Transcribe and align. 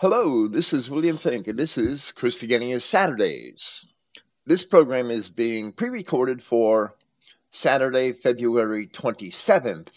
Hello, 0.00 0.48
this 0.48 0.72
is 0.72 0.88
William 0.88 1.18
Finck, 1.18 1.46
and 1.46 1.58
this 1.58 1.76
is 1.76 2.14
Christogenea 2.16 2.80
Saturdays. 2.80 3.84
This 4.46 4.64
program 4.64 5.10
is 5.10 5.28
being 5.28 5.74
pre 5.74 5.90
recorded 5.90 6.42
for 6.42 6.94
Saturday, 7.50 8.14
February 8.14 8.86
27th, 8.86 9.88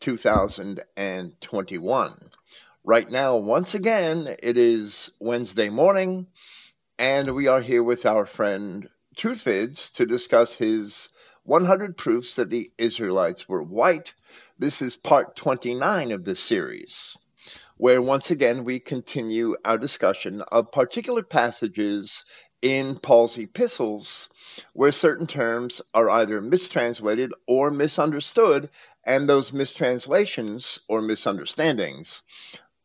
2021. 0.00 2.30
Right 2.84 3.10
now, 3.10 3.36
once 3.36 3.74
again, 3.74 4.34
it 4.42 4.56
is 4.56 5.10
Wednesday 5.20 5.68
morning, 5.68 6.28
and 6.98 7.34
we 7.34 7.46
are 7.46 7.60
here 7.60 7.82
with 7.82 8.06
our 8.06 8.24
friend 8.24 8.88
Truthvids 9.14 9.90
to 9.90 10.06
discuss 10.06 10.54
his 10.54 11.10
100 11.42 11.98
proofs 11.98 12.36
that 12.36 12.48
the 12.48 12.72
Israelites 12.78 13.46
were 13.46 13.62
white. 13.62 14.14
This 14.58 14.80
is 14.80 14.96
part 14.96 15.36
29 15.36 16.12
of 16.12 16.24
this 16.24 16.40
series 16.40 17.18
where 17.76 18.00
once 18.00 18.30
again 18.30 18.64
we 18.64 18.78
continue 18.78 19.56
our 19.64 19.76
discussion 19.76 20.40
of 20.52 20.70
particular 20.70 21.22
passages 21.22 22.24
in 22.62 22.98
Paul's 23.00 23.36
epistles 23.36 24.28
where 24.72 24.92
certain 24.92 25.26
terms 25.26 25.82
are 25.92 26.08
either 26.08 26.40
mistranslated 26.40 27.32
or 27.46 27.70
misunderstood, 27.70 28.70
and 29.04 29.28
those 29.28 29.52
mistranslations 29.52 30.78
or 30.88 31.02
misunderstandings 31.02 32.22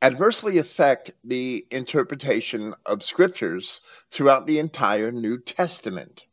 adversely 0.01 0.57
affect 0.57 1.11
the 1.23 1.65
interpretation 1.71 2.73
of 2.85 3.03
scriptures 3.03 3.81
throughout 4.11 4.47
the 4.47 4.59
entire 4.59 5.11
New 5.11 5.37
Testament 5.39 6.25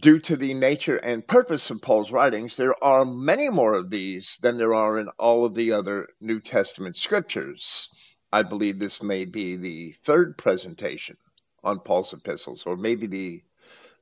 due 0.00 0.18
to 0.18 0.36
the 0.36 0.54
nature 0.54 0.96
and 0.96 1.26
purpose 1.26 1.70
of 1.70 1.82
Paul's 1.82 2.10
writings, 2.10 2.56
there 2.56 2.82
are 2.82 3.04
many 3.04 3.50
more 3.50 3.74
of 3.74 3.90
these 3.90 4.38
than 4.40 4.56
there 4.56 4.74
are 4.74 4.98
in 4.98 5.08
all 5.18 5.44
of 5.44 5.54
the 5.54 5.72
other 5.72 6.08
New 6.20 6.40
Testament 6.40 6.96
scriptures. 6.96 7.88
I 8.32 8.42
believe 8.42 8.78
this 8.78 9.02
may 9.02 9.24
be 9.26 9.56
the 9.56 9.94
third 10.04 10.38
presentation 10.38 11.16
on 11.62 11.80
Paul's 11.80 12.12
epistles, 12.12 12.64
or 12.64 12.76
maybe 12.76 13.06
the 13.06 13.42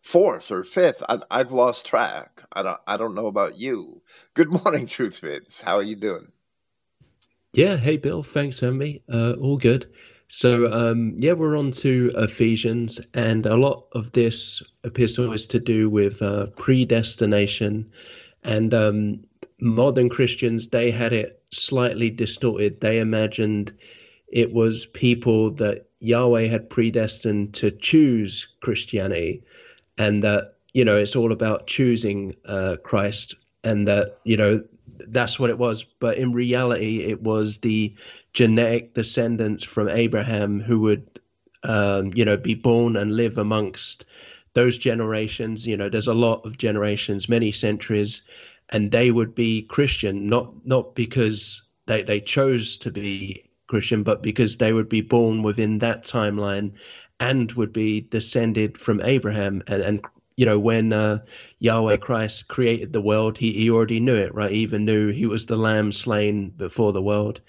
fourth 0.03 0.51
or 0.51 0.63
fifth. 0.63 1.03
I, 1.09 1.19
have 1.31 1.53
lost 1.53 1.87
track. 1.87 2.43
I 2.53 2.62
don't. 2.62 2.81
I 2.87 2.97
don't 2.97 3.15
know 3.15 3.27
about 3.27 3.59
you. 3.59 4.03
Good 4.35 4.51
morning, 4.65 4.87
Truthvids. 4.87 5.61
How 5.61 5.77
are 5.77 5.83
you 5.83 5.97
doing? 5.97 6.31
Yeah. 7.53 7.77
Hey, 7.77 7.97
Bill. 7.97 8.23
Thanks 8.23 8.62
me. 8.62 9.03
Uh, 9.12 9.33
all 9.41 9.57
good. 9.57 9.91
So 10.29 10.71
um, 10.71 11.15
yeah, 11.17 11.33
we're 11.33 11.57
on 11.57 11.71
to 11.73 12.12
Ephesians, 12.15 13.01
and 13.15 13.47
a 13.47 13.57
lot 13.57 13.87
of 13.93 14.12
this 14.12 14.62
epistle 14.84 15.33
is 15.33 15.47
to 15.48 15.59
do 15.59 15.89
with 15.89 16.21
uh, 16.21 16.47
predestination, 16.57 17.91
and 18.45 18.75
um, 18.75 19.25
modern 19.59 20.11
Christians 20.11 20.69
they 20.69 20.91
had 20.91 21.15
it 21.15 21.43
slightly 21.51 22.11
distorted. 22.11 22.81
They 22.81 22.99
imagined 22.99 23.73
it 24.29 24.53
was 24.53 24.84
people 24.84 25.51
that 25.53 25.87
Yahweh 26.01 26.47
had 26.47 26.69
predestined 26.69 27.55
to 27.55 27.71
choose 27.71 28.49
Christianity, 28.61 29.43
and 29.97 30.23
that 30.25 30.56
you 30.75 30.84
know 30.84 30.99
it's 30.99 31.17
all 31.17 31.33
about 31.33 31.67
choosing 31.67 32.37
uh, 32.45 32.77
Christ, 32.84 33.34
and 33.64 33.87
that 33.89 34.19
you 34.25 34.37
know 34.37 34.62
that's 35.06 35.39
what 35.39 35.51
it 35.51 35.59
was. 35.59 35.84
But 35.84 36.19
in 36.19 36.33
reality, 36.33 37.01
it 37.01 37.23
was 37.23 37.59
the 37.59 37.95
genetic 38.33 38.95
descendants 38.95 39.65
from 39.65 39.89
Abraham 39.89 40.61
who 40.61 40.81
would, 40.81 41.20
um, 41.62 42.12
you 42.15 42.25
know, 42.25 42.37
be 42.37 42.55
born 42.55 42.97
and 42.97 43.17
live 43.17 43.39
amongst 43.39 44.05
those 44.55 44.78
generations. 44.78 45.67
You 45.67 45.77
know, 45.77 45.89
there's 45.89 46.06
a 46.06 46.15
lot 46.15 46.45
of 46.45 46.59
generations, 46.59 47.28
many 47.28 47.53
centuries, 47.53 48.23
and 48.70 48.91
they 48.91 49.11
would 49.11 49.34
be 49.34 49.62
Christian, 49.62 50.28
not 50.28 50.55
not 50.67 50.95
because 50.95 51.62
they 51.87 52.03
they 52.03 52.20
chose 52.20 52.77
to 52.78 52.91
be 52.91 53.45
Christian, 53.67 54.03
but 54.03 54.22
because 54.22 54.56
they 54.56 54.72
would 54.72 54.89
be 54.89 55.00
born 55.00 55.43
within 55.43 55.78
that 55.78 56.05
timeline 56.05 56.72
and 57.20 57.53
would 57.53 57.72
be 57.72 58.00
descended 58.00 58.78
from 58.78 59.00
Abraham 59.03 59.62
and, 59.67 59.83
and 59.83 60.00
you 60.39 60.47
know, 60.47 60.56
when 60.56 60.93
uh, 60.93 61.19
Yahweh 61.59 61.97
Christ 61.97 62.47
created 62.47 62.93
the 62.93 63.00
world, 63.00 63.37
he, 63.37 63.53
he 63.54 63.71
already 63.71 63.99
knew 63.99 64.15
it, 64.15 64.32
right? 64.32 64.53
He 64.53 64.59
even 64.59 64.84
knew 64.84 65.09
he 65.09 65.26
was 65.26 65.47
the 65.47 65.56
lamb 65.56 65.91
slain 65.91 66.50
before 66.50 66.93
the 66.93 67.03
world. 67.03 67.41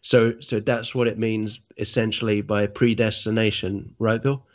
So, 0.00 0.40
so 0.40 0.58
that's 0.58 0.94
what 0.94 1.08
it 1.08 1.18
means 1.18 1.60
essentially 1.76 2.40
by 2.40 2.66
predestination, 2.66 3.94
right, 3.98 4.22
Bill? 4.22 4.46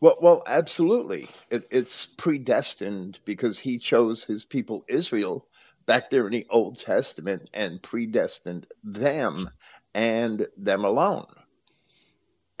Well, 0.00 0.18
well, 0.22 0.44
absolutely. 0.46 1.28
It, 1.50 1.66
it's 1.72 2.06
predestined 2.06 3.18
because 3.24 3.58
he 3.58 3.80
chose 3.80 4.22
his 4.22 4.44
people 4.44 4.84
Israel 4.88 5.48
back 5.86 6.10
there 6.10 6.26
in 6.28 6.32
the 6.32 6.46
Old 6.48 6.78
Testament 6.78 7.50
and 7.52 7.82
predestined 7.82 8.68
them 8.84 9.50
and 9.94 10.46
them 10.56 10.84
alone. 10.84 11.26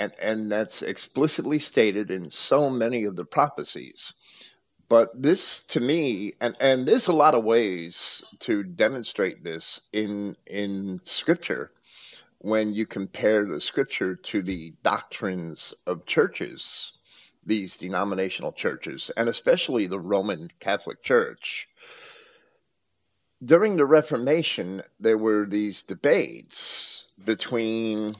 And, 0.00 0.12
and 0.20 0.50
that's 0.50 0.82
explicitly 0.82 1.60
stated 1.60 2.10
in 2.10 2.30
so 2.30 2.68
many 2.68 3.04
of 3.04 3.14
the 3.14 3.24
prophecies. 3.24 4.12
But 4.90 5.22
this 5.22 5.62
to 5.68 5.78
me, 5.78 6.34
and, 6.40 6.56
and 6.58 6.86
there's 6.86 7.06
a 7.06 7.12
lot 7.12 7.36
of 7.36 7.44
ways 7.44 8.24
to 8.40 8.64
demonstrate 8.64 9.44
this 9.44 9.80
in 9.92 10.36
in 10.46 11.00
scripture 11.04 11.70
when 12.38 12.72
you 12.72 12.86
compare 12.86 13.46
the 13.46 13.60
scripture 13.60 14.16
to 14.16 14.42
the 14.42 14.74
doctrines 14.82 15.72
of 15.86 16.06
churches, 16.06 16.90
these 17.46 17.76
denominational 17.76 18.50
churches, 18.50 19.12
and 19.16 19.28
especially 19.28 19.86
the 19.86 20.00
Roman 20.00 20.50
Catholic 20.58 21.04
Church. 21.04 21.68
During 23.44 23.76
the 23.76 23.86
Reformation, 23.86 24.82
there 24.98 25.18
were 25.18 25.46
these 25.46 25.82
debates 25.82 27.06
between 27.24 28.16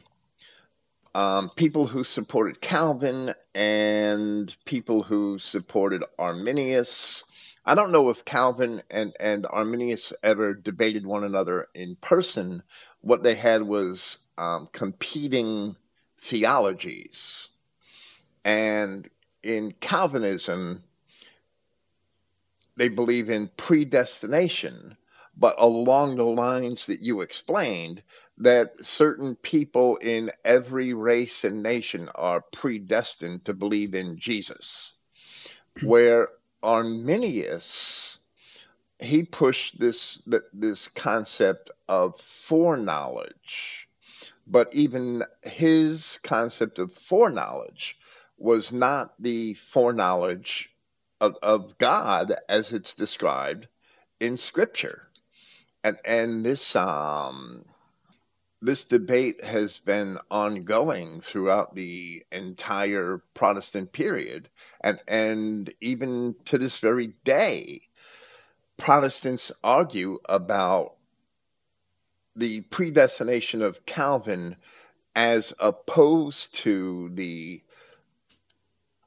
um, 1.15 1.50
people 1.56 1.87
who 1.87 2.04
supported 2.04 2.60
Calvin 2.60 3.34
and 3.54 4.54
people 4.65 5.03
who 5.03 5.38
supported 5.38 6.04
Arminius. 6.19 7.25
I 7.65 7.75
don't 7.75 7.93
know 7.93 8.10
if 8.10 8.25
Calvin 8.25 8.82
and, 8.91 9.12
and 9.19 9.47
Arminius 9.47 10.12
ever 10.22 10.54
debated 10.54 11.04
one 11.04 11.25
another 11.25 11.69
in 11.75 11.97
person. 11.97 12.62
What 13.00 13.22
they 13.22 13.34
had 13.34 13.62
was 13.62 14.19
um, 14.38 14.69
competing 14.72 15.76
theologies. 16.22 17.49
And 18.44 19.09
in 19.43 19.72
Calvinism, 19.81 20.82
they 22.76 22.88
believe 22.88 23.31
in 23.31 23.50
predestination, 23.56 24.97
but 25.37 25.56
along 25.59 26.16
the 26.16 26.25
lines 26.25 26.87
that 26.87 27.00
you 27.00 27.20
explained, 27.20 28.03
that 28.40 28.72
certain 28.82 29.36
people 29.36 29.96
in 29.96 30.32
every 30.46 30.94
race 30.94 31.44
and 31.44 31.62
nation 31.62 32.08
are 32.14 32.40
predestined 32.52 33.44
to 33.44 33.52
believe 33.52 33.94
in 33.94 34.18
Jesus. 34.18 34.94
Where 35.82 36.28
Arminius, 36.62 38.18
he 38.98 39.24
pushed 39.24 39.78
this 39.78 40.22
this 40.54 40.88
concept 40.88 41.70
of 41.88 42.18
foreknowledge, 42.20 43.88
but 44.46 44.74
even 44.74 45.22
his 45.42 46.18
concept 46.22 46.78
of 46.78 46.92
foreknowledge 46.94 47.98
was 48.38 48.72
not 48.72 49.14
the 49.20 49.54
foreknowledge 49.54 50.70
of, 51.20 51.36
of 51.42 51.76
God 51.76 52.36
as 52.48 52.72
it's 52.72 52.94
described 52.94 53.68
in 54.18 54.38
Scripture, 54.38 55.08
and 55.84 55.98
and 56.06 56.44
this 56.44 56.74
um 56.74 57.66
this 58.62 58.84
debate 58.84 59.43
has 59.43 59.78
been 59.78 60.19
ongoing 60.31 61.21
throughout 61.22 61.75
the 61.75 62.25
entire 62.31 63.22
Protestant 63.34 63.93
period, 63.93 64.48
and 64.82 65.00
and 65.09 65.72
even 65.81 66.37
to 66.47 66.59
this 66.59 66.78
very 66.78 67.15
day, 67.25 67.82
Protestants 68.76 69.50
argue 69.65 70.19
about 70.26 70.94
the 72.37 72.60
predestination 72.62 73.62
of 73.62 73.84
Calvin 73.87 74.56
as 75.17 75.52
opposed 75.58 76.55
to 76.55 77.11
the 77.14 77.62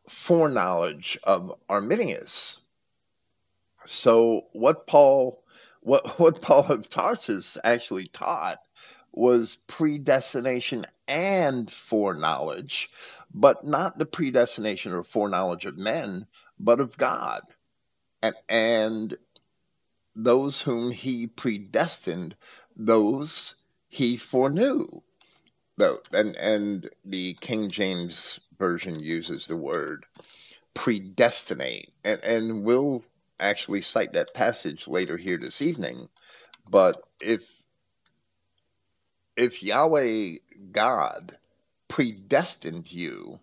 foreknowledge 0.09 1.17
of 1.23 1.53
Arminius. 1.69 2.59
So 3.85 4.47
what 4.53 4.87
Paul 4.87 5.43
what 5.81 6.07
what 6.19 6.41
Paul 6.41 6.65
of 6.71 6.89
Tarsus 6.89 7.57
actually 7.63 8.07
taught 8.07 8.59
was 9.13 9.57
predestination 9.67 10.85
and 11.07 11.71
foreknowledge, 11.71 12.89
but 13.33 13.65
not 13.65 13.97
the 13.97 14.05
predestination 14.05 14.91
or 14.91 15.03
foreknowledge 15.03 15.65
of 15.65 15.77
men, 15.77 16.25
but 16.59 16.79
of 16.79 16.97
God. 16.97 17.41
And, 18.21 18.35
and 18.49 19.17
those 20.15 20.61
whom 20.61 20.91
he 20.91 21.27
predestined, 21.27 22.35
those 22.75 23.55
he 23.87 24.17
foreknew. 24.17 24.87
Though, 25.77 25.99
and, 26.11 26.35
and 26.35 26.89
the 27.05 27.35
King 27.41 27.69
James 27.69 28.39
Version 28.57 28.99
uses 29.01 29.47
the 29.47 29.57
word 29.57 30.05
predestinate. 30.73 31.93
And, 32.03 32.23
and 32.23 32.63
we'll 32.63 33.03
actually 33.39 33.81
cite 33.81 34.13
that 34.13 34.33
passage 34.33 34.87
later 34.87 35.17
here 35.17 35.37
this 35.37 35.61
evening. 35.61 36.09
But 36.69 37.03
if 37.21 37.41
if 39.35 39.63
Yahweh 39.63 40.37
God 40.71 41.37
predestined 41.87 42.91
you 42.91 43.39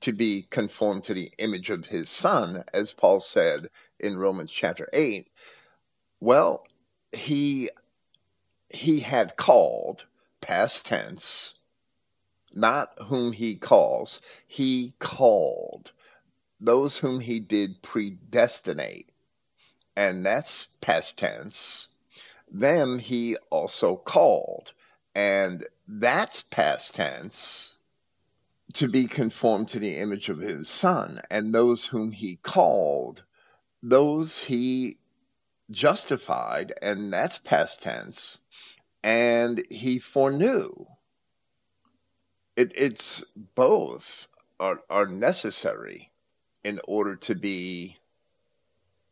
to 0.00 0.12
be 0.12 0.42
conformed 0.50 1.04
to 1.04 1.14
the 1.14 1.32
image 1.38 1.70
of 1.70 1.86
his 1.86 2.10
son, 2.10 2.64
as 2.72 2.92
Paul 2.92 3.20
said 3.20 3.68
in 3.98 4.16
Romans 4.16 4.50
chapter 4.50 4.88
8, 4.92 5.28
well, 6.20 6.66
he 7.12 7.70
he 8.70 9.00
had 9.00 9.36
called 9.36 10.06
past 10.40 10.86
tense 10.86 11.54
not 12.54 12.92
whom 13.06 13.32
he 13.32 13.54
calls 13.56 14.20
he 14.46 14.94
called 14.98 15.92
those 16.60 16.98
whom 16.98 17.20
he 17.20 17.38
did 17.40 17.82
predestinate 17.82 19.10
and 19.96 20.24
that's 20.24 20.68
past 20.80 21.18
tense. 21.18 21.88
Them 22.50 22.98
he 22.98 23.36
also 23.50 23.96
called 23.96 24.72
and 25.14 25.66
that's 25.86 26.42
past 26.42 26.94
tense 26.94 27.76
to 28.74 28.88
be 28.88 29.06
conformed 29.06 29.68
to 29.68 29.78
the 29.78 29.96
image 29.96 30.28
of 30.28 30.38
his 30.38 30.68
son 30.68 31.20
and 31.30 31.54
those 31.54 31.84
whom 31.84 32.10
he 32.10 32.36
called 32.36 33.22
those 33.82 34.44
he 34.44 34.96
justified 35.72 36.72
and 36.80 37.12
that's 37.12 37.38
past 37.38 37.82
tense. 37.82 38.38
And 39.02 39.64
he 39.68 39.98
foreknew. 39.98 40.86
It, 42.54 42.72
it's 42.76 43.24
both 43.54 44.28
are, 44.60 44.80
are 44.88 45.06
necessary 45.06 46.12
in 46.62 46.80
order 46.84 47.16
to 47.16 47.34
be 47.34 47.98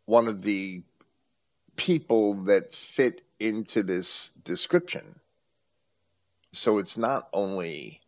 one 0.05 0.29
of 0.29 0.43
the 0.43 0.83
people 1.75 2.35
that 2.45 2.75
fit 2.75 3.23
into 3.41 3.83
this 3.83 4.31
description 4.45 5.19
so 6.53 6.79
it's 6.79 6.97
not 6.97 7.29
only 7.33 8.01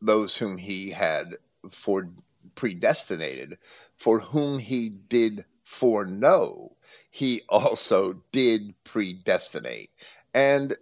those 0.00 0.36
whom 0.36 0.58
he 0.58 0.90
had 0.90 1.36
for 1.70 2.08
predestinated, 2.54 3.58
for 3.96 4.20
whom 4.20 4.58
he 4.58 4.88
did 4.88 5.44
foreknow, 5.64 6.76
he 7.10 7.42
also 7.48 8.22
did 8.32 8.74
predestinate. 8.84 9.90
And 10.34 10.76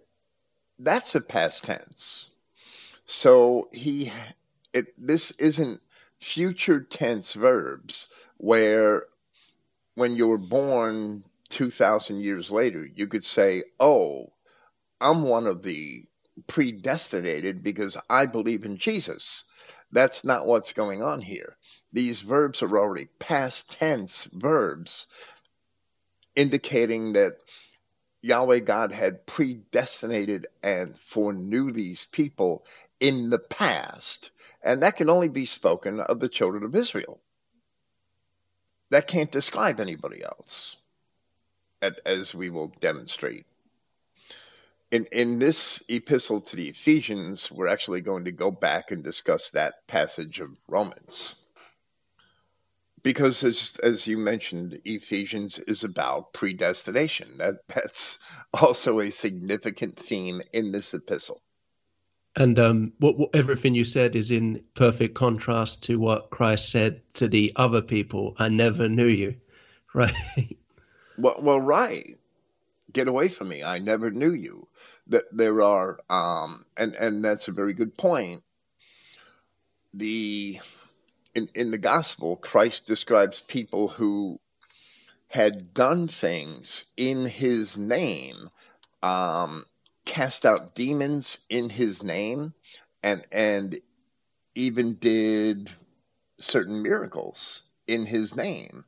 that's 0.79 1.15
a 1.15 1.21
past 1.21 1.63
tense. 1.65 2.29
So 3.05 3.69
he 3.71 4.11
it 4.73 4.87
this 4.97 5.31
isn't 5.31 5.81
future 6.19 6.81
tense 6.81 7.33
verbs 7.33 8.07
where 8.37 9.07
when 9.95 10.15
you 10.15 10.27
were 10.27 10.37
born 10.37 11.23
2000 11.49 12.21
years 12.21 12.51
later 12.51 12.85
you 12.85 13.07
could 13.07 13.25
say, 13.25 13.63
"Oh, 13.79 14.33
I'm 15.01 15.23
one 15.23 15.47
of 15.47 15.63
the 15.63 16.05
predestinated 16.47 17.63
because 17.63 17.97
I 18.09 18.25
believe 18.25 18.65
in 18.65 18.77
Jesus." 18.77 19.43
That's 19.91 20.23
not 20.23 20.47
what's 20.47 20.73
going 20.73 21.03
on 21.03 21.21
here. 21.21 21.55
These 21.91 22.21
verbs 22.21 22.63
are 22.63 22.77
already 22.79 23.09
past 23.19 23.69
tense 23.71 24.27
verbs 24.33 25.05
indicating 26.35 27.13
that 27.13 27.37
Yahweh 28.23 28.59
God 28.59 28.91
had 28.91 29.27
predestinated 29.27 30.47
and 30.63 30.97
foreknew 30.97 31.71
these 31.71 32.07
people 32.11 32.65
in 32.99 33.29
the 33.29 33.37
past. 33.37 34.31
And 34.63 34.81
that 34.81 34.95
can 34.95 35.09
only 35.09 35.29
be 35.29 35.45
spoken 35.45 35.99
of 35.99 36.19
the 36.19 36.29
children 36.29 36.63
of 36.63 36.75
Israel. 36.75 37.19
That 38.89 39.07
can't 39.07 39.31
describe 39.31 39.79
anybody 39.79 40.23
else, 40.23 40.77
as 42.05 42.33
we 42.33 42.49
will 42.49 42.69
demonstrate. 42.79 43.45
In, 44.93 45.05
in 45.05 45.39
this 45.39 45.81
epistle 45.89 46.39
to 46.39 46.55
the 46.55 46.69
Ephesians, 46.69 47.51
we're 47.51 47.65
actually 47.65 48.01
going 48.01 48.25
to 48.25 48.31
go 48.31 48.51
back 48.51 48.91
and 48.91 49.03
discuss 49.03 49.49
that 49.49 49.87
passage 49.87 50.39
of 50.39 50.51
Romans. 50.67 51.33
Because 53.01 53.43
as 53.43 53.71
as 53.81 54.05
you 54.05 54.19
mentioned 54.19 54.79
ephesians 54.85 55.57
is 55.67 55.83
about 55.83 56.31
predestination. 56.31 57.39
That 57.39 57.55
that's 57.67 58.19
also 58.53 58.99
a 58.99 59.09
significant 59.09 59.99
theme 59.99 60.43
in 60.53 60.71
this 60.71 60.93
epistle. 60.93 61.41
And 62.35 62.59
um, 62.59 62.93
what, 62.99 63.17
what, 63.17 63.35
everything 63.35 63.73
you 63.73 63.85
said 63.85 64.15
is 64.15 64.29
in 64.29 64.63
perfect 64.75 65.15
contrast 65.15 65.81
to 65.83 65.97
what 65.97 66.29
christ 66.29 66.69
said 66.69 67.01
to 67.15 67.27
the 67.27 67.51
other 67.55 67.81
people 67.81 68.35
i 68.37 68.47
never 68.47 68.87
knew 68.87 69.07
you 69.07 69.35
right? 69.93 70.57
Well, 71.17 71.35
well 71.39 71.59
right 71.59 72.17
get 72.93 73.07
away 73.07 73.29
from 73.29 73.49
me. 73.49 73.63
I 73.63 73.79
never 73.79 74.11
knew 74.11 74.33
you. 74.33 74.67
That 75.07 75.25
there 75.31 75.61
are 75.61 75.99
um 76.09 76.65
and 76.77 76.95
and 76.95 77.23
that's 77.23 77.47
a 77.47 77.51
very 77.51 77.73
good 77.73 77.97
point. 77.97 78.43
The 79.93 80.59
in, 81.35 81.49
in 81.55 81.71
the 81.71 81.77
gospel, 81.77 82.37
Christ 82.37 82.85
describes 82.85 83.41
people 83.41 83.87
who 83.87 84.39
had 85.27 85.73
done 85.73 86.07
things 86.07 86.85
in 86.95 87.25
his 87.25 87.75
name, 87.75 88.49
um, 89.01 89.65
cast 90.05 90.45
out 90.45 90.75
demons 90.75 91.39
in 91.49 91.69
his 91.69 92.03
name, 92.03 92.53
and 93.01 93.25
and 93.31 93.79
even 94.55 94.95
did 94.95 95.71
certain 96.37 96.81
miracles 96.81 97.63
in 97.87 98.05
his 98.05 98.35
name. 98.35 98.85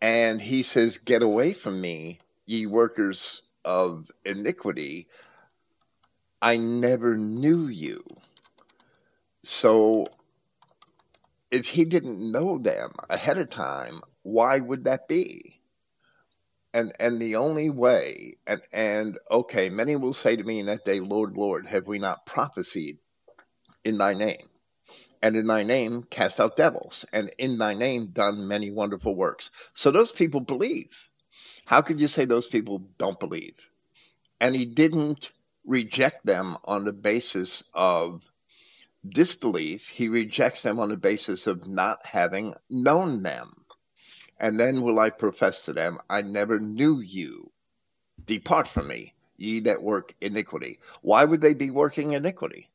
And 0.00 0.40
he 0.40 0.62
says, 0.62 0.98
Get 0.98 1.22
away 1.22 1.52
from 1.52 1.80
me, 1.80 2.18
ye 2.46 2.66
workers 2.66 3.42
of 3.64 4.10
iniquity. 4.24 5.08
I 6.42 6.56
never 6.56 7.16
knew 7.16 7.66
you. 7.66 8.04
So 9.44 10.06
if 11.50 11.66
he 11.66 11.84
didn't 11.84 12.32
know 12.32 12.58
them 12.58 12.92
ahead 13.08 13.38
of 13.38 13.50
time, 13.50 14.00
why 14.22 14.58
would 14.58 14.84
that 14.84 15.08
be? 15.08 15.60
And 16.72 16.92
and 17.00 17.20
the 17.20 17.36
only 17.36 17.68
way, 17.68 18.36
and 18.46 18.60
and 18.72 19.18
okay, 19.28 19.70
many 19.70 19.96
will 19.96 20.12
say 20.12 20.36
to 20.36 20.44
me 20.44 20.60
in 20.60 20.66
that 20.66 20.84
day, 20.84 21.00
Lord, 21.00 21.36
Lord, 21.36 21.66
have 21.66 21.88
we 21.88 21.98
not 21.98 22.26
prophesied 22.26 22.98
in 23.84 23.98
thy 23.98 24.14
name? 24.14 24.48
And 25.20 25.36
in 25.36 25.48
thy 25.48 25.64
name 25.64 26.04
cast 26.04 26.40
out 26.40 26.56
devils, 26.56 27.04
and 27.12 27.30
in 27.38 27.58
thy 27.58 27.74
name 27.74 28.08
done 28.12 28.46
many 28.46 28.70
wonderful 28.70 29.16
works. 29.16 29.50
So 29.74 29.90
those 29.90 30.12
people 30.12 30.40
believe. 30.40 31.09
How 31.70 31.82
could 31.82 32.00
you 32.00 32.08
say 32.08 32.24
those 32.24 32.48
people 32.48 32.82
don't 32.98 33.20
believe? 33.20 33.54
And 34.40 34.56
he 34.56 34.64
didn't 34.64 35.30
reject 35.64 36.26
them 36.26 36.58
on 36.64 36.84
the 36.84 36.92
basis 36.92 37.62
of 37.74 38.24
disbelief, 39.08 39.86
he 39.86 40.08
rejects 40.08 40.62
them 40.62 40.80
on 40.80 40.88
the 40.88 40.96
basis 40.96 41.46
of 41.46 41.68
not 41.68 42.04
having 42.04 42.54
known 42.68 43.22
them. 43.22 43.64
And 44.40 44.58
then 44.58 44.82
will 44.82 44.98
I 44.98 45.10
profess 45.10 45.64
to 45.66 45.72
them, 45.72 46.00
I 46.10 46.22
never 46.22 46.58
knew 46.58 46.98
you. 46.98 47.52
Depart 48.26 48.66
from 48.66 48.88
me, 48.88 49.14
ye 49.36 49.60
that 49.60 49.80
work 49.80 50.12
iniquity. 50.20 50.80
Why 51.02 51.24
would 51.24 51.40
they 51.40 51.54
be 51.54 51.70
working 51.70 52.14
iniquity? 52.14 52.68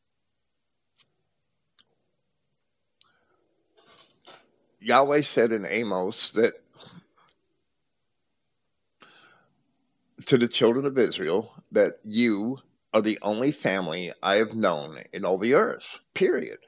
Yahweh 4.80 5.24
said 5.24 5.52
in 5.52 5.66
Amos 5.66 6.32
that 6.32 6.62
to 10.26 10.38
the 10.38 10.48
children 10.48 10.86
of 10.86 10.98
Israel 10.98 11.54
that 11.72 12.00
you 12.04 12.58
are 12.94 13.02
the 13.02 13.20
only 13.22 13.52
family 13.52 14.14
I 14.24 14.38
have 14.38 14.54
known 14.54 15.00
in 15.14 15.26
all 15.26 15.38
the 15.38 15.54
earth, 15.54 16.00
period. 16.14 16.60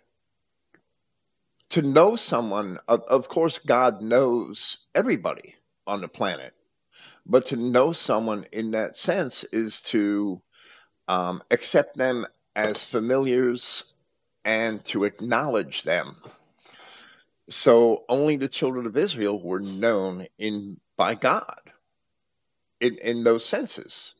To 1.69 1.81
know 1.81 2.15
someone, 2.15 2.79
of, 2.87 3.01
of 3.03 3.29
course, 3.29 3.59
God 3.59 4.01
knows 4.01 4.77
everybody 4.95 5.55
on 5.85 6.01
the 6.01 6.07
planet, 6.07 6.53
but 7.25 7.45
to 7.47 7.55
know 7.55 7.91
someone 7.93 8.45
in 8.51 8.71
that 8.71 8.97
sense 8.97 9.43
is 9.51 9.81
to 9.83 10.41
um, 11.07 11.41
accept 11.51 11.97
them 11.97 12.25
as 12.55 12.83
familiars 12.83 13.85
and 14.43 14.83
to 14.85 15.05
acknowledge 15.05 15.83
them. 15.83 16.17
So 17.49 18.03
only 18.09 18.35
the 18.35 18.49
children 18.49 18.85
of 18.85 18.97
Israel 18.97 19.41
were 19.41 19.59
known 19.59 20.27
in 20.37 20.79
by 20.97 21.15
God 21.15 21.66
in, 22.79 22.97
in 22.97 23.23
those 23.23 23.45
senses. 23.45 24.13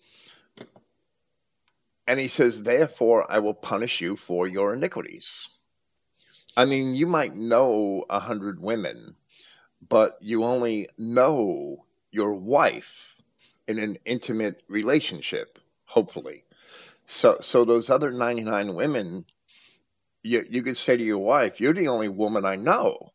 And 2.08 2.20
he 2.20 2.28
says, 2.28 2.62
Therefore, 2.62 3.30
I 3.30 3.40
will 3.40 3.54
punish 3.54 4.02
you 4.02 4.16
for 4.16 4.48
your 4.48 4.74
iniquities. 4.74 5.50
I 6.56 6.66
mean, 6.66 6.96
you 6.96 7.06
might 7.06 7.36
know 7.36 8.06
a 8.10 8.20
hundred 8.20 8.62
women, 8.62 9.16
but 9.88 10.18
you 10.22 10.44
only 10.44 10.90
know 10.98 11.86
your 12.12 12.34
wife 12.34 13.16
in 13.68 13.78
an 13.78 13.98
intimate 14.06 14.64
relationship, 14.68 15.60
hopefully. 15.86 16.46
So, 17.06 17.38
so 17.42 17.64
those 17.66 17.90
other 17.90 18.12
99 18.12 18.74
women, 18.74 19.26
you, 20.24 20.46
you 20.50 20.64
could 20.64 20.78
say 20.78 20.98
to 20.98 21.04
your 21.04 21.20
wife, 21.20 21.60
You're 21.60 21.74
the 21.74 21.90
only 21.90 22.10
woman 22.10 22.46
I 22.46 22.56
know. 22.56 23.12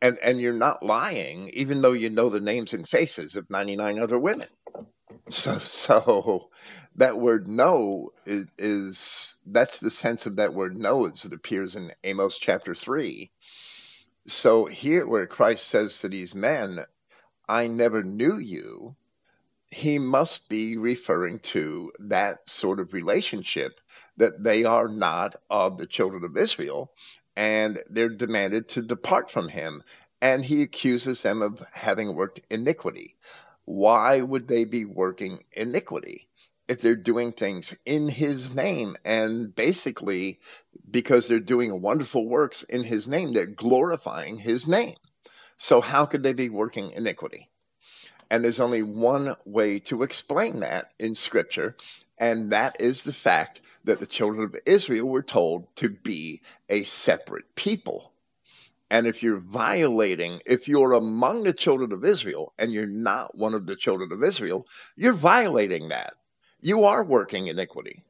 And, 0.00 0.18
and 0.22 0.40
you're 0.40 0.52
not 0.52 0.84
lying, 0.84 1.50
even 1.54 1.82
though 1.82 1.92
you 1.92 2.10
know 2.10 2.28
the 2.28 2.40
names 2.40 2.72
and 2.72 2.88
faces 2.88 3.34
of 3.34 3.50
99 3.50 3.98
other 3.98 4.18
women. 4.18 4.48
So, 5.30 5.58
so 5.60 6.50
that 6.96 7.18
word 7.18 7.48
know 7.48 8.10
is, 8.26 8.46
is, 8.58 9.34
that's 9.46 9.78
the 9.78 9.90
sense 9.90 10.26
of 10.26 10.36
that 10.36 10.54
word 10.54 10.76
know 10.76 11.06
as 11.06 11.24
it 11.24 11.32
appears 11.32 11.76
in 11.76 11.92
Amos 12.04 12.38
chapter 12.38 12.74
3. 12.74 13.30
So 14.26 14.66
here 14.66 15.06
where 15.06 15.26
Christ 15.26 15.66
says 15.68 15.98
to 15.98 16.08
these 16.08 16.34
men, 16.34 16.80
I 17.48 17.66
never 17.66 18.02
knew 18.02 18.38
you, 18.38 18.94
he 19.70 19.98
must 19.98 20.48
be 20.48 20.76
referring 20.76 21.38
to 21.40 21.92
that 22.00 22.48
sort 22.48 22.80
of 22.80 22.92
relationship 22.92 23.80
that 24.16 24.42
they 24.42 24.64
are 24.64 24.88
not 24.88 25.36
of 25.50 25.78
the 25.78 25.86
children 25.86 26.24
of 26.24 26.36
Israel 26.36 26.92
and 27.38 27.82
they're 27.88 28.10
demanded 28.10 28.68
to 28.68 28.82
depart 28.82 29.30
from 29.30 29.48
him. 29.48 29.82
And 30.20 30.44
he 30.44 30.62
accuses 30.62 31.22
them 31.22 31.40
of 31.42 31.64
having 31.72 32.16
worked 32.16 32.40
iniquity. 32.50 33.16
Why 33.64 34.20
would 34.20 34.48
they 34.48 34.64
be 34.66 34.84
working 34.84 35.44
iniquity? 35.52 36.28
if 36.68 36.82
they're 36.82 36.96
doing 36.96 37.32
things 37.32 37.74
in 37.86 38.08
his 38.08 38.52
name 38.54 38.96
and 39.04 39.54
basically 39.54 40.38
because 40.90 41.26
they're 41.26 41.40
doing 41.40 41.80
wonderful 41.82 42.28
works 42.28 42.62
in 42.64 42.84
his 42.84 43.08
name 43.08 43.32
they're 43.32 43.46
glorifying 43.46 44.38
his 44.38 44.68
name 44.68 44.96
so 45.58 45.80
how 45.80 46.04
could 46.06 46.22
they 46.22 46.34
be 46.34 46.50
working 46.50 46.90
iniquity 46.92 47.50
and 48.30 48.44
there's 48.44 48.60
only 48.60 48.82
one 48.82 49.36
way 49.44 49.78
to 49.80 50.02
explain 50.02 50.60
that 50.60 50.92
in 50.98 51.14
scripture 51.14 51.76
and 52.18 52.52
that 52.52 52.76
is 52.80 53.02
the 53.02 53.12
fact 53.12 53.60
that 53.84 54.00
the 54.00 54.06
children 54.06 54.44
of 54.44 54.56
Israel 54.66 55.08
were 55.08 55.22
told 55.22 55.66
to 55.76 55.88
be 55.88 56.42
a 56.68 56.82
separate 56.84 57.54
people 57.54 58.12
and 58.90 59.06
if 59.06 59.22
you're 59.22 59.40
violating, 59.40 60.40
if 60.46 60.66
you're 60.66 60.94
among 60.94 61.42
the 61.42 61.52
children 61.52 61.92
of 61.92 62.04
Israel 62.04 62.54
and 62.58 62.72
you're 62.72 62.86
not 62.86 63.36
one 63.36 63.54
of 63.54 63.66
the 63.66 63.76
children 63.76 64.12
of 64.12 64.24
Israel, 64.24 64.66
you're 64.96 65.12
violating 65.12 65.90
that 65.90 66.14
you 66.60 66.84
are 66.84 67.04
working 67.04 67.48
iniquity. 67.48 68.02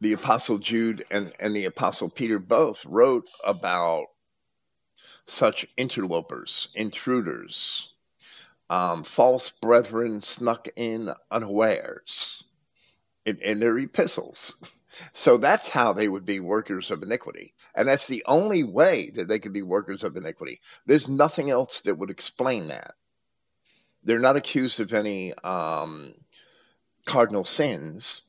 The 0.00 0.12
Apostle 0.12 0.58
Jude 0.58 1.04
and, 1.10 1.32
and 1.40 1.54
the 1.56 1.64
Apostle 1.66 2.10
Peter 2.10 2.38
both 2.38 2.84
wrote 2.84 3.28
about 3.44 4.06
such 5.32 5.66
interlopers, 5.76 6.68
intruders, 6.74 7.90
um, 8.70 9.04
false 9.04 9.50
brethren 9.50 10.20
snuck 10.20 10.68
in 10.76 11.12
unawares 11.30 12.44
in, 13.24 13.38
in 13.38 13.60
their 13.60 13.76
epistles. 13.78 14.56
So 15.14 15.38
that's 15.38 15.68
how 15.68 15.94
they 15.94 16.06
would 16.06 16.26
be 16.26 16.40
workers 16.40 16.90
of 16.90 17.02
iniquity. 17.02 17.54
And 17.74 17.88
that's 17.88 18.06
the 18.06 18.22
only 18.26 18.62
way 18.62 19.10
that 19.16 19.26
they 19.26 19.38
could 19.38 19.52
be 19.52 19.62
workers 19.62 20.04
of 20.04 20.16
iniquity. 20.16 20.60
There's 20.86 21.08
nothing 21.08 21.50
else 21.50 21.80
that 21.80 21.96
would 21.96 22.10
explain 22.10 22.68
that. 22.68 22.94
They're 24.04 24.18
not 24.18 24.36
accused 24.36 24.80
of 24.80 24.92
any 24.92 25.32
um, 25.44 26.14
cardinal 27.06 27.44
sins. 27.44 28.22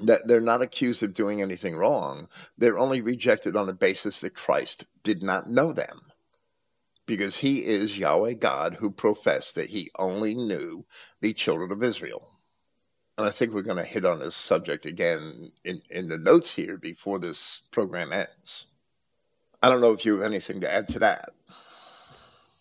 That 0.00 0.26
they're 0.26 0.40
not 0.40 0.62
accused 0.62 1.02
of 1.02 1.14
doing 1.14 1.42
anything 1.42 1.76
wrong. 1.76 2.28
They're 2.58 2.78
only 2.78 3.00
rejected 3.00 3.56
on 3.56 3.66
the 3.66 3.72
basis 3.72 4.20
that 4.20 4.34
Christ 4.34 4.86
did 5.02 5.22
not 5.22 5.50
know 5.50 5.72
them. 5.72 6.00
Because 7.06 7.36
he 7.36 7.64
is 7.66 7.98
Yahweh 7.98 8.34
God 8.34 8.74
who 8.74 8.90
professed 8.90 9.56
that 9.56 9.70
he 9.70 9.90
only 9.98 10.34
knew 10.34 10.84
the 11.20 11.34
children 11.34 11.72
of 11.72 11.82
Israel. 11.82 12.28
And 13.18 13.26
I 13.26 13.30
think 13.30 13.52
we're 13.52 13.62
going 13.62 13.76
to 13.76 13.84
hit 13.84 14.04
on 14.04 14.20
this 14.20 14.34
subject 14.34 14.86
again 14.86 15.52
in, 15.64 15.82
in 15.90 16.08
the 16.08 16.16
notes 16.16 16.52
here 16.52 16.78
before 16.78 17.18
this 17.18 17.60
program 17.70 18.12
ends. 18.12 18.66
I 19.62 19.68
don't 19.68 19.80
know 19.80 19.92
if 19.92 20.04
you 20.04 20.14
have 20.14 20.22
anything 20.22 20.62
to 20.62 20.72
add 20.72 20.88
to 20.88 21.00
that. 21.00 21.30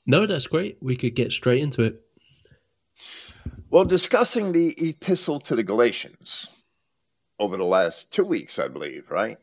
No, 0.06 0.26
that's 0.26 0.48
great. 0.48 0.78
We 0.82 0.98
could 0.98 1.16
get 1.16 1.32
straight 1.32 1.64
into 1.64 1.84
it. 1.84 2.02
Well, 3.70 3.86
discussing 3.86 4.52
the 4.52 4.90
epistle 4.90 5.40
to 5.42 5.56
the 5.56 5.64
Galatians 5.64 6.50
over 7.42 7.58
the 7.58 7.64
last 7.64 8.12
two 8.12 8.24
weeks, 8.24 8.60
I 8.60 8.68
believe, 8.68 9.10
right? 9.10 9.38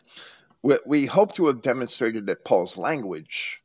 We, 0.62 0.78
we 0.87 1.07
hope 1.07 1.33
to 1.35 1.49
have 1.49 1.62
demonstrated 1.62 2.26
that 2.26 2.45
Paul's 2.45 2.76
language 2.76 3.61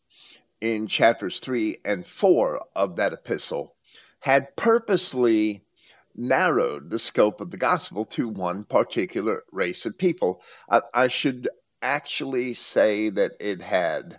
in 0.60 0.88
chapters 0.88 1.40
3 1.40 1.78
and 1.86 2.06
4 2.06 2.60
of 2.76 2.96
that 2.96 3.14
epistle 3.14 3.76
had 4.22 4.56
purposely 4.56 5.64
narrowed 6.16 6.90
the 6.90 6.98
scope 6.98 7.42
of 7.42 7.52
the 7.52 7.58
gospel 7.58 8.06
to 8.06 8.28
one 8.28 8.64
particular 8.64 9.44
race 9.52 9.86
of 9.86 10.00
people. 10.00 10.42
I, 10.68 10.82
I 10.96 11.08
should 11.10 11.48
actually 11.84 12.56
say 12.56 13.10
that 13.12 13.34
it 13.40 13.62
had 13.62 14.18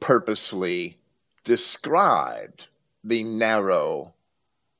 purposely 0.00 0.96
described 1.44 2.68
the 3.04 3.24
narrow 3.24 4.14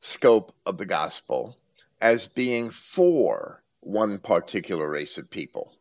scope 0.00 0.54
of 0.64 0.78
the 0.78 0.86
gospel 0.86 1.58
as 2.00 2.28
being 2.28 2.70
for 2.70 3.61
one 3.82 4.18
particular 4.18 4.88
race 4.88 5.18
of 5.18 5.30
people, 5.30 5.74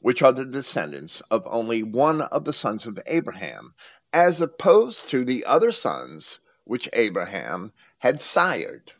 which 0.00 0.22
are 0.22 0.32
the 0.32 0.44
descendants 0.44 1.20
of 1.30 1.46
only 1.46 1.82
one 1.82 2.22
of 2.22 2.44
the 2.44 2.52
sons 2.52 2.86
of 2.86 2.98
Abraham, 3.06 3.74
as 4.12 4.40
opposed 4.40 5.08
to 5.08 5.24
the 5.24 5.44
other 5.44 5.70
sons 5.70 6.40
which 6.64 6.88
Abraham 6.92 7.72
had 7.98 8.20
sired. 8.20 8.92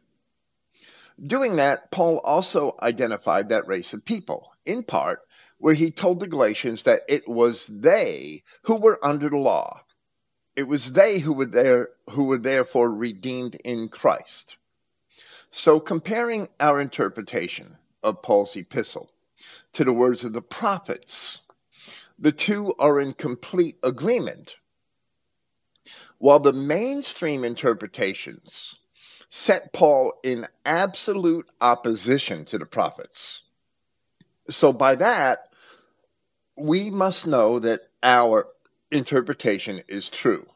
Doing 1.20 1.56
that, 1.56 1.90
Paul 1.90 2.18
also 2.18 2.76
identified 2.80 3.48
that 3.48 3.66
race 3.66 3.92
of 3.92 4.04
people, 4.04 4.52
in 4.64 4.82
part, 4.82 5.20
where 5.58 5.74
he 5.74 5.90
told 5.90 6.20
the 6.20 6.28
Galatians 6.28 6.84
that 6.84 7.02
it 7.08 7.26
was 7.28 7.66
they 7.66 8.42
who 8.62 8.76
were 8.76 9.04
under 9.04 9.28
the 9.28 9.36
law, 9.36 9.82
it 10.56 10.64
was 10.64 10.92
they 10.92 11.18
who 11.18 11.32
were 11.32 11.46
there 11.46 11.90
who 12.10 12.24
were 12.24 12.38
therefore 12.38 12.90
redeemed 12.90 13.54
in 13.56 13.88
Christ. 13.88 14.56
So 15.50 15.80
comparing 15.80 16.48
our 16.60 16.80
interpretation 16.80 17.76
of 18.02 18.22
Paul's 18.22 18.56
epistle 18.56 19.10
to 19.72 19.84
the 19.84 19.92
words 19.92 20.24
of 20.24 20.32
the 20.32 20.42
prophets, 20.42 21.40
the 22.18 22.32
two 22.32 22.74
are 22.78 23.00
in 23.00 23.12
complete 23.12 23.76
agreement. 23.82 24.56
While 26.18 26.40
the 26.40 26.52
mainstream 26.52 27.44
interpretations 27.44 28.76
set 29.30 29.72
Paul 29.72 30.12
in 30.22 30.46
absolute 30.66 31.48
opposition 31.60 32.44
to 32.46 32.58
the 32.58 32.66
prophets. 32.66 33.42
So 34.50 34.72
by 34.72 34.96
that, 34.96 35.48
we 36.56 36.90
must 36.90 37.26
know 37.26 37.60
that 37.60 37.88
our 38.02 38.48
interpretation 38.90 39.82
is 39.88 40.10
true. 40.10 40.46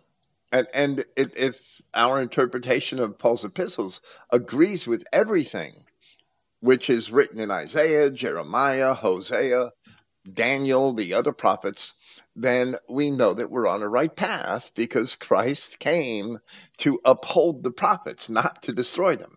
And, 0.52 0.66
and 0.74 1.04
if, 1.16 1.28
if 1.36 1.56
our 1.94 2.20
interpretation 2.20 2.98
of 2.98 3.18
Paul's 3.18 3.44
epistles 3.44 4.00
agrees 4.30 4.86
with 4.86 5.04
everything 5.12 5.84
which 6.60 6.88
is 6.88 7.10
written 7.10 7.38
in 7.38 7.50
Isaiah, 7.50 8.10
Jeremiah, 8.10 8.94
Hosea, 8.94 9.70
Daniel, 10.32 10.94
the 10.94 11.12
other 11.12 11.32
prophets, 11.32 11.94
then 12.34 12.76
we 12.88 13.10
know 13.10 13.34
that 13.34 13.50
we're 13.50 13.66
on 13.66 13.80
the 13.80 13.88
right 13.88 14.14
path 14.14 14.72
because 14.74 15.14
Christ 15.14 15.78
came 15.78 16.38
to 16.78 17.00
uphold 17.04 17.62
the 17.62 17.70
prophets, 17.70 18.28
not 18.28 18.62
to 18.62 18.72
destroy 18.72 19.16
them. 19.16 19.36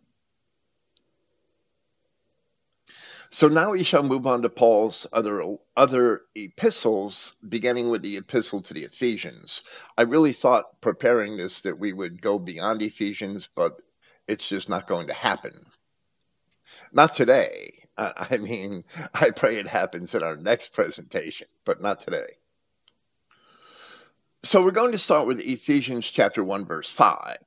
So 3.38 3.48
now 3.48 3.74
we 3.74 3.84
shall 3.84 4.02
move 4.02 4.26
on 4.26 4.42
to 4.42 4.50
Paul's 4.50 5.06
other 5.14 5.58
other 5.76 6.24
epistles, 6.34 7.36
beginning 7.48 7.92
with 7.92 8.02
the 8.02 8.18
epistle 8.18 8.64
to 8.64 8.74
the 8.74 8.86
Ephesians. 8.86 9.62
I 9.96 10.02
really 10.02 10.34
thought 10.34 10.82
preparing 10.82 11.38
this 11.38 11.62
that 11.62 11.78
we 11.78 11.94
would 11.94 12.20
go 12.20 12.40
beyond 12.40 12.82
Ephesians, 12.82 13.48
but 13.56 13.78
it's 14.28 14.50
just 14.50 14.70
not 14.70 14.88
going 14.88 15.06
to 15.06 15.14
happen. 15.14 15.68
Not 16.92 17.14
today. 17.14 17.84
I 17.96 18.40
mean, 18.40 18.86
I 19.14 19.30
pray 19.30 19.58
it 19.58 19.68
happens 19.68 20.16
in 20.16 20.24
our 20.24 20.36
next 20.36 20.74
presentation, 20.74 21.48
but 21.64 21.80
not 21.80 22.00
today. 22.00 22.40
So 24.42 24.64
we're 24.64 24.72
going 24.72 24.94
to 24.94 24.98
start 24.98 25.28
with 25.28 25.42
Ephesians 25.42 26.10
chapter 26.10 26.44
1 26.44 26.66
verse 26.66 26.90
5. 26.90 27.38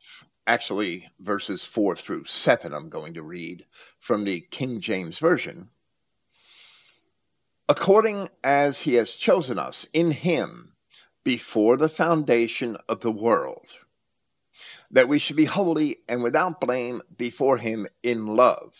Actually, 0.46 1.10
verses 1.18 1.64
4 1.64 1.96
through 1.96 2.26
7 2.26 2.72
I'm 2.72 2.90
going 2.90 3.14
to 3.14 3.24
read 3.24 3.66
from 3.98 4.22
the 4.22 4.40
King 4.40 4.80
James 4.80 5.18
Version, 5.18 5.68
according 7.70 8.28
as 8.42 8.80
he 8.80 8.94
has 8.94 9.12
chosen 9.12 9.56
us 9.56 9.86
in 9.92 10.10
him 10.10 10.72
before 11.22 11.76
the 11.76 11.88
foundation 11.88 12.76
of 12.88 12.98
the 12.98 13.12
world, 13.12 13.68
that 14.90 15.06
we 15.06 15.20
should 15.20 15.36
be 15.36 15.44
holy 15.44 15.98
and 16.08 16.20
without 16.20 16.60
blame 16.60 17.00
before 17.16 17.56
him 17.56 17.86
in 18.02 18.26
love. 18.26 18.74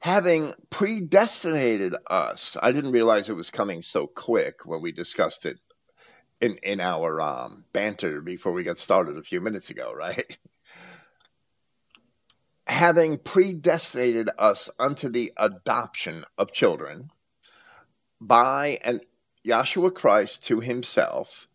Having 0.00 0.52
predestinated 0.68 1.94
us, 2.08 2.56
I 2.60 2.72
didn't 2.72 2.90
realize 2.90 3.28
it 3.28 3.34
was 3.34 3.50
coming 3.50 3.82
so 3.82 4.08
quick 4.08 4.66
when 4.66 4.82
we 4.82 4.90
discussed 4.90 5.46
it 5.46 5.60
in, 6.40 6.56
in 6.64 6.80
our 6.80 7.20
um, 7.20 7.64
banter 7.72 8.20
before 8.20 8.50
we 8.50 8.64
got 8.64 8.78
started 8.78 9.16
a 9.16 9.22
few 9.22 9.40
minutes 9.40 9.70
ago, 9.70 9.92
right? 9.94 10.36
having 12.66 13.16
predestinated 13.16 14.28
us 14.38 14.68
unto 14.80 15.08
the 15.08 15.32
adoption 15.36 16.24
of 16.36 16.52
children 16.52 17.08
by 18.20 18.78
and 18.82 19.00
Yahshua 19.44 19.94
Christ 19.94 20.46
to 20.46 20.60
himself, 20.60 21.46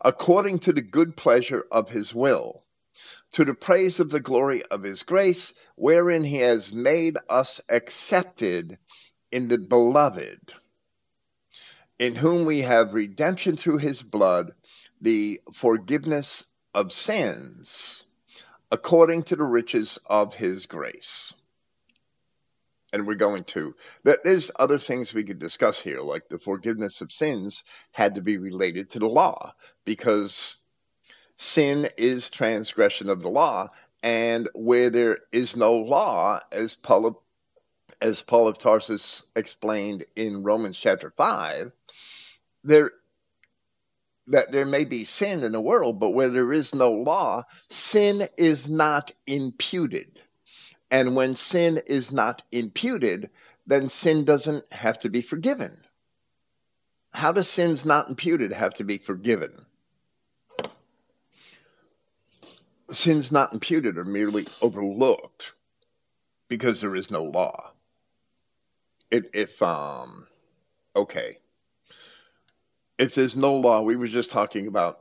according 0.00 0.58
to 0.60 0.72
the 0.72 0.82
good 0.82 1.16
pleasure 1.16 1.66
of 1.70 1.90
his 1.90 2.14
will, 2.14 2.64
to 3.32 3.44
the 3.44 3.54
praise 3.54 4.00
of 4.00 4.10
the 4.10 4.20
glory 4.20 4.64
of 4.66 4.82
his 4.82 5.02
grace, 5.02 5.54
wherein 5.76 6.24
he 6.24 6.38
has 6.38 6.72
made 6.72 7.16
us 7.28 7.60
accepted 7.68 8.78
in 9.32 9.48
the 9.48 9.58
beloved, 9.58 10.52
in 11.98 12.14
whom 12.14 12.44
we 12.46 12.62
have 12.62 12.94
redemption 12.94 13.56
through 13.56 13.78
his 13.78 14.02
blood, 14.02 14.52
the 15.00 15.40
forgiveness 15.54 16.44
of 16.74 16.92
sins, 16.92 18.04
according 18.70 19.22
to 19.22 19.36
the 19.36 19.44
riches 19.44 19.98
of 20.06 20.34
his 20.34 20.66
grace. 20.66 21.32
And 22.92 23.06
we're 23.06 23.14
going 23.16 23.44
to. 23.44 23.74
There's 24.02 24.50
other 24.58 24.78
things 24.78 25.12
we 25.12 25.24
could 25.24 25.38
discuss 25.38 25.78
here, 25.78 26.00
like 26.00 26.28
the 26.28 26.38
forgiveness 26.38 27.00
of 27.02 27.12
sins 27.12 27.62
had 27.92 28.14
to 28.14 28.22
be 28.22 28.38
related 28.38 28.88
to 28.90 28.98
the 28.98 29.06
law, 29.06 29.52
because 29.84 30.56
sin 31.36 31.90
is 31.98 32.30
transgression 32.30 33.10
of 33.10 33.20
the 33.20 33.28
law, 33.28 33.68
and 34.02 34.48
where 34.54 34.90
there 34.90 35.18
is 35.32 35.54
no 35.54 35.74
law, 35.74 36.40
as 36.50 36.76
Paul 36.76 37.06
of, 37.06 37.16
as 38.00 38.22
Paul 38.22 38.48
of 38.48 38.58
Tarsus 38.58 39.24
explained 39.36 40.06
in 40.16 40.42
Romans 40.42 40.78
chapter 40.78 41.12
five, 41.16 41.72
there 42.64 42.92
that 44.28 44.52
there 44.52 44.66
may 44.66 44.84
be 44.84 45.04
sin 45.04 45.42
in 45.42 45.52
the 45.52 45.60
world, 45.60 45.98
but 45.98 46.10
where 46.10 46.28
there 46.28 46.52
is 46.52 46.74
no 46.74 46.92
law, 46.92 47.42
sin 47.70 48.28
is 48.36 48.68
not 48.68 49.10
imputed. 49.26 50.20
And 50.90 51.14
when 51.14 51.34
sin 51.34 51.82
is 51.86 52.10
not 52.12 52.42
imputed, 52.52 53.30
then 53.66 53.88
sin 53.88 54.24
doesn't 54.24 54.72
have 54.72 54.98
to 55.00 55.10
be 55.10 55.22
forgiven. 55.22 55.84
How 57.12 57.32
does 57.32 57.48
sins 57.48 57.84
not 57.84 58.08
imputed 58.08 58.52
have 58.52 58.74
to 58.74 58.84
be 58.84 58.98
forgiven? 58.98 59.66
sins 62.90 63.30
not 63.30 63.52
imputed 63.52 63.98
are 63.98 64.04
merely 64.04 64.46
overlooked 64.62 65.52
because 66.48 66.80
there 66.80 66.94
is 66.94 67.10
no 67.10 67.24
law. 67.24 67.72
It, 69.10 69.30
if 69.32 69.60
um, 69.62 70.26
okay, 70.94 71.38
if 72.98 73.14
there's 73.14 73.36
no 73.36 73.54
law, 73.56 73.82
we 73.82 73.96
were 73.96 74.08
just 74.08 74.30
talking 74.30 74.66
about 74.66 75.00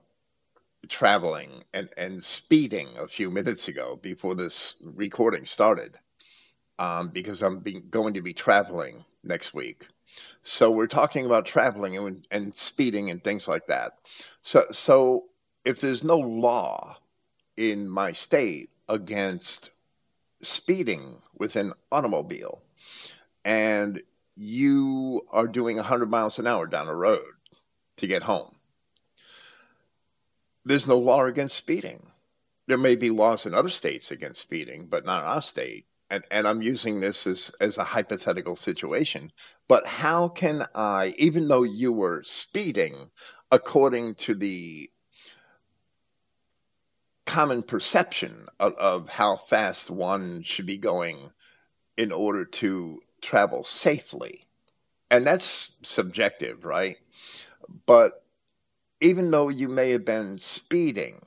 traveling 0.89 1.63
and 1.73 1.89
and 1.97 2.23
speeding 2.23 2.89
a 2.97 3.07
few 3.07 3.29
minutes 3.29 3.67
ago 3.67 3.99
before 4.01 4.35
this 4.35 4.75
recording 4.81 5.45
started, 5.45 5.97
um, 6.79 7.09
because 7.09 7.41
I'm 7.41 7.59
be, 7.59 7.79
going 7.79 8.15
to 8.15 8.21
be 8.21 8.33
traveling 8.33 9.05
next 9.23 9.53
week. 9.53 9.87
So 10.43 10.71
we're 10.71 10.87
talking 10.87 11.25
about 11.25 11.45
traveling 11.45 11.97
and, 11.97 12.27
and 12.31 12.55
speeding 12.55 13.11
and 13.11 13.23
things 13.23 13.47
like 13.47 13.67
that. 13.67 13.93
So 14.41 14.65
so 14.71 15.25
if 15.65 15.81
there's 15.81 16.03
no 16.03 16.17
law 16.17 16.97
in 17.57 17.89
my 17.89 18.11
state 18.11 18.69
against 18.87 19.71
speeding 20.41 21.17
with 21.37 21.55
an 21.55 21.73
automobile 21.91 22.61
and 23.43 24.01
you 24.35 25.25
are 25.31 25.47
doing 25.47 25.77
100 25.77 26.09
miles 26.09 26.37
an 26.37 26.47
hour 26.47 26.67
down 26.67 26.87
a 26.87 26.95
road 26.95 27.23
to 27.97 28.07
get 28.07 28.21
home. 28.21 28.56
There's 30.67 30.87
no 30.87 30.97
law 30.97 31.25
against 31.25 31.57
speeding. 31.57 32.05
There 32.67 32.77
may 32.77 32.95
be 32.95 33.09
laws 33.09 33.45
in 33.45 33.53
other 33.53 33.69
states 33.69 34.11
against 34.11 34.41
speeding, 34.41 34.87
but 34.87 35.05
not 35.05 35.23
our 35.23 35.41
state. 35.41 35.85
And, 36.09 36.23
and 36.31 36.47
I'm 36.47 36.61
using 36.61 36.99
this 36.99 37.27
as, 37.27 37.51
as 37.59 37.77
a 37.77 37.83
hypothetical 37.83 38.55
situation. 38.55 39.31
But 39.67 39.87
how 39.87 40.29
can 40.29 40.67
I, 40.75 41.13
even 41.17 41.47
though 41.47 41.63
you 41.63 41.91
were 41.91 42.23
speeding 42.25 43.09
according 43.51 44.15
to 44.15 44.35
the 44.35 44.89
common 47.27 47.61
perception 47.61 48.47
of, 48.59 48.73
of 48.75 49.09
how 49.09 49.35
fast 49.35 49.91
one 49.91 50.41
should 50.43 50.65
be 50.65 50.77
going 50.77 51.29
in 51.97 52.11
order 52.11 52.45
to 52.45 52.99
travel 53.21 53.63
safely. 53.63 54.47
And 55.11 55.27
that's 55.27 55.71
subjective, 55.83 56.65
right? 56.65 56.97
But 57.85 58.23
even 58.99 59.29
though 59.31 59.49
you 59.49 59.69
may 59.69 59.91
have 59.91 60.05
been 60.05 60.39
speeding, 60.39 61.21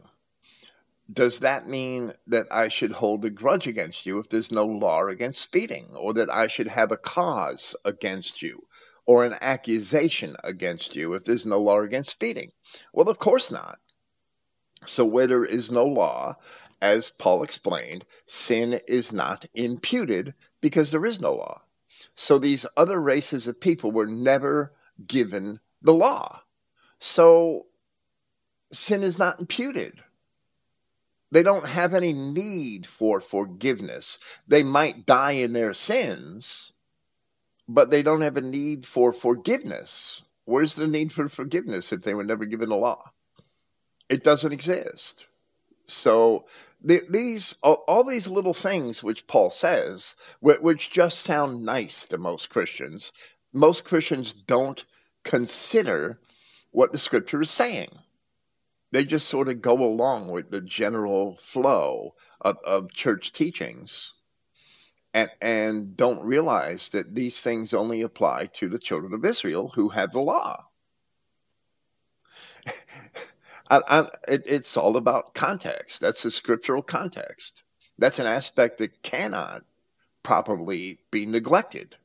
does 1.13 1.41
that 1.41 1.69
mean 1.69 2.13
that 2.27 2.47
I 2.51 2.69
should 2.69 2.93
hold 2.93 3.25
a 3.25 3.31
grudge 3.31 3.67
against 3.67 4.07
you 4.07 4.19
if 4.19 4.29
there's 4.29 4.53
no 4.53 4.65
law 4.67 5.07
against 5.07 5.43
speeding, 5.43 5.89
or 5.95 6.15
that 6.15 6.31
I 6.31 6.47
should 6.47 6.69
have 6.69 6.93
a 6.93 6.97
cause 6.97 7.75
against 7.85 8.43
you, 8.43 8.67
or 9.07 9.25
an 9.25 9.37
accusation 9.41 10.37
against 10.45 10.95
you 10.95 11.15
if 11.15 11.25
there's 11.25 11.47
no 11.47 11.61
law 11.61 11.81
against 11.81 12.11
speeding? 12.11 12.53
Well, 12.93 13.09
of 13.09 13.19
course 13.19 13.51
not. 13.51 13.79
So, 14.87 15.05
where 15.05 15.27
there 15.27 15.45
is 15.45 15.71
no 15.71 15.85
law, 15.85 16.37
as 16.81 17.13
Paul 17.19 17.43
explained, 17.43 18.05
sin 18.27 18.81
is 18.89 19.13
not 19.13 19.47
imputed 19.55 20.35
because 20.61 20.91
there 20.91 21.07
is 21.07 21.21
no 21.21 21.35
law. 21.35 21.63
So, 22.15 22.39
these 22.39 22.67
other 22.77 23.01
races 23.01 23.47
of 23.47 23.61
people 23.61 23.93
were 23.93 24.07
never 24.07 24.73
given 25.07 25.61
the 25.83 25.93
law. 25.93 26.40
So, 27.01 27.67
sin 28.73 29.03
is 29.03 29.19
not 29.19 29.41
imputed. 29.41 30.01
They 31.33 31.43
don't 31.43 31.67
have 31.67 31.95
any 31.95 32.13
need 32.13 32.87
for 32.87 33.21
forgiveness. 33.21 34.19
They 34.49 34.63
might 34.63 35.07
die 35.07 35.33
in 35.33 35.53
their 35.53 35.75
sins, 35.75 36.73
but 37.69 37.91
they 37.91 38.03
don't 38.03 38.21
have 38.21 38.37
a 38.37 38.43
need 38.43 38.85
for 38.87 39.13
forgiveness. 39.13 40.23
Where's 40.45 40.75
the 40.75 40.89
need 40.89 41.13
for 41.13 41.29
forgiveness 41.29 41.93
if 41.93 42.03
they 42.03 42.15
were 42.15 42.25
never 42.25 42.45
given 42.45 42.69
the 42.69 42.77
law? 42.77 43.13
It 44.09 44.25
doesn't 44.25 44.53
exist. 44.53 45.27
So 45.87 46.47
the, 46.83 47.03
these 47.09 47.55
all, 47.63 48.05
these 48.05 48.27
little 48.27 48.55
things 48.55 49.03
which 49.03 49.27
Paul 49.27 49.51
says, 49.51 50.17
which 50.41 50.91
just 50.91 51.21
sound 51.21 51.65
nice 51.65 52.07
to 52.07 52.19
most 52.19 52.51
Christians, 52.51 53.13
most 53.53 53.85
Christians 53.85 54.33
don't 54.47 54.85
consider 55.23 56.19
what 56.71 56.93
the 56.93 56.99
Scripture 56.99 57.41
is 57.41 57.51
saying. 57.51 57.91
They 58.93 59.05
just 59.05 59.29
sort 59.29 59.49
of 59.49 59.63
go 59.63 59.85
along 59.85 60.31
with 60.31 60.51
the 60.51 60.61
general 60.61 61.39
flow 61.41 62.15
of, 62.41 62.59
of 62.65 62.93
church 62.93 63.33
teachings 63.33 64.15
and, 65.15 65.31
and 65.41 65.97
don't 65.97 66.25
realize 66.25 66.89
that 66.91 67.15
these 67.15 67.41
things 67.41 67.75
only 67.75 68.03
apply 68.03 68.47
to 68.55 68.69
the 68.69 68.79
children 68.79 69.13
of 69.15 69.25
Israel 69.25 69.71
who 69.75 69.89
have 69.89 70.13
the 70.13 70.21
law. 70.21 70.65
I, 73.71 73.81
I, 73.89 74.09
it, 74.29 74.43
it's 74.47 74.77
all 74.77 74.97
about 74.97 75.35
context. 75.35 76.01
That's 76.01 76.23
the 76.23 76.31
scriptural 76.31 76.83
context. 76.83 77.63
That's 77.99 78.19
an 78.19 78.27
aspect 78.27 78.79
that 78.79 79.03
cannot 79.03 79.63
properly 80.23 80.99
be 81.11 81.27
neglected. 81.27 81.97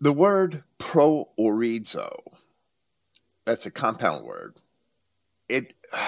The 0.00 0.12
word 0.12 0.62
proorizo, 0.78 2.20
that's 3.44 3.66
a 3.66 3.70
compound 3.70 4.26
word. 4.26 4.56
It 5.48 5.74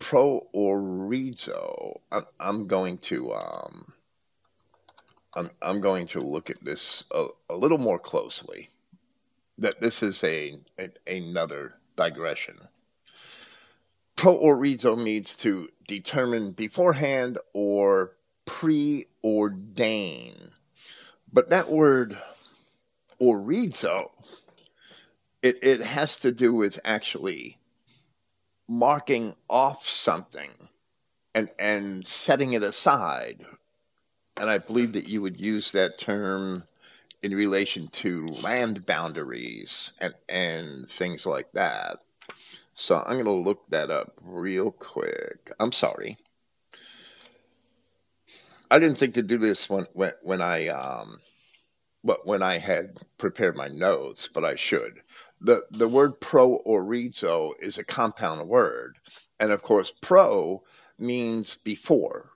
proorizo. 0.00 2.00
I'm, 2.12 2.26
I'm 2.38 2.66
going 2.66 2.98
to 2.98 3.34
um, 3.34 3.92
I'm, 5.34 5.50
I'm 5.60 5.80
going 5.80 6.06
to 6.08 6.20
look 6.20 6.50
at 6.50 6.64
this 6.64 7.04
a, 7.10 7.26
a 7.50 7.56
little 7.56 7.78
more 7.78 7.98
closely 7.98 8.70
that 9.58 9.80
this 9.80 10.02
is 10.02 10.22
a, 10.24 10.58
a 10.78 10.90
another 11.06 11.74
digression. 11.96 12.56
Proorizo 14.16 14.96
means 14.96 15.34
to 15.36 15.68
determine 15.86 16.52
beforehand 16.52 17.38
or 17.52 18.12
preordain. 18.46 20.50
But 21.32 21.50
that 21.50 21.70
word 21.70 22.18
orizo, 23.20 24.10
it, 25.42 25.58
it 25.62 25.82
has 25.82 26.18
to 26.18 26.32
do 26.32 26.54
with 26.54 26.78
actually 26.84 27.58
marking 28.68 29.34
off 29.48 29.88
something 29.88 30.50
and 31.34 31.48
and 31.58 32.06
setting 32.06 32.54
it 32.54 32.62
aside. 32.62 33.44
And 34.36 34.50
I 34.50 34.58
believe 34.58 34.92
that 34.92 35.08
you 35.08 35.22
would 35.22 35.40
use 35.40 35.72
that 35.72 35.98
term 35.98 36.64
in 37.22 37.34
relation 37.34 37.88
to 37.88 38.26
land 38.26 38.86
boundaries 38.86 39.92
and, 40.00 40.14
and 40.28 40.88
things 40.90 41.26
like 41.26 41.50
that. 41.52 41.98
So 42.74 42.96
I'm 42.96 43.14
going 43.14 43.24
to 43.24 43.32
look 43.32 43.68
that 43.70 43.90
up 43.90 44.12
real 44.22 44.70
quick. 44.70 45.50
I'm 45.58 45.72
sorry. 45.72 46.18
I 48.70 48.78
didn't 48.78 48.98
think 48.98 49.14
to 49.14 49.22
do 49.22 49.38
this 49.38 49.70
when 49.70 49.86
when, 49.92 50.12
when 50.22 50.40
I 50.42 50.68
um 50.68 51.20
but 52.06 52.24
when 52.24 52.40
I 52.40 52.58
had 52.58 52.96
prepared 53.18 53.56
my 53.56 53.66
notes, 53.66 54.30
but 54.32 54.44
I 54.44 54.54
should. 54.54 55.02
The 55.40 55.66
the 55.72 55.88
word 55.88 56.20
proorizo 56.20 57.52
is 57.60 57.78
a 57.78 57.84
compound 57.84 58.48
word, 58.48 58.98
and 59.40 59.50
of 59.50 59.62
course 59.62 59.92
pro 60.00 60.62
means 60.98 61.58
before 61.64 62.30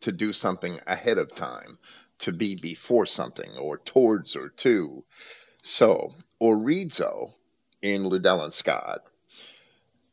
to 0.00 0.10
do 0.10 0.32
something 0.32 0.80
ahead 0.86 1.18
of 1.18 1.34
time 1.34 1.78
to 2.20 2.32
be 2.32 2.56
before 2.56 3.04
something 3.04 3.50
or 3.58 3.76
towards 3.76 4.34
or 4.34 4.48
to. 4.48 5.04
So, 5.62 6.14
orizo 6.40 7.34
in 7.82 8.04
Liddell 8.04 8.44
and 8.44 8.54
Scott 8.54 9.02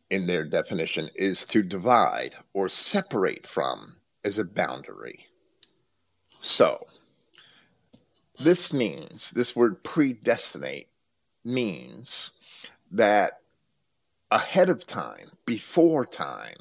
in 0.09 0.27
their 0.27 0.43
definition 0.43 1.09
is 1.15 1.45
to 1.45 1.63
divide 1.63 2.35
or 2.53 2.67
separate 2.67 3.47
from 3.47 3.95
as 4.25 4.37
a 4.37 4.43
boundary. 4.43 5.27
So, 6.41 6.85
this 8.43 8.73
means, 8.73 9.31
this 9.31 9.55
word 9.55 9.83
predestinate 9.83 10.87
means 11.43 12.31
that 12.91 13.39
ahead 14.29 14.69
of 14.69 14.85
time, 14.87 15.31
before 15.45 16.05
time, 16.05 16.57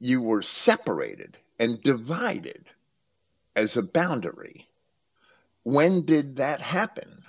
you 0.00 0.20
were 0.20 0.42
separated 0.42 1.38
and 1.58 1.82
divided 1.82 2.66
as 3.56 3.76
a 3.76 3.82
boundary. 3.82 4.68
When 5.62 6.04
did 6.04 6.36
that 6.36 6.60
happen? 6.60 7.22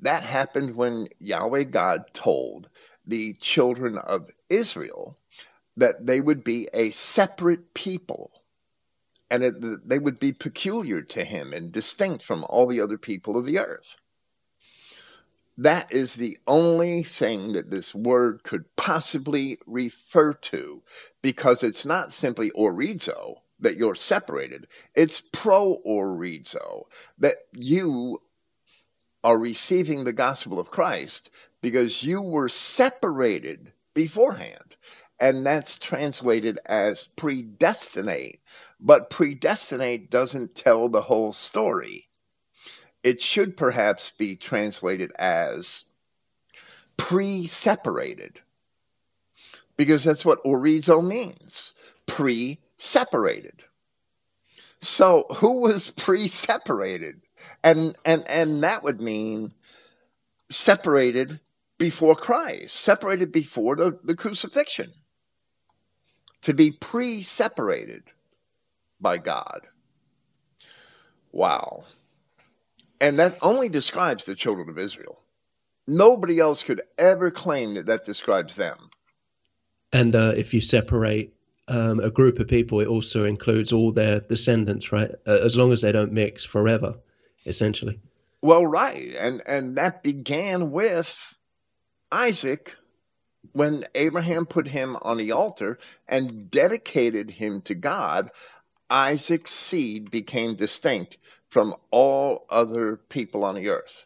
That 0.00 0.22
happened 0.22 0.76
when 0.76 1.08
Yahweh 1.18 1.64
God 1.64 2.04
told 2.12 2.68
the 3.06 3.34
children 3.34 3.98
of 3.98 4.30
Israel 4.48 5.16
that 5.76 6.06
they 6.06 6.20
would 6.20 6.44
be 6.44 6.68
a 6.72 6.90
separate 6.90 7.74
people 7.74 8.30
and 9.30 9.42
it, 9.42 9.88
they 9.88 9.98
would 9.98 10.18
be 10.18 10.32
peculiar 10.32 11.02
to 11.02 11.24
him 11.24 11.52
and 11.52 11.72
distinct 11.72 12.24
from 12.24 12.44
all 12.48 12.66
the 12.66 12.80
other 12.80 12.98
people 12.98 13.36
of 13.36 13.44
the 13.46 13.58
earth. 13.58 13.96
That 15.58 15.92
is 15.92 16.14
the 16.14 16.38
only 16.46 17.02
thing 17.02 17.52
that 17.54 17.70
this 17.70 17.94
word 17.94 18.44
could 18.44 18.64
possibly 18.76 19.58
refer 19.66 20.32
to 20.34 20.82
because 21.20 21.62
it's 21.64 21.84
not 21.84 22.12
simply 22.12 22.50
orizo 22.52 23.40
that 23.60 23.76
you're 23.76 23.96
separated, 23.96 24.68
it's 24.94 25.20
pro 25.32 25.80
orizo 25.84 26.84
that 27.18 27.38
you 27.52 28.22
are 29.24 29.36
receiving 29.36 30.04
the 30.04 30.12
gospel 30.12 30.60
of 30.60 30.70
Christ 30.70 31.30
because 31.60 32.04
you 32.04 32.22
were 32.22 32.48
separated 32.48 33.72
beforehand. 33.94 34.67
And 35.20 35.44
that's 35.44 35.78
translated 35.78 36.60
as 36.66 37.08
predestinate. 37.16 38.40
But 38.80 39.10
predestinate 39.10 40.10
doesn't 40.10 40.54
tell 40.54 40.88
the 40.88 41.02
whole 41.02 41.32
story 41.32 42.08
it 43.02 43.22
should 43.22 43.56
perhaps 43.56 44.12
be 44.18 44.36
translated 44.36 45.12
as 45.18 45.84
pre 46.96 47.46
separated, 47.46 48.40
because 49.76 50.04
that's 50.04 50.24
what 50.24 50.42
orizo 50.44 51.02
means 51.02 51.72
pre 52.06 52.58
separated. 52.76 53.62
So, 54.80 55.26
who 55.36 55.60
was 55.60 55.90
pre 55.90 56.28
separated? 56.28 57.22
And, 57.62 57.96
and, 58.04 58.28
and 58.28 58.62
that 58.64 58.82
would 58.82 59.00
mean 59.00 59.52
separated 60.50 61.40
before 61.78 62.14
Christ, 62.16 62.74
separated 62.74 63.32
before 63.32 63.76
the, 63.76 63.98
the 64.04 64.16
crucifixion. 64.16 64.92
To 66.42 66.54
be 66.54 66.70
pre 66.70 67.22
separated 67.22 68.04
by 69.00 69.18
God. 69.18 69.66
Wow. 71.32 71.84
And 73.00 73.18
that 73.18 73.38
only 73.42 73.68
describes 73.68 74.24
the 74.24 74.34
children 74.34 74.68
of 74.68 74.78
Israel. 74.78 75.18
Nobody 75.86 76.38
else 76.38 76.62
could 76.62 76.82
ever 76.98 77.30
claim 77.30 77.74
that 77.74 77.86
that 77.86 78.04
describes 78.04 78.54
them. 78.54 78.90
And 79.92 80.14
uh, 80.14 80.34
if 80.36 80.52
you 80.52 80.60
separate 80.60 81.34
um, 81.68 82.00
a 82.00 82.10
group 82.10 82.38
of 82.38 82.48
people, 82.48 82.80
it 82.80 82.88
also 82.88 83.24
includes 83.24 83.72
all 83.72 83.92
their 83.92 84.20
descendants, 84.20 84.92
right? 84.92 85.10
Uh, 85.26 85.38
as 85.44 85.56
long 85.56 85.72
as 85.72 85.80
they 85.80 85.92
don't 85.92 86.12
mix 86.12 86.44
forever, 86.44 86.96
essentially. 87.46 88.00
Well, 88.42 88.66
right, 88.66 89.14
and 89.18 89.42
and 89.46 89.76
that 89.76 90.02
began 90.02 90.70
with 90.70 91.16
Isaac 92.12 92.76
when 93.52 93.86
Abraham 93.94 94.46
put 94.46 94.68
him 94.68 94.96
on 95.02 95.16
the 95.16 95.32
altar 95.32 95.78
and 96.06 96.50
dedicated 96.50 97.30
him 97.30 97.62
to 97.62 97.74
God. 97.74 98.30
Isaac's 98.90 99.50
seed 99.50 100.10
became 100.10 100.56
distinct 100.56 101.18
from 101.50 101.74
all 101.90 102.46
other 102.48 102.96
people 103.08 103.44
on 103.44 103.54
the 103.54 103.68
earth. 103.68 104.04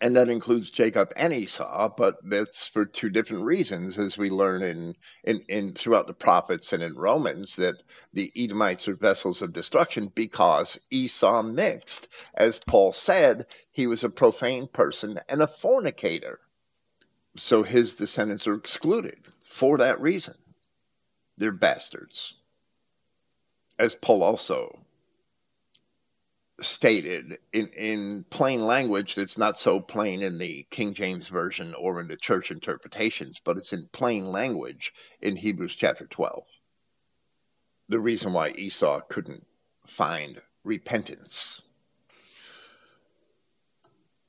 And 0.00 0.16
that 0.16 0.28
includes 0.28 0.70
Jacob 0.70 1.12
and 1.16 1.32
Esau, 1.32 1.88
but 1.96 2.16
that's 2.22 2.68
for 2.68 2.84
two 2.84 3.08
different 3.08 3.44
reasons, 3.44 3.98
as 3.98 4.18
we 4.18 4.28
learn 4.28 4.62
in, 4.62 4.94
in, 5.24 5.40
in 5.48 5.72
throughout 5.72 6.06
the 6.06 6.12
prophets 6.12 6.72
and 6.72 6.82
in 6.82 6.94
Romans, 6.94 7.56
that 7.56 7.76
the 8.12 8.30
Edomites 8.36 8.86
are 8.86 8.94
vessels 8.94 9.40
of 9.40 9.52
destruction 9.52 10.12
because 10.14 10.78
Esau 10.90 11.42
mixed. 11.42 12.08
As 12.34 12.60
Paul 12.60 12.92
said, 12.92 13.46
he 13.70 13.86
was 13.86 14.04
a 14.04 14.10
profane 14.10 14.68
person 14.68 15.18
and 15.28 15.40
a 15.40 15.48
fornicator. 15.48 16.38
So 17.38 17.62
his 17.62 17.94
descendants 17.94 18.46
are 18.48 18.54
excluded 18.54 19.28
for 19.44 19.78
that 19.78 20.00
reason. 20.00 20.34
They're 21.36 21.52
bastards. 21.52 22.34
As 23.78 23.94
Paul 23.94 24.24
also 24.24 24.80
stated 26.60 27.38
in, 27.52 27.68
in 27.68 28.24
plain 28.30 28.60
language 28.66 29.14
that's 29.14 29.38
not 29.38 29.56
so 29.56 29.78
plain 29.78 30.22
in 30.22 30.38
the 30.38 30.66
King 30.70 30.94
James 30.94 31.28
Version 31.28 31.74
or 31.74 32.00
in 32.00 32.08
the 32.08 32.16
church 32.16 32.50
interpretations, 32.50 33.40
but 33.44 33.56
it's 33.56 33.72
in 33.72 33.88
plain 33.92 34.32
language 34.32 34.92
in 35.20 35.36
Hebrews 35.36 35.76
chapter 35.76 36.06
12. 36.06 36.44
The 37.88 38.00
reason 38.00 38.32
why 38.32 38.50
Esau 38.50 39.00
couldn't 39.08 39.46
find 39.86 40.42
repentance. 40.64 41.62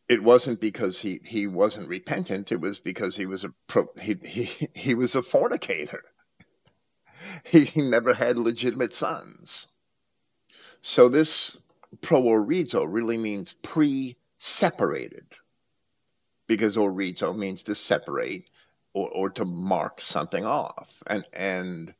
It 0.10 0.24
wasn't 0.24 0.60
because 0.60 1.00
he, 1.00 1.22
he 1.24 1.48
wasn't 1.48 1.88
repentant, 1.88 2.52
it 2.52 2.60
was 2.60 2.80
because 2.80 3.16
he 3.16 3.28
was 3.28 3.44
a 3.46 3.54
pro, 3.68 3.88
he, 4.02 4.18
he, 4.26 4.70
he 4.74 4.96
was 4.96 5.16
a 5.16 5.22
fornicator. 5.24 6.04
He, 7.44 7.66
he 7.66 7.82
never 7.84 8.14
had 8.16 8.38
legitimate 8.40 8.94
sons. 8.94 9.68
So 10.82 11.10
this 11.10 11.58
pro-orizo 12.02 12.86
really 12.88 13.18
means 13.18 13.54
pre-separated 13.62 15.26
because 16.48 16.78
orizo 16.78 17.36
means 17.36 17.64
to 17.64 17.76
separate 17.76 18.50
or, 18.94 19.10
or 19.10 19.30
to 19.32 19.46
mark 19.46 20.02
something 20.02 20.46
off 20.46 20.90
and 21.08 21.26
and 21.34 21.94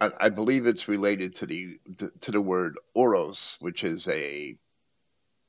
I, 0.00 0.12
I 0.20 0.28
believe 0.30 0.66
it's 0.66 0.88
related 0.88 1.36
to 1.36 1.46
the 1.46 1.78
to 2.20 2.30
the 2.30 2.40
word 2.40 2.78
oros 2.94 3.56
which 3.60 3.84
is 3.84 4.08
a 4.08 4.56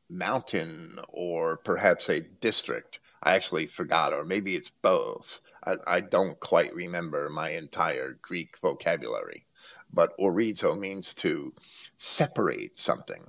mountain 0.09 0.99
or 1.09 1.57
perhaps 1.57 2.09
a 2.09 2.21
district 2.21 2.99
I 3.23 3.35
actually 3.35 3.67
forgot 3.67 4.13
or 4.13 4.23
maybe 4.23 4.55
it's 4.55 4.71
both 4.81 5.39
I, 5.63 5.75
I 5.87 5.99
don't 6.01 6.39
quite 6.39 6.75
remember 6.75 7.29
my 7.29 7.49
entire 7.51 8.17
Greek 8.21 8.57
vocabulary 8.61 9.45
but 9.95 10.17
orizo 10.17 10.77
means 10.77 11.13
to 11.15 11.53
separate 11.97 12.77
something. 12.77 13.23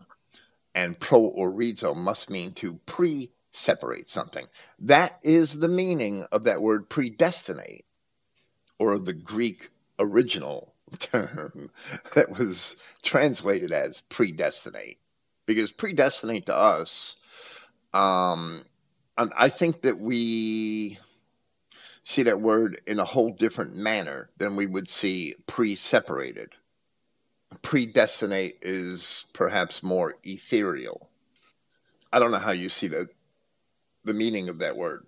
And 0.74 0.98
pro 0.98 1.32
orizo 1.32 1.94
must 1.94 2.28
mean 2.28 2.52
to 2.54 2.74
pre 2.86 3.30
separate 3.52 4.08
something. 4.08 4.46
That 4.80 5.18
is 5.22 5.58
the 5.58 5.68
meaning 5.68 6.24
of 6.32 6.44
that 6.44 6.60
word 6.60 6.90
predestinate, 6.90 7.86
or 8.78 8.98
the 8.98 9.14
Greek 9.14 9.70
original 9.98 10.74
term 10.98 11.70
that 12.14 12.36
was 12.36 12.76
translated 13.02 13.72
as 13.72 14.02
predestinate. 14.02 14.98
Because 15.46 15.72
predestinate 15.72 16.46
to 16.46 16.54
us, 16.56 17.16
um, 17.94 18.64
I 19.18 19.48
think 19.48 19.82
that 19.82 19.98
we 19.98 20.98
see 22.04 22.24
that 22.24 22.40
word 22.40 22.80
in 22.86 22.98
a 23.00 23.04
whole 23.04 23.30
different 23.30 23.76
manner 23.76 24.30
than 24.38 24.56
we 24.56 24.66
would 24.66 24.88
see 24.88 25.36
pre 25.46 25.74
separated 25.74 26.50
predestinate 27.62 28.58
is 28.62 29.26
perhaps 29.32 29.82
more 29.82 30.14
ethereal. 30.24 31.08
I 32.12 32.18
don't 32.18 32.30
know 32.30 32.38
how 32.38 32.52
you 32.52 32.68
see 32.68 32.88
the 32.88 33.08
the 34.04 34.12
meaning 34.14 34.48
of 34.48 34.58
that 34.58 34.76
word. 34.76 35.04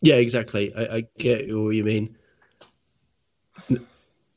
Yeah, 0.00 0.16
exactly. 0.16 0.74
I, 0.74 0.96
I 0.96 1.06
get 1.18 1.48
what 1.48 1.70
you 1.70 1.84
mean. 1.84 2.16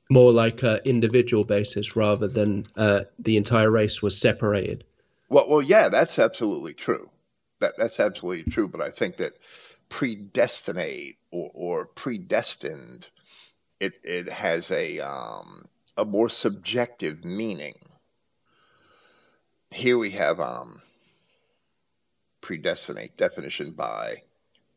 More 0.09 0.31
like 0.31 0.63
an 0.63 0.79
individual 0.85 1.43
basis 1.43 1.95
rather 1.95 2.27
than 2.27 2.65
uh, 2.75 3.01
the 3.19 3.37
entire 3.37 3.69
race 3.69 4.01
was 4.01 4.17
separated. 4.17 4.83
Well, 5.29 5.47
well, 5.47 5.61
yeah, 5.61 5.89
that's 5.89 6.17
absolutely 6.17 6.73
true. 6.73 7.09
That 7.59 7.73
that's 7.77 7.99
absolutely 7.99 8.51
true. 8.51 8.67
But 8.67 8.81
I 8.81 8.89
think 8.89 9.17
that 9.17 9.33
predestinate 9.89 11.17
or, 11.31 11.51
or 11.53 11.85
predestined 11.85 13.07
it 13.79 13.93
it 14.03 14.29
has 14.29 14.71
a 14.71 14.99
um, 14.99 15.67
a 15.97 16.05
more 16.05 16.29
subjective 16.29 17.23
meaning. 17.23 17.77
Here 19.71 19.97
we 19.97 20.11
have 20.11 20.39
um, 20.39 20.81
predestinate 22.41 23.17
definition 23.17 23.71
by 23.71 24.23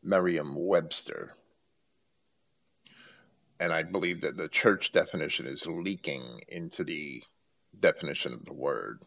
Merriam-Webster. 0.03 1.33
And 3.59 3.71
I 3.71 3.83
believe 3.83 4.21
that 4.21 4.37
the 4.37 4.49
church 4.49 4.91
definition 4.91 5.47
is 5.47 5.65
leaking 5.67 6.41
into 6.47 6.83
the 6.83 7.23
definition 7.79 8.33
of 8.33 8.45
the 8.45 8.53
word. 8.53 9.01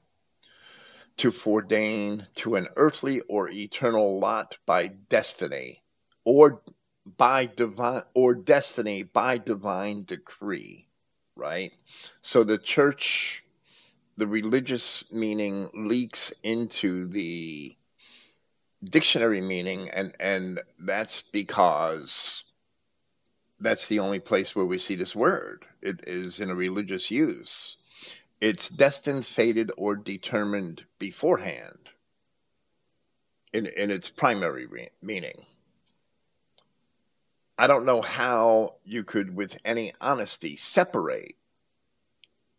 To 1.19 1.31
foreordain 1.31 2.27
to 2.37 2.57
an 2.57 2.69
earthly 2.77 3.21
or 3.23 3.49
eternal 3.49 4.19
lot 4.19 4.59
by 4.67 4.89
destiny, 4.89 5.83
or 6.25 6.63
by 7.17 7.47
divine 7.47 8.03
or 8.15 8.35
destiny 8.35 9.03
by 9.03 9.39
divine 9.39 10.05
decree, 10.05 10.89
right? 11.37 11.73
So 12.23 12.45
the 12.45 12.59
church, 12.59 13.45
the 14.17 14.27
religious 14.27 15.11
meaning 15.13 15.71
leaks 15.75 16.33
into 16.43 17.09
the 17.09 17.77
dictionary 18.85 19.41
meaning, 19.41 19.89
and 19.91 20.15
and 20.21 20.61
that's 20.79 21.23
because 21.23 22.45
that's 23.61 23.87
the 23.87 24.01
only 24.01 24.21
place 24.21 24.55
where 24.55 24.67
we 24.67 24.79
see 24.79 24.95
this 24.97 25.17
word. 25.17 25.65
It 25.83 26.01
is 26.07 26.41
in 26.41 26.51
a 26.51 26.55
religious 26.55 27.11
use. 27.11 27.77
It's 28.41 28.69
destined, 28.69 29.27
fated, 29.27 29.71
or 29.77 29.97
determined 29.97 30.85
beforehand 30.99 31.79
in, 33.53 33.67
in 33.67 33.91
its 33.91 34.11
primary 34.11 34.67
re- 34.67 34.91
meaning. 35.01 35.45
I 37.59 37.67
don't 37.67 37.87
know 37.87 38.03
how 38.03 38.75
you 38.85 39.03
could, 39.05 39.35
with 39.35 39.57
any 39.65 39.95
honesty, 40.01 40.57
separate 40.57 41.37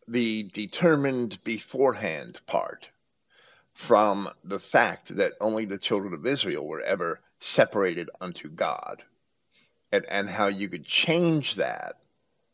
the 0.08 0.44
determined 0.44 1.44
beforehand 1.44 2.40
part 2.48 2.90
from 3.74 4.30
the 4.44 4.60
fact 4.60 5.16
that 5.18 5.34
only 5.40 5.66
the 5.66 5.78
children 5.78 6.14
of 6.14 6.26
Israel 6.26 6.66
were 6.66 6.82
ever 6.82 7.20
separated 7.40 8.10
unto 8.20 8.50
God, 8.50 9.04
and, 9.92 10.06
and 10.10 10.30
how 10.30 10.48
you 10.48 10.70
could 10.70 10.86
change 10.86 11.56
that 11.56 11.98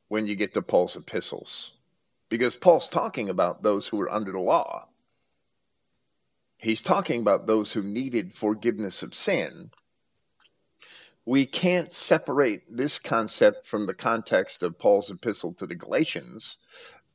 when 0.08 0.28
you 0.28 0.36
get 0.36 0.54
to 0.54 0.62
Paul's 0.62 0.96
epistles. 0.96 1.72
Because 2.30 2.56
Paul's 2.56 2.90
talking 2.90 3.30
about 3.30 3.64
those 3.64 3.88
who 3.88 3.98
were 3.98 4.12
under 4.12 4.32
the 4.32 4.40
law. 4.40 4.88
He's 6.58 6.82
talking 6.82 7.20
about 7.22 7.46
those 7.46 7.74
who 7.74 7.84
needed 7.84 8.36
forgiveness 8.36 9.04
of 9.04 9.14
sin. 9.14 9.72
We 11.26 11.46
can't 11.46 11.92
separate 11.92 12.64
this 12.70 13.00
concept 13.00 13.68
from 13.68 13.86
the 13.86 13.94
context 13.94 14.62
of 14.62 14.78
Paul's 14.78 15.10
epistle 15.10 15.54
to 15.56 15.66
the 15.66 15.76
Galatians 15.76 16.58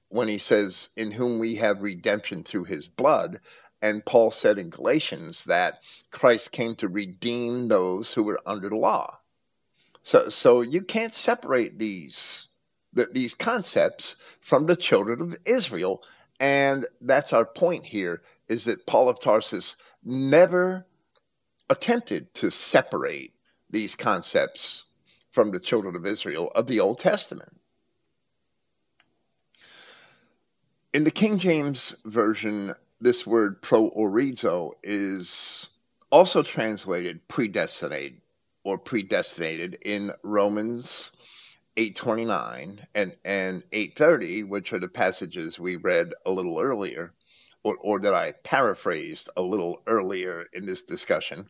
when 0.09 0.29
he 0.29 0.39
says, 0.39 0.91
In 0.97 1.13
whom 1.13 1.39
we 1.39 1.57
have 1.57 1.83
redemption 1.83 2.43
through 2.43 2.65
his 2.65 2.89
blood, 2.89 3.41
and 3.81 4.05
Paul 4.05 4.31
said 4.31 4.59
in 4.59 4.71
Galatians 4.71 5.45
that 5.45 5.81
Christ 6.11 6.53
came 6.53 6.75
to 6.77 6.89
redeem 6.89 7.69
those 7.69 8.13
who 8.13 8.23
were 8.23 8.41
under 8.47 8.69
the 8.69 8.77
law. 8.77 9.18
So, 10.03 10.29
so 10.29 10.61
you 10.63 10.83
can't 10.83 11.15
separate 11.15 11.79
these 11.79 12.47
these 13.13 13.35
concepts 13.35 14.17
from 14.41 14.67
the 14.67 14.77
children 14.77 15.21
of 15.21 15.37
Israel, 15.45 16.03
and 16.41 16.87
that's 17.01 17.33
our 17.33 17.45
point 17.45 17.85
here: 17.85 18.23
is 18.49 18.65
that 18.65 18.87
Paul 18.87 19.09
of 19.09 19.21
Tarsus 19.21 19.77
never 20.05 20.87
attempted 21.71 22.33
to 22.35 22.51
separate 22.51 23.35
these 23.71 23.95
concepts 23.95 24.87
from 25.31 25.51
the 25.51 25.61
children 25.61 25.95
of 25.95 26.07
Israel 26.07 26.51
of 26.55 26.67
the 26.67 26.81
Old 26.81 26.99
Testament. 26.99 27.55
In 30.95 31.05
the 31.05 31.11
King 31.11 31.39
James 31.39 31.95
Version, 32.07 32.75
this 33.01 33.27
word 33.27 33.63
proorizo 33.63 34.73
is 34.83 35.69
also 36.11 36.43
translated 36.43 37.27
predestinated 37.29 38.21
or 38.69 38.77
predestinated 38.77 39.79
in 39.81 40.13
Romans 40.23 41.11
829 41.79 42.87
and, 42.95 43.17
and 43.25 43.63
830, 43.73 44.43
which 44.43 44.75
are 44.75 44.79
the 44.79 44.89
passages 44.89 45.59
we 45.59 45.77
read 45.77 46.13
a 46.27 46.31
little 46.31 46.61
earlier, 46.61 47.15
or, 47.63 47.79
or 47.79 47.99
that 48.01 48.13
I 48.13 48.33
paraphrased 48.45 49.31
a 49.39 49.41
little 49.41 49.81
earlier 49.87 50.45
in 50.53 50.67
this 50.67 50.83
discussion 50.83 51.49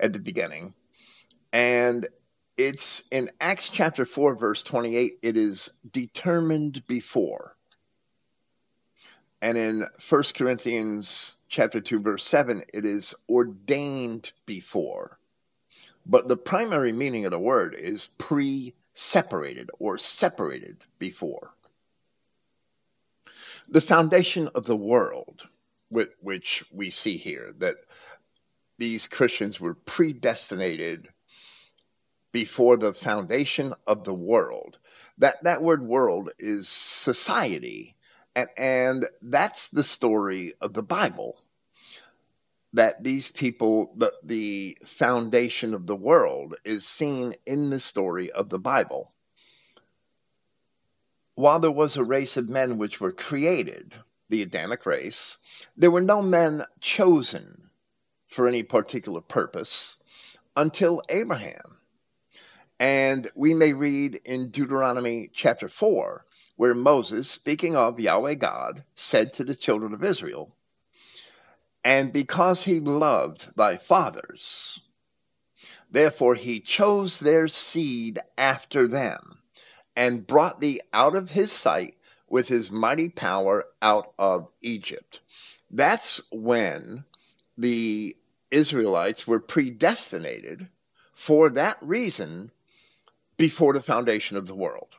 at 0.00 0.12
the 0.12 0.18
beginning. 0.18 0.74
And 1.52 2.08
it's 2.56 3.04
in 3.12 3.30
Acts 3.40 3.68
chapter 3.68 4.04
4, 4.04 4.34
verse 4.34 4.64
28, 4.64 5.20
it 5.22 5.36
is 5.36 5.70
determined 5.92 6.84
before. 6.88 7.54
And 9.40 9.56
in 9.56 9.86
1 10.08 10.22
Corinthians 10.36 11.36
chapter 11.48 11.80
2 11.80 12.00
verse 12.00 12.24
7 12.24 12.64
it 12.74 12.84
is 12.84 13.14
ordained 13.28 14.32
before. 14.44 15.20
But 16.04 16.28
the 16.28 16.36
primary 16.36 16.92
meaning 16.92 17.24
of 17.24 17.30
the 17.30 17.38
word 17.38 17.74
is 17.74 18.08
pre-separated 18.18 19.70
or 19.78 19.98
separated 19.98 20.78
before. 20.98 21.52
The 23.68 23.80
foundation 23.80 24.48
of 24.48 24.64
the 24.64 24.76
world 24.76 25.48
with 25.90 26.08
which 26.20 26.64
we 26.72 26.90
see 26.90 27.16
here 27.16 27.54
that 27.58 27.76
these 28.78 29.06
Christians 29.06 29.60
were 29.60 29.74
predestinated 29.74 31.08
before 32.32 32.76
the 32.76 32.94
foundation 32.94 33.74
of 33.86 34.04
the 34.04 34.14
world. 34.14 34.78
That 35.18 35.42
that 35.44 35.62
word 35.62 35.82
world 35.82 36.30
is 36.38 36.68
society 36.68 37.94
and, 38.34 38.48
and 38.56 39.08
that's 39.20 39.68
the 39.68 39.84
story 39.84 40.54
of 40.60 40.72
the 40.72 40.82
Bible. 40.82 41.38
That 42.72 43.02
these 43.02 43.30
people, 43.30 43.92
the, 43.96 44.12
the 44.22 44.78
foundation 44.84 45.74
of 45.74 45.86
the 45.86 45.96
world, 45.96 46.54
is 46.64 46.86
seen 46.86 47.34
in 47.44 47.70
the 47.70 47.80
story 47.80 48.30
of 48.30 48.48
the 48.48 48.58
Bible. 48.58 49.12
While 51.34 51.60
there 51.60 51.70
was 51.70 51.96
a 51.96 52.04
race 52.04 52.36
of 52.36 52.48
men 52.48 52.78
which 52.78 53.00
were 53.00 53.12
created, 53.12 53.94
the 54.28 54.42
Adamic 54.42 54.86
race, 54.86 55.38
there 55.76 55.90
were 55.90 56.00
no 56.00 56.22
men 56.22 56.64
chosen 56.80 57.70
for 58.28 58.48
any 58.48 58.62
particular 58.62 59.20
purpose 59.20 59.98
until 60.56 61.02
Abraham. 61.08 61.78
And 62.78 63.30
we 63.34 63.54
may 63.54 63.74
read 63.74 64.20
in 64.24 64.50
Deuteronomy 64.50 65.30
chapter 65.34 65.68
4 65.68 66.24
where 66.56 66.74
Moses, 66.74 67.30
speaking 67.30 67.76
of 67.76 68.00
Yahweh 68.00 68.34
God, 68.34 68.84
said 68.94 69.32
to 69.34 69.44
the 69.44 69.54
children 69.54 69.94
of 69.94 70.04
Israel, 70.04 70.54
And 71.84 72.12
because 72.12 72.64
he 72.64 72.78
loved 72.80 73.48
thy 73.56 73.76
fathers, 73.76 74.80
therefore 75.90 76.36
he 76.36 76.60
chose 76.60 77.18
their 77.18 77.48
seed 77.48 78.20
after 78.38 78.86
them, 78.86 79.38
and 79.96 80.26
brought 80.26 80.60
thee 80.60 80.80
out 80.92 81.14
of 81.16 81.30
his 81.30 81.50
sight 81.52 81.96
with 82.28 82.48
his 82.48 82.70
mighty 82.70 83.08
power 83.08 83.66
out 83.82 84.14
of 84.18 84.48
Egypt. 84.62 85.20
That's 85.70 86.20
when 86.30 87.04
the 87.58 88.16
Israelites 88.50 89.26
were 89.26 89.40
predestinated 89.40 90.68
for 91.14 91.50
that 91.50 91.78
reason 91.80 92.50
before 93.36 93.72
the 93.72 93.82
foundation 93.82 94.36
of 94.36 94.46
the 94.46 94.54
world. 94.54 94.94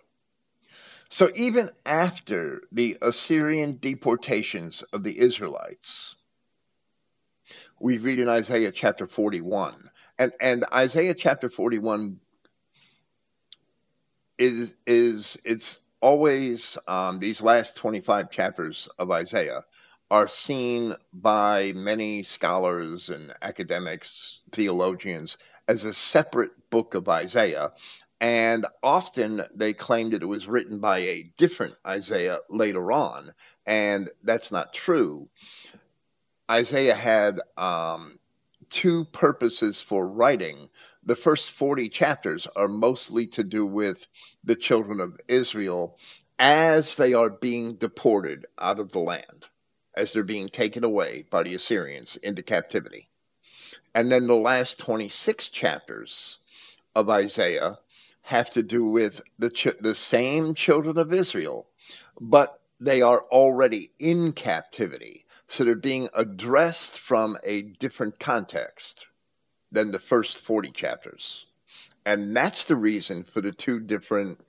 So 1.09 1.31
even 1.35 1.71
after 1.85 2.61
the 2.71 2.97
Assyrian 3.01 3.77
deportations 3.79 4.81
of 4.91 5.03
the 5.03 5.19
Israelites, 5.19 6.15
we 7.83 7.97
read 7.97 8.17
in 8.17 8.29
Isaiah 8.29 8.71
chapter 8.71 9.07
41, 9.07 9.89
and, 10.17 10.31
and 10.39 10.63
Isaiah 10.73 11.13
chapter 11.13 11.49
41 11.49 12.17
is 14.37 14.73
is 14.87 15.37
it's 15.43 15.79
always 16.01 16.77
um, 16.87 17.19
these 17.19 17.41
last 17.41 17.75
25 17.75 18.31
chapters 18.31 18.87
of 18.97 19.11
Isaiah 19.11 19.65
are 20.09 20.29
seen 20.29 20.95
by 21.11 21.73
many 21.75 22.23
scholars 22.23 23.09
and 23.09 23.33
academics, 23.41 24.39
theologians, 24.53 25.37
as 25.67 25.83
a 25.83 25.93
separate 25.93 26.51
book 26.69 26.95
of 26.95 27.09
Isaiah. 27.09 27.73
And 28.21 28.65
often 28.81 29.43
they 29.53 29.73
claim 29.73 30.11
that 30.11 30.23
it 30.23 30.27
was 30.27 30.47
written 30.47 30.79
by 30.79 30.99
a 30.99 31.33
different 31.37 31.75
Isaiah 31.85 32.39
later 32.49 32.93
on, 32.93 33.33
and 33.65 34.09
that's 34.23 34.53
not 34.53 34.73
true. 34.73 35.27
Isaiah 36.51 36.95
had 36.95 37.41
um, 37.57 38.19
two 38.69 39.05
purposes 39.05 39.81
for 39.81 40.07
writing. 40.07 40.69
The 41.05 41.15
first 41.15 41.51
40 41.51 41.89
chapters 41.89 42.47
are 42.55 42.67
mostly 42.67 43.27
to 43.27 43.43
do 43.43 43.65
with 43.65 44.05
the 44.43 44.55
children 44.55 44.99
of 44.99 45.19
Israel 45.27 45.97
as 46.39 46.95
they 46.95 47.13
are 47.13 47.29
being 47.29 47.75
deported 47.75 48.45
out 48.59 48.79
of 48.79 48.91
the 48.91 48.99
land, 48.99 49.45
as 49.95 50.13
they're 50.13 50.23
being 50.23 50.49
taken 50.49 50.83
away 50.83 51.25
by 51.29 51.43
the 51.43 51.55
Assyrians 51.55 52.17
into 52.17 52.43
captivity. 52.43 53.09
And 53.95 54.11
then 54.11 54.27
the 54.27 54.35
last 54.35 54.79
26 54.79 55.49
chapters 55.49 56.39
of 56.95 57.09
Isaiah 57.09 57.79
have 58.23 58.49
to 58.51 58.63
do 58.63 58.85
with 58.85 59.21
the 59.39 59.49
ch- 59.49 59.79
the 59.81 59.95
same 59.95 60.55
children 60.55 60.97
of 60.97 61.13
Israel, 61.13 61.67
but 62.21 62.61
they 62.79 63.01
are 63.01 63.21
already 63.31 63.91
in 63.99 64.33
captivity. 64.33 65.22
So 65.53 65.63
they're 65.63 65.75
being 65.75 66.09
addressed 66.15 66.97
from 66.97 67.37
a 67.43 67.61
different 67.61 68.19
context 68.19 69.05
than 69.71 69.91
the 69.91 69.99
first 69.99 70.39
40 70.39 70.71
chapters. 70.71 71.45
And 72.07 72.35
that's 72.35 72.63
the 72.63 72.75
reason 72.75 73.23
for 73.23 73.39
the 73.39 73.51
two 73.51 73.79
different 73.79 74.39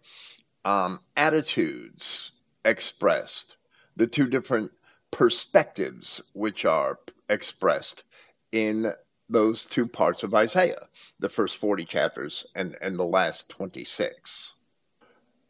um, 0.64 1.00
attitudes 1.14 2.32
expressed, 2.64 3.58
the 3.96 4.06
two 4.06 4.28
different 4.28 4.72
perspectives 5.10 6.22
which 6.32 6.64
are 6.64 6.98
expressed 7.28 8.04
in 8.50 8.90
those 9.28 9.66
two 9.66 9.86
parts 9.86 10.22
of 10.22 10.32
Isaiah, 10.32 10.88
the 11.18 11.28
first 11.28 11.58
40 11.58 11.84
chapters 11.84 12.46
and, 12.54 12.78
and 12.80 12.98
the 12.98 13.04
last 13.04 13.50
26. 13.50 14.54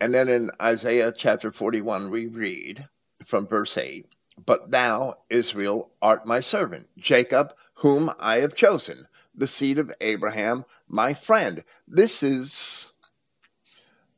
And 0.00 0.12
then 0.12 0.28
in 0.28 0.50
Isaiah 0.60 1.12
chapter 1.16 1.52
41, 1.52 2.10
we 2.10 2.26
read 2.26 2.88
from 3.24 3.46
verse 3.46 3.78
8 3.78 4.08
But 4.44 4.70
thou, 4.70 5.18
Israel, 5.30 5.92
art 6.02 6.26
my 6.26 6.40
servant, 6.40 6.88
Jacob, 6.98 7.54
whom 7.74 8.12
I 8.18 8.40
have 8.40 8.54
chosen, 8.54 9.06
the 9.34 9.46
seed 9.46 9.78
of 9.78 9.92
Abraham, 10.00 10.64
my 10.88 11.14
friend. 11.14 11.64
This 11.86 12.22
is 12.22 12.90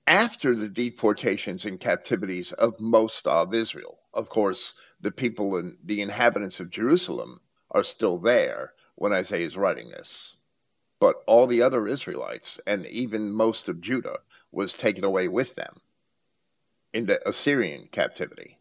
after 0.06 0.54
the 0.54 0.68
deportations 0.68 1.66
and 1.66 1.80
captivities 1.80 2.52
of 2.52 2.80
most 2.80 3.26
of 3.26 3.52
Israel. 3.52 3.98
Of 4.14 4.28
course, 4.28 4.74
the 5.00 5.10
people 5.10 5.56
and 5.56 5.76
the 5.84 6.00
inhabitants 6.00 6.60
of 6.60 6.70
Jerusalem 6.70 7.40
are 7.70 7.84
still 7.84 8.18
there 8.18 8.72
when 8.94 9.12
Isaiah 9.12 9.46
is 9.46 9.56
writing 9.56 9.90
this. 9.90 10.36
But 10.98 11.22
all 11.26 11.46
the 11.46 11.60
other 11.62 11.86
Israelites 11.86 12.58
and 12.66 12.86
even 12.86 13.32
most 13.32 13.68
of 13.68 13.80
Judah 13.80 14.20
was 14.50 14.72
taken 14.72 15.04
away 15.04 15.28
with 15.28 15.54
them 15.56 15.80
into 16.94 17.20
Assyrian 17.28 17.88
captivity. 17.88 18.58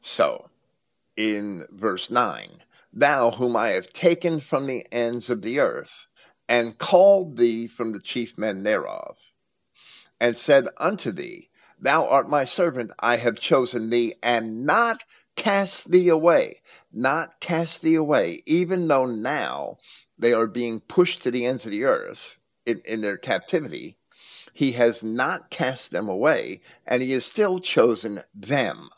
So, 0.00 0.48
in 1.16 1.66
verse 1.70 2.08
9, 2.10 2.62
Thou 2.92 3.32
whom 3.32 3.56
I 3.56 3.70
have 3.70 3.92
taken 3.92 4.40
from 4.40 4.66
the 4.66 4.86
ends 4.92 5.28
of 5.28 5.42
the 5.42 5.58
earth, 5.58 6.06
and 6.48 6.78
called 6.78 7.36
thee 7.36 7.66
from 7.66 7.92
the 7.92 8.00
chief 8.00 8.38
men 8.38 8.62
thereof, 8.62 9.18
and 10.20 10.36
said 10.36 10.68
unto 10.76 11.10
thee, 11.10 11.50
Thou 11.80 12.06
art 12.06 12.28
my 12.28 12.44
servant, 12.44 12.92
I 12.98 13.16
have 13.16 13.40
chosen 13.40 13.90
thee, 13.90 14.14
and 14.22 14.64
not 14.64 15.02
cast 15.36 15.90
thee 15.90 16.08
away, 16.08 16.62
not 16.92 17.40
cast 17.40 17.82
thee 17.82 17.94
away, 17.96 18.42
even 18.46 18.88
though 18.88 19.06
now 19.06 19.78
they 20.18 20.32
are 20.32 20.46
being 20.46 20.80
pushed 20.80 21.22
to 21.22 21.30
the 21.30 21.44
ends 21.44 21.66
of 21.66 21.72
the 21.72 21.84
earth 21.84 22.38
in, 22.66 22.80
in 22.84 23.00
their 23.00 23.16
captivity. 23.18 23.96
He 24.52 24.72
has 24.72 25.02
not 25.02 25.50
cast 25.50 25.90
them 25.90 26.08
away, 26.08 26.62
and 26.86 27.02
he 27.02 27.12
has 27.12 27.24
still 27.24 27.60
chosen 27.60 28.22
them. 28.34 28.90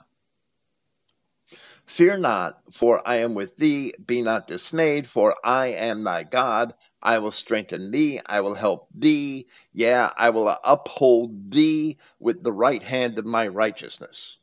Fear 1.90 2.18
not, 2.18 2.62
for 2.72 3.07
I 3.07 3.16
am 3.16 3.35
with 3.35 3.57
thee. 3.57 3.94
Be 4.07 4.22
not 4.22 4.46
dismayed, 4.46 5.09
for 5.09 5.35
I 5.44 5.68
am 5.68 6.05
thy 6.05 6.22
God. 6.22 6.72
I 7.03 7.18
will 7.18 7.33
strengthen 7.33 7.90
thee. 7.90 8.20
I 8.24 8.42
will 8.42 8.55
help 8.55 8.87
thee. 8.94 9.48
Yeah, 9.72 10.11
I 10.16 10.31
will 10.31 10.57
uphold 10.62 11.50
thee 11.50 11.98
with 12.20 12.44
the 12.44 12.53
right 12.53 12.83
hand 12.83 13.18
of 13.18 13.26
my 13.26 13.48
righteousness. 13.48 14.38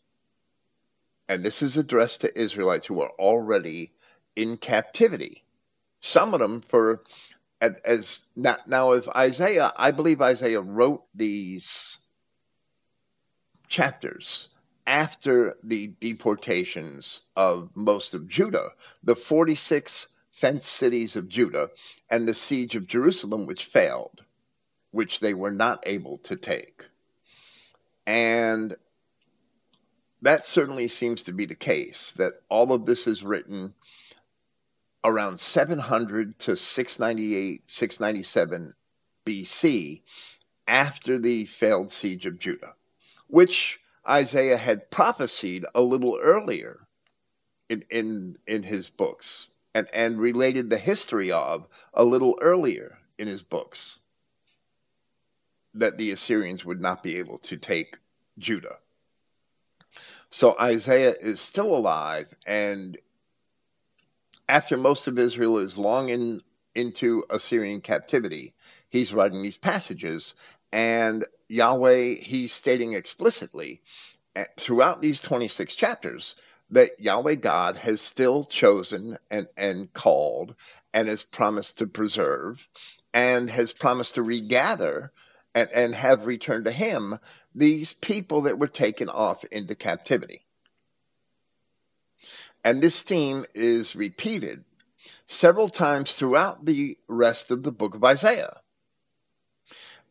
And 1.30 1.44
this 1.44 1.62
is 1.62 1.78
addressed 1.78 2.20
to 2.22 2.38
Israelites 2.38 2.88
who 2.88 3.00
are 3.00 3.12
already 3.18 3.94
in 4.36 4.58
captivity. 4.58 5.46
Some 6.02 6.34
of 6.34 6.42
them 6.42 6.60
for 6.68 7.02
as 7.62 8.20
now, 8.36 8.58
now 8.68 8.92
if 8.92 9.08
Isaiah, 9.08 9.72
I 9.78 9.92
believe 9.92 10.22
Isaiah 10.22 10.62
wrote 10.62 11.06
these 11.16 11.98
chapters 13.70 14.50
after 14.88 15.58
the 15.63 15.88
deportations 16.00 17.21
of 17.36 17.69
most 17.76 18.13
of 18.13 18.28
Judah, 18.28 18.69
the 19.04 19.15
46 19.15 20.08
fenced 20.32 20.69
cities 20.69 21.17
of 21.17 21.28
Judah, 21.28 21.69
and 22.10 22.26
the 22.26 22.34
siege 22.34 22.76
of 22.76 22.88
Jerusalem, 22.88 23.45
which 23.45 23.65
failed, 23.65 24.23
which 24.91 25.19
they 25.19 25.34
were 25.34 25.52
not 25.52 25.84
able 25.86 26.19
to 26.19 26.38
take. 26.38 26.86
And 28.06 28.78
that 30.21 30.45
certainly 30.45 30.88
seems 30.88 31.23
to 31.23 31.34
be 31.34 31.45
the 31.45 31.56
case, 31.56 32.13
that 32.15 32.41
all 32.50 32.71
of 32.71 32.86
this 32.86 33.08
is 33.08 33.23
written 33.23 33.73
around 35.04 35.39
700 35.39 36.39
to 36.39 36.56
698, 36.56 37.63
697 37.69 38.73
BC 39.26 40.02
after 40.65 41.19
the 41.19 41.45
failed 41.45 41.91
siege 41.91 42.26
of 42.26 42.39
Judah, 42.39 42.73
which 43.28 43.80
Isaiah 44.08 44.58
had 44.58 44.89
prophesied 44.89 45.65
a 45.76 45.82
little 45.82 46.17
earlier 46.22 46.88
in, 47.70 47.84
in, 47.89 48.38
in 48.48 48.63
his 48.63 48.89
books 48.89 49.48
and, 49.74 49.88
and 49.93 50.20
related 50.20 50.70
the 50.70 50.78
history 50.78 51.32
of 51.32 51.67
a 51.93 52.04
little 52.04 52.38
earlier 52.41 52.98
in 53.17 53.28
his 53.28 53.43
books 53.43 54.00
that 55.74 55.98
the 55.98 56.12
Assyrians 56.12 56.65
would 56.65 56.82
not 56.82 57.04
be 57.04 57.17
able 57.17 57.39
to 57.39 57.58
take 57.58 57.98
Judah. 58.39 58.78
So 60.30 60.58
Isaiah 60.60 61.15
is 61.20 61.39
still 61.39 61.76
alive 61.76 62.34
and 62.46 62.98
after 64.50 64.78
most 64.78 65.08
of 65.08 65.20
Israel 65.20 65.58
is 65.58 65.78
long 65.78 66.10
in, 66.10 66.41
into 66.74 67.26
Assyrian 67.30 67.82
captivity, 67.82 68.54
he's 68.89 69.13
writing 69.13 69.41
these 69.41 69.58
passages, 69.58 70.36
and 70.72 71.26
Yahweh, 71.48 72.16
he's 72.16 72.54
stating 72.54 72.94
explicitly 72.94 73.82
eh, 74.36 74.46
throughout 74.58 75.02
these 75.02 75.22
26 75.22 75.76
chapters 75.76 76.36
that 76.70 77.00
Yahweh 77.00 77.36
God 77.36 77.78
has 77.78 78.02
still 78.02 78.46
chosen 78.46 79.18
and, 79.32 79.48
and 79.56 79.94
called 79.94 80.56
and 80.94 81.08
has 81.08 81.24
promised 81.24 81.78
to 81.78 81.88
preserve 81.88 82.68
and 83.14 83.50
has 83.50 83.72
promised 83.74 84.16
to 84.16 84.24
regather 84.24 85.12
and, 85.56 85.70
and 85.72 85.96
have 85.96 86.26
returned 86.28 86.66
to 86.66 86.72
him 86.72 87.18
these 87.56 87.94
people 87.94 88.42
that 88.42 88.60
were 88.60 88.68
taken 88.68 89.10
off 89.10 89.44
into 89.46 89.76
captivity. 89.76 90.46
And 92.64 92.82
this 92.82 93.02
theme 93.02 93.46
is 93.54 93.96
repeated 93.96 94.66
several 95.28 95.70
times 95.70 96.14
throughout 96.14 96.66
the 96.66 96.98
rest 97.08 97.50
of 97.50 97.64
the 97.64 97.72
book 97.72 97.96
of 97.96 98.04
Isaiah. 98.04 98.58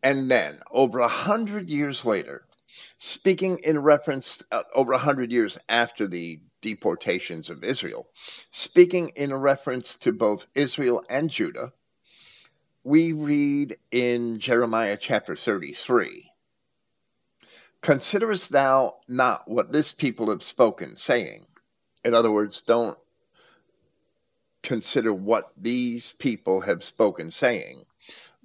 And 0.07 0.31
then, 0.31 0.61
over 0.71 1.01
a 1.01 1.09
hundred 1.09 1.69
years 1.69 2.05
later, 2.05 2.47
speaking 2.97 3.59
in 3.65 3.81
reference, 3.81 4.41
uh, 4.53 4.63
over 4.73 4.93
a 4.93 4.99
hundred 4.99 5.33
years 5.33 5.59
after 5.69 6.07
the 6.07 6.39
deportations 6.61 7.51
of 7.51 7.65
Israel, 7.65 8.07
speaking 8.53 9.09
in 9.17 9.35
reference 9.35 9.97
to 9.97 10.13
both 10.13 10.47
Israel 10.55 11.03
and 11.09 11.29
Judah, 11.29 11.73
we 12.85 13.15
read 13.15 13.79
in 13.91 14.39
Jeremiah 14.39 14.97
chapter 14.97 15.35
33 15.35 16.31
Considerest 17.81 18.53
thou 18.53 18.99
not 19.09 19.51
what 19.51 19.73
this 19.73 19.91
people 19.91 20.31
have 20.31 20.45
spoken, 20.45 20.97
saying, 20.97 21.47
in 22.05 22.15
other 22.15 22.31
words, 22.31 22.63
don't 22.63 22.97
consider 24.63 25.13
what 25.13 25.51
these 25.57 26.13
people 26.13 26.61
have 26.61 26.85
spoken, 26.85 27.33
saying, 27.33 27.85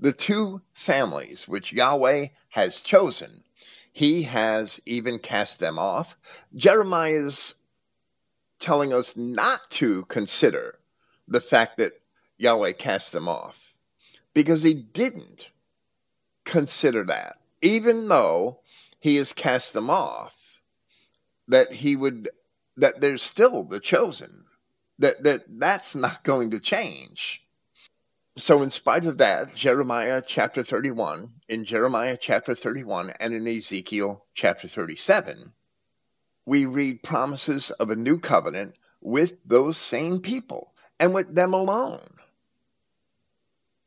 The 0.02 0.12
two 0.12 0.62
families 0.74 1.48
which 1.48 1.72
Yahweh 1.72 2.30
has 2.50 2.82
chosen, 2.82 3.44
he 3.94 4.24
has 4.24 4.82
even 4.88 5.20
cast 5.20 5.60
them 5.60 5.78
off. 5.78 6.18
Jeremiah 6.56 7.26
is 7.28 7.54
telling 8.60 8.94
us 8.94 9.16
not 9.16 9.70
to 9.72 10.06
consider 10.06 10.80
the 11.28 11.40
fact 11.40 11.78
that 11.78 12.02
Yahweh 12.40 12.74
cast 12.74 13.12
them 13.12 13.28
off 13.28 13.74
because 14.34 14.64
he 14.64 14.74
didn't 14.74 15.50
consider 16.46 17.04
that, 17.04 17.38
even 17.62 18.08
though 18.08 18.60
he 19.00 19.18
has 19.18 19.34
cast 19.34 19.74
them 19.74 19.92
off, 19.92 20.36
that 21.48 21.72
he 21.72 21.96
would 21.96 22.30
that 22.78 23.02
there's 23.02 23.22
still 23.22 23.64
the 23.64 23.80
chosen 23.80 24.46
that 24.98 25.22
that 25.24 25.44
that's 25.60 25.94
not 25.94 26.24
going 26.24 26.52
to 26.52 26.60
change 26.60 27.44
so 28.38 28.62
in 28.62 28.72
spite 28.72 29.06
of 29.06 29.18
that 29.18 29.54
jeremiah 29.56 30.22
chapter 30.26 30.64
31 30.64 31.30
in 31.50 31.66
jeremiah 31.66 32.18
chapter 32.20 32.56
31 32.56 33.12
and 33.20 33.34
in 33.34 33.48
ezekiel 33.48 34.26
chapter 34.34 34.68
37 34.68 35.52
we 36.46 36.66
read 36.66 37.04
promises 37.04 37.72
of 37.72 37.90
a 37.90 37.96
new 37.96 38.20
covenant 38.20 38.74
with 39.02 39.34
those 39.46 39.78
same 39.78 40.20
people 40.22 40.74
and 41.00 41.14
with 41.14 41.34
them 41.34 41.54
alone 41.54 42.08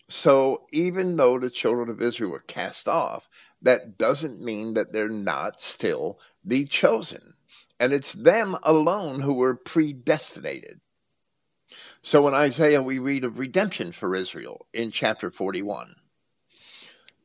so 0.08 0.66
even 0.72 1.16
though 1.16 1.38
the 1.38 1.50
children 1.50 1.88
of 1.88 2.02
israel 2.02 2.30
were 2.30 2.40
cast 2.40 2.88
off 2.88 3.28
that 3.62 3.96
doesn't 3.96 4.42
mean 4.42 4.74
that 4.74 4.92
they're 4.92 5.08
not 5.08 5.60
still 5.60 6.18
the 6.44 6.64
chosen 6.66 7.34
and 7.80 7.92
it's 7.92 8.12
them 8.12 8.56
alone 8.62 9.20
who 9.20 9.34
were 9.34 9.56
predestinated. 9.56 10.80
So 12.06 12.28
in 12.28 12.34
Isaiah, 12.34 12.82
we 12.82 12.98
read 12.98 13.24
of 13.24 13.38
redemption 13.38 13.90
for 13.90 14.14
Israel 14.14 14.66
in 14.74 14.90
chapter 14.90 15.30
41, 15.30 15.96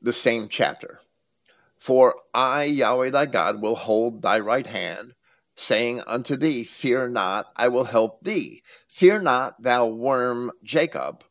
the 0.02 0.14
same 0.14 0.48
chapter. 0.48 1.02
For 1.78 2.16
I, 2.34 2.64
Yahweh 2.64 3.10
thy 3.10 3.26
God, 3.26 3.62
will 3.62 3.76
hold 3.76 4.22
thy 4.22 4.40
right 4.40 4.66
hand, 4.66 5.16
saying 5.58 6.02
unto 6.08 6.38
thee, 6.38 6.64
Fear 6.64 7.10
not, 7.10 7.48
I 7.58 7.68
will 7.68 7.84
help 7.84 8.24
thee. 8.24 8.64
Fear 8.88 9.20
not, 9.24 9.62
thou 9.62 9.88
worm 9.88 10.50
Jacob, 10.64 11.26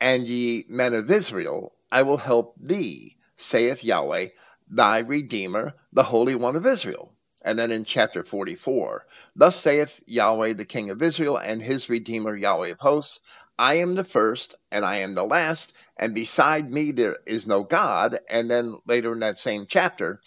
and 0.00 0.28
ye 0.28 0.66
men 0.68 0.94
of 0.94 1.10
Israel, 1.10 1.74
I 1.90 2.02
will 2.02 2.18
help 2.18 2.54
thee, 2.56 3.16
saith 3.36 3.82
Yahweh, 3.82 4.28
thy 4.70 4.98
Redeemer, 4.98 5.74
the 5.92 6.04
Holy 6.04 6.36
One 6.36 6.54
of 6.54 6.66
Israel. 6.66 7.12
And 7.42 7.58
then 7.58 7.72
in 7.72 7.84
chapter 7.84 8.22
44, 8.22 9.06
Thus 9.36 9.54
saith 9.54 10.00
Yahweh, 10.06 10.54
the 10.54 10.64
King 10.64 10.90
of 10.90 11.00
Israel, 11.02 11.36
and 11.36 11.62
his 11.62 11.88
Redeemer, 11.88 12.34
Yahweh 12.34 12.70
of 12.70 12.80
hosts, 12.80 13.20
I 13.58 13.74
am 13.74 13.94
the 13.94 14.04
first 14.04 14.54
and 14.72 14.84
I 14.84 14.96
am 14.96 15.14
the 15.14 15.24
last, 15.24 15.72
and 15.96 16.14
beside 16.14 16.72
me 16.72 16.90
there 16.90 17.18
is 17.26 17.46
no 17.46 17.62
God. 17.62 18.18
And 18.28 18.50
then 18.50 18.78
later 18.86 19.12
in 19.12 19.20
that 19.20 19.38
same 19.38 19.66
chapter, 19.68 20.20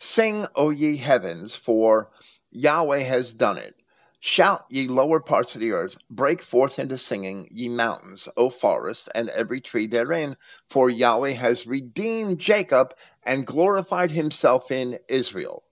sing, 0.00 0.46
O 0.56 0.70
ye 0.70 0.96
heavens, 0.96 1.54
for 1.54 2.10
Yahweh 2.50 3.00
has 3.00 3.32
done 3.32 3.58
it. 3.58 3.76
Shout, 4.20 4.64
ye 4.68 4.88
lower 4.88 5.20
parts 5.20 5.54
of 5.54 5.60
the 5.60 5.70
earth, 5.72 5.96
break 6.10 6.42
forth 6.42 6.80
into 6.80 6.98
singing, 6.98 7.46
ye 7.52 7.68
mountains, 7.68 8.28
O 8.36 8.50
forest, 8.50 9.08
and 9.14 9.28
every 9.28 9.60
tree 9.60 9.86
therein, 9.86 10.36
for 10.68 10.90
Yahweh 10.90 11.32
has 11.32 11.66
redeemed 11.68 12.40
Jacob 12.40 12.94
and 13.22 13.46
glorified 13.46 14.10
himself 14.10 14.72
in 14.72 14.98
Israel. 15.08 15.62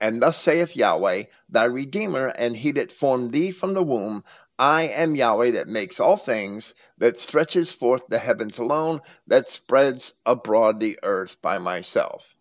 And 0.00 0.20
thus 0.22 0.36
saith 0.38 0.76
Yahweh, 0.76 1.24
thy 1.48 1.64
Redeemer, 1.64 2.28
and 2.28 2.56
he 2.56 2.72
that 2.72 2.92
formed 2.92 3.32
thee 3.32 3.50
from 3.52 3.74
the 3.74 3.82
womb. 3.82 4.24
I 4.58 4.84
am 4.84 5.16
Yahweh 5.16 5.52
that 5.52 5.68
makes 5.68 6.00
all 6.00 6.16
things, 6.16 6.74
that 6.98 7.18
stretches 7.18 7.72
forth 7.72 8.02
the 8.08 8.18
heavens 8.18 8.58
alone, 8.58 9.00
that 9.26 9.50
spreads 9.50 10.14
abroad 10.26 10.80
the 10.80 10.98
earth 11.02 11.40
by 11.42 11.58
myself. 11.58 12.34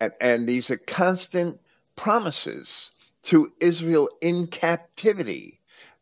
And, 0.00 0.12
and 0.20 0.48
these 0.48 0.70
are 0.70 0.76
constant 0.76 1.60
promises 1.96 2.92
to 3.24 3.52
Israel 3.60 4.08
in 4.20 4.46
captivity 4.46 5.60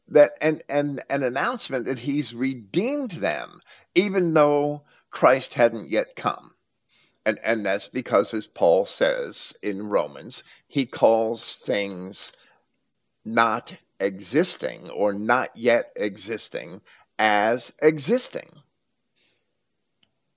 that 0.08 0.32
and, 0.40 0.62
and 0.68 1.02
an 1.08 1.22
announcement 1.22 1.86
that 1.86 1.98
he's 2.00 2.34
redeemed 2.34 3.12
them 3.12 3.60
even 3.94 4.34
though 4.34 4.82
Christ 5.10 5.54
hadn't 5.54 5.88
yet 5.90 6.16
come. 6.16 6.55
And 7.26 7.40
and 7.42 7.66
that's 7.66 7.88
because 7.88 8.32
as 8.32 8.46
Paul 8.46 8.86
says 8.86 9.52
in 9.60 9.88
Romans, 9.88 10.44
he 10.68 10.86
calls 10.86 11.56
things 11.56 12.32
not 13.24 13.74
existing 13.98 14.88
or 14.90 15.12
not 15.12 15.50
yet 15.56 15.92
existing 15.96 16.82
as 17.18 17.72
existing. 17.82 18.62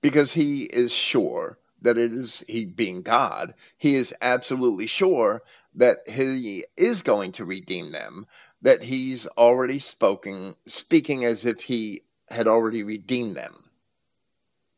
Because 0.00 0.32
he 0.32 0.64
is 0.64 0.90
sure 0.90 1.58
that 1.80 1.96
it 1.96 2.12
is 2.12 2.44
he 2.48 2.64
being 2.64 3.02
God, 3.02 3.54
he 3.78 3.94
is 3.94 4.12
absolutely 4.20 4.88
sure 4.88 5.42
that 5.76 6.08
he 6.08 6.66
is 6.76 7.02
going 7.02 7.30
to 7.32 7.44
redeem 7.44 7.92
them, 7.92 8.26
that 8.62 8.82
he's 8.82 9.28
already 9.28 9.78
spoken, 9.78 10.56
speaking 10.66 11.24
as 11.24 11.46
if 11.46 11.60
he 11.60 12.02
had 12.28 12.48
already 12.48 12.82
redeemed 12.82 13.36
them. 13.36 13.69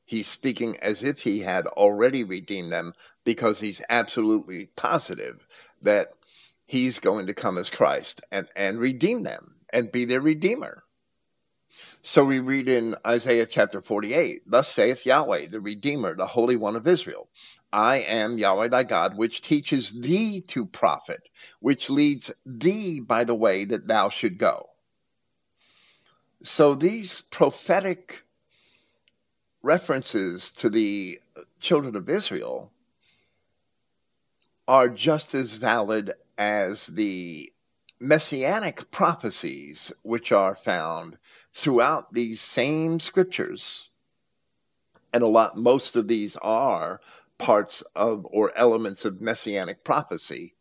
He's 0.05 0.27
speaking 0.27 0.79
as 0.81 1.03
if 1.03 1.21
he 1.21 1.41
had 1.41 1.67
already 1.67 2.25
redeemed 2.25 2.73
them 2.73 2.95
because 3.25 3.61
he's 3.61 3.83
absolutely 3.89 4.67
positive 4.77 5.47
that 5.83 6.13
he's 6.67 6.99
going 6.99 7.27
to 7.27 7.35
come 7.35 7.59
as 7.59 7.71
Christ 7.71 8.21
and, 8.31 8.49
and 8.57 8.79
redeem 8.79 9.23
them 9.23 9.57
and 9.71 9.93
be 9.93 10.05
their 10.05 10.21
redeemer. 10.21 10.85
So 12.03 12.25
we 12.25 12.41
read 12.41 12.69
in 12.69 12.97
Isaiah 13.07 13.47
chapter 13.47 13.81
48, 13.81 14.43
Thus 14.47 14.69
saith 14.69 15.07
Yahweh, 15.07 15.49
the 15.49 15.61
Redeemer, 15.61 16.17
the 16.17 16.27
Holy 16.27 16.57
One 16.57 16.77
of 16.77 16.89
Israel 16.89 17.29
I 17.73 17.99
am 17.99 18.37
Yahweh 18.37 18.69
thy 18.69 18.83
God, 18.83 19.17
which 19.17 19.41
teaches 19.41 19.93
thee 19.93 20.43
to 20.49 20.67
profit, 20.67 21.29
which 21.61 21.89
leads 21.89 22.31
thee 22.45 23.01
by 23.01 23.25
the 23.25 23.35
way 23.35 23.65
that 23.65 23.87
thou 23.87 24.11
should 24.11 24.37
go. 24.37 24.69
So 26.43 26.75
these 26.75 27.23
prophetic 27.23 28.25
references 29.63 30.51
to 30.53 30.69
the 30.69 31.21
children 31.61 31.97
of 31.97 32.09
Israel 32.09 32.73
are 34.67 34.89
just 34.89 35.35
as 35.35 35.53
valid 35.53 36.13
as 36.37 36.87
the 36.89 37.53
messianic 38.01 38.91
prophecies 38.91 39.93
which 40.03 40.33
are 40.33 40.57
found 40.57 41.17
throughout 41.55 42.13
these 42.13 42.41
same 42.41 42.99
scriptures. 42.99 43.89
And 45.13 45.23
a 45.23 45.29
lot, 45.29 45.57
most 45.57 45.95
of 45.95 46.09
these 46.09 46.37
are 46.43 47.01
parts 47.39 47.83
of 47.95 48.27
or 48.31 48.57
elements 48.57 49.05
of 49.05 49.21
messianic 49.21 49.85
prophecy 49.85 50.55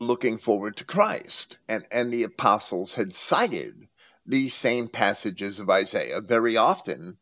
looking 0.00 0.38
forward 0.38 0.76
to 0.76 0.84
Christ. 0.84 1.58
And, 1.68 1.84
and 1.90 2.12
the 2.12 2.24
apostles 2.24 2.94
had 2.94 3.14
cited 3.14 3.88
these 4.26 4.54
same 4.54 4.88
passages 4.88 5.60
of 5.60 5.70
Isaiah 5.70 6.20
very 6.20 6.56
often 6.56 7.18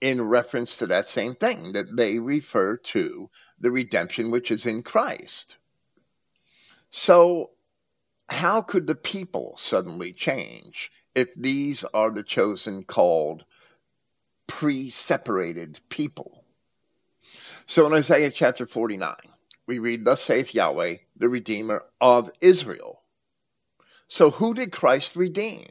in 0.00 0.22
reference 0.22 0.78
to 0.78 0.86
that 0.88 1.08
same 1.08 1.34
thing, 1.34 1.72
that 1.72 1.94
they 1.94 2.18
refer 2.18 2.76
to 2.76 3.30
the 3.60 3.70
redemption 3.70 4.30
which 4.30 4.50
is 4.50 4.66
in 4.66 4.82
Christ. 4.82 5.56
So, 6.90 7.50
how 8.28 8.62
could 8.62 8.86
the 8.86 8.94
people 8.94 9.56
suddenly 9.58 10.12
change 10.12 10.90
if 11.14 11.28
these 11.34 11.84
are 11.84 12.10
the 12.10 12.22
chosen, 12.22 12.84
called, 12.84 13.44
pre 14.46 14.90
separated 14.90 15.80
people? 15.88 16.44
So 17.66 17.86
in 17.86 17.92
Isaiah 17.92 18.32
chapter 18.32 18.66
49, 18.66 19.14
we 19.68 19.78
read, 19.78 20.04
Thus 20.04 20.22
saith 20.24 20.54
Yahweh, 20.54 20.96
the 21.16 21.28
Redeemer 21.28 21.84
of 22.00 22.30
Israel. 22.40 23.00
So 24.08 24.30
who 24.30 24.54
did 24.54 24.72
Christ 24.72 25.14
redeem? 25.14 25.68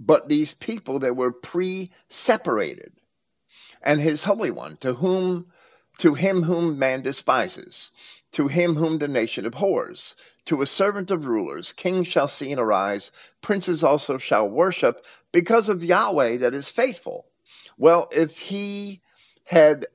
But 0.00 0.28
these 0.28 0.54
people 0.54 1.00
that 1.00 1.14
were 1.14 1.32
pre 1.32 1.92
separated, 2.08 2.92
and 3.82 4.00
his 4.00 4.24
Holy 4.24 4.50
One, 4.50 4.76
to 4.78 4.94
whom 4.94 5.52
to 5.98 6.14
him 6.14 6.42
whom 6.44 6.78
man 6.78 7.02
despises, 7.02 7.90
to 8.32 8.48
him 8.48 8.76
whom 8.76 8.98
the 8.98 9.08
nation 9.08 9.44
abhors, 9.46 10.14
to 10.44 10.62
a 10.62 10.66
servant 10.66 11.10
of 11.10 11.26
rulers, 11.26 11.72
kings 11.72 12.08
shall 12.08 12.28
see 12.28 12.50
and 12.52 12.60
arise, 12.60 13.10
princes 13.42 13.82
also 13.82 14.16
shall 14.16 14.48
worship, 14.48 15.04
because 15.32 15.68
of 15.68 15.82
Yahweh 15.84 16.36
that 16.38 16.54
is 16.54 16.70
faithful. 16.70 17.26
Well, 17.76 18.08
if 18.12 18.38
he 18.38 19.00
had 19.44 19.86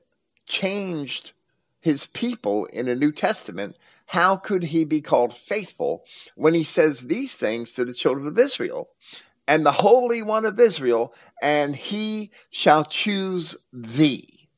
changed 0.46 1.32
his 1.80 2.06
people 2.06 2.66
in 2.66 2.86
the 2.86 2.94
New 2.94 3.12
Testament, 3.12 3.76
how 4.06 4.36
could 4.36 4.62
he 4.62 4.84
be 4.84 5.00
called 5.00 5.34
faithful 5.34 6.04
when 6.34 6.54
he 6.54 6.64
says 6.64 7.00
these 7.00 7.34
things 7.34 7.72
to 7.72 7.84
the 7.84 7.94
children 7.94 8.26
of 8.26 8.38
Israel? 8.38 8.88
And 9.46 9.64
the 9.64 9.72
Holy 9.72 10.22
One 10.22 10.46
of 10.46 10.58
Israel, 10.58 11.14
and 11.42 11.76
he 11.76 12.30
shall 12.50 12.84
choose 12.84 13.56
thee. 13.72 14.48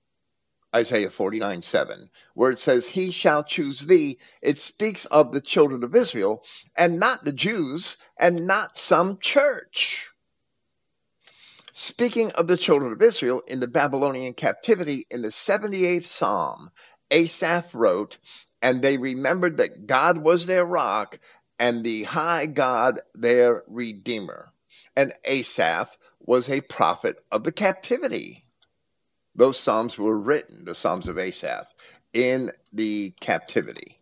Isaiah 0.75 1.11
49 1.11 1.63
7, 1.63 2.11
where 2.35 2.51
it 2.51 2.59
says, 2.59 2.87
He 2.87 3.11
shall 3.11 3.43
choose 3.43 3.81
thee. 3.81 4.19
It 4.43 4.59
speaks 4.59 5.07
of 5.07 5.33
the 5.33 5.41
children 5.41 5.83
of 5.83 5.95
Israel 5.97 6.45
and 6.77 7.01
not 7.01 7.25
the 7.25 7.33
Jews 7.33 7.97
and 8.19 8.47
not 8.47 8.77
some 8.77 9.19
church. 9.19 10.07
Speaking 11.73 12.31
of 12.33 12.47
the 12.47 12.57
children 12.57 12.93
of 12.93 13.03
Israel 13.03 13.43
in 13.47 13.61
the 13.61 13.69
Babylonian 13.69 14.35
captivity 14.35 15.07
in 15.11 15.23
the 15.23 15.29
78th 15.29 16.07
Psalm, 16.07 16.71
Asaph 17.11 17.75
wrote, 17.75 18.19
And 18.63 18.83
they 18.83 18.99
remembered 18.99 19.59
that 19.59 19.87
God 19.87 20.19
was 20.19 20.47
their 20.47 20.65
rock 20.65 21.19
and 21.59 21.85
the 21.85 22.05
high 22.05 22.47
God 22.47 23.01
their 23.15 23.63
redeemer. 23.67 24.53
And 24.97 25.13
Asaph 25.25 25.97
was 26.21 26.49
a 26.49 26.63
prophet 26.63 27.17
of 27.31 27.45
the 27.45 27.53
captivity. 27.53 28.45
Those 29.35 29.59
Psalms 29.59 29.99
were 29.99 30.19
written, 30.19 30.65
the 30.65 30.75
Psalms 30.75 31.09
of 31.09 31.19
Asaph, 31.19 31.67
in 32.15 32.53
the 32.73 33.13
captivity. 33.21 34.01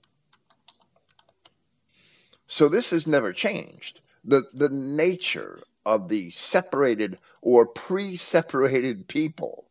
So 2.46 2.68
this 2.68 2.90
has 2.90 3.06
never 3.06 3.32
changed. 3.32 4.00
The, 4.24 4.44
the 4.54 4.68
nature 4.68 5.60
of 5.84 6.08
the 6.08 6.30
separated 6.30 7.18
or 7.42 7.66
pre 7.66 8.16
separated 8.16 9.08
people. 9.08 9.66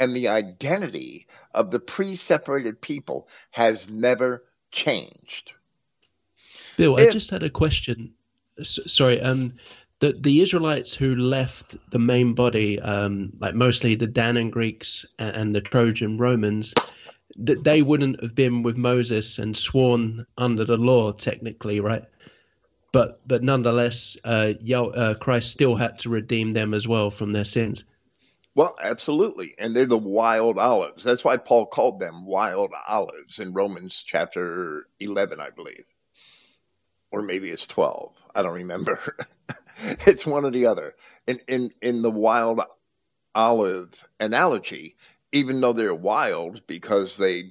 And 0.00 0.16
the 0.16 0.28
identity 0.28 1.26
of 1.54 1.70
the 1.70 1.80
pre 1.80 2.16
separated 2.16 2.80
people 2.80 3.28
has 3.50 3.88
never 3.88 4.44
changed. 4.72 5.52
Bill, 6.76 6.96
if, 6.96 7.10
I 7.10 7.12
just 7.12 7.30
had 7.30 7.42
a 7.42 7.50
question. 7.50 8.14
S- 8.58 8.80
sorry, 8.86 9.20
um, 9.20 9.54
the 10.04 10.12
the 10.20 10.42
Israelites 10.42 10.94
who 10.94 11.14
left 11.14 11.76
the 11.90 11.98
main 11.98 12.34
body, 12.34 12.78
um, 12.80 13.32
like 13.38 13.54
mostly 13.54 13.94
the 13.94 14.06
Danaan 14.06 14.50
Greeks 14.50 15.06
and, 15.18 15.36
and 15.36 15.54
the 15.54 15.62
Trojan 15.62 16.18
Romans, 16.18 16.74
that 17.36 17.64
they 17.64 17.80
wouldn't 17.80 18.20
have 18.20 18.34
been 18.34 18.62
with 18.62 18.76
Moses 18.76 19.38
and 19.38 19.56
sworn 19.56 20.26
under 20.36 20.64
the 20.66 20.76
law, 20.76 21.12
technically, 21.12 21.80
right? 21.80 22.04
but 22.94 23.26
but 23.26 23.42
nonetheless, 23.42 24.16
uh, 24.24 24.52
uh, 24.72 25.14
Christ 25.14 25.50
still 25.50 25.74
had 25.74 25.98
to 26.00 26.10
redeem 26.10 26.52
them 26.52 26.74
as 26.74 26.86
well 26.86 27.10
from 27.10 27.32
their 27.32 27.44
sins. 27.44 27.84
Well, 28.54 28.76
absolutely, 28.80 29.54
and 29.58 29.74
they're 29.74 29.84
the 29.84 29.98
wild 29.98 30.58
olives. 30.58 31.02
That's 31.02 31.24
why 31.24 31.38
Paul 31.38 31.66
called 31.66 31.98
them 31.98 32.24
wild 32.24 32.70
olives 32.86 33.40
in 33.40 33.52
Romans 33.52 34.04
chapter 34.06 34.86
eleven, 35.00 35.40
I 35.40 35.50
believe, 35.50 35.86
or 37.10 37.22
maybe 37.22 37.50
it's 37.50 37.66
twelve. 37.66 38.12
I 38.34 38.42
don't 38.42 38.52
remember. 38.52 39.00
it's 40.06 40.26
one 40.26 40.44
or 40.44 40.50
the 40.50 40.66
other. 40.66 40.94
In 41.26 41.40
in 41.48 41.72
in 41.80 42.02
the 42.02 42.10
wild 42.10 42.60
olive 43.34 43.92
analogy, 44.20 44.96
even 45.32 45.60
though 45.60 45.72
they're 45.72 45.94
wild 45.94 46.62
because 46.66 47.16
they 47.16 47.50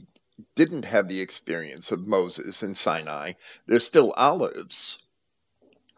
didn't 0.55 0.85
have 0.85 1.07
the 1.07 1.21
experience 1.21 1.91
of 1.91 2.07
Moses 2.07 2.63
and 2.63 2.77
Sinai, 2.77 3.33
they're 3.67 3.79
still 3.79 4.11
olives 4.13 4.99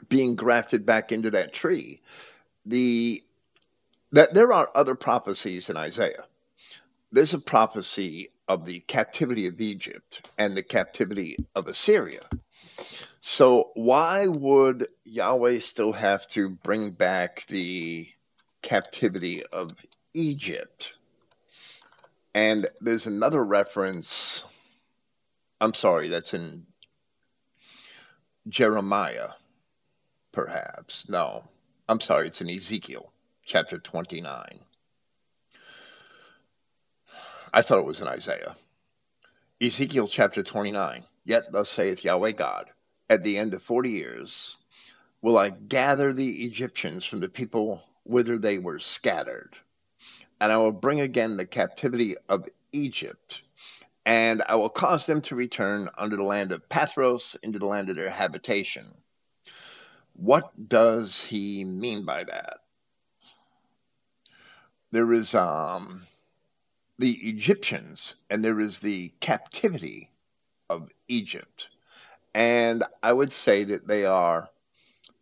being 0.10 0.36
grafted 0.36 0.86
back 0.86 1.12
into 1.12 1.32
that 1.32 1.54
tree. 1.54 2.02
The 2.66 3.24
that 4.12 4.34
there 4.34 4.54
are 4.54 4.70
other 4.76 4.96
prophecies 4.96 5.70
in 5.70 5.78
Isaiah. 5.78 6.26
There's 7.12 7.34
a 7.34 7.40
prophecy 7.40 8.32
of 8.48 8.66
the 8.66 8.80
captivity 8.82 9.48
of 9.48 9.60
Egypt 9.60 10.28
and 10.38 10.56
the 10.56 10.64
captivity 10.64 11.38
of 11.56 11.68
Assyria. 11.68 12.30
So, 13.28 13.72
why 13.74 14.28
would 14.28 14.88
Yahweh 15.04 15.58
still 15.58 15.94
have 15.94 16.28
to 16.30 16.48
bring 16.48 16.92
back 16.92 17.44
the 17.48 18.08
captivity 18.62 19.44
of 19.44 19.72
Egypt? 20.14 20.94
And 22.36 22.70
there's 22.82 23.08
another 23.08 23.44
reference. 23.44 24.44
I'm 25.60 25.74
sorry, 25.74 26.10
that's 26.10 26.36
in 26.36 26.68
Jeremiah, 28.48 29.30
perhaps. 30.32 31.10
No, 31.10 31.46
I'm 31.90 32.02
sorry, 32.02 32.28
it's 32.28 32.42
in 32.42 32.50
Ezekiel 32.52 33.12
chapter 33.44 33.80
29. 33.80 34.60
I 37.52 37.62
thought 37.64 37.80
it 37.80 37.86
was 37.86 38.02
in 38.02 38.08
Isaiah. 38.08 38.56
Ezekiel 39.60 40.08
chapter 40.08 40.44
29. 40.44 41.06
Yet 41.26 41.52
thus 41.52 41.72
saith 41.72 42.04
Yahweh 42.04 42.34
God, 42.34 42.70
at 43.10 43.24
the 43.24 43.38
end 43.38 43.54
of 43.54 43.64
forty 43.64 43.92
years 43.92 44.58
will 45.22 45.38
I 45.38 45.50
gather 45.50 46.14
the 46.14 46.46
Egyptians 46.46 47.06
from 47.06 47.20
the 47.20 47.30
people 47.30 47.84
whither 48.04 48.38
they 48.38 48.60
were 48.60 48.80
scattered, 48.80 49.56
and 50.40 50.52
I 50.52 50.58
will 50.58 50.72
bring 50.72 51.02
again 51.02 51.38
the 51.38 51.46
captivity 51.46 52.16
of 52.30 52.48
Egypt, 52.72 53.42
and 54.06 54.44
I 54.48 54.56
will 54.56 54.70
cause 54.70 55.06
them 55.06 55.22
to 55.24 55.36
return 55.36 55.90
unto 55.98 56.16
the 56.18 56.24
land 56.24 56.52
of 56.52 56.70
Pathros 56.70 57.36
into 57.44 57.60
the 57.60 57.66
land 57.66 57.90
of 57.90 57.96
their 57.96 58.10
habitation. 58.10 58.86
What 60.14 60.70
does 60.70 61.24
he 61.24 61.64
mean 61.64 62.06
by 62.06 62.24
that? 62.26 62.58
There 64.92 65.12
is 65.14 65.36
um 65.36 66.08
the 66.98 67.12
Egyptians 67.30 68.16
and 68.30 68.44
there 68.44 68.60
is 68.60 68.80
the 68.80 69.12
captivity 69.20 70.12
of 70.70 70.90
Egypt. 71.08 71.68
And 72.36 72.84
I 73.02 73.14
would 73.14 73.32
say 73.32 73.64
that 73.64 73.88
they 73.88 74.04
are 74.04 74.50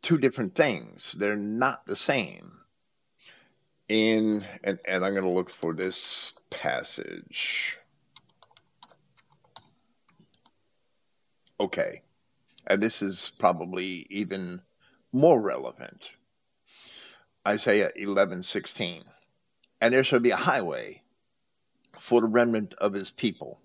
two 0.01 0.18
different 0.18 0.55
things. 0.55 1.14
They're 1.14 1.36
not 1.36 1.86
the 1.86 1.95
same. 1.95 2.53
In 3.88 4.43
and, 4.64 4.80
and 4.84 5.05
I'm 5.05 5.14
going 5.14 5.24
to 5.24 5.30
look 5.30 5.51
for 5.51 5.76
this 5.76 6.34
passage. 6.49 7.78
Okay. 11.59 12.01
And 12.66 12.82
this 12.82 13.03
is 13.03 13.32
probably 13.38 14.07
even 14.09 14.61
more 15.11 15.39
relevant. 15.39 16.09
Isaiah 17.47 17.91
11:16. 17.95 19.03
And 19.82 19.93
there 19.93 20.03
shall 20.03 20.20
be 20.20 20.32
a 20.32 20.36
highway 20.36 21.03
for 21.99 22.22
the 22.22 22.28
remnant 22.28 22.74
of 22.80 22.93
his 22.93 23.11
people, 23.11 23.59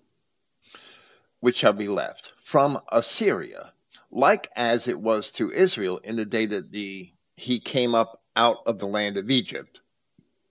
which 1.39 1.57
shall 1.57 1.73
be 1.73 1.87
left 1.87 2.33
from 2.43 2.79
Assyria, 2.91 3.73
like 4.11 4.49
as 4.55 4.87
it 4.87 4.99
was 4.99 5.31
to 5.33 5.51
Israel 5.51 5.99
in 5.99 6.15
the 6.15 6.25
day 6.25 6.45
that 6.45 6.71
the 6.71 7.11
he 7.35 7.59
came 7.59 7.95
up 7.95 8.21
out 8.35 8.57
of 8.65 8.79
the 8.79 8.87
land 8.87 9.17
of 9.17 9.29
Egypt. 9.29 9.79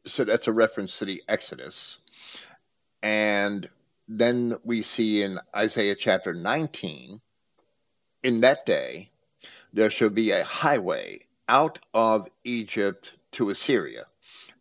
So 0.06 0.24
that's 0.24 0.46
a 0.46 0.52
reference 0.52 0.98
to 0.98 1.04
the 1.04 1.22
Exodus. 1.28 1.98
And 3.02 3.68
then 4.08 4.56
we 4.64 4.80
see 4.80 5.22
in 5.22 5.38
Isaiah 5.54 5.94
chapter 5.94 6.32
19, 6.32 7.20
in 8.22 8.40
that 8.40 8.64
day 8.64 9.10
there 9.72 9.90
shall 9.90 10.08
be 10.08 10.30
a 10.30 10.44
highway 10.44 11.20
out 11.48 11.78
of 11.92 12.28
Egypt 12.44 13.12
to 13.32 13.50
Assyria 13.50 14.06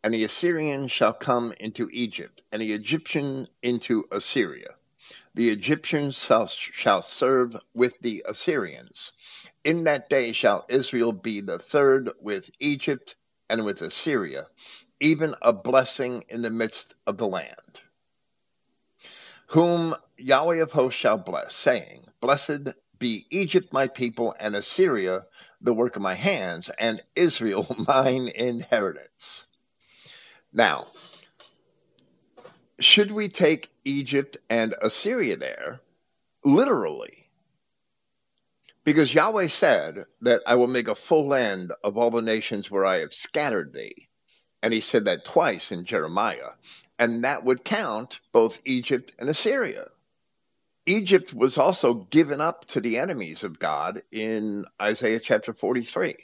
and 0.08 0.14
the 0.14 0.24
Assyrian 0.24 0.88
shall 0.88 1.12
come 1.12 1.54
into 1.60 1.90
Egypt, 1.92 2.42
and 2.54 2.62
the 2.62 2.72
Egyptian 2.72 3.46
into 3.62 4.06
Assyria. 4.10 4.76
The 5.38 5.52
Egyptians 5.52 6.18
shall, 6.18 7.04
serve 7.04 7.58
with 7.76 8.00
the 8.02 8.26
Assyrians. 8.28 9.14
In 9.64 9.84
that 9.84 10.10
day 10.10 10.32
shall 10.32 10.66
Israel 10.68 11.14
be 11.14 11.42
the 11.42 11.60
third 11.60 12.10
with 12.20 12.50
Egypt 12.60 13.16
and 13.48 13.64
with 13.64 13.84
Assyria, 13.84 14.48
even 15.00 15.36
a 15.44 15.54
blessing 15.54 16.26
in 16.28 16.42
the 16.42 16.50
midst 16.50 16.96
of 17.06 17.18
the 17.18 17.28
land. 17.28 17.82
Whom 19.50 19.96
Yahweh 20.18 20.58
of 20.58 20.72
hosts 20.72 21.00
shall 21.00 21.20
bless, 21.20 21.54
saying, 21.54 22.08
Blessed 22.20 22.70
be 22.98 23.28
Egypt 23.30 23.72
my 23.72 23.88
people, 23.88 24.36
and 24.40 24.56
Assyria 24.56 25.28
the 25.62 25.76
work 25.76 25.96
of 25.96 26.02
my 26.02 26.16
hands, 26.16 26.72
and 26.80 27.04
Israel 27.16 27.76
mine 27.88 28.28
inheritance. 28.30 29.46
Now, 30.52 30.88
should 32.80 33.12
we 33.12 33.28
take 33.28 33.70
Egypt 33.86 34.38
and 34.50 34.76
Assyria 34.82 35.38
there 35.38 35.82
literally? 36.44 37.28
Because 38.84 39.14
Yahweh 39.14 39.48
said 39.48 40.06
that 40.22 40.42
I 40.46 40.56
will 40.56 40.68
make 40.68 40.88
a 40.88 40.96
full 40.96 41.34
end 41.34 41.74
of 41.84 41.98
all 41.98 42.12
the 42.12 42.22
nations 42.22 42.72
where 42.72 42.86
I 42.86 43.00
have 43.00 43.14
scattered 43.14 43.74
thee. 43.74 44.08
And 44.62 44.74
he 44.74 44.80
said 44.80 45.06
that 45.06 45.26
twice 45.26 45.72
in 45.72 45.86
Jeremiah. 45.86 46.52
And 47.00 47.24
that 47.24 47.44
would 47.44 47.64
count 47.64 48.20
both 48.32 48.62
Egypt 48.66 49.14
and 49.20 49.30
Assyria. 49.30 49.88
Egypt 50.86 51.34
was 51.34 51.58
also 51.58 51.96
given 52.12 52.40
up 52.40 52.66
to 52.66 52.80
the 52.80 52.98
enemies 52.98 53.44
of 53.44 53.60
God 53.60 54.02
in 54.12 54.66
Isaiah 54.82 55.20
chapter 55.20 55.54
43. 55.54 56.16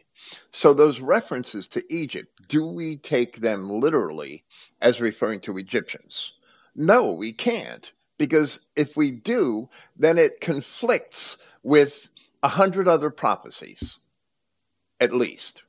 So 0.52 0.74
those 0.74 1.02
references 1.02 1.68
to 1.68 1.84
Egypt, 1.94 2.48
do 2.48 2.66
we 2.66 2.98
take 2.98 3.42
them 3.42 3.70
literally 3.70 4.46
as 4.82 5.02
referring 5.02 5.42
to 5.42 5.58
Egyptians? 5.58 6.32
No, 6.76 7.12
we 7.14 7.34
can't. 7.34 7.92
Because 8.18 8.60
if 8.76 8.96
we 8.96 9.12
do, 9.12 9.70
then 9.98 10.18
it 10.18 10.42
conflicts 10.42 11.38
with 11.64 12.10
a 12.44 12.48
hundred 12.48 12.88
other 12.88 13.10
prophecies, 13.10 14.00
at 15.00 15.14
least. 15.14 15.64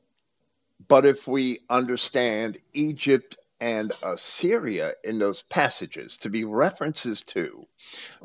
But 0.88 1.06
if 1.06 1.26
we 1.26 1.60
understand 1.70 2.58
Egypt 2.74 3.36
and 3.60 3.92
Assyria 4.02 4.94
in 5.04 5.18
those 5.18 5.42
passages 5.42 6.16
to 6.18 6.30
be 6.30 6.44
references 6.44 7.22
to 7.22 7.66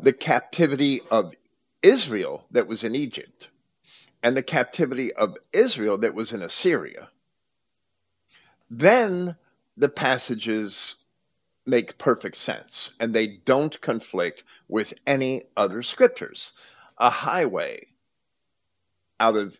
the 0.01 0.13
captivity 0.13 1.01
of 1.11 1.33
Israel 1.81 2.45
that 2.51 2.67
was 2.67 2.83
in 2.83 2.95
Egypt, 2.95 3.47
and 4.21 4.35
the 4.35 4.43
captivity 4.43 5.13
of 5.13 5.37
Israel 5.53 5.97
that 5.99 6.13
was 6.13 6.33
in 6.33 6.41
Assyria, 6.41 7.09
then 8.69 9.35
the 9.77 9.89
passages 9.89 10.97
make 11.69 11.97
perfect 11.97 12.37
sense 12.37 12.91
and 12.99 13.13
they 13.13 13.27
don't 13.45 13.79
conflict 13.81 14.43
with 14.67 14.93
any 15.05 15.43
other 15.55 15.83
scriptures. 15.83 16.53
A 16.97 17.09
highway 17.09 17.87
out 19.19 19.35
of 19.35 19.57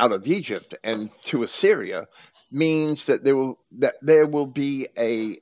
out 0.00 0.12
of 0.12 0.26
Egypt 0.26 0.74
and 0.82 1.10
to 1.24 1.42
Assyria 1.42 2.06
means 2.50 3.04
that 3.04 3.24
there 3.24 3.36
will 3.36 3.58
that 3.72 3.96
there 4.00 4.26
will 4.26 4.46
be 4.46 4.88
a 4.96 5.40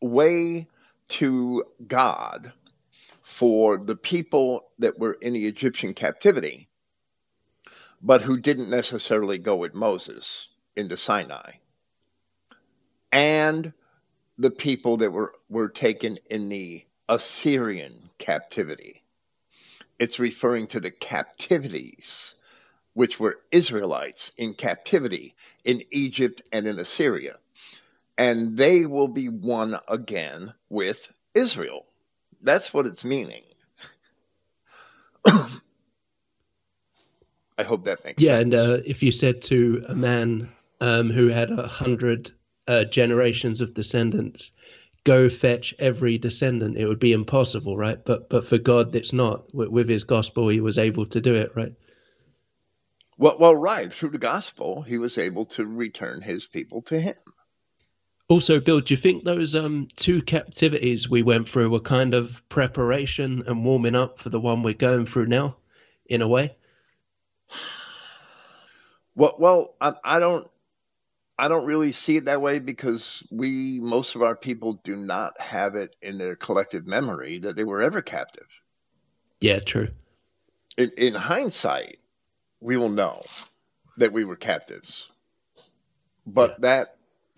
way 0.00 0.68
to 1.08 1.64
God 1.86 2.52
for 3.22 3.78
the 3.78 3.96
people 3.96 4.68
that 4.78 4.98
were 4.98 5.14
in 5.14 5.32
the 5.32 5.46
Egyptian 5.46 5.94
captivity 5.94 6.68
but 8.04 8.20
who 8.20 8.36
didn't 8.36 8.68
necessarily 8.68 9.38
go 9.38 9.56
with 9.56 9.74
Moses 9.74 10.48
into 10.76 10.96
Sinai. 10.96 11.52
And 13.10 13.72
the 14.38 14.50
people 14.50 14.96
that 14.98 15.12
were, 15.12 15.32
were 15.48 15.68
taken 15.68 16.18
in 16.30 16.48
the 16.48 16.84
Assyrian 17.08 18.10
captivity. 18.18 19.02
It's 19.98 20.18
referring 20.18 20.66
to 20.68 20.80
the 20.80 20.90
captivities, 20.90 22.34
which 22.94 23.20
were 23.20 23.38
Israelites 23.52 24.32
in 24.36 24.54
captivity 24.54 25.34
in 25.64 25.82
Egypt 25.90 26.42
and 26.52 26.66
in 26.66 26.78
Assyria. 26.78 27.36
And 28.18 28.56
they 28.56 28.86
will 28.86 29.08
be 29.08 29.28
one 29.28 29.78
again 29.88 30.54
with 30.68 31.08
Israel. 31.34 31.86
That's 32.42 32.72
what 32.74 32.86
it's 32.86 33.04
meaning. 33.04 33.42
I 35.26 35.60
hope 37.62 37.84
that 37.84 38.04
makes 38.04 38.24
sense. 38.24 38.28
yeah, 38.28 38.36
sense. 38.36 38.42
and 38.42 38.54
uh, 38.54 38.78
if 38.86 39.02
you 39.02 39.12
said 39.12 39.42
to 39.42 39.84
a 39.88 39.94
man 39.94 40.50
um, 40.80 41.10
who 41.10 41.28
had 41.28 41.50
a 41.50 41.66
hundred 41.68 42.32
uh, 42.66 42.84
generations 42.84 43.60
of 43.60 43.74
descendants, 43.74 44.52
go 45.04 45.28
fetch 45.28 45.74
every 45.78 46.18
descendant, 46.18 46.78
it 46.78 46.86
would 46.86 46.98
be 46.98 47.12
impossible, 47.12 47.76
right? 47.76 48.02
But 48.04 48.28
but 48.28 48.46
for 48.46 48.58
God, 48.58 48.94
it's 48.96 49.12
not. 49.12 49.54
With, 49.54 49.68
with 49.68 49.88
His 49.88 50.04
gospel, 50.04 50.48
He 50.48 50.60
was 50.60 50.78
able 50.78 51.06
to 51.06 51.20
do 51.20 51.34
it, 51.34 51.52
right? 51.54 51.74
Well, 53.16 53.36
well, 53.38 53.54
right. 53.54 53.92
Through 53.92 54.10
the 54.10 54.18
gospel, 54.18 54.82
He 54.82 54.98
was 54.98 55.18
able 55.18 55.46
to 55.46 55.64
return 55.66 56.22
His 56.22 56.46
people 56.46 56.82
to 56.82 56.98
Him. 56.98 57.14
Also, 58.28 58.58
Bill, 58.58 58.80
do 58.80 58.94
you 58.94 58.98
think 58.98 59.22
those 59.22 59.54
um, 59.54 59.86
two 59.96 60.22
captivities 60.22 61.10
we 61.10 61.22
went 61.22 61.46
through 61.46 61.68
were 61.68 61.80
kind 61.80 62.14
of 62.14 62.42
preparation 62.48 63.44
and 63.46 63.64
warming 63.64 63.94
up 63.94 64.18
for 64.18 64.30
the 64.30 64.40
one 64.40 64.62
we're 64.62 64.72
going 64.72 65.04
through 65.04 65.26
now, 65.26 65.56
in 66.06 66.22
a 66.22 66.28
way? 66.28 66.56
Well, 69.14 69.36
well, 69.38 69.74
I, 69.80 69.92
I 70.02 70.18
don't. 70.18 70.48
I 71.38 71.48
don't 71.48 71.66
really 71.66 71.90
see 71.92 72.16
it 72.16 72.26
that 72.26 72.40
way 72.40 72.60
because 72.60 73.24
we, 73.30 73.80
most 73.80 74.14
of 74.14 74.22
our 74.22 74.36
people, 74.36 74.74
do 74.84 74.94
not 74.94 75.40
have 75.40 75.74
it 75.74 75.96
in 76.00 76.16
their 76.16 76.36
collective 76.36 76.86
memory 76.86 77.38
that 77.40 77.56
they 77.56 77.64
were 77.64 77.82
ever 77.82 78.02
captive. 78.02 78.46
Yeah, 79.40 79.58
true. 79.58 79.88
In, 80.78 80.92
in 80.96 81.14
hindsight, 81.14 81.98
we 82.60 82.76
will 82.76 82.88
know 82.88 83.24
that 83.96 84.12
we 84.12 84.24
were 84.24 84.36
captives. 84.36 85.08
But 86.26 86.50
yeah. 86.50 86.56
that 86.60 86.96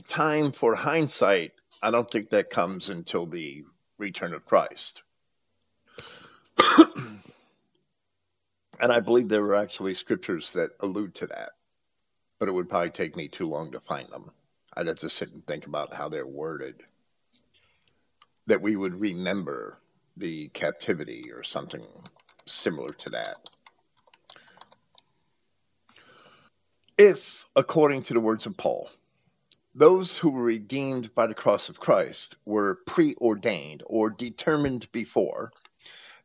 time 0.08 0.52
for 0.52 0.74
hindsight, 0.74 1.52
I 1.82 1.90
don't 1.90 2.10
think 2.10 2.30
that 2.30 2.50
comes 2.50 2.90
until 2.90 3.24
the 3.26 3.64
return 3.98 4.34
of 4.34 4.44
Christ. 4.44 5.02
and 6.78 7.22
I 8.80 9.00
believe 9.00 9.28
there 9.28 9.42
were 9.42 9.54
actually 9.54 9.94
scriptures 9.94 10.52
that 10.52 10.72
allude 10.80 11.14
to 11.16 11.26
that 11.28 11.50
but 12.38 12.48
it 12.48 12.52
would 12.52 12.68
probably 12.68 12.90
take 12.90 13.16
me 13.16 13.28
too 13.28 13.46
long 13.46 13.72
to 13.72 13.80
find 13.80 14.08
them. 14.10 14.30
I'd 14.74 14.86
have 14.86 14.98
to 15.00 15.10
sit 15.10 15.32
and 15.32 15.46
think 15.46 15.66
about 15.66 15.94
how 15.94 16.08
they're 16.08 16.26
worded. 16.26 16.82
That 18.46 18.62
we 18.62 18.76
would 18.76 19.00
remember 19.00 19.78
the 20.16 20.48
captivity 20.48 21.30
or 21.32 21.42
something 21.42 21.84
similar 22.46 22.90
to 22.90 23.10
that. 23.10 23.48
If, 26.98 27.44
according 27.54 28.04
to 28.04 28.14
the 28.14 28.20
words 28.20 28.46
of 28.46 28.56
Paul, 28.56 28.88
those 29.74 30.16
who 30.16 30.30
were 30.30 30.42
redeemed 30.42 31.14
by 31.14 31.26
the 31.26 31.34
cross 31.34 31.68
of 31.68 31.78
Christ 31.78 32.36
were 32.46 32.76
preordained 32.86 33.82
or 33.84 34.08
determined 34.08 34.90
before, 34.92 35.52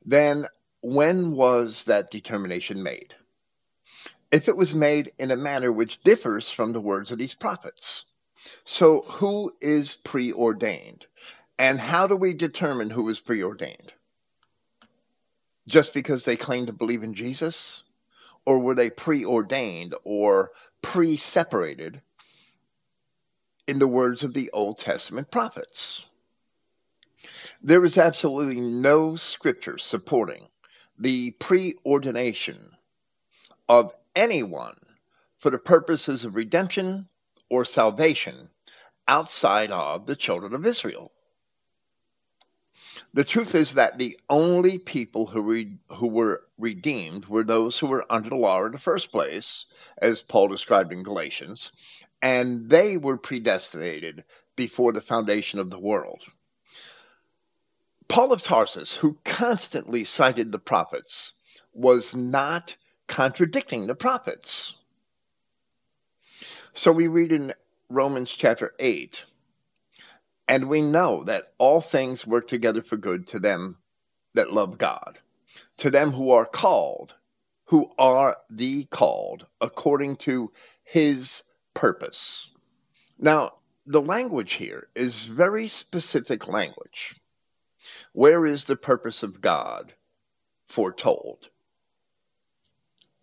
then 0.05 0.47
when 0.81 1.33
was 1.33 1.83
that 1.83 2.11
determination 2.11 2.81
made? 2.81 3.13
If 4.31 4.47
it 4.47 4.55
was 4.55 4.73
made 4.73 5.11
in 5.19 5.31
a 5.31 5.35
manner 5.35 5.71
which 5.71 6.01
differs 6.03 6.49
from 6.49 6.71
the 6.71 6.81
words 6.81 7.11
of 7.11 7.17
these 7.17 7.35
prophets. 7.35 8.05
So, 8.63 9.01
who 9.01 9.53
is 9.61 9.97
preordained? 9.97 11.05
And 11.59 11.79
how 11.79 12.07
do 12.07 12.15
we 12.15 12.33
determine 12.33 12.89
who 12.89 13.07
is 13.09 13.19
preordained? 13.19 13.93
Just 15.67 15.93
because 15.93 16.23
they 16.23 16.35
claim 16.35 16.65
to 16.65 16.73
believe 16.73 17.03
in 17.03 17.13
Jesus? 17.13 17.83
Or 18.45 18.57
were 18.57 18.73
they 18.73 18.89
preordained 18.89 19.93
or 20.03 20.51
pre 20.81 21.17
separated 21.17 22.01
in 23.67 23.77
the 23.77 23.87
words 23.87 24.23
of 24.23 24.33
the 24.33 24.49
Old 24.51 24.79
Testament 24.79 25.29
prophets? 25.29 26.05
There 27.61 27.85
is 27.85 27.97
absolutely 27.97 28.59
no 28.59 29.15
scripture 29.15 29.77
supporting 29.77 30.47
the 30.97 31.35
preordination 31.39 32.71
of 33.69 33.93
anyone 34.15 34.77
for 35.39 35.49
the 35.49 35.57
purposes 35.57 36.25
of 36.25 36.35
redemption 36.35 37.07
or 37.49 37.65
salvation 37.65 38.49
outside 39.07 39.71
of 39.71 40.05
the 40.05 40.15
children 40.15 40.53
of 40.53 40.65
Israel. 40.65 41.11
The 43.13 43.23
truth 43.23 43.55
is 43.55 43.73
that 43.73 43.97
the 43.97 44.17
only 44.29 44.77
people 44.77 45.25
who, 45.25 45.41
re- 45.41 45.77
who 45.89 46.07
were 46.07 46.43
redeemed 46.57 47.25
were 47.25 47.43
those 47.43 47.77
who 47.77 47.87
were 47.87 48.05
under 48.09 48.29
the 48.29 48.35
law 48.35 48.65
in 48.65 48.71
the 48.71 48.77
first 48.77 49.11
place, 49.11 49.65
as 49.97 50.23
Paul 50.23 50.47
described 50.47 50.93
in 50.93 51.03
Galatians, 51.03 51.71
and 52.21 52.69
they 52.69 52.97
were 52.97 53.17
predestinated 53.17 54.23
before 54.55 54.93
the 54.93 55.01
foundation 55.01 55.59
of 55.59 55.69
the 55.69 55.79
world. 55.79 56.23
Paul 58.07 58.31
of 58.31 58.43
Tarsus, 58.43 58.95
who 58.95 59.17
constantly 59.23 60.03
cited 60.03 60.51
the 60.51 60.59
prophets, 60.59 61.33
was 61.73 62.13
not 62.13 62.75
contradicting 63.11 63.87
the 63.87 63.93
prophets. 63.93 64.73
So 66.73 66.93
we 66.93 67.07
read 67.07 67.33
in 67.33 67.53
Romans 67.89 68.31
chapter 68.31 68.73
8, 68.79 69.25
and 70.47 70.69
we 70.69 70.81
know 70.81 71.25
that 71.25 71.51
all 71.57 71.81
things 71.81 72.25
work 72.25 72.47
together 72.47 72.81
for 72.81 72.95
good 72.95 73.27
to 73.27 73.39
them 73.39 73.75
that 74.33 74.53
love 74.53 74.77
God, 74.77 75.19
to 75.79 75.91
them 75.91 76.13
who 76.13 76.31
are 76.31 76.45
called, 76.45 77.13
who 77.65 77.91
are 77.99 78.37
the 78.49 78.85
called, 78.85 79.45
according 79.59 80.15
to 80.17 80.49
his 80.85 81.43
purpose. 81.73 82.49
Now, 83.19 83.55
the 83.85 84.01
language 84.01 84.53
here 84.53 84.87
is 84.95 85.25
very 85.25 85.67
specific 85.67 86.47
language. 86.47 87.15
Where 88.13 88.45
is 88.45 88.63
the 88.63 88.77
purpose 88.77 89.21
of 89.21 89.41
God 89.41 89.93
foretold? 90.69 91.49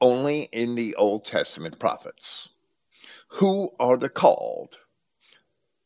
Only 0.01 0.43
in 0.53 0.75
the 0.75 0.95
Old 0.95 1.25
Testament 1.25 1.79
prophets. 1.79 2.49
Who 3.29 3.71
are 3.79 3.97
the 3.97 4.09
called? 4.09 4.77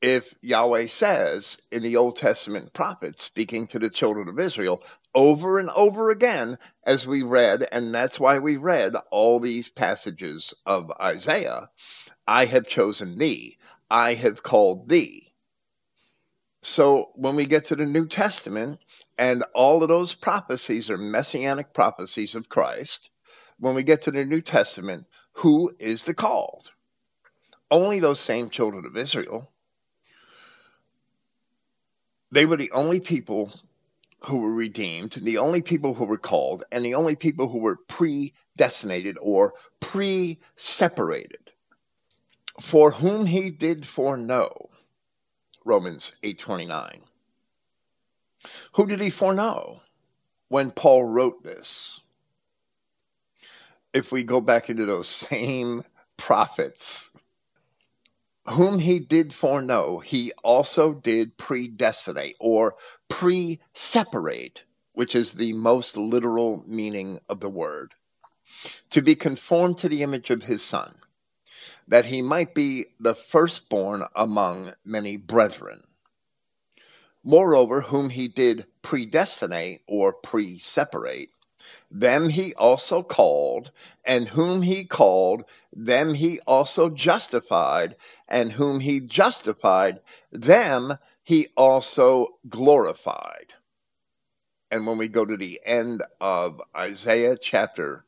If 0.01 0.35
Yahweh 0.41 0.89
says 0.89 1.59
in 1.71 1.83
the 1.83 1.97
Old 1.97 2.17
Testament 2.17 2.73
prophets, 2.73 3.25
speaking 3.25 3.69
to 3.69 3.79
the 3.79 3.91
children 3.91 4.29
of 4.29 4.39
Israel, 4.39 4.83
over 5.15 5.59
and 5.59 5.71
over 5.71 6.11
again, 6.11 6.59
as 6.85 7.07
we 7.07 7.23
read, 7.23 7.69
and 7.71 7.95
that's 7.95 8.19
why 8.19 8.39
we 8.39 8.57
read 8.57 8.95
all 9.11 9.39
these 9.39 9.69
passages 9.69 10.55
of 10.67 10.91
Isaiah 11.01 11.71
I 12.27 12.47
have 12.47 12.69
chosen 12.69 13.19
thee, 13.19 13.59
I 13.91 14.15
have 14.15 14.43
called 14.43 14.89
thee. 14.89 15.35
So 16.63 17.11
when 17.15 17.35
we 17.35 17.47
get 17.47 17.65
to 17.67 17.77
the 17.77 17.85
New 17.85 18.07
Testament, 18.07 18.79
and 19.19 19.45
all 19.55 19.83
of 19.83 19.89
those 19.89 20.15
prophecies 20.15 20.89
are 20.89 20.99
messianic 20.99 21.75
prophecies 21.75 22.35
of 22.35 22.49
Christ, 22.49 23.11
when 23.63 23.77
we 23.77 23.85
get 23.85 24.03
to 24.03 24.11
the 24.11 24.25
New 24.25 24.41
Testament, 24.41 25.07
who 25.35 25.73
is 25.79 26.03
the 26.03 26.13
called? 26.13 26.73
Only 27.71 28.01
those 28.01 28.19
same 28.19 28.51
children 28.51 28.85
of 28.85 28.97
Israel. 28.97 29.53
They 32.33 32.45
were 32.45 32.57
the 32.57 32.73
only 32.73 32.99
people 32.99 33.53
who 34.25 34.39
were 34.39 34.53
redeemed, 34.53 35.13
the 35.13 35.39
only 35.39 35.63
people 35.63 35.95
who 35.95 36.07
were 36.07 36.19
called, 36.19 36.65
and 36.73 36.85
the 36.85 36.97
only 36.97 37.15
people 37.15 37.49
who 37.49 37.59
were 37.59 37.79
predestinated 37.87 39.17
or 39.21 39.55
pre 39.79 40.41
separated. 40.57 41.53
For 42.61 42.91
whom 42.91 43.27
he 43.27 43.51
did 43.51 43.87
foreknow. 43.87 44.71
Romans 45.65 46.15
8:29. 46.25 46.99
Who 48.73 48.87
did 48.89 48.99
he 48.99 49.11
foreknow 49.11 49.83
when 50.49 50.73
Paul 50.73 51.05
wrote 51.05 51.45
this? 51.45 52.01
If 53.93 54.11
we 54.11 54.23
go 54.25 54.41
back 54.41 54.71
into 54.71 54.87
those 54.87 55.09
same 55.09 55.85
prophets, 56.17 57.11
whom 58.49 58.79
he 58.79 58.99
did 58.99 59.33
foreknow, 59.33 59.99
he 59.99 60.33
also 60.43 60.95
did 60.95 61.37
predestinate 61.37 62.37
or 62.41 62.75
pre 63.09 63.61
separate, 63.75 64.65
which 64.93 65.15
is 65.15 65.33
the 65.33 65.53
most 65.53 65.97
literal 65.97 66.65
meaning 66.67 67.21
of 67.29 67.41
the 67.41 67.49
word, 67.51 67.95
to 68.91 69.03
be 69.03 69.15
conformed 69.15 69.79
to 69.79 69.89
the 69.89 70.03
image 70.03 70.31
of 70.31 70.43
his 70.43 70.63
son, 70.63 70.95
that 71.89 72.05
he 72.05 72.23
might 72.23 72.55
be 72.55 72.87
the 72.99 73.15
firstborn 73.15 74.05
among 74.17 74.73
many 74.85 75.17
brethren. 75.17 75.83
Moreover, 77.25 77.81
whom 77.81 78.11
he 78.11 78.27
did 78.27 78.67
predestinate 78.83 79.83
or 79.87 80.13
pre 80.13 80.59
separate, 80.59 81.31
them 81.93 82.31
he 82.31 82.55
also 82.55 83.03
called, 83.03 83.71
and 84.05 84.29
whom 84.29 84.63
he 84.63 84.85
called, 84.85 85.45
them 85.73 86.15
he 86.15 86.41
also 86.47 86.89
justified, 86.89 87.97
and 88.27 88.53
whom 88.53 88.81
he 88.81 88.99
justified, 88.99 90.01
them 90.33 90.97
he 91.23 91.49
also 91.57 92.39
glorified. 92.49 93.53
And 94.71 94.87
when 94.87 94.97
we 94.97 95.09
go 95.09 95.25
to 95.27 95.37
the 95.37 95.61
end 95.65 96.03
of 96.19 96.63
Isaiah 96.75 97.37
chapter 97.37 98.07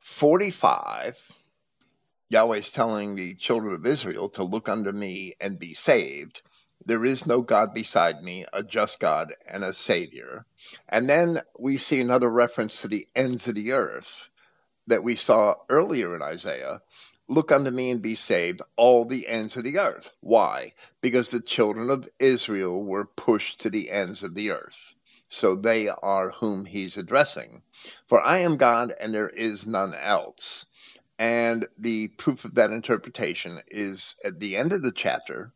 45, 0.00 1.18
Yahweh's 2.28 2.70
telling 2.70 3.14
the 3.14 3.34
children 3.34 3.74
of 3.74 3.86
Israel 3.86 4.28
to 4.30 4.44
look 4.44 4.68
unto 4.68 4.92
me 4.92 5.34
and 5.40 5.58
be 5.58 5.72
saved. 5.72 6.42
There 6.84 7.04
is 7.04 7.26
no 7.26 7.42
God 7.42 7.72
beside 7.74 8.24
me, 8.24 8.44
a 8.52 8.62
just 8.62 8.98
God 8.98 9.34
and 9.46 9.62
a 9.62 9.72
Savior. 9.72 10.46
And 10.88 11.08
then 11.08 11.42
we 11.56 11.78
see 11.78 12.00
another 12.00 12.28
reference 12.28 12.80
to 12.80 12.88
the 12.88 13.06
ends 13.14 13.46
of 13.46 13.54
the 13.54 13.70
earth 13.72 14.28
that 14.88 15.04
we 15.04 15.14
saw 15.14 15.54
earlier 15.68 16.16
in 16.16 16.22
Isaiah. 16.22 16.82
Look 17.28 17.52
unto 17.52 17.70
me 17.70 17.90
and 17.92 18.02
be 18.02 18.16
saved, 18.16 18.62
all 18.76 19.04
the 19.04 19.28
ends 19.28 19.56
of 19.56 19.62
the 19.62 19.78
earth. 19.78 20.10
Why? 20.20 20.72
Because 21.00 21.28
the 21.28 21.40
children 21.40 21.88
of 21.88 22.08
Israel 22.18 22.82
were 22.82 23.04
pushed 23.04 23.60
to 23.60 23.70
the 23.70 23.90
ends 23.90 24.24
of 24.24 24.34
the 24.34 24.50
earth. 24.50 24.94
So 25.28 25.54
they 25.54 25.88
are 25.88 26.30
whom 26.30 26.64
he's 26.64 26.96
addressing. 26.96 27.62
For 28.08 28.20
I 28.20 28.38
am 28.38 28.56
God 28.56 28.92
and 28.98 29.14
there 29.14 29.30
is 29.30 29.66
none 29.66 29.94
else. 29.94 30.66
And 31.18 31.68
the 31.78 32.08
proof 32.08 32.44
of 32.44 32.56
that 32.56 32.72
interpretation 32.72 33.62
is 33.68 34.16
at 34.24 34.40
the 34.40 34.56
end 34.56 34.72
of 34.72 34.82
the 34.82 34.92
chapter 34.92 35.52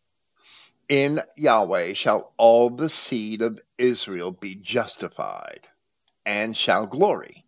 in 0.88 1.22
Yahweh 1.36 1.94
shall 1.94 2.32
all 2.36 2.70
the 2.70 2.88
seed 2.88 3.42
of 3.42 3.60
Israel 3.78 4.30
be 4.32 4.54
justified 4.54 5.68
and 6.24 6.56
shall 6.56 6.86
glory. 6.86 7.44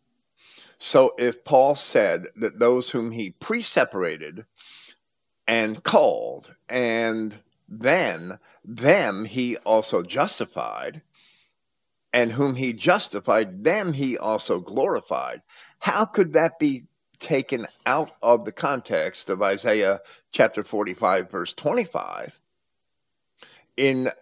So 0.79 1.15
if 1.19 1.45
Paul 1.45 1.75
said 1.75 2.29
that 2.37 2.59
those 2.59 2.91
whom 2.91 3.11
he 3.11 3.31
pre 3.31 3.63
separated 3.63 4.45
and 5.47 5.83
called, 5.83 6.55
and 6.69 7.35
then 7.69 8.39
them 8.65 9.25
he 9.25 9.57
also 9.59 10.03
justified, 10.03 11.03
and 12.13 12.33
whom 12.33 12.55
he 12.55 12.73
justified, 12.73 13.65
them 13.65 13.93
he 13.93 14.19
also 14.19 14.61
glorified. 14.61 15.43
How 15.79 16.05
could 16.05 16.33
that 16.35 16.59
be 16.59 16.85
taken 17.19 17.67
out 17.87 18.13
of 18.23 18.45
the 18.45 18.53
context 18.53 19.29
of 19.29 19.43
Isaiah 19.43 20.01
chapter 20.33 20.65
45, 20.65 21.31
verse 21.31 21.53
25? 21.55 22.39
In 23.79 24.13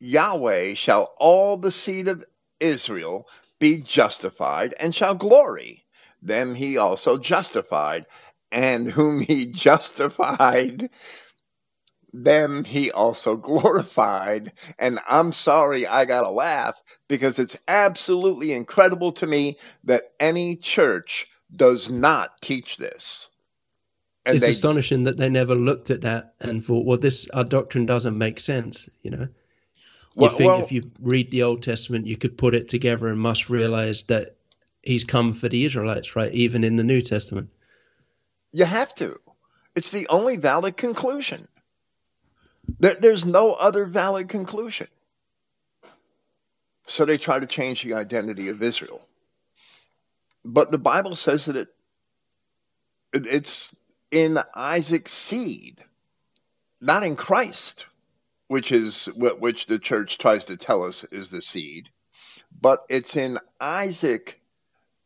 Yahweh 0.00 0.74
shall 0.74 1.14
all 1.18 1.56
the 1.56 1.72
seed 1.72 2.08
of 2.08 2.24
Israel 2.60 3.26
be 3.58 3.78
justified 3.78 4.74
and 4.78 4.94
shall 4.94 5.14
glory. 5.14 5.84
Them 6.22 6.54
he 6.54 6.76
also 6.76 7.18
justified, 7.18 8.06
and 8.52 8.90
whom 8.90 9.20
he 9.20 9.46
justified, 9.52 10.90
them 12.12 12.64
he 12.64 12.92
also 12.92 13.36
glorified. 13.36 14.52
And 14.78 15.00
I'm 15.08 15.32
sorry 15.32 15.86
I 15.86 16.04
got 16.06 16.22
to 16.22 16.30
laugh 16.30 16.80
because 17.08 17.38
it's 17.38 17.58
absolutely 17.68 18.52
incredible 18.52 19.12
to 19.14 19.26
me 19.26 19.58
that 19.84 20.12
any 20.20 20.56
church 20.56 21.28
does 21.56 21.90
not 21.90 22.40
teach 22.42 22.78
this. 22.78 23.28
And 24.26 24.36
it's 24.36 24.44
they, 24.44 24.50
astonishing 24.50 25.04
that 25.04 25.16
they 25.16 25.28
never 25.28 25.54
looked 25.54 25.90
at 25.90 26.02
that 26.02 26.34
and 26.40 26.64
thought, 26.64 26.84
well, 26.84 26.98
this 26.98 27.28
our 27.30 27.44
doctrine 27.44 27.86
doesn't 27.86 28.16
make 28.16 28.38
sense, 28.38 28.88
you 29.02 29.10
know. 29.10 29.28
You 30.14 30.22
well, 30.22 30.30
think 30.30 30.52
well, 30.52 30.62
if 30.62 30.72
you 30.72 30.90
read 31.00 31.30
the 31.30 31.44
Old 31.44 31.62
Testament, 31.62 32.06
you 32.06 32.16
could 32.16 32.36
put 32.36 32.54
it 32.54 32.68
together 32.68 33.08
and 33.08 33.18
must 33.18 33.48
realize 33.48 34.02
that 34.04 34.36
he's 34.82 35.04
come 35.04 35.32
for 35.32 35.48
the 35.48 35.64
Israelites, 35.64 36.16
right? 36.16 36.32
Even 36.34 36.64
in 36.64 36.76
the 36.76 36.84
New 36.84 37.00
Testament. 37.00 37.48
You 38.52 38.64
have 38.64 38.94
to. 38.96 39.18
It's 39.76 39.90
the 39.90 40.08
only 40.08 40.36
valid 40.36 40.76
conclusion. 40.76 41.46
There, 42.78 42.96
there's 43.00 43.24
no 43.24 43.52
other 43.52 43.86
valid 43.86 44.28
conclusion. 44.28 44.88
So 46.86 47.04
they 47.04 47.18
try 47.18 47.38
to 47.38 47.46
change 47.46 47.82
the 47.82 47.94
identity 47.94 48.48
of 48.48 48.62
Israel. 48.62 49.00
But 50.44 50.70
the 50.70 50.78
Bible 50.78 51.14
says 51.14 51.44
that 51.44 51.56
it, 51.56 51.68
it 53.12 53.26
it's 53.26 53.70
in 54.10 54.38
Isaac's 54.54 55.12
seed, 55.12 55.84
not 56.80 57.02
in 57.02 57.16
Christ, 57.16 57.86
which 58.48 58.72
is 58.72 59.06
what 59.14 59.40
which 59.40 59.66
the 59.66 59.78
church 59.78 60.18
tries 60.18 60.44
to 60.46 60.56
tell 60.56 60.82
us 60.82 61.04
is 61.12 61.30
the 61.30 61.42
seed, 61.42 61.88
but 62.60 62.84
it's 62.88 63.16
in 63.16 63.38
Isaac 63.60 64.40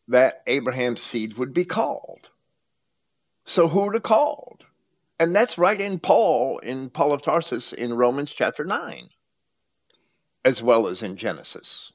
that 0.09 0.42
Abraham's 0.46 1.02
seed 1.02 1.36
would 1.36 1.52
be 1.52 1.64
called. 1.64 2.28
So 3.44 3.68
who 3.68 3.82
are 3.82 4.00
called? 4.00 4.64
And 5.20 5.34
that's 5.34 5.59
right 5.59 5.80
in 5.80 5.98
Paul, 5.98 6.59
in 6.59 6.90
Paul 6.90 7.12
of 7.12 7.22
Tarsus, 7.22 7.72
in 7.72 7.94
Romans 7.94 8.32
chapter 8.34 8.64
9, 8.64 9.09
as 10.44 10.62
well 10.62 10.88
as 10.88 11.02
in 11.02 11.16
Genesis. 11.16 11.92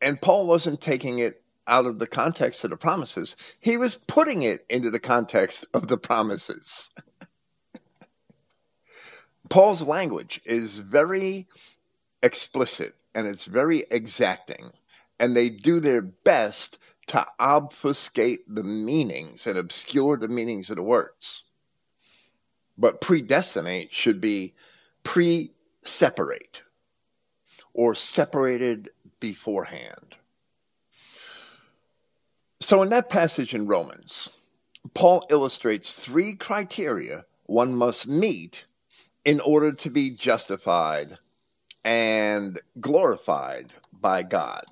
And 0.00 0.20
Paul 0.20 0.46
wasn't 0.46 0.80
taking 0.80 1.18
it 1.18 1.42
out 1.70 1.86
of 1.86 2.00
the 2.00 2.06
context 2.06 2.64
of 2.64 2.70
the 2.70 2.76
promises, 2.76 3.36
he 3.60 3.76
was 3.76 3.94
putting 3.94 4.42
it 4.42 4.66
into 4.68 4.90
the 4.90 5.00
context 5.00 5.64
of 5.72 5.86
the 5.86 5.96
promises. 5.96 6.90
Paul's 9.48 9.80
language 9.80 10.40
is 10.44 10.76
very 10.76 11.46
explicit 12.22 12.94
and 13.14 13.26
it's 13.26 13.44
very 13.44 13.84
exacting, 13.90 14.72
and 15.18 15.36
they 15.36 15.48
do 15.48 15.80
their 15.80 16.02
best 16.02 16.78
to 17.06 17.26
obfuscate 17.38 18.52
the 18.52 18.62
meanings 18.62 19.46
and 19.46 19.56
obscure 19.56 20.16
the 20.16 20.28
meanings 20.28 20.70
of 20.70 20.76
the 20.76 20.82
words. 20.82 21.44
But 22.76 23.00
predestinate 23.00 23.92
should 23.92 24.20
be 24.20 24.54
pre 25.02 25.52
separate 25.82 26.62
or 27.72 27.94
separated 27.94 28.90
beforehand. 29.18 30.16
So, 32.62 32.82
in 32.82 32.90
that 32.90 33.08
passage 33.08 33.54
in 33.54 33.66
Romans, 33.66 34.28
Paul 34.92 35.26
illustrates 35.30 35.94
three 35.94 36.34
criteria 36.34 37.24
one 37.46 37.74
must 37.74 38.06
meet 38.06 38.64
in 39.24 39.40
order 39.40 39.72
to 39.72 39.90
be 39.90 40.10
justified 40.10 41.18
and 41.84 42.60
glorified 42.80 43.72
by 43.92 44.22
God. 44.22 44.64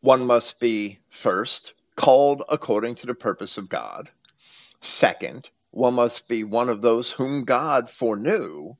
One 0.00 0.24
must 0.24 0.58
be, 0.58 0.98
first, 1.10 1.74
called 1.96 2.42
according 2.48 2.94
to 2.96 3.06
the 3.06 3.14
purpose 3.14 3.58
of 3.58 3.68
God. 3.68 4.10
Second, 4.80 5.50
one 5.72 5.94
must 5.94 6.26
be 6.26 6.42
one 6.42 6.70
of 6.70 6.80
those 6.80 7.12
whom 7.12 7.44
God 7.44 7.90
foreknew. 7.90 8.76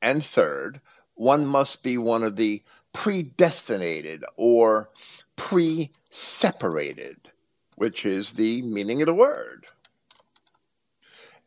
And 0.00 0.24
third, 0.24 0.80
one 1.14 1.44
must 1.44 1.82
be 1.82 1.98
one 1.98 2.22
of 2.22 2.36
the 2.36 2.62
predestinated 2.92 4.24
or 4.36 4.88
pre 5.42 5.90
separated, 6.08 7.16
which 7.74 8.06
is 8.06 8.30
the 8.30 8.62
meaning 8.62 9.02
of 9.02 9.06
the 9.06 9.12
word. 9.12 9.66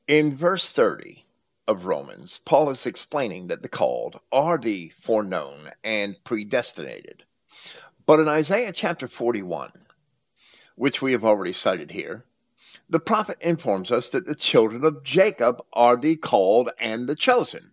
In 0.06 0.36
verse 0.36 0.70
30 0.70 1.26
of 1.66 1.86
Romans, 1.86 2.42
Paul 2.44 2.70
is 2.72 2.86
explaining 2.86 3.48
that 3.48 3.62
the 3.62 3.70
called 3.70 4.20
are 4.34 4.58
the 4.58 4.90
foreknown 5.02 5.72
and 5.86 6.22
predestinated. 6.26 7.24
But 8.06 8.20
in 8.20 8.28
Isaiah 8.28 8.74
chapter 8.74 9.08
41, 9.08 9.72
which 10.76 11.02
we 11.02 11.14
have 11.14 11.24
already 11.24 11.54
cited 11.54 11.90
here, 11.90 12.26
the 12.90 13.00
prophet 13.00 13.38
informs 13.40 13.92
us 13.92 14.10
that 14.10 14.28
the 14.28 14.36
children 14.36 14.84
of 14.84 15.04
Jacob 15.04 15.64
are 15.72 15.96
the 15.96 16.18
called 16.18 16.70
and 16.80 17.08
the 17.08 17.16
chosen. 17.16 17.72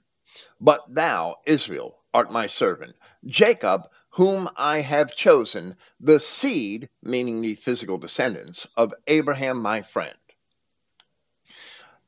But 0.60 0.84
thou, 0.88 1.38
Israel, 1.46 1.98
art 2.14 2.30
my 2.30 2.46
servant, 2.46 2.94
Jacob, 3.26 3.88
whom 4.12 4.48
I 4.56 4.80
have 4.80 5.14
chosen, 5.14 5.76
the 5.98 6.20
seed, 6.20 6.90
meaning 7.02 7.40
the 7.40 7.54
physical 7.54 7.96
descendants, 7.96 8.66
of 8.76 8.92
Abraham 9.06 9.60
my 9.60 9.82
friend. 9.82 10.16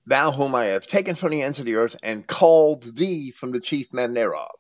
Thou 0.07 0.33
whom 0.33 0.55
I 0.55 0.67
have 0.67 0.87
taken 0.87 1.15
from 1.15 1.31
the 1.31 1.41
ends 1.41 1.59
of 1.59 1.65
the 1.65 1.77
earth, 1.77 1.97
and 2.03 2.27
called 2.27 2.97
thee 2.97 3.31
from 3.31 3.53
the 3.53 3.61
chief 3.61 3.91
men 3.91 4.13
thereof, 4.13 4.51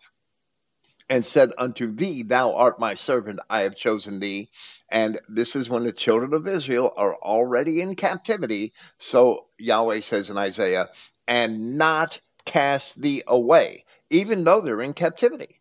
and 1.11 1.23
said 1.23 1.53
unto 1.59 1.95
thee, 1.95 2.23
Thou 2.23 2.55
art 2.55 2.81
my 2.81 2.95
servant, 2.95 3.41
I 3.51 3.61
have 3.61 3.77
chosen 3.77 4.21
thee. 4.21 4.51
And 4.89 5.21
this 5.29 5.55
is 5.55 5.69
when 5.69 5.85
the 5.85 5.93
children 5.93 6.33
of 6.33 6.49
Israel 6.49 6.95
are 6.97 7.17
already 7.17 7.83
in 7.83 7.95
captivity. 7.95 8.73
So 8.97 9.49
Yahweh 9.59 10.01
says 10.01 10.31
in 10.31 10.39
Isaiah, 10.39 10.89
and 11.29 11.77
not 11.77 12.19
cast 12.47 13.03
thee 13.03 13.23
away, 13.27 13.85
even 14.09 14.45
though 14.45 14.63
they're 14.63 14.81
in 14.81 14.95
captivity. 14.95 15.61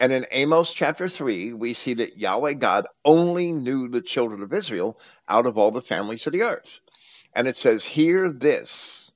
And 0.00 0.14
in 0.14 0.26
Amos 0.30 0.72
chapter 0.72 1.10
3, 1.10 1.52
we 1.52 1.74
see 1.74 1.92
that 1.94 2.16
Yahweh 2.16 2.54
God 2.54 2.86
only 3.04 3.52
knew 3.52 3.86
the 3.86 4.00
children 4.00 4.42
of 4.42 4.54
Israel 4.54 4.98
out 5.28 5.44
of 5.44 5.58
all 5.58 5.70
the 5.70 5.82
families 5.82 6.26
of 6.26 6.32
the 6.32 6.42
earth. 6.42 6.80
And 7.34 7.46
it 7.46 7.58
says, 7.58 7.84
Hear 7.84 8.32
this, 8.32 9.12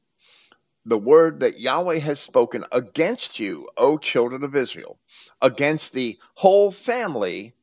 the 0.85 0.99
word 0.99 1.41
that 1.41 1.59
Yahweh 1.59 2.01
has 2.01 2.21
spoken 2.21 2.67
against 2.71 3.41
you, 3.41 3.71
O 3.79 3.97
children 3.97 4.45
of 4.45 4.55
Israel, 4.55 4.99
against 5.41 5.95
the 5.95 6.19
whole 6.35 6.71
family. 6.71 7.55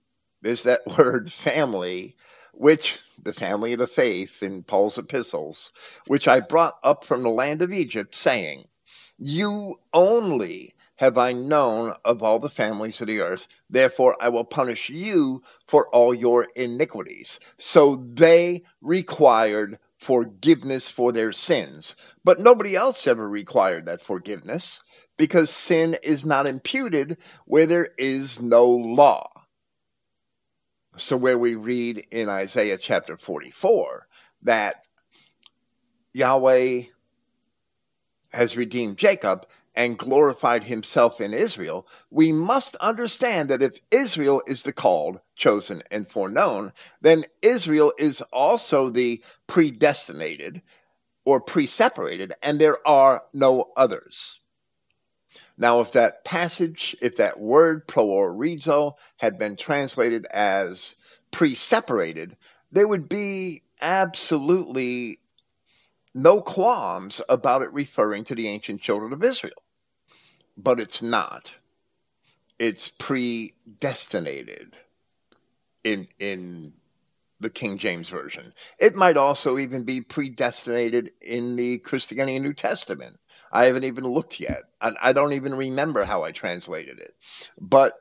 There's 0.41 0.63
that 0.63 0.81
word 0.97 1.31
family, 1.31 2.15
which 2.53 2.97
the 3.21 3.33
family 3.33 3.73
of 3.73 3.79
the 3.79 3.87
faith 3.87 4.41
in 4.41 4.63
Paul's 4.63 4.97
epistles, 4.97 5.71
which 6.07 6.27
I 6.27 6.39
brought 6.39 6.79
up 6.83 7.05
from 7.05 7.21
the 7.21 7.29
land 7.29 7.61
of 7.61 7.71
Egypt, 7.71 8.15
saying, 8.15 8.67
You 9.19 9.79
only 9.93 10.73
have 11.01 11.17
I 11.17 11.31
known 11.31 11.95
of 12.05 12.21
all 12.21 12.37
the 12.37 12.47
families 12.47 13.01
of 13.01 13.07
the 13.07 13.21
earth. 13.21 13.47
Therefore, 13.71 14.15
I 14.21 14.29
will 14.29 14.43
punish 14.43 14.87
you 14.87 15.41
for 15.65 15.89
all 15.89 16.13
your 16.13 16.43
iniquities. 16.55 17.39
So 17.57 18.05
they 18.13 18.61
required 18.81 19.79
forgiveness 19.97 20.91
for 20.91 21.11
their 21.11 21.31
sins. 21.31 21.95
But 22.23 22.39
nobody 22.39 22.75
else 22.75 23.07
ever 23.07 23.27
required 23.27 23.87
that 23.87 24.03
forgiveness 24.03 24.83
because 25.17 25.49
sin 25.49 25.97
is 26.03 26.23
not 26.23 26.45
imputed 26.45 27.17
where 27.45 27.65
there 27.65 27.89
is 27.97 28.39
no 28.39 28.69
law. 28.69 29.27
So, 30.97 31.17
where 31.17 31.39
we 31.39 31.55
read 31.55 32.05
in 32.11 32.29
Isaiah 32.29 32.77
chapter 32.77 33.17
44 33.17 34.05
that 34.43 34.83
Yahweh 36.13 36.83
has 38.33 38.55
redeemed 38.55 38.97
Jacob 38.97 39.47
and 39.75 39.97
glorified 39.97 40.63
himself 40.63 41.21
in 41.21 41.33
Israel, 41.33 41.87
we 42.09 42.31
must 42.31 42.75
understand 42.77 43.49
that 43.49 43.61
if 43.63 43.79
Israel 43.89 44.41
is 44.45 44.63
the 44.63 44.73
called, 44.73 45.19
chosen, 45.35 45.81
and 45.91 46.09
foreknown, 46.09 46.73
then 47.01 47.25
Israel 47.41 47.93
is 47.97 48.21
also 48.33 48.89
the 48.89 49.23
predestinated 49.47 50.61
or 51.25 51.39
pre 51.39 51.65
separated, 51.67 52.33
and 52.41 52.59
there 52.59 52.85
are 52.87 53.23
no 53.33 53.71
others. 53.77 54.39
Now, 55.57 55.79
if 55.81 55.91
that 55.93 56.25
passage, 56.25 56.95
if 57.01 57.17
that 57.17 57.39
word 57.39 57.87
proorizo 57.87 58.95
had 59.17 59.37
been 59.37 59.55
translated 59.55 60.25
as 60.25 60.95
pre 61.31 61.55
separated, 61.55 62.35
there 62.71 62.87
would 62.87 63.07
be 63.07 63.63
absolutely 63.79 65.19
no 66.13 66.41
qualms 66.41 67.21
about 67.29 67.61
it 67.61 67.73
referring 67.73 68.25
to 68.25 68.35
the 68.35 68.47
ancient 68.47 68.81
children 68.81 69.13
of 69.13 69.23
Israel. 69.23 69.63
But 70.57 70.79
it's 70.79 71.01
not. 71.01 71.49
It's 72.59 72.89
predestinated 72.89 74.75
in 75.83 76.07
in 76.19 76.73
the 77.39 77.49
King 77.49 77.77
James 77.79 78.07
Version. 78.09 78.53
It 78.77 78.95
might 78.95 79.17
also 79.17 79.57
even 79.57 79.83
be 79.83 80.01
predestinated 80.01 81.11
in 81.21 81.55
the 81.55 81.79
Christogenea 81.79 82.39
New 82.39 82.53
Testament. 82.53 83.17
I 83.51 83.65
haven't 83.65 83.83
even 83.83 84.05
looked 84.05 84.39
yet. 84.39 84.63
I, 84.79 84.93
I 85.01 85.13
don't 85.13 85.33
even 85.33 85.55
remember 85.55 86.05
how 86.05 86.23
I 86.23 86.31
translated 86.31 86.99
it. 86.99 87.15
But 87.59 87.95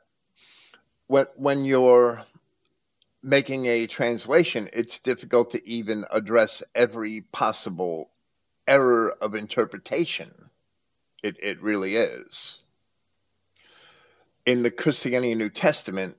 when 1.07 1.25
when 1.35 1.65
you're 1.65 2.23
making 3.23 3.65
a 3.65 3.87
translation, 3.87 4.69
it's 4.73 4.99
difficult 4.99 5.51
to 5.51 5.67
even 5.67 6.05
address 6.11 6.63
every 6.73 7.21
possible 7.31 8.09
error 8.67 9.11
of 9.21 9.35
interpretation. 9.35 10.31
It, 11.23 11.37
it 11.41 11.61
really 11.61 11.95
is. 11.95 12.59
In 14.45 14.63
the 14.63 14.71
Christogenea 14.71 15.37
New 15.37 15.49
Testament, 15.49 16.17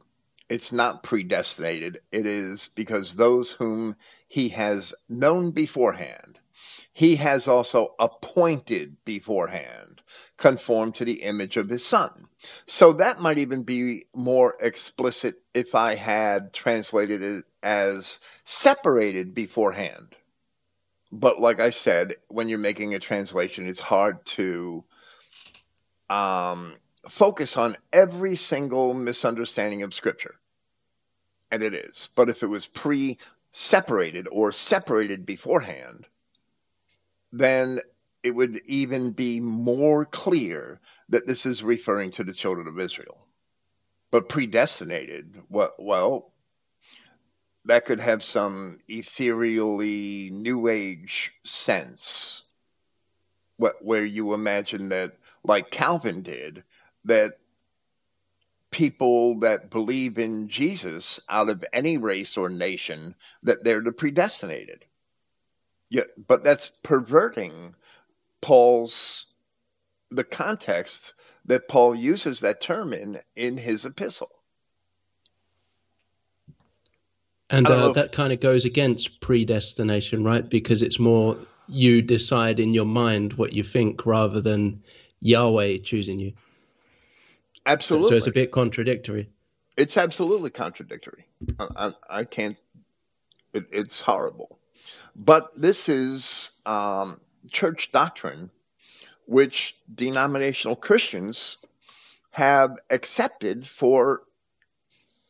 it's 0.49 0.71
not 0.71 1.03
predestinated. 1.03 2.01
It 2.13 2.27
is 2.27 2.69
because 2.75 3.17
those 3.17 3.53
whom 3.53 3.97
he 4.29 4.51
has 4.51 4.95
known 5.09 5.51
beforehand, 5.51 6.39
he 6.93 7.17
has 7.17 7.49
also 7.49 7.95
appointed 7.99 8.97
beforehand, 9.05 10.03
conform 10.43 10.91
to 10.91 11.05
the 11.05 11.23
image 11.23 11.57
of 11.57 11.69
his 11.69 11.85
son. 11.85 12.27
So 12.67 12.95
that 12.95 13.21
might 13.21 13.39
even 13.39 13.63
be 13.63 14.07
more 14.13 14.57
explicit 14.59 15.41
if 15.55 15.77
I 15.77 15.95
had 15.95 16.53
translated 16.53 17.23
it 17.23 17.45
as 17.63 18.19
separated 18.45 19.35
beforehand. 19.35 20.17
But 21.13 21.41
like 21.41 21.61
I 21.61 21.71
said, 21.71 22.17
when 22.27 22.49
you're 22.49 22.59
making 22.59 22.93
a 22.93 22.99
translation, 22.99 23.69
it's 23.69 23.79
hard 23.79 24.27
to 24.35 24.83
um, 26.11 26.75
focus 27.09 27.57
on 27.57 27.77
every 27.93 28.35
single 28.35 28.95
misunderstanding 28.95 29.85
of 29.85 29.95
Scripture. 29.95 30.35
And 31.53 31.63
it 31.63 31.73
is. 31.73 32.09
But 32.17 32.29
if 32.29 32.43
it 32.43 32.49
was 32.49 32.67
pre 32.67 33.17
separated 33.53 34.27
or 34.27 34.51
separated 34.51 35.25
beforehand, 35.25 36.09
then 37.31 37.81
it 38.23 38.31
would 38.31 38.61
even 38.67 39.11
be 39.11 39.41
more 39.41 40.05
clear 40.05 40.81
that 41.09 41.27
this 41.27 41.45
is 41.47 41.63
referring 41.63 42.11
to 42.13 42.25
the 42.25 42.33
children 42.33 42.69
of 42.69 42.79
Israel. 42.79 43.27
But 44.11 44.29
predestinated, 44.29 45.43
well, 45.49 46.33
that 47.65 47.85
could 47.85 48.01
have 48.01 48.23
some 48.23 48.79
ethereally 48.89 50.31
new 50.31 50.69
age 50.69 51.33
sense 51.45 52.43
where 53.57 54.05
you 54.05 54.35
imagine 54.35 54.89
that, 54.89 55.13
like 55.45 55.71
Calvin 55.71 56.23
did, 56.23 56.63
that 57.05 57.39
people 58.71 59.39
that 59.41 59.71
believe 59.71 60.19
in 60.19 60.49
Jesus 60.49 61.21
out 61.29 61.49
of 61.49 61.65
any 61.73 61.97
race 61.99 62.37
or 62.37 62.49
nation, 62.49 63.15
that 63.43 63.63
they're 63.63 63.81
the 63.81 63.93
predestinated. 63.93 64.85
Yeah, 65.91 66.05
but 66.27 66.43
that's 66.43 66.73
perverting 66.83 67.75
Paul's 68.43 69.27
the 70.11 70.25
context 70.25 71.15
that 71.47 71.69
Paul 71.69 71.95
uses 71.95 72.41
that 72.41 72.61
term 72.61 72.93
in 72.93 73.21
in 73.35 73.57
his 73.57 73.87
epistle. 73.87 74.31
And 77.49 77.67
uh, 77.67 77.93
that 77.93 78.13
kind 78.13 78.33
of 78.33 78.41
goes 78.41 78.65
against 78.65 79.21
predestination, 79.21 80.25
right? 80.25 80.49
Because 80.49 80.81
it's 80.81 80.99
more 80.99 81.37
you 81.69 82.01
decide 82.01 82.59
in 82.59 82.73
your 82.73 82.87
mind 82.87 83.35
what 83.35 83.53
you 83.53 83.63
think 83.63 84.07
rather 84.07 84.41
than 84.41 84.83
Yahweh 85.21 85.79
choosing 85.79 86.19
you. 86.19 86.33
Absolutely. 87.67 88.07
So, 88.07 88.11
so 88.11 88.17
it's 88.17 88.27
a 88.27 88.33
bit 88.33 88.53
contradictory. 88.53 89.29
It's 89.77 89.97
absolutely 89.97 90.51
contradictory. 90.51 91.27
I, 91.59 91.67
I, 91.77 91.93
I 92.09 92.25
can't. 92.25 92.57
It, 93.53 93.67
it's 93.71 94.01
horrible. 94.01 94.59
But 95.15 95.53
this 95.55 95.91
is 95.91 96.53
um, 96.65 97.21
church 97.51 97.91
doctrine 97.93 98.51
which 99.27 99.77
denominational 99.93 100.77
Christians 100.77 101.59
have 102.31 102.79
accepted 102.91 103.67
for 103.67 104.23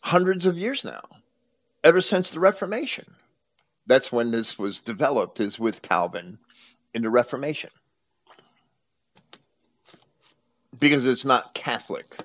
hundreds 0.01 0.47
of 0.47 0.59
years 0.59 0.85
now, 0.85 1.03
ever 1.85 2.01
since 2.01 2.31
the 2.31 2.41
Reformation. 2.41 3.07
That's 3.87 4.13
when 4.13 4.31
this 4.31 4.59
was 4.59 4.81
developed, 4.81 5.41
is 5.41 5.59
with 5.59 5.83
Calvin 5.83 6.39
in 6.95 7.03
the 7.03 7.11
Reformation. 7.11 7.71
Because 10.79 11.07
it's 11.07 11.25
not 11.25 11.55
Catholic. 11.55 12.17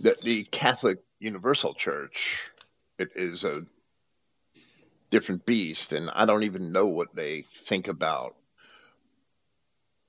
That 0.00 0.20
the 0.20 0.44
Catholic 0.44 0.98
Universal 1.18 1.74
Church 1.74 2.50
it 2.98 3.10
is 3.14 3.44
a 3.44 3.64
different 5.10 5.46
beast, 5.46 5.92
and 5.92 6.10
I 6.10 6.24
don't 6.24 6.44
even 6.44 6.72
know 6.72 6.86
what 6.86 7.14
they 7.14 7.44
think 7.66 7.88
about 7.88 8.34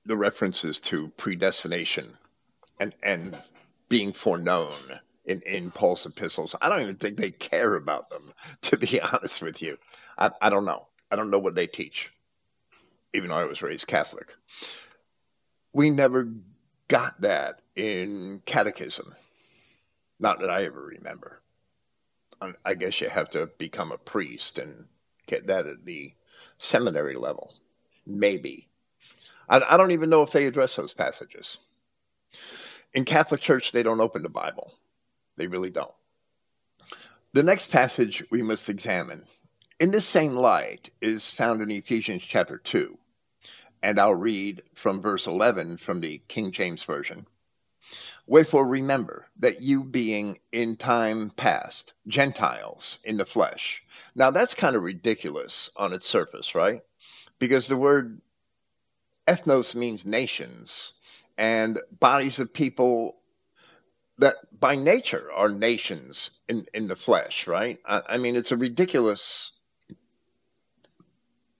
the 0.08 0.16
references 0.16 0.78
to 0.78 1.08
predestination 1.16 2.16
and 2.80 2.94
and 3.02 3.38
being 3.88 4.12
foreknown 4.12 4.74
in, 5.24 5.40
in 5.42 5.70
Paul's 5.70 6.06
epistles. 6.06 6.54
I 6.60 6.68
don't 6.68 6.82
even 6.82 6.96
think 6.96 7.18
they 7.18 7.30
care 7.30 7.74
about 7.76 8.10
them, 8.10 8.32
to 8.62 8.76
be 8.76 9.00
honest 9.00 9.42
with 9.42 9.62
you. 9.62 9.78
I, 10.16 10.30
I 10.42 10.50
don't 10.50 10.64
know. 10.64 10.86
I 11.10 11.16
don't 11.16 11.30
know 11.30 11.38
what 11.38 11.54
they 11.54 11.66
teach, 11.66 12.10
even 13.14 13.28
though 13.30 13.36
I 13.36 13.44
was 13.44 13.62
raised 13.62 13.86
Catholic. 13.86 14.34
We 15.72 15.90
never 15.90 16.28
got 16.88 17.20
that 17.20 17.60
in 17.76 18.42
catechism. 18.46 19.14
Not 20.18 20.40
that 20.40 20.50
I 20.50 20.64
ever 20.64 20.82
remember. 20.82 21.40
I 22.64 22.74
guess 22.74 23.00
you 23.00 23.08
have 23.08 23.30
to 23.30 23.46
become 23.58 23.92
a 23.92 23.98
priest 23.98 24.58
and 24.58 24.84
get 25.26 25.48
that 25.48 25.66
at 25.66 25.84
the 25.84 26.12
seminary 26.58 27.16
level. 27.16 27.52
Maybe. 28.06 28.68
I, 29.48 29.62
I 29.68 29.76
don't 29.76 29.92
even 29.92 30.10
know 30.10 30.22
if 30.22 30.32
they 30.32 30.46
address 30.46 30.76
those 30.76 30.94
passages. 30.94 31.58
In 32.94 33.04
Catholic 33.04 33.40
Church, 33.40 33.72
they 33.72 33.82
don't 33.82 34.00
open 34.00 34.22
the 34.22 34.28
Bible. 34.28 34.72
They 35.36 35.46
really 35.46 35.70
don't. 35.70 35.92
The 37.32 37.42
next 37.42 37.70
passage 37.70 38.24
we 38.30 38.42
must 38.42 38.68
examine 38.68 39.24
in 39.80 39.90
this 39.90 40.06
same 40.06 40.34
light 40.34 40.90
is 41.00 41.30
found 41.30 41.62
in 41.62 41.70
Ephesians 41.70 42.22
chapter 42.26 42.58
2. 42.58 42.98
And 43.82 44.00
I'll 44.00 44.14
read 44.14 44.62
from 44.74 45.00
verse 45.00 45.26
11 45.26 45.76
from 45.76 46.00
the 46.00 46.20
King 46.26 46.50
James 46.50 46.82
Version. 46.82 47.26
Wherefore 48.26 48.66
remember 48.66 49.28
that 49.38 49.62
you 49.62 49.84
being 49.84 50.38
in 50.52 50.76
time 50.76 51.30
past 51.30 51.92
Gentiles 52.08 52.98
in 53.04 53.16
the 53.16 53.24
flesh. 53.24 53.82
Now 54.14 54.30
that's 54.30 54.54
kind 54.54 54.74
of 54.74 54.82
ridiculous 54.82 55.70
on 55.76 55.92
its 55.92 56.06
surface, 56.06 56.54
right? 56.54 56.82
Because 57.38 57.68
the 57.68 57.76
word 57.76 58.20
ethnos 59.28 59.74
means 59.74 60.06
nations 60.06 60.94
and 61.36 61.78
bodies 62.00 62.38
of 62.38 62.52
people 62.52 63.16
that 64.18 64.34
by 64.58 64.74
nature 64.74 65.30
are 65.32 65.48
nations 65.48 66.30
in, 66.48 66.66
in 66.74 66.88
the 66.88 66.96
flesh, 66.96 67.46
right? 67.46 67.78
I, 67.86 68.02
I 68.08 68.18
mean, 68.18 68.34
it's 68.34 68.50
a 68.50 68.56
ridiculous 68.56 69.52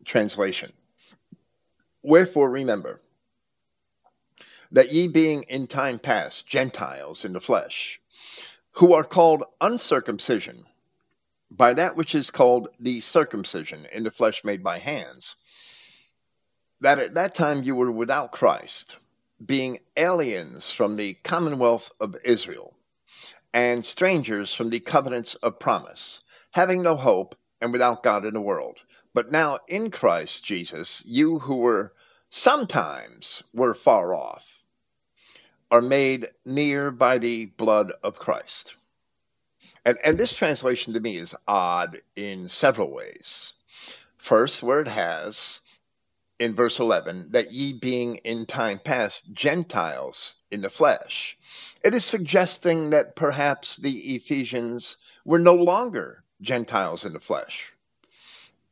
translation. 0.04 0.72
Wherefore, 2.02 2.50
remember 2.50 3.00
that 4.72 4.92
ye 4.92 5.06
being 5.08 5.44
in 5.44 5.66
time 5.66 5.98
past 5.98 6.46
Gentiles 6.46 7.24
in 7.24 7.32
the 7.32 7.40
flesh, 7.40 8.00
who 8.72 8.94
are 8.94 9.04
called 9.04 9.44
uncircumcision 9.60 10.64
by 11.50 11.74
that 11.74 11.96
which 11.96 12.14
is 12.14 12.30
called 12.30 12.68
the 12.80 13.00
circumcision 13.00 13.86
in 13.92 14.02
the 14.02 14.10
flesh 14.10 14.44
made 14.44 14.62
by 14.62 14.78
hands, 14.78 15.36
that 16.80 16.98
at 16.98 17.14
that 17.14 17.34
time 17.34 17.62
you 17.62 17.74
were 17.74 17.90
without 17.90 18.32
Christ, 18.32 18.96
being 19.44 19.80
aliens 19.96 20.70
from 20.70 20.96
the 20.96 21.14
commonwealth 21.24 21.90
of 22.00 22.16
Israel, 22.24 22.74
and 23.52 23.84
strangers 23.84 24.54
from 24.54 24.70
the 24.70 24.80
covenants 24.80 25.34
of 25.36 25.58
promise, 25.58 26.22
having 26.52 26.82
no 26.82 26.96
hope 26.96 27.34
and 27.60 27.72
without 27.72 28.02
God 28.02 28.24
in 28.24 28.34
the 28.34 28.40
world. 28.40 28.78
But 29.14 29.32
now 29.32 29.58
in 29.68 29.90
Christ 29.90 30.44
Jesus, 30.44 31.02
you 31.04 31.40
who 31.40 31.56
were 31.56 31.92
sometimes 32.30 33.42
were 33.52 33.74
far 33.74 34.14
off, 34.14 34.44
are 35.70 35.82
made 35.82 36.28
near 36.44 36.90
by 36.90 37.18
the 37.18 37.46
blood 37.46 37.92
of 38.02 38.18
Christ. 38.18 38.74
And, 39.84 39.98
and 40.04 40.18
this 40.18 40.34
translation 40.34 40.92
to 40.94 41.00
me 41.00 41.18
is 41.18 41.34
odd 41.46 42.00
in 42.16 42.48
several 42.48 42.90
ways. 42.90 43.54
First, 44.18 44.62
where 44.62 44.80
it 44.80 44.88
has 44.88 45.60
in 46.38 46.54
verse 46.54 46.78
11 46.78 47.28
that 47.30 47.52
ye 47.52 47.72
being 47.72 48.16
in 48.16 48.46
time 48.46 48.78
past 48.78 49.32
Gentiles 49.32 50.36
in 50.50 50.60
the 50.60 50.70
flesh. 50.70 51.36
It 51.84 51.94
is 51.94 52.04
suggesting 52.04 52.90
that 52.90 53.16
perhaps 53.16 53.76
the 53.76 54.14
Ephesians 54.14 54.96
were 55.24 55.38
no 55.38 55.54
longer 55.54 56.22
Gentiles 56.40 57.04
in 57.04 57.12
the 57.12 57.20
flesh. 57.20 57.72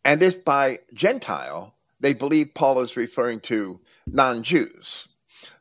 And 0.04 0.22
if 0.22 0.44
by 0.44 0.80
Gentile 0.94 1.74
they 2.00 2.12
believe 2.12 2.54
Paul 2.54 2.80
is 2.82 2.96
referring 2.96 3.40
to 3.40 3.80
non 4.06 4.42
Jews. 4.42 5.08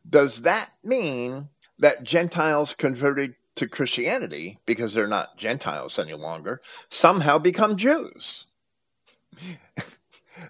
Does 0.10 0.42
that 0.42 0.72
mean 0.84 1.50
that 1.80 2.04
Gentiles 2.04 2.74
converted 2.74 3.36
to 3.56 3.68
Christianity, 3.68 4.60
because 4.66 4.94
they're 4.94 5.08
not 5.08 5.38
Gentiles 5.38 5.98
any 5.98 6.14
longer, 6.14 6.62
somehow 6.90 7.38
become 7.38 7.78
Jews? 7.78 8.46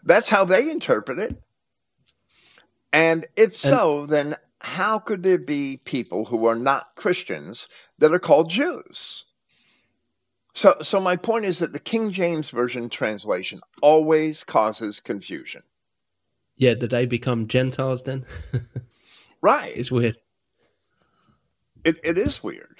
That's 0.03 0.29
how 0.29 0.45
they 0.45 0.69
interpret 0.69 1.19
it. 1.19 1.41
And 2.93 3.27
if 3.35 3.55
so, 3.55 4.05
then 4.05 4.37
how 4.59 4.99
could 4.99 5.21
there 5.21 5.37
be 5.37 5.77
people 5.77 6.25
who 6.25 6.45
are 6.45 6.55
not 6.55 6.95
Christians 6.95 7.67
that 7.99 8.13
are 8.13 8.19
called 8.19 8.49
Jews? 8.49 9.25
So, 10.53 10.77
so 10.81 11.01
my 11.01 11.17
point 11.17 11.45
is 11.45 11.59
that 11.59 11.73
the 11.73 11.79
King 11.79 12.13
James 12.13 12.49
Version 12.49 12.89
translation 12.89 13.59
always 13.81 14.45
causes 14.45 15.01
confusion. 15.01 15.61
Yeah, 16.55 16.75
did 16.75 16.91
they 16.91 17.05
become 17.05 17.47
Gentiles 17.47 18.03
then? 18.03 18.25
right. 19.41 19.73
It's 19.75 19.91
weird. 19.91 20.17
It, 21.83 21.97
it 22.03 22.17
is 22.17 22.41
weird. 22.41 22.77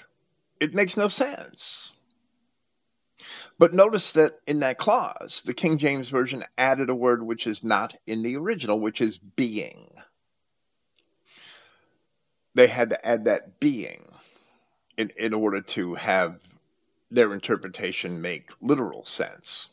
It 0.58 0.74
makes 0.74 0.96
no 0.96 1.08
sense. 1.08 1.92
But 3.58 3.72
notice 3.72 4.12
that 4.12 4.40
in 4.46 4.60
that 4.60 4.78
clause, 4.78 5.42
the 5.44 5.54
King 5.54 5.78
James 5.78 6.08
Version 6.08 6.44
added 6.58 6.90
a 6.90 6.94
word 6.94 7.22
which 7.22 7.46
is 7.46 7.64
not 7.64 7.96
in 8.06 8.22
the 8.22 8.36
original, 8.36 8.78
which 8.78 9.00
is 9.00 9.18
being. 9.18 9.90
They 12.54 12.66
had 12.66 12.90
to 12.90 13.06
add 13.06 13.24
that 13.24 13.58
being 13.60 14.04
in, 14.96 15.10
in 15.16 15.32
order 15.32 15.62
to 15.62 15.94
have 15.94 16.38
their 17.10 17.32
interpretation 17.32 18.20
make 18.20 18.50
literal 18.60 19.04
sense. 19.04 19.68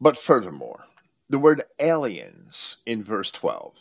But 0.00 0.16
furthermore, 0.16 0.84
the 1.28 1.38
word 1.38 1.64
aliens 1.78 2.76
in 2.86 3.02
verse 3.04 3.32
12, 3.32 3.74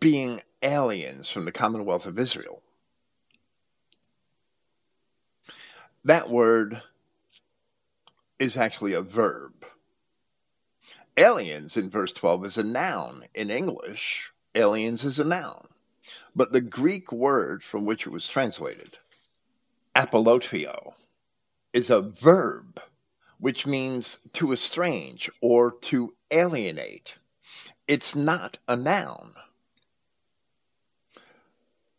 being 0.00 0.40
aliens 0.62 1.30
from 1.30 1.44
the 1.44 1.52
Commonwealth 1.52 2.06
of 2.06 2.18
Israel, 2.18 2.62
that 6.04 6.30
word 6.30 6.82
is 8.38 8.56
actually 8.56 8.92
a 8.92 9.02
verb. 9.02 9.52
Aliens 11.16 11.76
in 11.76 11.90
verse 11.90 12.12
12 12.12 12.46
is 12.46 12.58
a 12.58 12.64
noun 12.64 13.24
in 13.34 13.50
English. 13.50 14.32
Aliens 14.54 15.04
is 15.04 15.18
a 15.18 15.24
noun. 15.24 15.66
But 16.34 16.52
the 16.52 16.60
Greek 16.60 17.12
word 17.12 17.62
from 17.62 17.84
which 17.84 18.06
it 18.06 18.10
was 18.10 18.28
translated, 18.28 18.98
apolotrio, 19.94 20.94
is 21.72 21.90
a 21.90 22.00
verb 22.00 22.80
which 23.38 23.66
means 23.66 24.18
to 24.32 24.52
estrange 24.52 25.30
or 25.40 25.72
to 25.82 26.14
alienate. 26.30 27.14
It's 27.86 28.14
not 28.14 28.58
a 28.66 28.76
noun. 28.76 29.34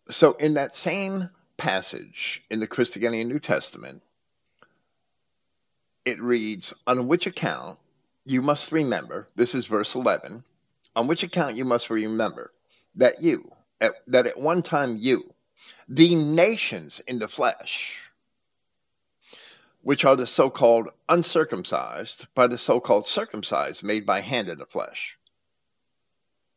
So, 0.09 0.33
in 0.33 0.55
that 0.55 0.75
same 0.75 1.29
passage 1.57 2.43
in 2.49 2.59
the 2.59 2.67
Christogenea 2.67 3.25
New 3.25 3.39
Testament, 3.39 4.01
it 6.05 6.21
reads, 6.21 6.73
On 6.87 7.07
which 7.07 7.27
account 7.27 7.79
you 8.25 8.41
must 8.41 8.71
remember, 8.71 9.27
this 9.35 9.55
is 9.55 9.65
verse 9.65 9.95
11, 9.95 10.43
on 10.95 11.07
which 11.07 11.23
account 11.23 11.57
you 11.57 11.65
must 11.65 11.89
remember 11.89 12.51
that 12.95 13.21
you, 13.21 13.51
at, 13.81 13.93
that 14.07 14.27
at 14.27 14.39
one 14.39 14.61
time 14.61 14.97
you, 14.97 15.33
the 15.89 16.15
nations 16.15 17.01
in 17.07 17.19
the 17.19 17.27
flesh, 17.27 17.97
which 19.81 20.05
are 20.05 20.15
the 20.15 20.25
so 20.25 20.49
called 20.49 20.87
uncircumcised 21.09 22.27
by 22.33 22.47
the 22.47 22.57
so 22.57 22.79
called 22.79 23.05
circumcised 23.05 23.83
made 23.83 24.05
by 24.05 24.21
hand 24.21 24.49
in 24.49 24.57
the 24.57 24.65
flesh. 24.65 25.17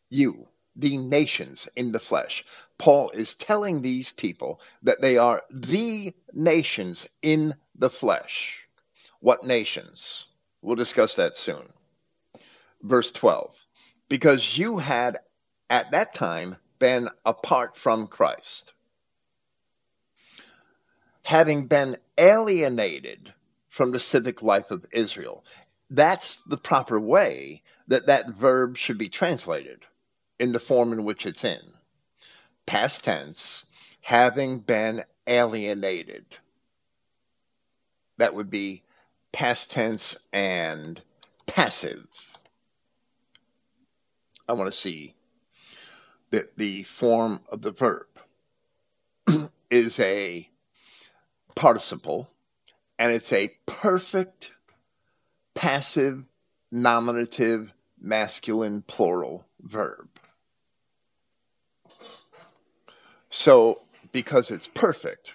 You, 0.08 0.46
the 0.76 0.96
nations 0.96 1.68
in 1.76 1.92
the 1.92 2.00
flesh. 2.00 2.44
Paul 2.78 3.10
is 3.10 3.34
telling 3.34 3.82
these 3.82 4.12
people 4.12 4.60
that 4.82 5.00
they 5.00 5.18
are 5.18 5.42
the 5.50 6.14
nations 6.32 7.08
in 7.20 7.54
the 7.74 7.90
flesh. 7.90 8.67
What 9.20 9.44
nations? 9.44 10.26
We'll 10.62 10.76
discuss 10.76 11.14
that 11.14 11.36
soon. 11.36 11.72
Verse 12.82 13.10
12. 13.12 13.54
Because 14.08 14.56
you 14.56 14.78
had 14.78 15.18
at 15.68 15.90
that 15.90 16.14
time 16.14 16.56
been 16.78 17.08
apart 17.24 17.76
from 17.76 18.06
Christ, 18.06 18.72
having 21.22 21.66
been 21.66 21.96
alienated 22.16 23.32
from 23.68 23.92
the 23.92 24.00
civic 24.00 24.42
life 24.42 24.70
of 24.70 24.86
Israel. 24.92 25.44
That's 25.90 26.42
the 26.46 26.56
proper 26.56 26.98
way 26.98 27.62
that 27.88 28.06
that 28.06 28.30
verb 28.30 28.76
should 28.76 28.98
be 28.98 29.08
translated 29.08 29.84
in 30.38 30.52
the 30.52 30.60
form 30.60 30.92
in 30.92 31.04
which 31.04 31.26
it's 31.26 31.44
in. 31.44 31.60
Past 32.66 33.04
tense, 33.04 33.64
having 34.00 34.58
been 34.60 35.04
alienated. 35.26 36.24
That 38.18 38.34
would 38.34 38.50
be 38.50 38.82
past 39.32 39.70
tense 39.70 40.16
and 40.32 41.00
passive. 41.46 42.06
I 44.48 44.54
want 44.54 44.72
to 44.72 44.78
see 44.78 45.14
that 46.30 46.56
the 46.56 46.84
form 46.84 47.40
of 47.50 47.62
the 47.62 47.70
verb 47.70 48.06
is 49.70 49.98
a 50.00 50.48
participle 51.54 52.28
and 52.98 53.12
it's 53.12 53.32
a 53.32 53.52
perfect 53.66 54.52
passive 55.54 56.24
nominative 56.70 57.72
masculine 58.00 58.82
plural 58.82 59.44
verb. 59.62 60.08
So, 63.30 63.82
because 64.12 64.50
it's 64.50 64.68
perfect, 64.68 65.34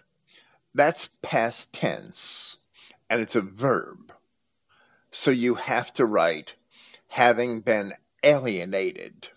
that's 0.74 1.10
past 1.22 1.72
tense 1.74 2.58
and 3.14 3.22
it's 3.22 3.36
a 3.36 3.41
verb. 3.41 4.11
So 5.11 5.30
you 5.30 5.53
have 5.53 5.93
to 5.93 6.05
write 6.07 6.55
having 7.07 7.61
been 7.61 7.93
alienated 8.24 9.28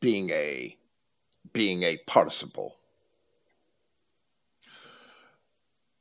being 0.00 0.30
a 0.30 0.74
being 1.52 1.82
a 1.82 1.98
participle. 2.06 2.76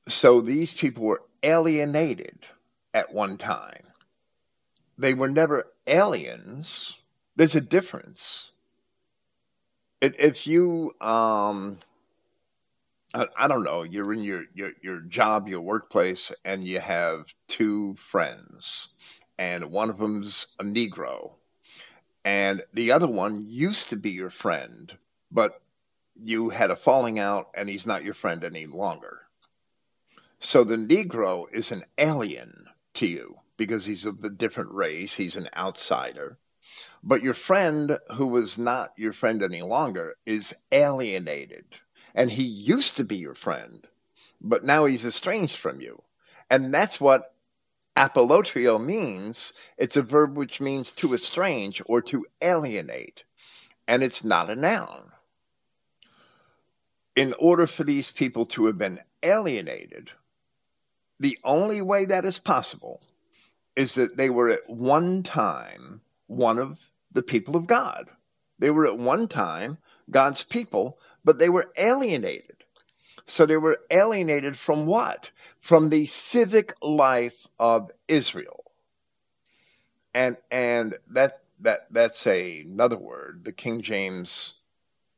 So 0.07 0.39
these 0.39 0.73
people 0.73 1.03
were 1.03 1.23
alienated 1.43 2.45
at 2.93 3.13
one 3.13 3.37
time. 3.37 3.83
They 4.97 5.13
were 5.13 5.27
never 5.27 5.67
aliens. 5.85 6.95
There's 7.35 7.55
a 7.55 7.61
difference. 7.61 8.53
If 9.99 10.47
you 10.47 10.95
um, 11.01 11.79
I, 13.13 13.27
I 13.37 13.47
don't 13.47 13.63
know, 13.63 13.83
you're 13.83 14.11
in 14.13 14.23
your, 14.23 14.45
your, 14.55 14.71
your 14.81 14.99
job, 15.01 15.47
your 15.47 15.61
workplace, 15.61 16.31
and 16.43 16.65
you 16.65 16.79
have 16.79 17.25
two 17.47 17.95
friends, 18.11 18.87
and 19.37 19.71
one 19.71 19.89
of 19.89 19.99
them's 19.99 20.47
a 20.59 20.63
Negro, 20.63 21.33
and 22.25 22.63
the 22.73 22.91
other 22.91 23.07
one 23.07 23.45
used 23.47 23.89
to 23.89 23.97
be 23.97 24.11
your 24.11 24.31
friend, 24.31 24.97
but 25.31 25.61
you 26.15 26.49
had 26.49 26.71
a 26.71 26.75
falling 26.75 27.19
out, 27.19 27.49
and 27.53 27.69
he's 27.69 27.85
not 27.85 28.03
your 28.03 28.13
friend 28.13 28.43
any 28.43 28.65
longer. 28.65 29.21
So 30.39 30.63
the 30.63 30.75
Negro 30.75 31.45
is 31.53 31.71
an 31.71 31.85
alien 31.97 32.65
to 32.95 33.07
you 33.07 33.35
because 33.57 33.85
he's 33.85 34.05
of 34.05 34.23
a 34.23 34.29
different 34.29 34.71
race, 34.71 35.13
he's 35.13 35.35
an 35.35 35.49
outsider. 35.55 36.37
But 37.03 37.21
your 37.21 37.33
friend, 37.35 37.99
who 38.15 38.27
was 38.27 38.57
not 38.57 38.93
your 38.97 39.13
friend 39.13 39.43
any 39.43 39.61
longer, 39.61 40.15
is 40.25 40.55
alienated 40.71 41.65
and 42.15 42.31
he 42.31 42.43
used 42.43 42.97
to 42.97 43.03
be 43.03 43.17
your 43.17 43.35
friend, 43.35 43.87
but 44.41 44.63
now 44.63 44.85
he's 44.85 45.05
estranged 45.05 45.57
from 45.57 45.81
you. 45.81 46.01
And 46.49 46.73
that's 46.73 46.99
what 46.99 47.33
apolotrio 47.95 48.77
means. 48.77 49.53
It's 49.77 49.97
a 49.97 50.01
verb 50.01 50.37
which 50.37 50.61
means 50.61 50.91
to 50.93 51.13
estrange 51.13 51.81
or 51.85 52.01
to 52.03 52.25
alienate, 52.41 53.23
and 53.87 54.03
it's 54.03 54.23
not 54.23 54.49
a 54.49 54.55
noun. 54.55 55.11
In 57.15 57.33
order 57.37 57.67
for 57.67 57.83
these 57.83 58.11
people 58.11 58.45
to 58.47 58.65
have 58.65 58.77
been 58.77 58.99
alienated, 59.21 60.09
the 61.19 61.37
only 61.43 61.81
way 61.81 62.05
that 62.05 62.25
is 62.25 62.39
possible 62.39 63.01
is 63.75 63.95
that 63.95 64.17
they 64.17 64.29
were 64.29 64.49
at 64.49 64.69
one 64.69 65.23
time 65.23 66.01
one 66.27 66.59
of 66.59 66.79
the 67.11 67.23
people 67.23 67.55
of 67.55 67.67
God. 67.67 68.09
They 68.59 68.71
were 68.71 68.87
at 68.87 68.97
one 68.97 69.27
time 69.27 69.77
God's 70.09 70.43
people, 70.43 70.97
but 71.23 71.39
they 71.39 71.49
were 71.49 71.71
alienated. 71.77 72.57
So 73.27 73.45
they 73.45 73.57
were 73.57 73.79
alienated 73.89 74.57
from 74.57 74.85
what? 74.85 75.31
From 75.61 75.89
the 75.89 76.05
civic 76.05 76.75
life 76.81 77.47
of 77.59 77.91
Israel. 78.07 78.63
And 80.13 80.37
and 80.51 80.95
that 81.11 81.41
that 81.61 81.87
that's 81.91 82.27
a, 82.27 82.61
another 82.61 82.97
word. 82.97 83.41
The 83.45 83.53
King 83.53 83.81
James 83.81 84.53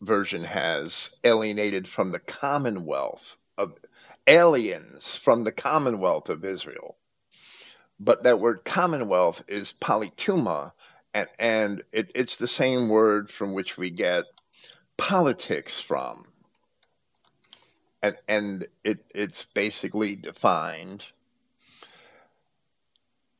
version 0.02 0.44
has 0.44 1.10
alienated 1.24 1.88
from 1.88 2.12
the 2.12 2.20
commonwealth 2.20 3.38
of 3.58 3.74
aliens 4.28 5.18
from 5.18 5.44
the 5.44 5.52
commonwealth 5.52 6.30
of 6.30 6.46
Israel. 6.46 6.98
But 8.00 8.24
that 8.24 8.40
word 8.40 8.66
commonwealth 8.66 9.44
is 9.48 9.74
polytuma, 9.80 10.74
and, 11.14 11.28
and 11.40 11.84
it, 11.92 12.12
it's 12.14 12.36
the 12.36 12.48
same 12.48 12.90
word 12.90 13.32
from 13.32 13.54
which 13.54 13.78
we 13.78 13.90
get 13.90 14.26
politics 14.98 15.80
from. 15.80 16.26
And, 18.02 18.16
and 18.28 18.68
it, 18.84 19.04
it's 19.14 19.46
basically 19.46 20.16
defined 20.16 21.04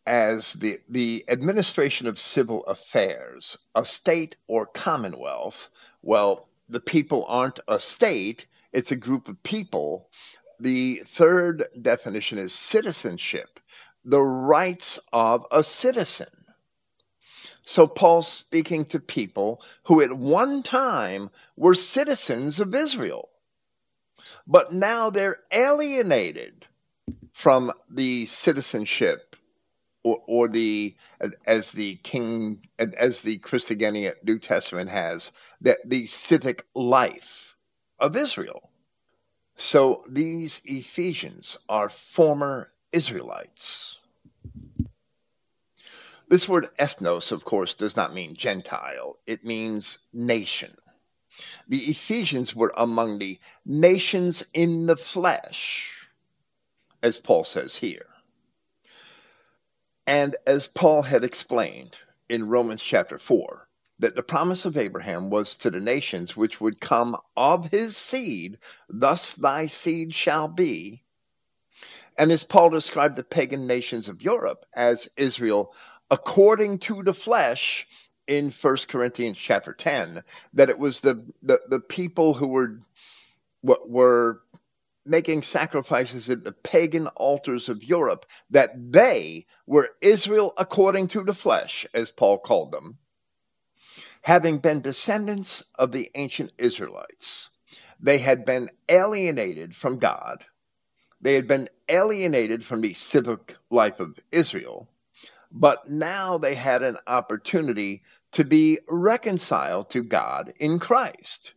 as 0.08 0.54
the, 0.54 0.80
the 0.90 1.26
administration 1.28 2.08
of 2.08 2.20
civil 2.20 2.64
affairs, 2.66 3.58
a 3.74 3.86
state 3.86 4.36
or 4.48 4.66
commonwealth. 4.66 5.70
Well, 6.02 6.48
the 6.70 6.80
people 6.80 7.26
aren't 7.28 7.60
a 7.68 7.80
state, 7.80 8.46
it's 8.74 8.92
a 8.92 8.96
group 8.96 9.28
of 9.28 9.42
people. 9.44 10.10
The 10.60 11.04
third 11.08 11.66
definition 11.82 12.38
is 12.38 12.54
citizenship, 12.54 13.60
the 14.04 14.22
rights 14.22 15.00
of 15.12 15.46
a 15.52 15.64
citizen. 15.64 16.45
So 17.66 17.88
Paul's 17.88 18.28
speaking 18.28 18.86
to 18.86 19.00
people 19.00 19.62
who 19.84 20.02
at 20.02 20.14
one 20.14 20.62
time 20.62 21.32
were 21.58 21.74
citizens 21.74 22.60
of 22.60 22.76
Israel, 22.76 23.30
but 24.48 24.72
now 24.72 25.10
they're 25.10 25.40
alienated 25.52 26.68
from 27.34 27.72
the 27.90 28.28
citizenship 28.28 29.36
or, 30.04 30.22
or 30.28 30.48
the 30.48 30.96
as 31.48 31.72
the 31.72 31.96
king 31.98 32.68
as 32.78 33.22
the 33.22 33.40
Christogenea 33.40 34.14
New 34.24 34.38
Testament 34.38 34.90
has 34.92 35.32
that 35.62 35.80
the 35.84 36.06
civic 36.06 36.66
life 36.76 37.58
of 38.00 38.16
Israel. 38.16 38.70
So 39.56 40.04
these 40.08 40.62
Ephesians 40.66 41.58
are 41.68 41.90
former 41.90 42.72
Israelites. 42.92 43.98
This 46.28 46.50
word 46.50 46.70
ethnos, 46.80 47.32
of 47.32 47.46
course, 47.46 47.76
does 47.76 47.96
not 47.96 48.14
mean 48.14 48.36
Gentile, 48.36 49.20
it 49.28 49.46
means 49.46 50.00
nation. 50.12 50.76
The 51.68 51.86
Ephesians 51.86 52.56
were 52.56 52.74
among 52.78 53.20
the 53.20 53.40
nations 53.66 54.46
in 54.54 54.86
the 54.86 54.96
flesh, 54.96 55.92
as 57.04 57.20
Paul 57.20 57.44
says 57.44 57.76
here. 57.76 58.08
And 60.08 60.36
as 60.48 60.68
Paul 60.68 61.04
had 61.04 61.24
explained 61.24 61.98
in 62.30 62.48
Romans 62.48 62.82
chapter 62.82 63.20
4, 63.20 63.68
that 64.00 64.16
the 64.16 64.24
promise 64.24 64.66
of 64.66 64.78
Abraham 64.78 65.30
was 65.30 65.56
to 65.56 65.72
the 65.72 65.80
nations 65.80 66.36
which 66.36 66.60
would 66.60 66.82
come 66.82 67.18
of 67.38 67.72
his 67.72 67.96
seed, 67.96 68.58
thus 68.90 69.34
thy 69.34 69.68
seed 69.68 70.14
shall 70.14 70.48
be. 70.48 71.04
And 72.18 72.32
as 72.32 72.44
Paul 72.44 72.70
described 72.70 73.16
the 73.16 73.24
pagan 73.24 73.68
nations 73.68 74.08
of 74.10 74.22
Europe 74.22 74.66
as 74.74 75.10
Israel 75.18 75.74
according 76.12 76.80
to 76.80 77.04
the 77.04 77.14
flesh 77.14 77.88
in 78.28 78.52
First 78.52 78.88
Corinthians 78.88 79.38
chapter 79.38 79.74
10, 79.74 80.24
that 80.54 80.70
it 80.70 80.80
was 80.80 81.02
the, 81.02 81.24
the, 81.42 81.62
the 81.70 81.80
people 81.80 82.34
who 82.34 82.48
were, 82.48 82.80
were 83.64 84.42
making 85.06 85.44
sacrifices 85.44 86.30
at 86.30 86.44
the 86.44 86.52
pagan 86.52 87.08
altars 87.08 87.70
of 87.70 87.84
Europe, 87.84 88.26
that 88.50 88.72
they 88.92 89.46
were 89.68 89.90
Israel 90.02 90.54
according 90.58 91.08
to 91.10 91.24
the 91.24 91.34
flesh, 91.34 91.86
as 91.94 92.12
Paul 92.12 92.40
called 92.40 92.72
them, 92.72 92.98
having 94.22 94.58
been 94.58 94.82
descendants 94.82 95.64
of 95.76 95.92
the 95.92 96.10
ancient 96.16 96.52
Israelites. 96.58 97.50
They 98.00 98.18
had 98.18 98.46
been 98.46 98.70
alienated 98.90 99.76
from 99.76 100.00
God. 100.00 100.44
They 101.22 101.36
had 101.36 101.48
been 101.48 101.70
alienated 101.88 102.66
from 102.66 102.82
the 102.82 102.94
civic 102.94 103.56
life 103.70 104.00
of 104.00 104.20
Israel, 104.32 104.90
but 105.52 105.90
now 105.90 106.38
they 106.38 106.56
had 106.56 106.84
an 106.84 106.98
opportunity 107.08 108.04
to 108.32 108.44
be 108.44 108.80
reconciled 108.88 109.90
to 109.92 110.04
God 110.04 110.54
in 110.58 110.80
Christ 110.80 111.54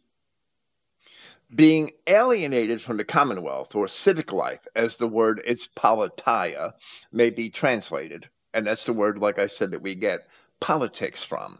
being 1.55 1.93
alienated 2.07 2.82
from 2.82 2.99
the 2.99 3.05
commonwealth 3.05 3.74
or 3.74 3.89
civic 3.89 4.32
life, 4.32 4.66
as 4.76 4.97
the 4.97 5.09
word 5.09 5.41
it's 5.47 5.68
politeia 5.68 6.74
may 7.11 7.30
be 7.30 7.49
translated. 7.49 8.28
And 8.53 8.66
that's 8.66 8.84
the 8.84 8.93
word, 8.93 9.18
like 9.18 9.39
I 9.39 9.47
said, 9.47 9.70
that 9.70 9.82
we 9.82 9.95
get 9.95 10.26
politics 10.61 11.24
from. 11.24 11.59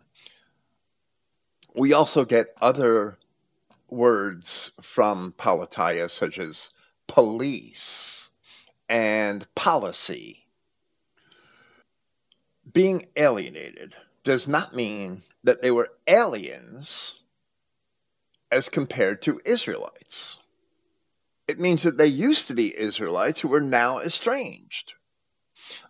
We 1.75 1.93
also 1.93 2.25
get 2.25 2.55
other 2.61 3.19
words 3.89 4.73
from 4.83 5.35
politeia, 5.39 6.11
such 6.11 6.39
as 6.39 6.71
police 7.07 8.31
and 8.89 9.47
policy. 9.55 10.45
Being 12.73 13.07
alienated 13.17 13.95
does 14.25 14.49
not 14.49 14.75
mean 14.75 15.23
that 15.45 15.63
they 15.63 15.71
were 15.71 15.91
aliens 16.07 17.21
as 18.51 18.69
compared 18.69 19.23
to 19.23 19.41
Israelites. 19.45 20.37
It 21.47 21.59
means 21.59 21.83
that 21.85 21.97
they 21.97 22.07
used 22.07 22.49
to 22.49 22.55
be 22.55 22.79
Israelites 22.79 23.41
who 23.41 23.53
are 23.55 23.61
now 23.61 24.01
estranged. 24.01 24.95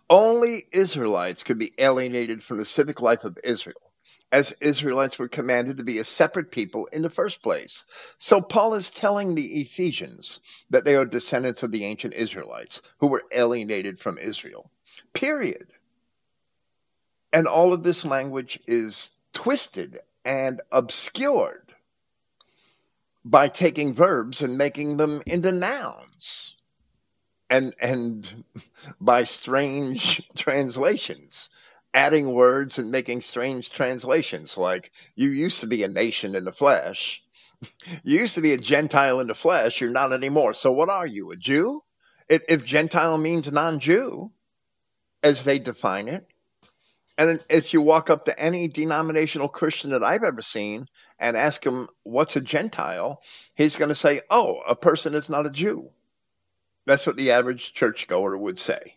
Only 0.09 0.67
Israelites 0.71 1.43
could 1.43 1.59
be 1.59 1.73
alienated 1.77 2.43
from 2.43 2.57
the 2.57 2.65
civic 2.65 3.01
life 3.01 3.23
of 3.23 3.37
Israel, 3.43 3.91
as 4.31 4.55
Israelites 4.61 5.19
were 5.19 5.27
commanded 5.27 5.77
to 5.77 5.83
be 5.83 5.99
a 5.99 6.03
separate 6.03 6.51
people 6.51 6.87
in 6.93 7.01
the 7.01 7.09
first 7.09 7.41
place. 7.41 7.85
So 8.17 8.41
Paul 8.41 8.73
is 8.75 8.89
telling 8.89 9.35
the 9.35 9.61
Ephesians 9.61 10.39
that 10.69 10.85
they 10.85 10.95
are 10.95 11.05
descendants 11.05 11.63
of 11.63 11.71
the 11.71 11.85
ancient 11.85 12.13
Israelites 12.13 12.81
who 12.99 13.07
were 13.07 13.23
alienated 13.31 13.99
from 13.99 14.17
Israel. 14.17 14.71
Period. 15.13 15.67
And 17.31 17.47
all 17.47 17.73
of 17.73 17.83
this 17.83 18.05
language 18.05 18.59
is 18.67 19.11
twisted 19.33 19.99
and 20.25 20.61
obscured 20.71 21.73
by 23.23 23.47
taking 23.47 23.93
verbs 23.93 24.41
and 24.41 24.57
making 24.57 24.97
them 24.97 25.21
into 25.25 25.51
nouns 25.51 26.55
and 27.49 27.73
and 27.79 28.43
by 28.99 29.23
strange 29.23 30.21
translations 30.35 31.49
adding 31.93 32.33
words 32.33 32.77
and 32.77 32.91
making 32.91 33.21
strange 33.21 33.71
translations 33.71 34.57
like 34.57 34.91
you 35.15 35.29
used 35.29 35.59
to 35.59 35.67
be 35.67 35.83
a 35.83 35.87
nation 35.87 36.35
in 36.35 36.45
the 36.45 36.51
flesh. 36.51 37.23
You 38.03 38.19
used 38.19 38.35
to 38.35 38.41
be 38.41 38.53
a 38.53 38.57
gentile 38.57 39.19
in 39.19 39.27
the 39.27 39.33
flesh. 39.33 39.81
You're 39.81 39.89
not 39.89 40.13
anymore. 40.13 40.53
So 40.53 40.71
what 40.71 40.89
are 40.89 41.07
you 41.07 41.31
a 41.31 41.35
jew? 41.35 41.83
If, 42.29 42.43
if 42.47 42.63
gentile 42.63 43.17
means 43.17 43.51
non-jew 43.51 44.31
as 45.23 45.43
they 45.43 45.59
define 45.59 46.07
it 46.07 46.27
and 47.19 47.43
if 47.49 47.73
you 47.73 47.81
walk 47.81 48.09
up 48.09 48.23
to 48.25 48.39
any 48.39 48.69
denominational 48.69 49.49
Christian 49.49 49.89
that 49.89 50.05
I've 50.05 50.23
ever 50.23 50.41
seen 50.41 50.87
and 51.19 51.35
ask 51.35 51.61
him, 51.65 51.89
what's 52.03 52.37
a 52.37 52.39
Gentile? 52.39 53.21
He's 53.55 53.75
going 53.75 53.89
to 53.89 53.95
say, 53.95 54.21
oh, 54.29 54.61
a 54.65 54.73
person 54.73 55.13
is 55.13 55.29
not 55.29 55.45
a 55.45 55.49
Jew. 55.49 55.89
That's 56.85 57.05
what 57.05 57.17
the 57.17 57.31
average 57.31 57.73
churchgoer 57.73 58.37
would 58.37 58.57
say. 58.57 58.95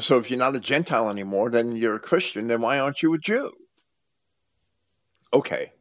So 0.00 0.18
if 0.18 0.30
you're 0.30 0.38
not 0.38 0.54
a 0.54 0.60
Gentile 0.60 1.08
anymore, 1.08 1.48
then 1.48 1.74
you're 1.76 1.96
a 1.96 2.00
Christian, 2.00 2.46
then 2.46 2.60
why 2.60 2.78
aren't 2.78 3.02
you 3.02 3.14
a 3.14 3.18
Jew? 3.18 3.52
Okay. 5.32 5.72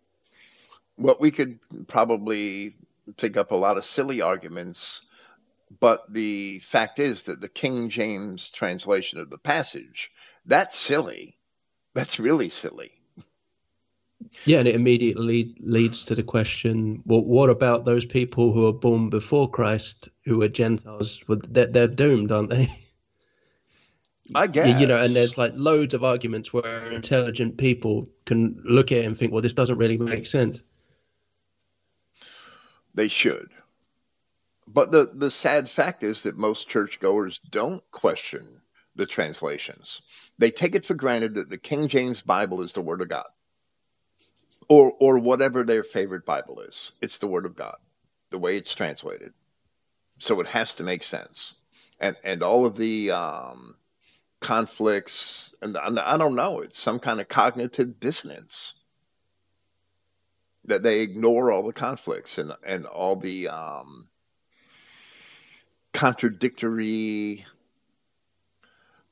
Well, 0.97 1.17
we 1.19 1.31
could 1.31 1.59
probably 1.89 2.77
pick 3.17 3.35
up 3.35 3.51
a 3.51 3.55
lot 3.55 3.77
of 3.77 3.83
silly 3.83 4.21
arguments, 4.21 5.01
but 5.81 6.05
the 6.13 6.59
fact 6.59 6.99
is 6.99 7.23
that 7.23 7.41
the 7.41 7.49
King 7.49 7.89
James 7.89 8.49
translation 8.49 9.19
of 9.19 9.29
the 9.29 9.37
passage 9.37 10.09
that's 10.45 10.77
silly. 10.77 11.37
That's 11.93 12.19
really 12.19 12.49
silly. 12.49 12.91
Yeah, 14.45 14.59
and 14.59 14.67
it 14.67 14.75
immediately 14.75 15.55
leads 15.59 16.05
to 16.05 16.15
the 16.15 16.23
question: 16.23 17.03
Well, 17.05 17.23
what 17.23 17.49
about 17.49 17.85
those 17.85 18.05
people 18.05 18.53
who 18.53 18.65
are 18.67 18.73
born 18.73 19.09
before 19.09 19.49
Christ, 19.49 20.09
who 20.25 20.41
are 20.41 20.47
Gentiles? 20.47 21.21
They're, 21.27 21.67
they're 21.67 21.87
doomed, 21.87 22.31
aren't 22.31 22.49
they? 22.49 22.69
I 24.33 24.47
guess. 24.47 24.79
You 24.79 24.87
know, 24.87 24.97
and 24.97 25.15
there's 25.15 25.37
like 25.37 25.53
loads 25.55 25.93
of 25.93 26.03
arguments 26.03 26.53
where 26.53 26.91
intelligent 26.91 27.57
people 27.57 28.09
can 28.25 28.61
look 28.65 28.91
at 28.91 28.99
it 28.99 29.05
and 29.05 29.17
think, 29.17 29.31
"Well, 29.31 29.41
this 29.41 29.53
doesn't 29.53 29.77
really 29.77 29.97
make 29.97 30.25
sense." 30.25 30.61
They 32.95 33.07
should. 33.07 33.49
But 34.67 34.91
the, 34.91 35.11
the 35.13 35.31
sad 35.31 35.69
fact 35.69 36.03
is 36.03 36.23
that 36.23 36.37
most 36.37 36.69
churchgoers 36.69 37.39
don't 37.49 37.83
question 37.91 38.61
the 38.95 39.05
translations. 39.05 40.01
They 40.37 40.51
take 40.51 40.75
it 40.75 40.85
for 40.85 40.95
granted 40.95 41.35
that 41.35 41.49
the 41.49 41.57
King 41.57 41.87
James 41.87 42.21
Bible 42.21 42.61
is 42.61 42.73
the 42.73 42.81
Word 42.81 43.01
of 43.01 43.09
God, 43.09 43.27
or 44.67 44.93
or 44.99 45.19
whatever 45.19 45.63
their 45.63 45.83
favorite 45.83 46.25
Bible 46.25 46.61
is. 46.61 46.91
It's 47.01 47.19
the 47.19 47.27
Word 47.27 47.45
of 47.45 47.55
God, 47.55 47.77
the 48.31 48.39
way 48.39 48.57
it's 48.57 48.73
translated. 48.73 49.33
So 50.19 50.39
it 50.41 50.47
has 50.47 50.75
to 50.75 50.83
make 50.83 51.03
sense, 51.03 51.53
and 51.99 52.15
and 52.23 52.41
all 52.41 52.65
of 52.65 52.75
the 52.77 53.11
um, 53.11 53.75
conflicts, 54.41 55.53
and, 55.61 55.77
and 55.77 55.99
I 55.99 56.17
don't 56.17 56.35
know, 56.35 56.61
it's 56.61 56.79
some 56.79 56.99
kind 56.99 57.21
of 57.21 57.27
cognitive 57.29 57.99
dissonance 57.99 58.73
that 60.65 60.83
they 60.83 61.01
ignore 61.01 61.51
all 61.51 61.63
the 61.63 61.73
conflicts 61.73 62.37
and 62.37 62.53
and 62.65 62.85
all 62.85 63.15
the 63.15 63.49
um, 63.49 64.07
contradictory 65.93 67.45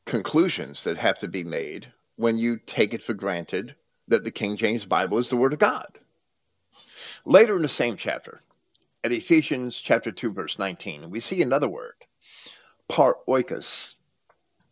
conclusions 0.05 0.83
that 0.83 0.97
have 0.97 1.19
to 1.19 1.27
be 1.27 1.43
made 1.43 1.91
when 2.15 2.37
you 2.37 2.57
take 2.65 2.93
it 2.93 3.03
for 3.03 3.13
granted 3.13 3.75
that 4.07 4.23
the 4.23 4.31
King 4.31 4.57
James 4.57 4.85
Bible 4.85 5.17
is 5.17 5.29
the 5.29 5.37
Word 5.37 5.53
of 5.53 5.59
God. 5.59 5.99
Later 7.25 7.55
in 7.55 7.61
the 7.61 7.69
same 7.69 7.97
chapter, 7.97 8.41
at 9.03 9.11
Ephesians 9.11 9.79
chapter 9.79 10.11
2, 10.11 10.31
verse 10.31 10.59
19, 10.59 11.09
we 11.09 11.19
see 11.19 11.41
another 11.41 11.67
word, 11.67 11.95
paroikos, 12.89 13.95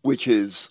which 0.02 0.28
is 0.28 0.70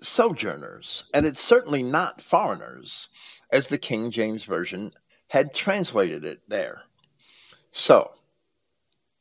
sojourners, 0.00 1.04
and 1.14 1.24
it's 1.24 1.40
certainly 1.40 1.82
not 1.82 2.20
foreigners, 2.20 3.08
as 3.50 3.66
the 3.66 3.78
King 3.78 4.10
James 4.10 4.44
Version 4.44 4.92
had 5.28 5.54
translated 5.54 6.24
it 6.24 6.40
there. 6.48 6.82
So, 7.72 8.12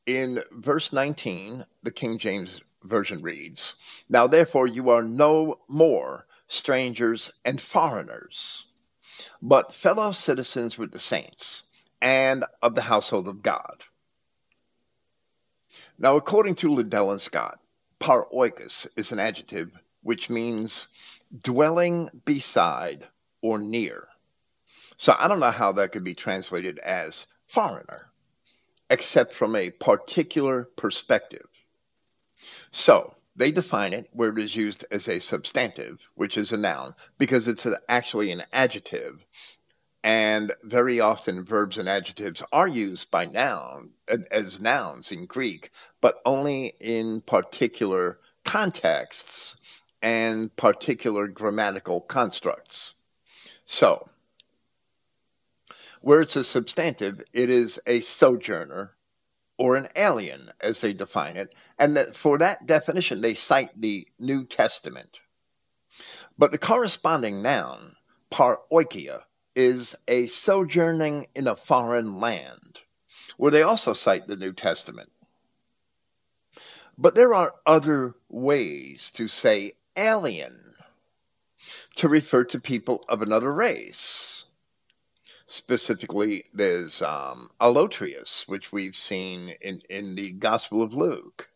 in 0.06 0.44
verse 0.52 0.94
19, 0.94 1.66
the 1.84 1.92
King 1.92 2.18
James 2.18 2.62
Version 2.86 3.22
reads, 3.22 3.76
Now 4.10 4.28
therefore 4.28 4.68
you 4.68 4.90
are 4.90 5.04
no 5.04 5.60
more 5.68 6.28
strangers 6.48 7.32
and 7.44 7.60
foreigners, 7.60 8.66
but 9.42 9.74
fellow 9.74 10.12
citizens 10.12 10.78
with 10.78 10.92
the 10.92 11.00
saints 11.00 11.64
and 12.02 12.46
of 12.62 12.76
the 12.76 12.82
household 12.84 13.28
of 13.28 13.42
God. 13.42 13.84
Now, 15.98 16.18
according 16.18 16.56
to 16.56 16.74
Liddell 16.74 17.12
and 17.12 17.22
Scott, 17.22 17.60
paroikos 18.00 18.88
is 18.96 19.12
an 19.12 19.20
adjective 19.20 19.72
which 20.02 20.30
means 20.30 20.88
dwelling 21.44 22.10
beside 22.26 23.08
or 23.42 23.58
near. 23.58 24.10
So 24.98 25.16
I 25.18 25.28
don't 25.28 25.40
know 25.40 25.52
how 25.52 25.72
that 25.74 25.92
could 25.92 26.04
be 26.04 26.14
translated 26.14 26.80
as 26.80 27.26
foreigner, 27.48 28.12
except 28.90 29.34
from 29.34 29.56
a 29.56 29.72
particular 29.72 30.66
perspective. 30.76 31.48
So 32.72 33.16
they 33.36 33.52
define 33.52 33.94
it 33.94 34.10
where 34.14 34.30
it 34.30 34.44
is 34.44 34.56
used 34.56 34.86
as 34.92 35.08
a 35.08 35.20
substantive, 35.20 36.00
which 36.16 36.38
is 36.38 36.52
a 36.52 36.58
noun, 36.58 36.96
because 37.18 37.48
it's 37.48 37.68
actually 37.90 38.32
an 38.32 38.44
adjective. 38.54 39.26
And 40.04 40.54
very 40.64 41.00
often 41.00 41.44
verbs 41.44 41.78
and 41.78 41.90
adjectives 41.90 42.44
are 42.52 42.68
used 42.68 43.10
by 43.10 43.26
noun 43.26 43.92
as 44.30 44.60
nouns 44.60 45.12
in 45.12 45.26
Greek, 45.26 45.72
but 46.00 46.22
only 46.26 46.76
in 46.80 47.22
particular 47.22 48.20
contexts 48.44 49.58
and 50.02 50.56
particular 50.56 51.28
grammatical 51.28 52.02
constructs. 52.02 52.94
So, 53.66 54.08
where 56.02 56.22
it's 56.22 56.36
a 56.36 56.44
substantive, 56.44 57.24
it 57.34 57.50
is 57.50 57.80
a 57.88 58.02
sojourner 58.02 58.95
or 59.58 59.76
an 59.76 59.88
alien, 59.96 60.52
as 60.60 60.82
they 60.82 60.94
define 60.94 61.38
it, 61.38 61.54
and 61.80 61.96
that 61.96 62.16
for 62.16 62.38
that 62.38 62.66
definition 62.66 63.22
they 63.22 63.34
cite 63.34 63.70
the 63.80 64.08
New 64.20 64.46
Testament. 64.46 65.20
But 66.38 66.52
the 66.52 66.58
corresponding 66.58 67.42
noun, 67.42 67.96
paroikia, 68.32 69.24
is 69.56 69.96
a 70.08 70.28
sojourning 70.28 71.28
in 71.34 71.48
a 71.48 71.56
foreign 71.56 72.20
land, 72.20 72.80
where 73.38 73.52
they 73.52 73.62
also 73.62 73.94
cite 73.94 74.28
the 74.28 74.36
New 74.36 74.52
Testament. 74.52 75.12
But 76.98 77.16
there 77.16 77.34
are 77.34 77.54
other 77.66 78.16
ways 78.30 79.12
to 79.12 79.28
say 79.28 79.74
alien 79.96 80.76
to 81.96 82.10
refer 82.10 82.44
to 82.46 82.60
people 82.60 83.06
of 83.08 83.22
another 83.22 83.54
race. 83.54 84.46
Specifically, 85.48 86.46
there's 86.54 87.02
um, 87.02 87.52
allotrios, 87.62 88.48
which 88.48 88.72
we've 88.72 88.96
seen 88.96 89.54
in, 89.62 89.82
in 89.90 90.16
the 90.16 90.32
Gospel 90.32 90.82
of 90.82 90.94
Luke. 90.94 91.50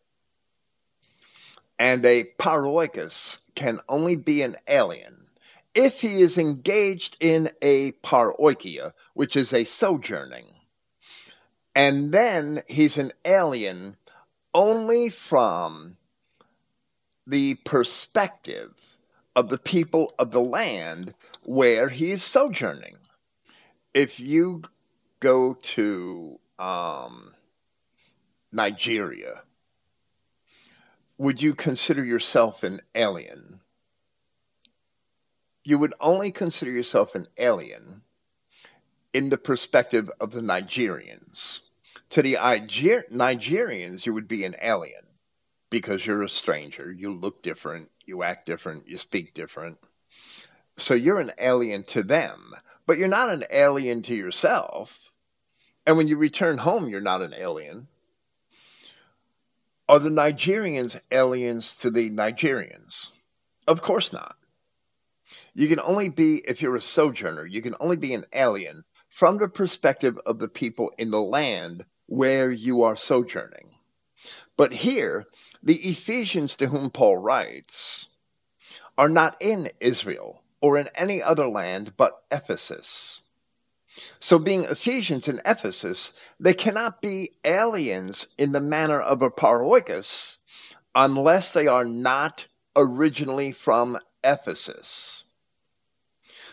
And 1.78 2.04
a 2.06 2.24
paroikos 2.38 3.38
can 3.54 3.80
only 3.88 4.14
be 4.14 4.42
an 4.42 4.56
alien 4.68 5.26
if 5.74 6.00
he 6.00 6.20
is 6.20 6.38
engaged 6.38 7.16
in 7.20 7.50
a 7.62 7.92
paroikia, 7.92 8.92
which 9.14 9.34
is 9.36 9.52
a 9.52 9.64
sojourning. 9.64 10.46
And 11.74 12.12
then 12.12 12.62
he's 12.68 12.98
an 12.98 13.12
alien 13.24 13.96
only 14.52 15.10
from 15.10 15.96
the 17.26 17.54
perspective 17.64 18.74
of 19.36 19.48
the 19.48 19.58
people 19.58 20.12
of 20.18 20.32
the 20.32 20.40
land 20.40 21.14
where 21.44 21.88
he 21.88 22.10
is 22.10 22.22
sojourning. 22.22 22.96
If 23.92 24.20
you 24.20 24.62
go 25.18 25.54
to 25.54 26.38
um, 26.58 27.34
Nigeria, 28.52 29.42
would 31.18 31.42
you 31.42 31.54
consider 31.54 32.04
yourself 32.04 32.62
an 32.62 32.80
alien? 32.94 33.60
You 35.64 35.78
would 35.78 35.94
only 36.00 36.32
consider 36.32 36.70
yourself 36.70 37.14
an 37.14 37.26
alien 37.36 38.02
in 39.12 39.28
the 39.28 39.36
perspective 39.36 40.10
of 40.20 40.30
the 40.30 40.40
Nigerians. 40.40 41.60
To 42.10 42.22
the 42.22 42.34
Nigerians, 42.34 44.06
you 44.06 44.14
would 44.14 44.28
be 44.28 44.44
an 44.44 44.56
alien 44.62 45.04
because 45.68 46.04
you're 46.04 46.22
a 46.22 46.28
stranger. 46.28 46.92
You 46.92 47.12
look 47.12 47.42
different, 47.42 47.90
you 48.04 48.22
act 48.22 48.46
different, 48.46 48.88
you 48.88 48.98
speak 48.98 49.34
different. 49.34 49.78
So 50.76 50.94
you're 50.94 51.20
an 51.20 51.32
alien 51.38 51.82
to 51.84 52.02
them, 52.02 52.54
but 52.86 52.98
you're 52.98 53.08
not 53.08 53.30
an 53.30 53.44
alien 53.50 54.02
to 54.02 54.14
yourself. 54.14 54.96
And 55.86 55.96
when 55.96 56.08
you 56.08 56.16
return 56.16 56.58
home, 56.58 56.88
you're 56.88 57.00
not 57.00 57.22
an 57.22 57.34
alien. 57.34 57.88
Are 59.88 59.98
the 59.98 60.10
Nigerians 60.10 61.00
aliens 61.10 61.74
to 61.76 61.90
the 61.90 62.10
Nigerians? 62.10 63.10
Of 63.66 63.82
course 63.82 64.12
not. 64.12 64.36
You 65.54 65.68
can 65.68 65.80
only 65.80 66.08
be, 66.08 66.36
if 66.36 66.62
you're 66.62 66.76
a 66.76 66.80
sojourner, 66.80 67.44
you 67.44 67.62
can 67.62 67.74
only 67.80 67.96
be 67.96 68.14
an 68.14 68.26
alien 68.32 68.84
from 69.08 69.38
the 69.38 69.48
perspective 69.48 70.18
of 70.26 70.38
the 70.38 70.48
people 70.48 70.92
in 70.96 71.10
the 71.10 71.20
land 71.20 71.84
where 72.06 72.50
you 72.50 72.82
are 72.82 72.96
sojourning. 72.96 73.74
But 74.56 74.72
here, 74.72 75.26
the 75.62 75.76
Ephesians 75.76 76.56
to 76.56 76.68
whom 76.68 76.90
Paul 76.90 77.16
writes 77.16 78.08
are 78.96 79.08
not 79.08 79.36
in 79.40 79.70
Israel 79.80 80.42
or 80.60 80.78
in 80.78 80.88
any 80.94 81.22
other 81.22 81.48
land 81.48 81.94
but 81.96 82.22
Ephesus. 82.30 83.20
So, 84.18 84.38
being 84.38 84.64
Ephesians 84.64 85.28
in 85.28 85.42
Ephesus, 85.44 86.12
they 86.38 86.54
cannot 86.54 87.02
be 87.02 87.32
aliens 87.44 88.26
in 88.38 88.52
the 88.52 88.60
manner 88.60 89.00
of 89.00 89.20
a 89.20 89.30
paroikos 89.30 90.38
unless 90.94 91.52
they 91.52 91.66
are 91.66 91.84
not 91.84 92.46
originally 92.76 93.52
from 93.52 93.98
Ephesus. 94.22 95.24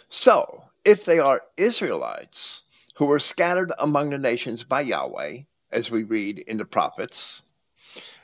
So, 0.09 0.63
if 0.83 1.05
they 1.05 1.19
are 1.19 1.43
Israelites 1.57 2.63
who 2.95 3.05
were 3.05 3.19
scattered 3.19 3.71
among 3.77 4.09
the 4.09 4.17
nations 4.17 4.63
by 4.63 4.81
Yahweh, 4.81 5.39
as 5.71 5.91
we 5.91 6.03
read 6.03 6.39
in 6.39 6.57
the 6.57 6.65
prophets, 6.65 7.41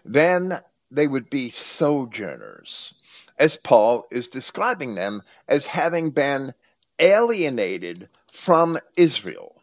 then 0.06 0.60
they 0.90 1.08
would 1.08 1.30
be 1.30 1.50
sojourners, 1.50 2.94
as 3.38 3.58
Paul 3.58 4.06
is 4.12 4.28
describing 4.28 4.96
them 4.96 5.24
as 5.48 5.66
having 5.66 6.12
been 6.12 6.54
alienated 7.00 8.10
from 8.32 8.78
Israel. 8.96 9.62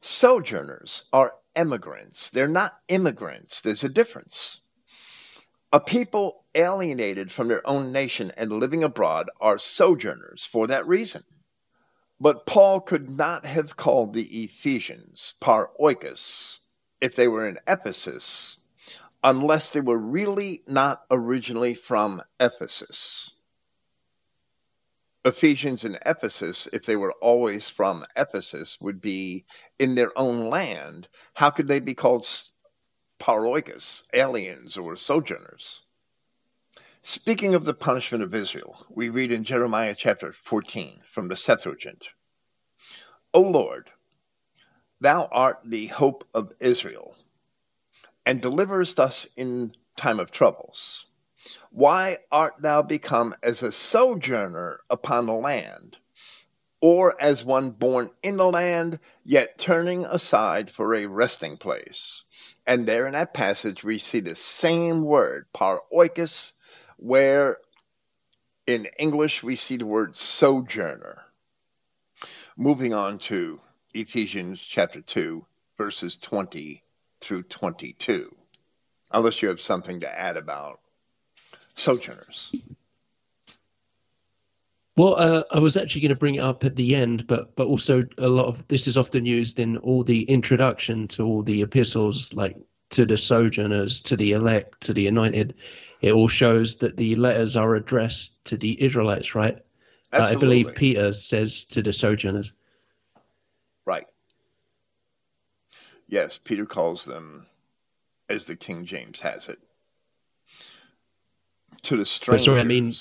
Sojourners 0.00 1.04
are 1.12 1.34
emigrants, 1.54 2.30
they're 2.30 2.48
not 2.48 2.78
immigrants. 2.88 3.60
There's 3.60 3.84
a 3.84 3.88
difference. 3.88 4.60
A 5.72 5.80
people 5.80 6.44
alienated 6.54 7.32
from 7.32 7.48
their 7.48 7.66
own 7.66 7.92
nation 7.92 8.32
and 8.36 8.52
living 8.52 8.84
abroad 8.84 9.30
are 9.40 9.58
sojourners 9.58 10.44
for 10.44 10.66
that 10.66 10.86
reason. 10.86 11.24
But 12.20 12.46
Paul 12.46 12.80
could 12.80 13.08
not 13.08 13.46
have 13.46 13.76
called 13.76 14.12
the 14.12 14.44
Ephesians 14.44 15.34
paroikos 15.40 16.60
if 17.00 17.16
they 17.16 17.26
were 17.26 17.48
in 17.48 17.58
Ephesus 17.66 18.58
unless 19.22 19.70
they 19.70 19.80
were 19.80 19.98
really 19.98 20.62
not 20.66 21.04
originally 21.10 21.74
from 21.74 22.22
Ephesus. 22.40 23.30
Ephesians 25.24 25.84
in 25.84 25.96
Ephesus, 26.04 26.66
if 26.72 26.84
they 26.84 26.96
were 26.96 27.12
always 27.20 27.68
from 27.68 28.04
Ephesus, 28.16 28.80
would 28.80 29.00
be 29.00 29.44
in 29.78 29.94
their 29.94 30.16
own 30.18 30.50
land. 30.50 31.06
How 31.34 31.50
could 31.50 31.68
they 31.68 31.78
be 31.78 31.94
called 31.94 32.26
paroikos, 33.20 34.02
aliens 34.12 34.76
or 34.76 34.96
sojourners? 34.96 35.82
Speaking 37.04 37.54
of 37.54 37.64
the 37.64 37.74
punishment 37.74 38.24
of 38.24 38.34
Israel, 38.34 38.86
we 38.88 39.08
read 39.08 39.30
in 39.30 39.44
Jeremiah 39.44 39.94
chapter 39.96 40.32
14 40.32 41.02
from 41.12 41.28
the 41.28 41.36
Septuagint 41.36 42.08
O 43.34 43.40
Lord, 43.40 43.90
thou 45.00 45.28
art 45.32 45.60
the 45.64 45.86
hope 45.86 46.28
of 46.34 46.52
Israel 46.60 47.16
and 48.26 48.40
deliverest 48.40 49.00
us 49.00 49.26
in 49.36 49.74
time 49.96 50.20
of 50.20 50.30
troubles. 50.30 51.06
Why 51.70 52.18
art 52.30 52.54
thou 52.60 52.82
become 52.82 53.34
as 53.42 53.62
a 53.62 53.72
sojourner 53.72 54.80
upon 54.90 55.26
the 55.26 55.32
land, 55.34 55.96
or 56.80 57.20
as 57.20 57.44
one 57.44 57.70
born 57.70 58.10
in 58.22 58.36
the 58.36 58.50
land, 58.50 59.00
yet 59.24 59.58
turning 59.58 60.04
aside 60.04 60.70
for 60.70 60.94
a 60.94 61.06
resting 61.06 61.56
place? 61.56 62.24
And 62.66 62.86
there 62.86 63.06
in 63.06 63.12
that 63.12 63.34
passage, 63.34 63.82
we 63.82 63.98
see 63.98 64.20
the 64.20 64.34
same 64.36 65.04
word, 65.04 65.46
paroikos, 65.54 66.52
where 66.96 67.58
In 68.66 68.86
English, 68.96 69.42
we 69.42 69.56
see 69.56 69.76
the 69.76 69.86
word 69.86 70.16
sojourner. 70.16 71.24
Moving 72.56 72.94
on 72.94 73.18
to 73.18 73.60
Ephesians 73.92 74.60
chapter 74.60 75.00
2, 75.00 75.44
verses 75.76 76.16
20 76.16 76.84
through 77.22 77.44
22, 77.44 78.34
unless 79.12 79.42
you 79.42 79.48
have 79.48 79.60
something 79.60 80.00
to 80.00 80.18
add 80.18 80.36
about 80.36 80.80
sojourners. 81.74 82.52
Well, 84.96 85.16
uh, 85.16 85.44
I 85.50 85.58
was 85.58 85.76
actually 85.76 86.02
going 86.02 86.10
to 86.10 86.16
bring 86.16 86.34
it 86.34 86.40
up 86.40 86.64
at 86.64 86.76
the 86.76 86.94
end, 86.94 87.26
but 87.26 87.56
but 87.56 87.66
also 87.66 88.04
a 88.18 88.28
lot 88.28 88.46
of 88.46 88.66
this 88.68 88.86
is 88.86 88.98
often 88.98 89.24
used 89.24 89.58
in 89.58 89.78
all 89.78 90.04
the 90.04 90.22
introduction 90.24 91.08
to 91.08 91.22
all 91.22 91.42
the 91.42 91.62
epistles, 91.62 92.32
like 92.34 92.56
to 92.90 93.06
the 93.06 93.16
sojourners, 93.16 94.00
to 94.00 94.16
the 94.16 94.32
elect, 94.32 94.82
to 94.82 94.92
the 94.92 95.06
anointed. 95.06 95.54
It 96.02 96.12
all 96.12 96.28
shows 96.28 96.76
that 96.76 96.96
the 96.96 97.16
letters 97.16 97.56
are 97.56 97.74
addressed 97.74 98.44
to 98.46 98.58
the 98.58 98.82
Israelites, 98.82 99.34
right? 99.34 99.58
Uh, 100.12 100.28
I 100.30 100.34
believe 100.34 100.74
Peter 100.74 101.12
says 101.12 101.64
to 101.66 101.82
the 101.82 101.92
sojourners. 101.92 102.52
Right. 103.86 104.06
Yes, 106.12 106.38
Peter 106.44 106.66
calls 106.66 107.06
them, 107.06 107.46
as 108.28 108.44
the 108.44 108.54
King 108.54 108.84
James 108.84 109.18
has 109.20 109.48
it, 109.48 109.58
to 111.84 111.96
the 111.96 112.04
strangers. 112.04 112.44
Sorry, 112.44 112.60
I 112.60 112.64
mean. 112.64 112.94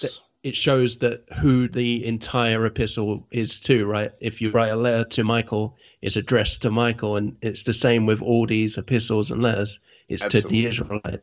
It 0.44 0.56
shows 0.56 0.98
that 1.00 1.26
who 1.38 1.68
the 1.68 2.06
entire 2.06 2.66
epistle 2.66 3.28
is 3.30 3.60
to, 3.62 3.86
right? 3.86 4.12
If 4.22 4.42
you 4.42 4.50
write 4.50 4.72
a 4.72 4.78
letter 4.78 5.04
to 5.10 5.26
Michael, 5.26 5.76
it's 6.02 6.16
addressed 6.16 6.62
to 6.62 6.72
Michael, 6.72 7.18
and 7.18 7.36
it's 7.42 7.64
the 7.64 7.74
same 7.74 8.06
with 8.06 8.22
all 8.22 8.46
these 8.46 8.78
epistles 8.78 9.30
and 9.30 9.44
letters. 9.44 9.78
It's 10.08 10.24
Absolutely. 10.24 10.50
to 10.50 10.62
the 10.62 10.68
Israelite. 10.70 11.22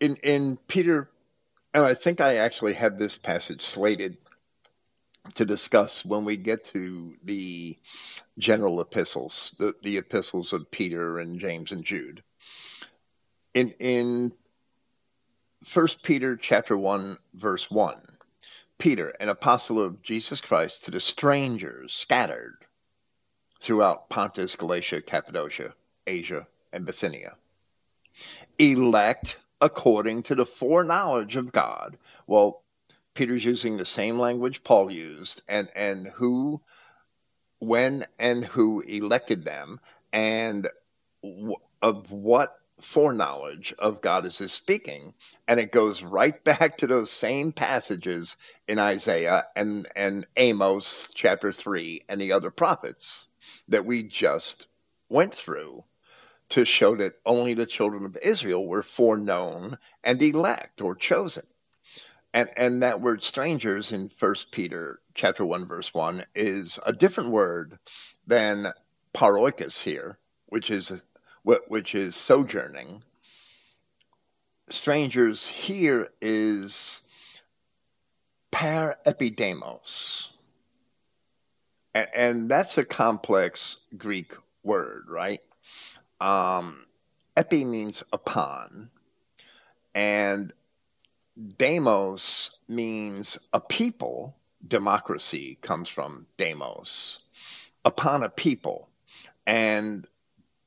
In 0.00 0.16
in 0.22 0.56
Peter, 0.66 1.10
and 1.74 1.84
I 1.84 1.92
think 1.92 2.22
I 2.22 2.36
actually 2.36 2.72
had 2.72 2.98
this 2.98 3.18
passage 3.18 3.62
slated 3.62 4.16
to 5.34 5.44
discuss 5.44 6.06
when 6.06 6.24
we 6.24 6.38
get 6.38 6.64
to 6.72 7.14
the 7.22 7.76
general 8.38 8.80
epistles, 8.80 9.54
the, 9.58 9.74
the 9.82 9.96
epistles 9.96 10.52
of 10.52 10.70
Peter 10.70 11.18
and 11.18 11.40
James 11.40 11.72
and 11.72 11.84
Jude. 11.84 12.22
In 13.54 13.70
in 13.78 14.32
First 15.64 16.02
Peter 16.02 16.36
chapter 16.36 16.76
one 16.76 17.18
verse 17.34 17.70
one 17.70 18.00
Peter, 18.78 19.08
an 19.20 19.28
apostle 19.28 19.80
of 19.80 20.02
Jesus 20.02 20.40
Christ, 20.40 20.84
to 20.84 20.90
the 20.90 21.00
strangers 21.00 21.94
scattered 21.94 22.58
throughout 23.62 24.10
Pontus, 24.10 24.54
Galatia, 24.54 25.00
Cappadocia, 25.00 25.74
Asia, 26.06 26.46
and 26.72 26.84
Bithynia. 26.84 27.36
Elect 28.58 29.36
according 29.60 30.22
to 30.24 30.34
the 30.34 30.46
foreknowledge 30.46 31.36
of 31.36 31.52
God. 31.52 31.96
Well, 32.26 32.62
Peter's 33.14 33.44
using 33.44 33.78
the 33.78 33.86
same 33.86 34.18
language 34.18 34.62
Paul 34.62 34.90
used, 34.90 35.40
and, 35.48 35.68
and 35.74 36.06
who, 36.06 36.60
when, 37.58 38.06
and 38.18 38.44
who 38.44 38.80
elected 38.80 39.44
them, 39.44 39.80
and 40.12 40.68
of 41.82 42.10
what 42.10 42.58
foreknowledge 42.80 43.74
of 43.78 44.02
God 44.02 44.26
is 44.26 44.38
this 44.38 44.52
speaking. 44.52 45.14
And 45.48 45.58
it 45.58 45.72
goes 45.72 46.02
right 46.02 46.42
back 46.44 46.78
to 46.78 46.86
those 46.86 47.10
same 47.10 47.52
passages 47.52 48.36
in 48.68 48.78
Isaiah 48.78 49.46
and, 49.56 49.88
and 49.96 50.26
Amos 50.36 51.08
chapter 51.14 51.52
3 51.52 52.04
and 52.08 52.20
the 52.20 52.32
other 52.32 52.50
prophets 52.50 53.28
that 53.68 53.86
we 53.86 54.02
just 54.02 54.66
went 55.08 55.34
through 55.34 55.84
to 56.50 56.64
show 56.64 56.96
that 56.96 57.14
only 57.24 57.54
the 57.54 57.66
children 57.66 58.04
of 58.04 58.16
Israel 58.22 58.66
were 58.66 58.82
foreknown 58.82 59.78
and 60.04 60.22
elect 60.22 60.80
or 60.80 60.94
chosen. 60.94 61.46
And, 62.36 62.50
and 62.58 62.82
that 62.82 63.00
word 63.00 63.24
strangers 63.24 63.92
in 63.92 64.10
First 64.10 64.50
Peter 64.50 65.00
chapter 65.14 65.42
1 65.42 65.66
verse 65.66 65.94
1 65.94 66.22
is 66.34 66.78
a 66.84 66.92
different 66.92 67.30
word 67.30 67.78
than 68.26 68.74
paroikos 69.14 69.82
here, 69.82 70.18
which 70.44 70.70
is 70.70 70.92
which 71.42 71.94
is 71.94 72.14
sojourning. 72.14 73.02
Strangers 74.68 75.48
here 75.48 76.10
is 76.20 77.00
par 78.50 78.98
epidemos. 79.06 80.28
And, 81.94 82.08
and 82.14 82.50
that's 82.50 82.76
a 82.76 82.84
complex 82.84 83.78
Greek 83.96 84.34
word, 84.62 85.06
right? 85.08 85.40
Um, 86.20 86.84
epi 87.34 87.64
means 87.64 88.02
upon, 88.12 88.90
and 89.94 90.52
demos 91.58 92.58
means 92.68 93.38
a 93.52 93.60
people. 93.60 94.36
Democracy 94.66 95.58
comes 95.60 95.88
from 95.88 96.26
demos, 96.36 97.20
upon 97.84 98.22
a 98.22 98.28
people. 98.28 98.88
And 99.46 100.06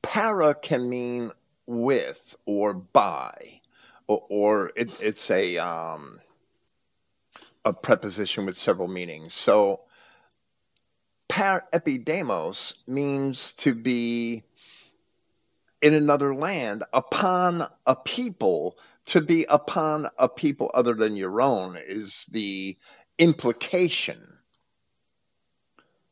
para 0.02 0.54
can 0.54 0.88
mean 0.88 1.32
with 1.66 2.36
or 2.46 2.72
by, 2.72 3.60
or, 4.06 4.24
or 4.28 4.72
it, 4.74 4.90
it's 5.00 5.30
a 5.30 5.58
um, 5.58 6.20
a 7.64 7.72
preposition 7.72 8.46
with 8.46 8.56
several 8.56 8.88
meanings. 8.88 9.34
So 9.34 9.80
par 11.28 11.66
epidemos 11.72 12.74
means 12.86 13.52
to 13.54 13.74
be 13.74 14.42
in 15.82 15.94
another 15.94 16.34
land 16.34 16.84
upon 16.92 17.66
a 17.86 17.96
people 17.96 18.76
to 19.10 19.20
be 19.20 19.44
upon 19.48 20.08
a 20.18 20.28
people 20.28 20.70
other 20.74 20.94
than 20.94 21.16
your 21.16 21.40
own 21.40 21.76
is 21.76 22.26
the 22.30 22.76
implication 23.18 24.38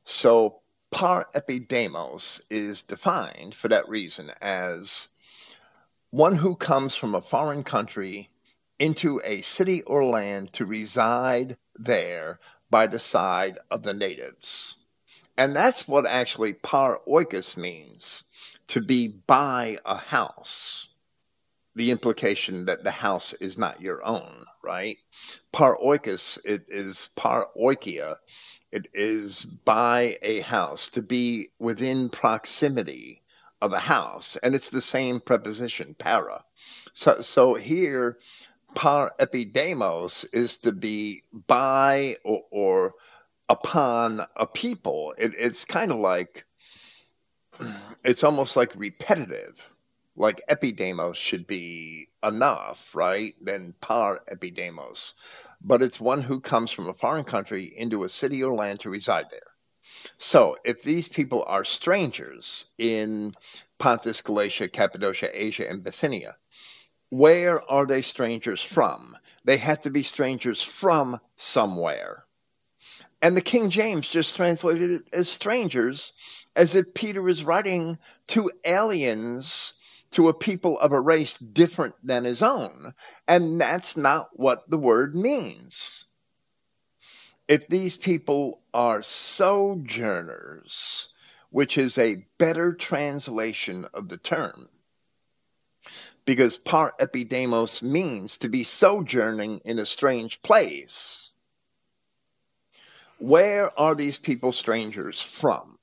so 0.04 0.60
par 0.90 1.28
epidemos 1.34 2.40
is 2.50 2.82
defined 2.82 3.54
for 3.54 3.68
that 3.68 3.88
reason 3.88 4.32
as 4.40 5.08
one 6.10 6.34
who 6.34 6.56
comes 6.56 6.96
from 6.96 7.14
a 7.14 7.20
foreign 7.20 7.62
country 7.62 8.30
into 8.78 9.20
a 9.24 9.42
city 9.42 9.82
or 9.82 10.04
land 10.04 10.52
to 10.54 10.64
reside 10.64 11.56
there 11.76 12.40
by 12.70 12.86
the 12.86 12.98
side 12.98 13.58
of 13.70 13.82
the 13.82 13.94
natives. 13.94 14.76
And 15.36 15.54
that's 15.54 15.86
what 15.86 16.06
actually 16.06 16.54
par 16.54 17.00
oikos 17.06 17.56
means 17.56 18.24
to 18.68 18.80
be 18.80 19.08
by 19.08 19.78
a 19.84 19.96
house. 19.96 20.87
The 21.78 21.90
implication 21.92 22.64
that 22.66 22.82
the 22.82 22.90
house 22.90 23.34
is 23.34 23.56
not 23.56 23.80
your 23.80 24.04
own, 24.04 24.44
right? 24.62 24.98
Par 25.52 25.78
oikos 25.82 26.38
it 26.44 26.66
is 26.68 27.08
par 27.16 27.48
oikia 27.56 28.16
it 28.70 28.86
is 28.92 29.44
by 29.64 30.18
a 30.22 30.40
house, 30.40 30.88
to 30.88 31.02
be 31.02 31.50
within 31.58 32.10
proximity 32.10 33.22
of 33.62 33.72
a 33.72 33.78
house. 33.78 34.36
And 34.42 34.54
it's 34.54 34.70
the 34.70 34.82
same 34.82 35.20
preposition, 35.20 35.94
para. 35.98 36.44
So, 36.92 37.20
so 37.20 37.54
here, 37.54 38.18
par 38.74 39.14
epidemos 39.18 40.26
is 40.32 40.58
to 40.58 40.72
be 40.72 41.22
by 41.46 42.18
or, 42.24 42.42
or 42.50 42.94
upon 43.48 44.26
a 44.36 44.46
people. 44.46 45.14
It, 45.16 45.32
it's 45.38 45.64
kind 45.64 45.90
of 45.90 45.98
like, 45.98 46.44
it's 48.04 48.24
almost 48.24 48.56
like 48.56 48.72
repetitive. 48.76 49.56
Like 50.18 50.42
epidemos 50.50 51.14
should 51.16 51.46
be 51.46 52.08
enough, 52.22 52.94
right? 52.94 53.34
Then 53.40 53.74
par 53.80 54.20
epidemos 54.30 55.14
but 55.60 55.82
it's 55.82 56.00
one 56.00 56.22
who 56.22 56.40
comes 56.40 56.70
from 56.70 56.88
a 56.88 56.94
foreign 56.94 57.24
country 57.24 57.64
into 57.76 58.04
a 58.04 58.08
city 58.08 58.42
or 58.42 58.54
land 58.54 58.78
to 58.80 58.90
reside 58.90 59.26
there. 59.30 59.40
So, 60.18 60.56
if 60.64 60.82
these 60.82 61.08
people 61.08 61.42
are 61.48 61.64
strangers 61.64 62.66
in 62.78 63.34
Pontus, 63.78 64.22
Galatia, 64.22 64.68
Cappadocia, 64.68 65.30
Asia, 65.32 65.68
and 65.68 65.82
Bithynia, 65.82 66.36
where 67.10 67.68
are 67.68 67.86
they 67.86 68.02
strangers 68.02 68.62
from? 68.62 69.16
They 69.44 69.56
have 69.56 69.80
to 69.80 69.90
be 69.90 70.04
strangers 70.04 70.62
from 70.62 71.20
somewhere. 71.36 72.24
And 73.20 73.36
the 73.36 73.40
King 73.40 73.70
James 73.70 74.06
just 74.06 74.36
translated 74.36 74.90
it 74.90 75.02
as 75.12 75.28
strangers, 75.28 76.12
as 76.54 76.76
if 76.76 76.94
Peter 76.94 77.28
is 77.28 77.42
writing 77.42 77.98
to 78.28 78.52
aliens 78.64 79.74
to 80.12 80.28
a 80.28 80.34
people 80.34 80.78
of 80.78 80.92
a 80.92 81.00
race 81.00 81.36
different 81.38 81.94
than 82.02 82.24
his 82.24 82.42
own. 82.42 82.94
And 83.26 83.60
that's 83.60 83.96
not 83.96 84.30
what 84.32 84.68
the 84.70 84.78
word 84.78 85.14
means. 85.14 86.06
If 87.46 87.68
these 87.68 87.96
people 87.96 88.60
are 88.74 89.02
sojourners, 89.02 91.08
which 91.50 91.78
is 91.78 91.96
a 91.98 92.26
better 92.38 92.74
translation 92.74 93.86
of 93.94 94.08
the 94.08 94.18
term, 94.18 94.68
because 96.24 96.58
par 96.58 96.94
epidemos 97.00 97.80
means 97.80 98.36
to 98.38 98.50
be 98.50 98.62
sojourning 98.62 99.62
in 99.64 99.78
a 99.78 99.86
strange 99.86 100.42
place. 100.42 101.32
Where 103.18 103.78
are 103.80 103.94
these 103.94 104.18
people 104.18 104.52
strangers 104.52 105.22
from? 105.22 105.78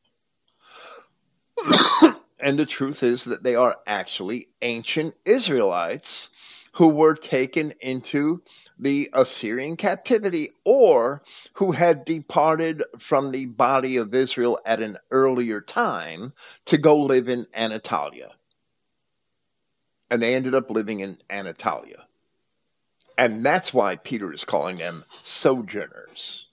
And 2.45 2.59
the 2.59 2.65
truth 2.67 3.01
is 3.01 3.23
that 3.23 3.41
they 3.41 3.55
are 3.55 3.77
actually 3.87 4.49
ancient 4.61 5.15
Israelites 5.25 6.29
who 6.73 6.89
were 6.89 7.15
taken 7.15 7.73
into 7.81 8.43
the 8.77 9.09
Assyrian 9.13 9.77
captivity 9.77 10.51
or 10.63 11.23
who 11.53 11.71
had 11.71 12.05
departed 12.05 12.83
from 12.99 13.31
the 13.31 13.47
body 13.47 13.97
of 13.97 14.13
Israel 14.13 14.59
at 14.63 14.79
an 14.79 14.99
earlier 15.09 15.59
time 15.59 16.33
to 16.65 16.77
go 16.77 16.97
live 16.97 17.29
in 17.29 17.47
Anatolia. 17.55 18.29
And 20.11 20.21
they 20.21 20.35
ended 20.35 20.53
up 20.53 20.69
living 20.69 20.99
in 20.99 21.17
Anatolia. 21.31 22.05
And 23.17 23.43
that's 23.43 23.73
why 23.73 23.95
Peter 23.95 24.31
is 24.31 24.43
calling 24.43 24.77
them 24.77 25.03
sojourners. 25.23 26.45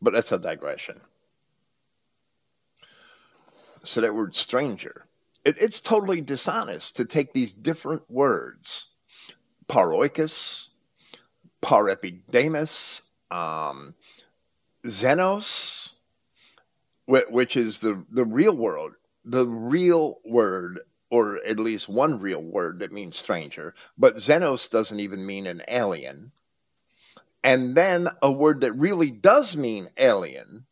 But 0.00 0.14
that's 0.14 0.32
a 0.32 0.38
digression. 0.38 0.98
So 3.84 4.00
that 4.00 4.14
word 4.14 4.34
stranger, 4.34 5.06
it, 5.44 5.56
it's 5.60 5.80
totally 5.80 6.20
dishonest 6.20 6.96
to 6.96 7.04
take 7.04 7.32
these 7.32 7.52
different 7.52 8.02
words, 8.10 8.86
paroikos, 9.68 10.68
parepidemos, 11.62 13.02
um, 13.30 13.94
xenos, 14.86 15.90
which 17.06 17.56
is 17.56 17.78
the, 17.78 18.02
the 18.10 18.24
real 18.24 18.56
world, 18.56 18.92
the 19.24 19.46
real 19.46 20.20
word, 20.24 20.80
or 21.10 21.44
at 21.44 21.58
least 21.58 21.88
one 21.88 22.18
real 22.18 22.42
word 22.42 22.78
that 22.80 22.92
means 22.92 23.16
stranger, 23.16 23.74
but 23.98 24.16
xenos 24.16 24.70
doesn't 24.70 25.00
even 25.00 25.24
mean 25.24 25.46
an 25.46 25.62
alien. 25.68 26.32
And 27.42 27.76
then 27.76 28.08
a 28.22 28.32
word 28.32 28.62
that 28.62 28.72
really 28.72 29.10
does 29.10 29.56
mean 29.56 29.90
alien, 29.98 30.64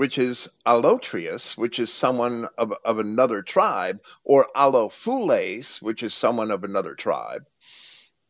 which 0.00 0.16
is 0.16 0.48
allotrios, 0.64 1.58
which 1.58 1.78
is 1.78 1.92
someone 1.92 2.48
of, 2.56 2.72
of 2.86 2.98
another 2.98 3.42
tribe, 3.42 4.00
or 4.24 4.48
allophules, 4.56 5.82
which 5.82 6.02
is 6.02 6.14
someone 6.14 6.50
of 6.50 6.64
another 6.64 6.94
tribe. 6.94 7.46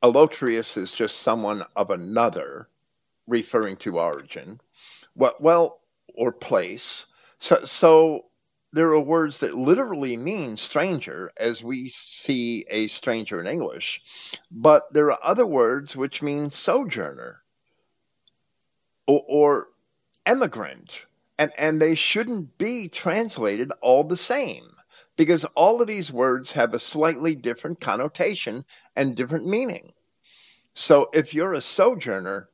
Allotrios 0.02 0.76
is 0.76 0.90
just 0.90 1.20
someone 1.20 1.64
of 1.76 1.92
another, 1.92 2.68
referring 3.28 3.76
to 3.76 4.00
origin. 4.00 4.60
Well, 5.14 5.36
well 5.38 5.80
or 6.16 6.32
place. 6.32 7.06
So, 7.38 7.64
so 7.64 8.24
there 8.72 8.88
are 8.88 8.98
words 8.98 9.38
that 9.38 9.54
literally 9.54 10.16
mean 10.16 10.56
stranger, 10.56 11.30
as 11.36 11.62
we 11.62 11.88
see 11.88 12.66
a 12.68 12.88
stranger 12.88 13.40
in 13.40 13.46
English, 13.46 14.02
but 14.50 14.92
there 14.92 15.12
are 15.12 15.20
other 15.22 15.46
words 15.46 15.94
which 15.94 16.20
mean 16.20 16.50
sojourner 16.50 17.44
or, 19.06 19.24
or 19.28 19.68
emigrant, 20.26 21.02
and, 21.40 21.52
and 21.56 21.80
they 21.80 21.94
shouldn't 21.94 22.58
be 22.58 22.86
translated 22.86 23.72
all 23.80 24.04
the 24.04 24.16
same 24.16 24.64
because 25.16 25.46
all 25.56 25.80
of 25.80 25.88
these 25.88 26.12
words 26.12 26.52
have 26.52 26.74
a 26.74 26.78
slightly 26.78 27.34
different 27.34 27.80
connotation 27.80 28.62
and 28.94 29.16
different 29.16 29.46
meaning. 29.46 29.94
So 30.74 31.08
if 31.14 31.32
you're 31.32 31.54
a 31.54 31.62
sojourner, 31.62 32.50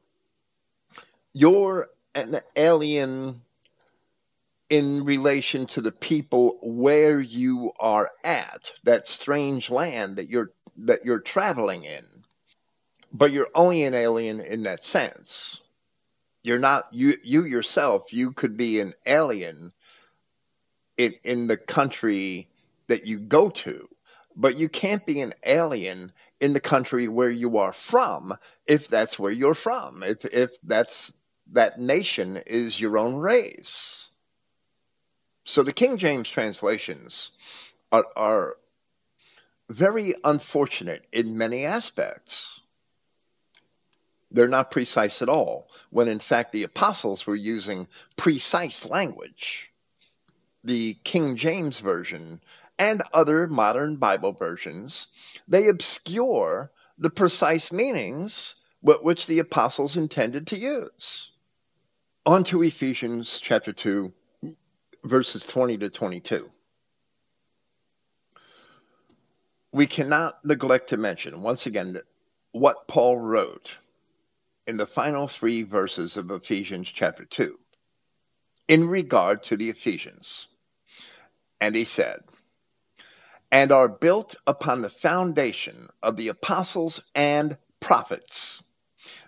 you're 1.32 1.88
an 2.14 2.40
alien 2.54 3.42
in 4.70 5.04
relation 5.04 5.66
to 5.66 5.80
the 5.80 5.92
people 5.92 6.60
where 6.62 7.18
you 7.18 7.72
are 7.80 8.12
at, 8.22 8.70
that 8.84 9.08
strange 9.08 9.68
land 9.68 10.14
that 10.16 10.30
you're 10.30 10.52
that 10.78 11.04
you're 11.04 11.20
traveling 11.20 11.82
in. 11.82 12.04
But 13.12 13.32
you're 13.32 13.48
only 13.52 13.82
an 13.82 13.94
alien 13.94 14.40
in 14.40 14.62
that 14.62 14.84
sense. 14.84 15.60
You're 16.46 16.58
not 16.60 16.86
you 16.92 17.18
you 17.24 17.44
yourself, 17.44 18.12
you 18.12 18.30
could 18.30 18.56
be 18.56 18.78
an 18.78 18.94
alien 19.04 19.72
in 20.96 21.14
in 21.24 21.48
the 21.48 21.56
country 21.56 22.48
that 22.86 23.04
you 23.04 23.18
go 23.18 23.50
to, 23.50 23.88
but 24.36 24.56
you 24.56 24.68
can't 24.68 25.04
be 25.04 25.20
an 25.22 25.34
alien 25.44 26.12
in 26.40 26.52
the 26.52 26.60
country 26.60 27.08
where 27.08 27.30
you 27.30 27.58
are 27.58 27.72
from 27.72 28.36
if 28.64 28.86
that's 28.86 29.18
where 29.18 29.32
you're 29.32 29.54
from. 29.54 30.04
If 30.04 30.24
if 30.26 30.50
that's 30.62 31.12
that 31.52 31.80
nation 31.80 32.36
is 32.46 32.80
your 32.80 32.96
own 32.96 33.16
race. 33.16 34.08
So 35.44 35.64
the 35.64 35.72
King 35.72 35.96
James 35.98 36.28
translations 36.28 37.30
are, 37.90 38.06
are 38.16 38.56
very 39.68 40.14
unfortunate 40.22 41.06
in 41.12 41.36
many 41.38 41.64
aspects. 41.64 42.60
They're 44.30 44.48
not 44.48 44.70
precise 44.70 45.22
at 45.22 45.28
all, 45.28 45.68
when 45.90 46.08
in 46.08 46.18
fact 46.18 46.52
the 46.52 46.64
apostles 46.64 47.26
were 47.26 47.36
using 47.36 47.86
precise 48.16 48.84
language. 48.84 49.70
The 50.64 50.94
King 51.04 51.36
James 51.36 51.78
Version 51.78 52.40
and 52.78 53.02
other 53.12 53.46
modern 53.46 53.96
Bible 53.96 54.32
versions, 54.32 55.08
they 55.48 55.68
obscure 55.68 56.70
the 56.98 57.10
precise 57.10 57.70
meanings 57.72 58.56
which 58.82 59.26
the 59.26 59.38
apostles 59.38 59.96
intended 59.96 60.46
to 60.48 60.58
use. 60.58 61.30
On 62.24 62.42
to 62.44 62.62
Ephesians 62.62 63.38
chapter 63.40 63.72
2, 63.72 64.12
verses 65.04 65.44
20 65.44 65.78
to 65.78 65.88
22. 65.88 66.50
We 69.72 69.86
cannot 69.86 70.44
neglect 70.44 70.88
to 70.88 70.96
mention, 70.96 71.42
once 71.42 71.66
again, 71.66 72.00
what 72.52 72.88
Paul 72.88 73.18
wrote 73.18 73.76
in 74.66 74.76
the 74.76 74.86
final 74.86 75.28
three 75.28 75.62
verses 75.62 76.16
of 76.16 76.30
Ephesians 76.30 76.88
chapter 76.88 77.24
2 77.24 77.58
in 78.68 78.88
regard 78.88 79.42
to 79.44 79.56
the 79.56 79.70
Ephesians. 79.70 80.48
And 81.60 81.74
he 81.74 81.84
said, 81.84 82.20
and 83.52 83.70
are 83.70 83.88
built 83.88 84.34
upon 84.46 84.82
the 84.82 84.90
foundation 84.90 85.88
of 86.02 86.16
the 86.16 86.28
apostles 86.28 87.00
and 87.14 87.56
prophets, 87.80 88.62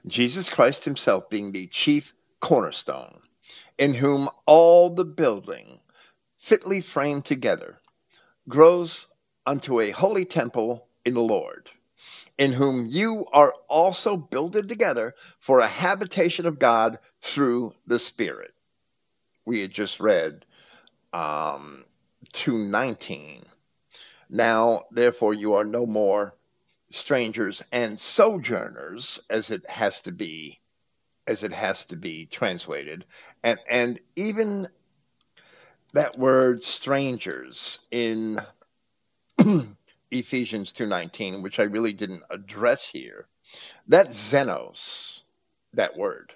Jesus 0.06 0.48
Christ 0.48 0.84
himself 0.84 1.30
being 1.30 1.52
the 1.52 1.68
chief 1.68 2.12
cornerstone 2.40 3.20
in 3.78 3.94
whom 3.94 4.28
all 4.46 4.90
the 4.90 5.04
building, 5.04 5.78
fitly 6.38 6.80
framed 6.80 7.24
together, 7.24 7.78
grows 8.48 9.06
unto 9.46 9.80
a 9.80 9.90
holy 9.92 10.24
temple 10.24 10.88
in 11.04 11.14
the 11.14 11.20
Lord, 11.20 11.70
in 12.38 12.52
whom 12.52 12.86
you 12.86 13.26
are 13.32 13.52
also 13.68 14.16
builded 14.16 14.68
together 14.68 15.14
for 15.40 15.60
a 15.60 15.66
habitation 15.66 16.46
of 16.46 16.58
God 16.58 16.98
through 17.20 17.74
the 17.86 17.98
Spirit. 17.98 18.54
We 19.44 19.60
had 19.60 19.72
just 19.72 20.00
read 20.00 20.44
um, 21.12 21.84
219. 22.32 23.44
Now, 24.30 24.84
therefore, 24.90 25.34
you 25.34 25.54
are 25.54 25.64
no 25.64 25.86
more 25.86 26.34
strangers 26.90 27.62
and 27.72 27.98
sojourners, 27.98 29.20
as 29.28 29.50
it 29.50 29.68
has 29.68 30.00
to 30.02 30.12
be 30.12 30.60
as 31.28 31.42
it 31.44 31.52
has 31.52 31.84
to 31.84 31.94
be 31.94 32.24
translated. 32.24 33.04
And, 33.44 33.58
and 33.68 34.00
even 34.16 34.66
that 35.92 36.18
word 36.18 36.64
strangers 36.64 37.78
in 37.90 38.40
Ephesians 40.10 40.72
2:19, 40.72 41.42
which 41.42 41.58
I 41.58 41.64
really 41.64 41.92
didn't 41.92 42.22
address 42.30 42.88
here, 42.88 43.28
that 43.88 44.08
xenos, 44.08 45.20
that 45.74 45.96
word, 45.96 46.34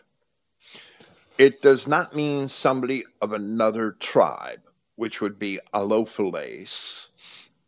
it 1.39 1.63
does 1.63 1.87
not 1.87 2.15
mean 2.15 2.49
somebody 2.49 3.05
of 3.21 3.33
another 3.33 3.93
tribe, 3.93 4.61
which 4.97 5.21
would 5.21 5.39
be 5.39 5.61
allophules. 5.75 7.09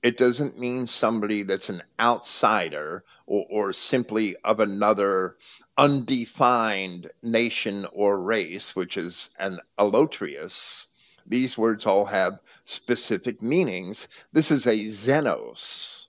It 0.02 0.18
doesn't 0.18 0.59
mean 0.59 0.86
somebody 0.86 1.43
that's 1.43 1.70
an 1.70 1.82
outsider 1.98 3.05
or, 3.26 3.47
or 3.51 3.72
simply 3.72 4.36
of 4.44 4.60
another 4.60 5.36
undefined 5.78 7.10
nation 7.22 7.86
or 7.93 8.20
race, 8.20 8.76
which 8.76 8.97
is 8.98 9.31
an 9.39 9.60
allotrios. 9.78 10.86
These 11.26 11.56
words 11.56 11.86
all 11.86 12.05
have 12.05 12.40
specific 12.64 13.40
meanings. 13.42 14.09
This 14.32 14.51
is 14.51 14.66
a 14.66 14.76
xenos 14.86 16.06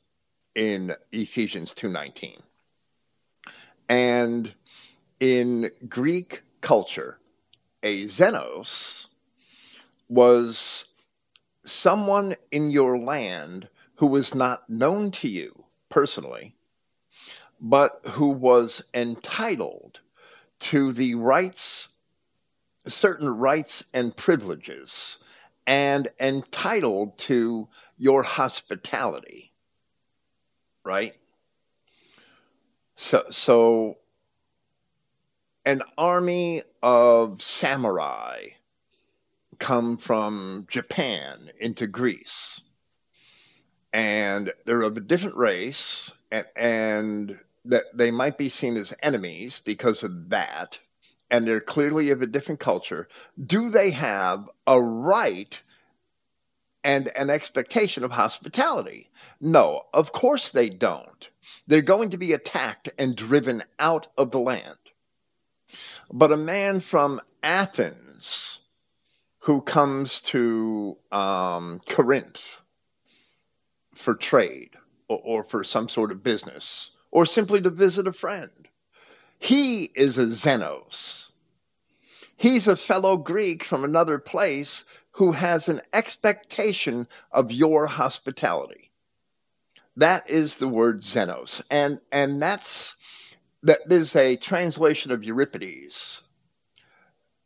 in 0.56 0.96
Ephesians 1.12 1.74
2:19. 1.74 2.42
And 3.88 4.54
in 5.20 5.72
Greek 5.88 6.44
culture, 6.62 7.20
a 7.84 8.06
xenos 8.06 9.08
was 10.10 10.86
someone 11.66 12.36
in 12.52 12.70
your 12.70 12.98
land 12.98 13.68
who 13.96 14.08
was 14.08 14.36
not 14.36 14.70
known 14.70 15.12
to 15.12 15.28
you 15.28 15.64
personally, 15.90 16.56
but 17.60 18.02
who 18.06 18.30
was 18.30 18.84
entitled 18.94 20.00
to 20.60 20.92
the 20.94 21.16
rights, 21.16 21.90
certain 22.88 23.30
rights 23.30 23.84
and 23.94 24.16
privileges, 24.16 25.18
and 25.68 26.10
entitled 26.20 27.18
to 27.20 27.68
your 27.98 28.24
hospitality. 28.24 29.52
Right? 30.84 31.14
So, 32.96 33.26
so 33.32 33.98
an 35.66 35.82
army 35.98 36.64
of 36.84 37.42
samurai 37.42 38.50
come 39.60 39.98
from 39.98 40.68
Japan 40.70 41.50
into 41.60 41.88
Greece. 41.88 42.62
And 43.94 44.52
they're 44.66 44.82
of 44.82 44.98
a 44.98 45.02
different 45.02 45.38
race, 45.38 46.12
and, 46.30 46.46
and 46.56 47.40
that 47.64 47.86
they 47.94 48.12
might 48.12 48.38
be 48.38 48.50
seen 48.50 48.76
as 48.76 48.94
enemies 49.02 49.62
because 49.64 50.04
of 50.04 50.30
that, 50.30 50.78
and 51.30 51.48
they're 51.48 51.62
clearly 51.62 52.12
of 52.12 52.22
a 52.22 52.28
different 52.28 52.60
culture, 52.60 53.08
do 53.44 53.70
they 53.70 53.92
have 53.92 54.50
a 54.68 54.82
right 54.82 55.60
and 56.84 57.12
an 57.16 57.30
expectation 57.30 58.04
of 58.04 58.12
hospitality? 58.12 59.10
No, 59.42 59.84
of 59.94 60.12
course 60.12 60.52
they 60.52 60.70
don't. 60.70 61.30
They're 61.68 61.82
going 61.82 62.12
to 62.12 62.18
be 62.18 62.34
attacked 62.34 62.90
and 62.98 63.16
driven 63.16 63.64
out 63.80 64.08
of 64.18 64.32
the 64.32 64.40
land. 64.40 64.78
But 66.12 66.32
a 66.32 66.38
man 66.38 66.80
from 66.80 67.22
Athens 67.42 68.60
who 69.40 69.62
comes 69.62 70.22
to 70.22 70.98
um, 71.12 71.82
Corinth 71.88 72.42
for 73.96 74.16
trade 74.16 74.72
or, 75.08 75.20
or 75.24 75.44
for 75.44 75.64
some 75.64 75.90
sort 75.90 76.12
of 76.12 76.24
business 76.24 76.92
or 77.12 77.26
simply 77.26 77.62
to 77.62 77.70
visit 77.70 78.08
a 78.08 78.14
friend, 78.14 78.50
he 79.40 79.92
is 79.96 80.18
a 80.18 80.26
Xenos. 80.26 81.30
He's 82.38 82.68
a 82.68 82.76
fellow 82.76 83.18
Greek 83.18 83.64
from 83.64 83.84
another 83.84 84.20
place 84.20 84.84
who 85.12 85.32
has 85.32 85.70
an 85.70 85.82
expectation 85.94 87.08
of 87.32 87.52
your 87.52 87.88
hospitality. 87.88 88.92
That 89.98 90.30
is 90.30 90.58
the 90.58 90.68
word 90.68 91.02
Xenos. 91.02 91.62
And, 91.72 92.00
and 92.12 92.42
that's, 92.42 92.96
that 93.64 93.82
is 93.90 94.16
a 94.16 94.36
translation 94.36 95.12
of 95.12 95.24
Euripides 95.24 96.24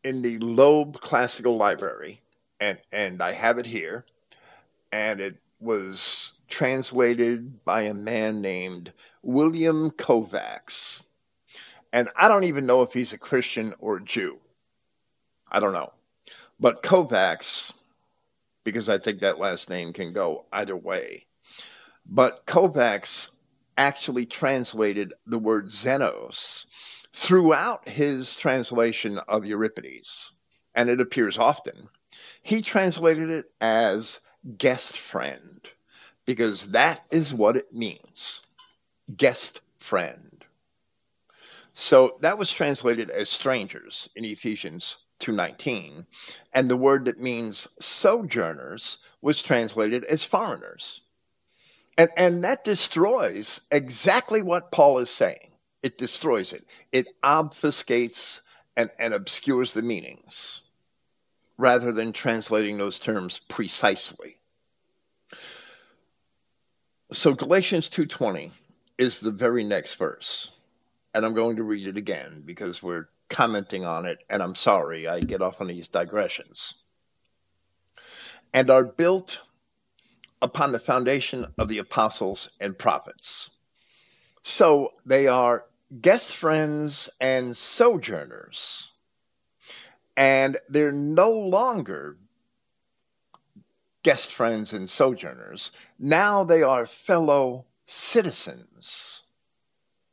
in 0.03 0.21
the 0.21 0.39
Loeb 0.39 0.99
Classical 1.01 1.57
Library. 1.57 2.21
And, 2.59 2.79
and 2.91 3.21
I 3.21 3.33
have 3.33 3.59
it 3.59 3.67
here. 3.67 4.05
And 4.91 5.21
it 5.21 5.37
was 5.59 6.33
translated 6.49 7.63
by 7.63 7.83
a 7.83 7.93
man 7.93 8.41
named 8.41 8.91
William 9.21 9.91
Kovacs. 9.91 11.03
And 11.91 12.09
I 12.15 12.27
don't 12.27 12.43
even 12.43 12.65
know 12.65 12.81
if 12.83 12.93
he's 12.93 13.13
a 13.13 13.17
Christian 13.17 13.73
or 13.79 13.97
a 13.97 14.03
Jew. 14.03 14.37
I 15.51 15.59
don't 15.59 15.73
know. 15.73 15.91
But 16.59 16.83
Kovacs, 16.83 17.73
because 18.63 18.89
I 18.89 18.99
think 18.99 19.21
that 19.21 19.39
last 19.39 19.69
name 19.69 19.93
can 19.93 20.13
go 20.13 20.45
either 20.51 20.75
way, 20.75 21.25
but 22.05 22.45
Kovacs 22.45 23.29
actually 23.77 24.25
translated 24.25 25.13
the 25.25 25.39
word 25.39 25.67
Xenos 25.67 26.65
throughout 27.13 27.87
his 27.87 28.35
translation 28.35 29.19
of 29.27 29.45
Euripides, 29.45 30.33
and 30.75 30.89
it 30.89 31.01
appears 31.01 31.37
often. 31.37 31.89
He 32.43 32.61
translated 32.61 33.29
it 33.29 33.51
as 33.61 34.19
guest 34.57 34.97
friend 34.97 35.61
because 36.25 36.67
that 36.67 37.01
is 37.09 37.33
what 37.33 37.57
it 37.57 37.73
means 37.73 38.43
guest 39.17 39.61
friend. 39.79 40.38
So 41.79 42.17
that 42.19 42.37
was 42.37 42.51
translated 42.51 43.09
as 43.09 43.29
strangers 43.29 44.09
in 44.17 44.25
Ephesians 44.25 44.97
2:19, 45.21 46.05
and 46.53 46.69
the 46.69 46.75
word 46.75 47.05
that 47.05 47.21
means 47.21 47.69
sojourners 47.79 48.97
was 49.21 49.41
translated 49.41 50.03
as 50.03 50.25
foreigners. 50.25 50.99
And 51.97 52.09
and 52.17 52.43
that 52.43 52.65
destroys 52.65 53.61
exactly 53.71 54.41
what 54.41 54.73
Paul 54.73 54.99
is 54.99 55.09
saying. 55.09 55.53
It 55.81 55.97
destroys 55.97 56.51
it. 56.51 56.67
It 56.91 57.07
obfuscates 57.23 58.41
and, 58.75 58.91
and 58.99 59.13
obscures 59.13 59.71
the 59.71 59.81
meanings 59.81 60.63
rather 61.57 61.93
than 61.93 62.11
translating 62.11 62.77
those 62.77 62.99
terms 62.99 63.39
precisely. 63.47 64.37
So 67.13 67.33
Galatians 67.33 67.89
2:20 67.89 68.51
is 68.97 69.21
the 69.21 69.31
very 69.31 69.63
next 69.63 69.93
verse. 69.93 70.51
And 71.13 71.25
I'm 71.25 71.33
going 71.33 71.55
to 71.55 71.63
read 71.63 71.87
it 71.87 71.97
again 71.97 72.43
because 72.45 72.83
we're 72.83 73.09
commenting 73.29 73.85
on 73.85 74.05
it, 74.05 74.23
and 74.29 74.41
I'm 74.41 74.55
sorry 74.55 75.07
I 75.07 75.19
get 75.19 75.41
off 75.41 75.61
on 75.61 75.67
these 75.67 75.87
digressions. 75.87 76.75
And 78.53 78.69
are 78.69 78.83
built 78.83 79.39
upon 80.41 80.71
the 80.71 80.79
foundation 80.79 81.45
of 81.57 81.67
the 81.67 81.79
apostles 81.79 82.49
and 82.59 82.77
prophets. 82.77 83.49
So 84.43 84.93
they 85.05 85.27
are 85.27 85.65
guest 86.01 86.35
friends 86.35 87.09
and 87.19 87.55
sojourners. 87.55 88.91
And 90.15 90.57
they're 90.69 90.91
no 90.91 91.31
longer 91.31 92.17
guest 94.03 94.33
friends 94.33 94.73
and 94.73 94.89
sojourners. 94.89 95.71
Now 95.97 96.43
they 96.43 96.63
are 96.63 96.85
fellow 96.85 97.65
citizens 97.85 99.23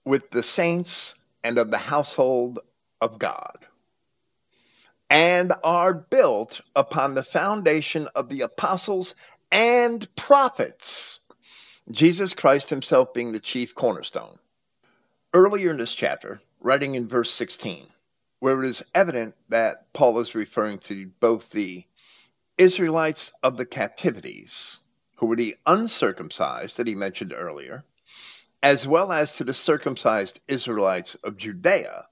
with 0.06 0.30
the 0.30 0.42
saints 0.42 1.16
and 1.44 1.58
of 1.58 1.70
the 1.70 1.76
household 1.76 2.60
of 3.00 3.18
God, 3.18 3.66
and 5.10 5.52
are 5.62 5.92
built 5.92 6.60
upon 6.74 7.14
the 7.14 7.22
foundation 7.22 8.08
of 8.14 8.28
the 8.28 8.40
apostles 8.40 9.14
and 9.52 10.08
prophets, 10.16 11.20
Jesus 11.90 12.32
Christ 12.32 12.70
himself 12.70 13.12
being 13.12 13.32
the 13.32 13.40
chief 13.40 13.74
cornerstone. 13.74 14.38
Earlier 15.34 15.70
in 15.70 15.76
this 15.76 15.94
chapter, 15.94 16.40
writing 16.60 16.94
in 16.94 17.08
verse 17.08 17.30
16, 17.32 17.86
where 18.40 18.62
it 18.62 18.68
is 18.68 18.84
evident 18.94 19.34
that 19.48 19.92
Paul 19.92 20.18
is 20.20 20.34
referring 20.34 20.78
to 20.80 21.10
both 21.20 21.50
the 21.50 21.84
Israelites 22.58 23.32
of 23.42 23.56
the 23.56 23.66
captivities, 23.66 24.78
who 25.16 25.26
were 25.26 25.36
the 25.36 25.56
uncircumcised 25.66 26.76
that 26.76 26.86
he 26.86 26.94
mentioned 26.94 27.34
earlier, 27.36 27.84
as 28.62 28.86
well 28.86 29.12
as 29.12 29.36
to 29.36 29.44
the 29.44 29.54
circumcised 29.54 30.40
Israelites 30.48 31.14
of 31.22 31.36
Judea, 31.36 32.06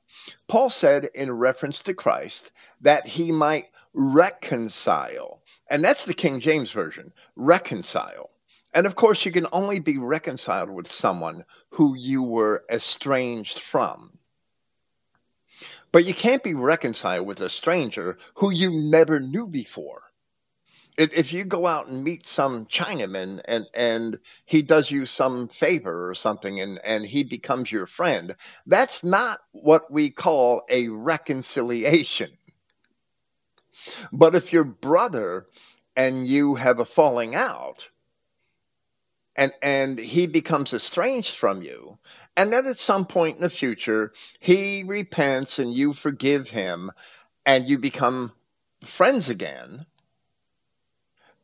Paul 0.47 0.71
said 0.71 1.11
in 1.15 1.33
reference 1.33 1.83
to 1.83 1.95
Christ 1.95 2.53
that 2.81 3.07
he 3.07 3.33
might 3.33 3.71
reconcile. 3.93 5.43
And 5.69 5.85
that's 5.85 6.05
the 6.05 6.15
King 6.15 6.41
James 6.41 6.71
Version 6.71 7.13
reconcile. 7.37 8.31
And 8.73 8.87
of 8.87 8.97
course, 8.97 9.25
you 9.25 9.33
can 9.33 9.47
only 9.53 9.81
be 9.81 9.99
reconciled 9.99 10.71
with 10.71 10.91
someone 10.91 11.45
who 11.71 11.95
you 11.97 12.23
were 12.23 12.65
estranged 12.71 13.61
from. 13.61 14.19
But 15.93 16.05
you 16.05 16.15
can't 16.15 16.43
be 16.43 16.55
reconciled 16.55 17.27
with 17.27 17.41
a 17.41 17.49
stranger 17.49 18.19
who 18.35 18.51
you 18.51 18.71
never 18.71 19.21
knew 19.21 19.47
before 19.47 20.03
if 20.97 21.33
you 21.33 21.45
go 21.45 21.67
out 21.67 21.89
and 21.89 22.05
meet 22.05 22.27
some 22.27 22.67
Chinaman 22.67 23.41
and 23.47 23.67
and 23.75 24.19
he 24.45 24.63
does 24.63 24.91
you 24.91 25.07
some 25.07 25.49
favor 25.49 26.09
or 26.09 26.15
something 26.15 26.61
and 26.61 26.81
and 26.85 27.05
he 27.05 27.25
becomes 27.25 27.73
your 27.73 27.87
friend, 27.87 28.37
that's 28.67 29.03
not 29.05 29.41
what 29.53 29.91
we 29.91 30.11
call 30.11 30.63
a 30.69 30.89
reconciliation. 30.89 32.31
But 34.13 34.35
if 34.35 34.53
your 34.53 34.65
brother 34.65 35.47
and 35.97 36.27
you 36.27 36.55
have 36.57 36.79
a 36.81 36.85
falling 36.85 37.35
out 37.35 37.89
and 39.37 39.53
and 39.63 39.99
he 39.99 40.27
becomes 40.27 40.73
estranged 40.73 41.37
from 41.37 41.63
you 41.63 41.99
and 42.37 42.53
then 42.53 42.67
at 42.67 42.79
some 42.79 43.07
point 43.07 43.37
in 43.37 43.43
the 43.43 43.51
future 43.51 44.13
he 44.41 44.83
repents 44.85 45.59
and 45.59 45.75
you 45.75 45.93
forgive 45.93 46.49
him 46.49 46.91
and 47.47 47.69
you 47.69 47.79
become 47.79 48.33
friends 48.85 49.29
again 49.29 49.85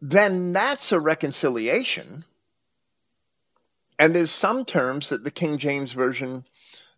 then 0.00 0.52
that's 0.52 0.92
a 0.92 1.00
reconciliation. 1.00 2.24
And 3.98 4.14
there's 4.14 4.30
some 4.30 4.64
terms 4.64 5.10
that 5.10 5.24
the 5.24 5.30
King 5.30 5.58
James 5.58 5.92
Version 5.92 6.44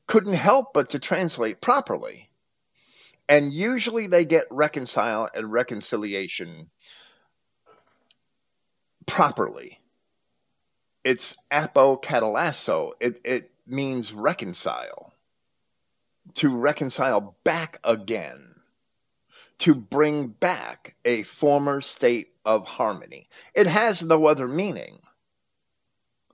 couldn't 0.06 0.34
help 0.34 0.72
but 0.72 0.90
to 0.90 0.98
translate 0.98 1.60
properly. 1.60 2.28
And 3.28 3.52
usually 3.52 4.06
they 4.06 4.24
get 4.24 4.46
reconcile 4.50 5.28
and 5.34 5.50
reconciliation 5.50 6.70
properly. 9.06 9.80
It's 11.02 11.34
apokatallasso. 11.50 12.92
It, 13.00 13.20
it 13.24 13.50
means 13.66 14.12
reconcile. 14.12 15.12
To 16.34 16.56
reconcile 16.56 17.36
back 17.42 17.80
again. 17.82 18.51
To 19.62 19.76
bring 19.76 20.26
back 20.28 20.96
a 21.04 21.22
former 21.22 21.80
state 21.80 22.34
of 22.44 22.66
harmony. 22.66 23.28
It 23.54 23.68
has 23.68 24.02
no 24.02 24.26
other 24.26 24.48
meaning. 24.48 24.98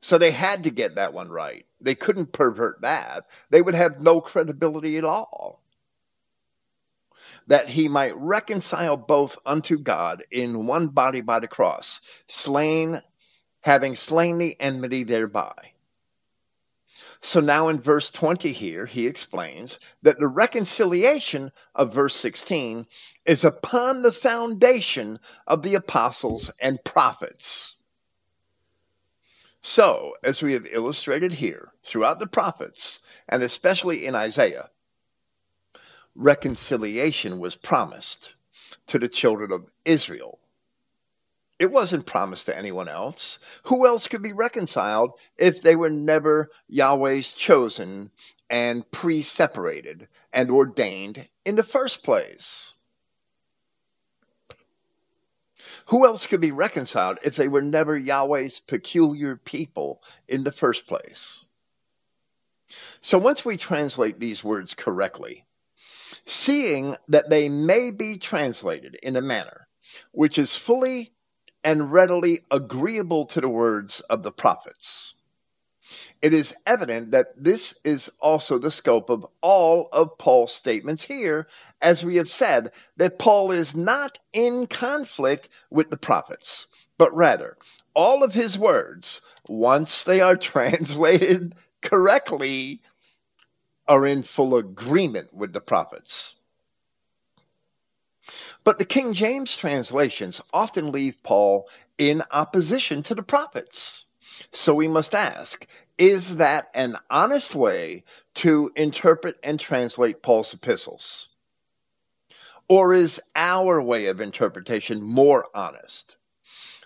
So 0.00 0.16
they 0.16 0.30
had 0.30 0.64
to 0.64 0.70
get 0.70 0.94
that 0.94 1.12
one 1.12 1.28
right. 1.28 1.66
They 1.78 1.94
couldn't 1.94 2.32
pervert 2.32 2.80
that. 2.80 3.26
They 3.50 3.60
would 3.60 3.74
have 3.74 4.00
no 4.00 4.22
credibility 4.22 4.96
at 4.96 5.04
all. 5.04 5.62
That 7.48 7.68
he 7.68 7.86
might 7.88 8.16
reconcile 8.16 8.96
both 8.96 9.36
unto 9.44 9.78
God 9.78 10.24
in 10.30 10.66
one 10.66 10.88
body 10.88 11.20
by 11.20 11.40
the 11.40 11.48
cross, 11.48 12.00
slain, 12.28 13.02
having 13.60 13.94
slain 13.94 14.38
the 14.38 14.58
enmity 14.58 15.04
thereby. 15.04 15.72
So 17.20 17.40
now 17.40 17.68
in 17.68 17.80
verse 17.80 18.10
20 18.10 18.52
here, 18.52 18.86
he 18.86 19.06
explains 19.06 19.78
that 20.02 20.18
the 20.18 20.28
reconciliation 20.28 21.50
of 21.74 21.92
verse 21.92 22.14
16 22.14 22.86
is 23.26 23.44
upon 23.44 24.02
the 24.02 24.12
foundation 24.12 25.18
of 25.46 25.62
the 25.62 25.74
apostles 25.74 26.50
and 26.60 26.82
prophets. 26.84 27.74
So, 29.60 30.14
as 30.22 30.40
we 30.40 30.52
have 30.52 30.66
illustrated 30.66 31.32
here 31.32 31.72
throughout 31.84 32.20
the 32.20 32.28
prophets, 32.28 33.00
and 33.28 33.42
especially 33.42 34.06
in 34.06 34.14
Isaiah, 34.14 34.70
reconciliation 36.14 37.40
was 37.40 37.56
promised 37.56 38.32
to 38.86 38.98
the 38.98 39.08
children 39.08 39.50
of 39.50 39.68
Israel. 39.84 40.38
It 41.58 41.72
wasn't 41.72 42.06
promised 42.06 42.46
to 42.46 42.56
anyone 42.56 42.88
else. 42.88 43.40
Who 43.64 43.86
else 43.86 44.06
could 44.06 44.22
be 44.22 44.32
reconciled 44.32 45.12
if 45.36 45.60
they 45.60 45.74
were 45.74 45.90
never 45.90 46.50
Yahweh's 46.68 47.34
chosen 47.34 48.12
and 48.48 48.88
pre 48.92 49.22
separated 49.22 50.08
and 50.32 50.50
ordained 50.50 51.28
in 51.44 51.56
the 51.56 51.64
first 51.64 52.04
place? 52.04 52.74
Who 55.86 56.06
else 56.06 56.26
could 56.26 56.40
be 56.40 56.52
reconciled 56.52 57.18
if 57.24 57.34
they 57.34 57.48
were 57.48 57.62
never 57.62 57.98
Yahweh's 57.98 58.60
peculiar 58.60 59.36
people 59.36 60.02
in 60.28 60.44
the 60.44 60.52
first 60.52 60.86
place? 60.86 61.44
So 63.00 63.18
once 63.18 63.44
we 63.44 63.56
translate 63.56 64.20
these 64.20 64.44
words 64.44 64.74
correctly, 64.74 65.44
seeing 66.26 66.96
that 67.08 67.30
they 67.30 67.48
may 67.48 67.90
be 67.90 68.16
translated 68.18 68.96
in 69.02 69.16
a 69.16 69.22
manner 69.22 69.66
which 70.12 70.38
is 70.38 70.54
fully 70.54 71.12
and 71.68 71.92
readily 71.92 72.40
agreeable 72.50 73.26
to 73.26 73.42
the 73.42 73.48
words 73.48 74.00
of 74.08 74.22
the 74.22 74.32
prophets, 74.32 75.12
it 76.22 76.32
is 76.32 76.54
evident 76.64 77.10
that 77.10 77.26
this 77.36 77.74
is 77.84 78.10
also 78.20 78.58
the 78.58 78.70
scope 78.70 79.10
of 79.10 79.26
all 79.42 79.90
of 79.92 80.16
Paul's 80.16 80.50
statements 80.54 81.04
here, 81.04 81.46
as 81.82 82.02
we 82.02 82.16
have 82.16 82.30
said, 82.30 82.72
that 82.96 83.18
Paul 83.18 83.52
is 83.52 83.76
not 83.76 84.18
in 84.32 84.66
conflict 84.66 85.50
with 85.68 85.90
the 85.90 85.98
prophets, 85.98 86.68
but 86.96 87.14
rather 87.14 87.58
all 87.94 88.24
of 88.24 88.32
his 88.32 88.58
words, 88.58 89.20
once 89.46 90.04
they 90.04 90.22
are 90.22 90.36
translated 90.54 91.54
correctly, 91.82 92.80
are 93.86 94.06
in 94.06 94.22
full 94.22 94.56
agreement 94.56 95.34
with 95.34 95.52
the 95.52 95.60
prophets. 95.60 96.34
But 98.64 98.78
the 98.78 98.84
King 98.84 99.14
James 99.14 99.56
translations 99.56 100.40
often 100.52 100.92
leave 100.92 101.22
Paul 101.22 101.68
in 101.96 102.22
opposition 102.30 103.02
to 103.04 103.14
the 103.14 103.22
prophets. 103.22 104.04
So 104.52 104.74
we 104.74 104.88
must 104.88 105.14
ask 105.14 105.66
is 105.98 106.36
that 106.36 106.70
an 106.74 106.96
honest 107.10 107.54
way 107.56 108.04
to 108.34 108.70
interpret 108.76 109.36
and 109.42 109.58
translate 109.58 110.22
Paul's 110.22 110.54
epistles? 110.54 111.28
Or 112.68 112.94
is 112.94 113.20
our 113.34 113.82
way 113.82 114.06
of 114.06 114.20
interpretation 114.20 115.02
more 115.02 115.46
honest? 115.54 116.16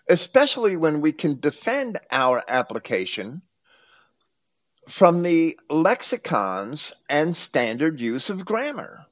Especially 0.09 0.77
when 0.77 1.01
we 1.01 1.12
can 1.12 1.40
defend 1.40 2.01
our 2.10 2.43
application 2.48 3.43
from 4.89 5.23
the 5.23 5.59
lexicons 5.69 6.93
and 7.09 7.36
standard 7.36 8.01
use 8.01 8.31
of 8.31 8.44
grammar, 8.44 9.06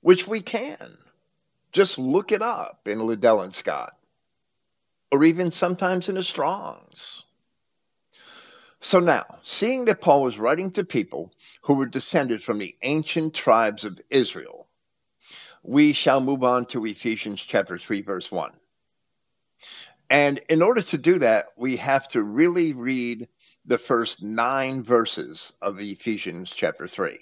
which 0.00 0.26
we 0.26 0.40
can. 0.40 0.96
Just 1.74 1.98
look 1.98 2.32
it 2.32 2.40
up 2.40 2.86
in 2.86 3.04
Liddell 3.04 3.42
and 3.42 3.54
Scott, 3.54 3.94
or 5.10 5.24
even 5.24 5.50
sometimes 5.50 6.08
in 6.08 6.14
the 6.14 6.22
Strongs. 6.22 7.24
So 8.80 9.00
now, 9.00 9.24
seeing 9.42 9.84
that 9.86 10.00
Paul 10.00 10.22
was 10.22 10.38
writing 10.38 10.70
to 10.72 10.84
people 10.84 11.32
who 11.62 11.74
were 11.74 11.86
descended 11.86 12.44
from 12.44 12.58
the 12.58 12.76
ancient 12.82 13.34
tribes 13.34 13.84
of 13.84 14.00
Israel, 14.08 14.68
we 15.64 15.92
shall 15.92 16.20
move 16.20 16.44
on 16.44 16.66
to 16.66 16.86
Ephesians 16.86 17.40
chapter 17.40 17.76
3, 17.76 18.02
verse 18.02 18.30
1. 18.30 18.52
And 20.10 20.40
in 20.48 20.62
order 20.62 20.82
to 20.82 20.98
do 20.98 21.18
that, 21.18 21.46
we 21.56 21.76
have 21.78 22.06
to 22.08 22.22
really 22.22 22.72
read 22.72 23.26
the 23.64 23.78
first 23.78 24.22
nine 24.22 24.84
verses 24.84 25.54
of 25.60 25.80
Ephesians 25.80 26.52
chapter 26.54 26.86
3. 26.86 27.18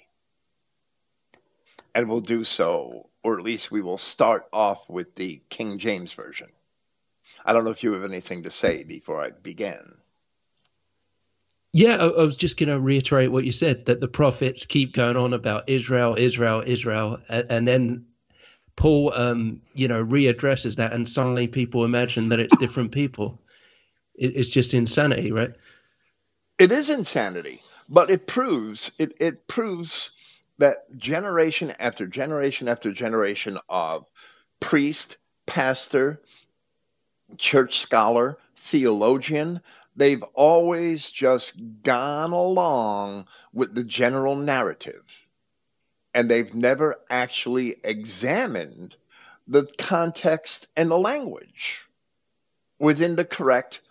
And 1.95 2.09
we'll 2.09 2.21
do 2.21 2.43
so, 2.43 3.09
or 3.23 3.37
at 3.37 3.45
least 3.45 3.71
we 3.71 3.81
will 3.81 3.97
start 3.97 4.45
off 4.51 4.89
with 4.89 5.15
the 5.15 5.41
King 5.49 5.77
James 5.77 6.13
Version. 6.13 6.49
I 7.45 7.53
don't 7.53 7.63
know 7.63 7.71
if 7.71 7.83
you 7.83 7.93
have 7.93 8.03
anything 8.03 8.43
to 8.43 8.51
say 8.51 8.83
before 8.83 9.21
I 9.21 9.29
begin. 9.31 9.95
Yeah, 11.73 11.95
I, 11.95 12.07
I 12.07 12.23
was 12.23 12.37
just 12.37 12.57
going 12.57 12.69
to 12.69 12.79
reiterate 12.79 13.31
what 13.31 13.45
you 13.45 13.51
said 13.51 13.85
that 13.85 13.99
the 13.99 14.07
prophets 14.07 14.65
keep 14.65 14.93
going 14.93 15.17
on 15.17 15.33
about 15.33 15.67
Israel, 15.67 16.15
Israel, 16.17 16.63
Israel, 16.65 17.19
and, 17.29 17.45
and 17.49 17.67
then 17.67 18.05
Paul, 18.75 19.13
um, 19.15 19.61
you 19.73 19.87
know, 19.87 20.03
readdresses 20.03 20.75
that, 20.77 20.93
and 20.93 21.07
suddenly 21.07 21.47
people 21.47 21.83
imagine 21.83 22.29
that 22.29 22.39
it's 22.39 22.55
different 22.55 22.91
people. 22.91 23.39
It, 24.15 24.35
it's 24.35 24.49
just 24.49 24.73
insanity, 24.73 25.31
right? 25.31 25.53
It 26.59 26.71
is 26.71 26.89
insanity, 26.89 27.61
but 27.89 28.09
it 28.09 28.27
proves 28.27 28.91
it. 28.99 29.13
It 29.19 29.47
proves 29.47 30.11
that 30.59 30.95
generation 30.97 31.73
after 31.79 32.07
generation 32.07 32.67
after 32.67 32.91
generation 32.91 33.59
of 33.69 34.05
priest, 34.59 35.17
pastor, 35.45 36.21
church 37.37 37.79
scholar, 37.79 38.37
theologian, 38.57 39.61
they've 39.95 40.23
always 40.33 41.09
just 41.09 41.53
gone 41.83 42.31
along 42.31 43.27
with 43.53 43.75
the 43.75 43.83
general 43.83 44.35
narrative 44.35 45.03
and 46.13 46.29
they've 46.29 46.53
never 46.53 46.99
actually 47.09 47.75
examined 47.83 48.95
the 49.47 49.67
context 49.77 50.67
and 50.75 50.89
the 50.89 50.97
language 50.97 51.81
within 52.79 53.15
the 53.15 53.25
correct 53.25 53.81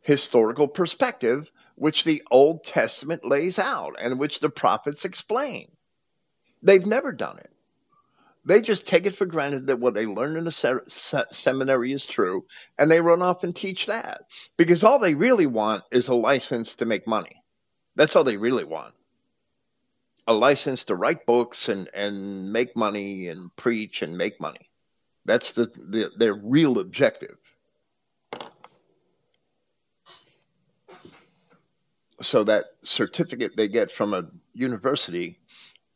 historical 0.00 0.68
perspective 0.68 1.50
which 1.74 2.04
the 2.04 2.22
Old 2.30 2.64
Testament 2.64 3.24
lays 3.24 3.58
out 3.58 3.96
and 4.00 4.18
which 4.18 4.40
the 4.40 4.50
prophets 4.50 5.04
explain. 5.04 5.70
They've 6.62 6.86
never 6.86 7.12
done 7.12 7.38
it. 7.38 7.50
They 8.44 8.60
just 8.60 8.86
take 8.86 9.06
it 9.06 9.14
for 9.14 9.26
granted 9.26 9.68
that 9.68 9.78
what 9.78 9.94
they 9.94 10.06
learn 10.06 10.36
in 10.36 10.44
the 10.44 10.52
se- 10.52 10.88
se- 10.88 11.24
seminary 11.30 11.92
is 11.92 12.06
true, 12.06 12.44
and 12.76 12.90
they 12.90 13.00
run 13.00 13.22
off 13.22 13.44
and 13.44 13.54
teach 13.54 13.86
that 13.86 14.22
because 14.56 14.82
all 14.82 14.98
they 14.98 15.14
really 15.14 15.46
want 15.46 15.84
is 15.92 16.08
a 16.08 16.14
license 16.14 16.74
to 16.76 16.84
make 16.84 17.06
money. 17.06 17.42
That's 17.94 18.16
all 18.16 18.24
they 18.24 18.36
really 18.36 18.64
want. 18.64 18.94
A 20.26 20.34
license 20.34 20.84
to 20.84 20.96
write 20.96 21.24
books 21.26 21.68
and, 21.68 21.88
and 21.94 22.52
make 22.52 22.74
money 22.76 23.28
and 23.28 23.54
preach 23.56 24.02
and 24.02 24.16
make 24.16 24.40
money. 24.40 24.70
That's 25.24 25.52
the, 25.52 25.70
the 25.76 26.10
their 26.16 26.34
real 26.34 26.78
objective. 26.78 27.36
So 32.20 32.44
that 32.44 32.66
certificate 32.82 33.52
they 33.56 33.68
get 33.68 33.90
from 33.90 34.14
a 34.14 34.28
university 34.52 35.38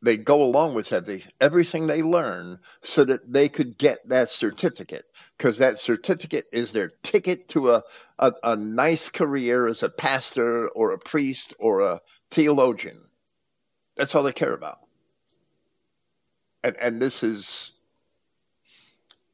they 0.06 0.16
go 0.16 0.44
along 0.44 0.74
with 0.74 0.92
every, 0.92 1.24
everything 1.40 1.86
they 1.86 2.00
learn 2.00 2.60
so 2.82 3.04
that 3.04 3.32
they 3.32 3.48
could 3.48 3.76
get 3.76 4.08
that 4.08 4.30
certificate 4.30 5.04
because 5.36 5.58
that 5.58 5.80
certificate 5.80 6.46
is 6.52 6.70
their 6.70 6.90
ticket 7.02 7.48
to 7.48 7.72
a, 7.72 7.82
a, 8.20 8.32
a, 8.44 8.56
nice 8.56 9.08
career 9.08 9.66
as 9.66 9.82
a 9.82 9.88
pastor 9.88 10.68
or 10.68 10.92
a 10.92 10.98
priest 10.98 11.54
or 11.58 11.80
a 11.80 12.00
theologian. 12.30 13.00
That's 13.96 14.14
all 14.14 14.22
they 14.22 14.32
care 14.32 14.54
about. 14.54 14.78
And, 16.62 16.76
and 16.80 17.02
this 17.02 17.24
is 17.24 17.72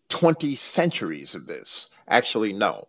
20 0.09 0.55
centuries 0.57 1.35
of 1.35 1.47
this. 1.47 1.91
Actually, 2.09 2.55
no. 2.55 2.89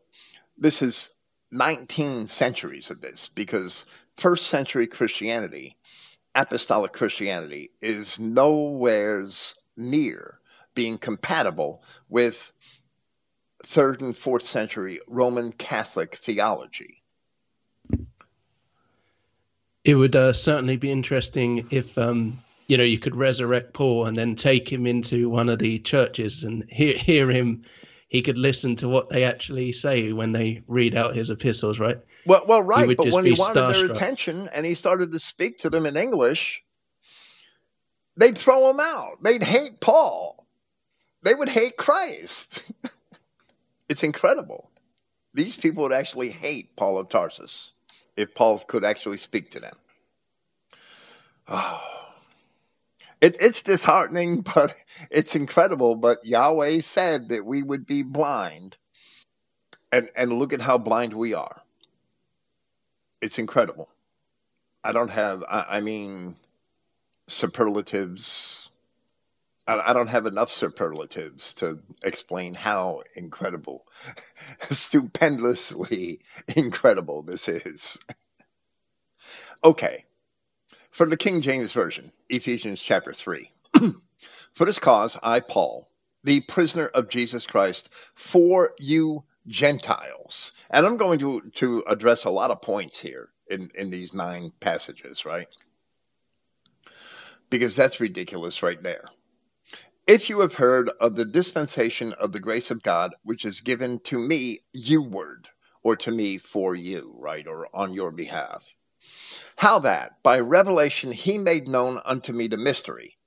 This 0.58 0.82
is 0.82 1.10
19 1.52 2.28
centuries 2.28 2.90
of 2.90 3.02
this 3.02 3.30
because 3.36 3.86
first 4.18 4.48
century 4.48 4.88
Christianity 4.88 5.76
apostolic 6.36 6.94
Christianity 6.94 7.72
is 7.82 8.20
nowheres 8.20 9.56
near 9.78 10.40
being 10.76 10.98
compatible 10.98 11.84
with 12.10 12.52
third 13.66 14.02
and 14.02 14.16
fourth 14.16 14.44
century 14.44 15.00
Roman 15.08 15.52
Catholic 15.52 16.18
theology. 16.18 17.02
It 19.84 19.96
would 19.96 20.16
uh, 20.16 20.34
certainly 20.34 20.78
be 20.78 20.92
interesting 20.92 21.68
if 21.70 21.98
um, 21.98 22.42
you 22.68 22.78
know 22.78 22.84
you 22.84 23.00
could 23.00 23.16
resurrect 23.16 23.74
Paul 23.74 24.06
and 24.06 24.16
then 24.16 24.36
take 24.36 24.72
him 24.72 24.88
into 24.88 25.30
one 25.30 25.50
of 25.50 25.60
the 25.60 25.80
churches 25.80 26.44
and 26.44 26.64
hear, 26.70 26.98
hear 26.98 27.30
him. 27.30 27.64
He 28.14 28.22
could 28.22 28.38
listen 28.38 28.76
to 28.76 28.88
what 28.88 29.10
they 29.10 29.24
actually 29.24 29.72
say 29.72 30.14
when 30.14 30.34
they 30.34 30.62
read 30.68 30.96
out 30.96 31.16
his 31.16 31.32
epistles, 31.32 31.80
right? 31.80 31.98
Well, 32.28 32.44
well, 32.48 32.62
right. 32.62 32.96
But 32.96 33.12
when 33.12 33.26
he 33.26 33.32
wanted 33.32 33.64
starstruck. 33.64 33.74
their 33.74 33.92
attention 33.92 34.48
and 34.54 34.68
he 34.68 34.76
started 34.76 35.12
to 35.14 35.20
speak 35.20 35.58
to 35.62 35.72
them 35.72 35.88
in 35.88 35.98
English, 35.98 36.62
they'd 38.16 38.38
throw 38.38 38.70
him 38.70 38.80
out. 38.80 39.24
They'd 39.24 39.42
hate 39.42 39.80
Paul. 39.80 40.46
They 41.24 41.34
would 41.34 41.50
hate 41.50 41.76
Christ. 41.76 42.62
it's 43.90 44.04
incredible. 44.04 44.70
These 45.34 45.56
people 45.56 45.82
would 45.82 45.92
actually 45.92 46.30
hate 46.30 46.76
Paul 46.76 47.00
of 47.00 47.10
Tarsus 47.10 47.72
if 48.16 48.36
Paul 48.36 48.60
could 48.60 48.86
actually 48.86 49.18
speak 49.18 49.50
to 49.52 49.60
them. 49.60 49.76
Oh. 51.46 52.03
It, 53.24 53.38
it's 53.42 53.64
disheartening, 53.64 54.42
but 54.56 54.76
it's 55.12 55.36
incredible. 55.36 55.96
But 55.96 56.26
Yahweh 56.26 56.82
said 56.82 57.30
that 57.30 57.46
we 57.46 57.64
would 57.64 57.88
be 57.88 58.04
blind. 58.04 58.78
And, 59.94 60.10
and 60.16 60.34
look 60.34 60.54
at 60.54 60.62
how 60.62 60.78
blind 60.80 61.14
we 61.14 61.34
are. 61.36 61.64
It's 63.22 63.40
incredible. 63.40 63.90
I 64.84 64.92
don't 64.94 65.10
have, 65.12 65.44
I, 65.50 65.66
I 65.78 65.82
mean, 65.82 66.36
superlatives. 67.30 68.70
I, 69.68 69.92
I 69.92 69.94
don't 69.94 70.08
have 70.08 70.26
enough 70.28 70.52
superlatives 70.52 71.54
to 71.56 71.80
explain 72.04 72.54
how 72.56 73.04
incredible, 73.16 73.86
stupendously 74.72 76.22
incredible 76.56 77.24
this 77.24 77.48
is. 77.50 78.00
okay. 79.66 80.06
From 80.94 81.10
the 81.10 81.18
King 81.18 81.42
James 81.42 81.74
Version, 81.74 82.12
Ephesians 82.30 82.80
chapter 82.80 83.14
3. 83.14 83.52
for 84.54 84.66
this 84.66 84.78
cause, 84.78 85.18
I, 85.24 85.40
Paul, 85.40 85.90
the 86.24 86.42
prisoner 86.42 86.86
of 86.86 87.10
Jesus 87.10 87.48
Christ, 87.48 87.90
for 88.14 88.76
you 88.78 89.24
Gentiles. 89.48 90.52
And 90.70 90.86
I'm 90.86 90.98
going 90.98 91.18
to, 91.18 91.42
to 91.56 91.84
address 91.88 92.26
a 92.26 92.30
lot 92.30 92.52
of 92.52 92.62
points 92.62 93.00
here 93.00 93.30
in, 93.50 93.72
in 93.74 93.90
these 93.90 94.14
nine 94.14 94.52
passages, 94.60 95.26
right? 95.26 95.48
Because 97.50 97.76
that's 97.76 98.00
ridiculous 98.00 98.62
right 98.62 98.82
there. 98.84 99.06
If 100.06 100.30
you 100.30 100.42
have 100.42 100.54
heard 100.54 100.92
of 101.02 101.16
the 101.16 101.26
dispensation 101.26 102.14
of 102.14 102.34
the 102.34 102.40
grace 102.40 102.70
of 102.70 102.84
God, 102.84 103.16
which 103.24 103.46
is 103.46 103.62
given 103.62 103.98
to 104.02 104.20
me, 104.20 104.60
you 104.74 105.02
word, 105.02 105.48
or 105.82 105.96
to 105.96 106.12
me 106.12 106.38
for 106.38 106.76
you, 106.76 107.16
right, 107.18 107.48
or 107.48 107.68
on 107.74 107.96
your 107.96 108.12
behalf. 108.12 108.64
How 109.58 109.80
that 109.80 110.22
by 110.24 110.40
revelation 110.40 111.12
he 111.12 111.38
made 111.38 111.68
known 111.68 112.02
unto 112.06 112.34
me 112.34 112.48
the 112.48 112.58
mystery. 112.58 113.18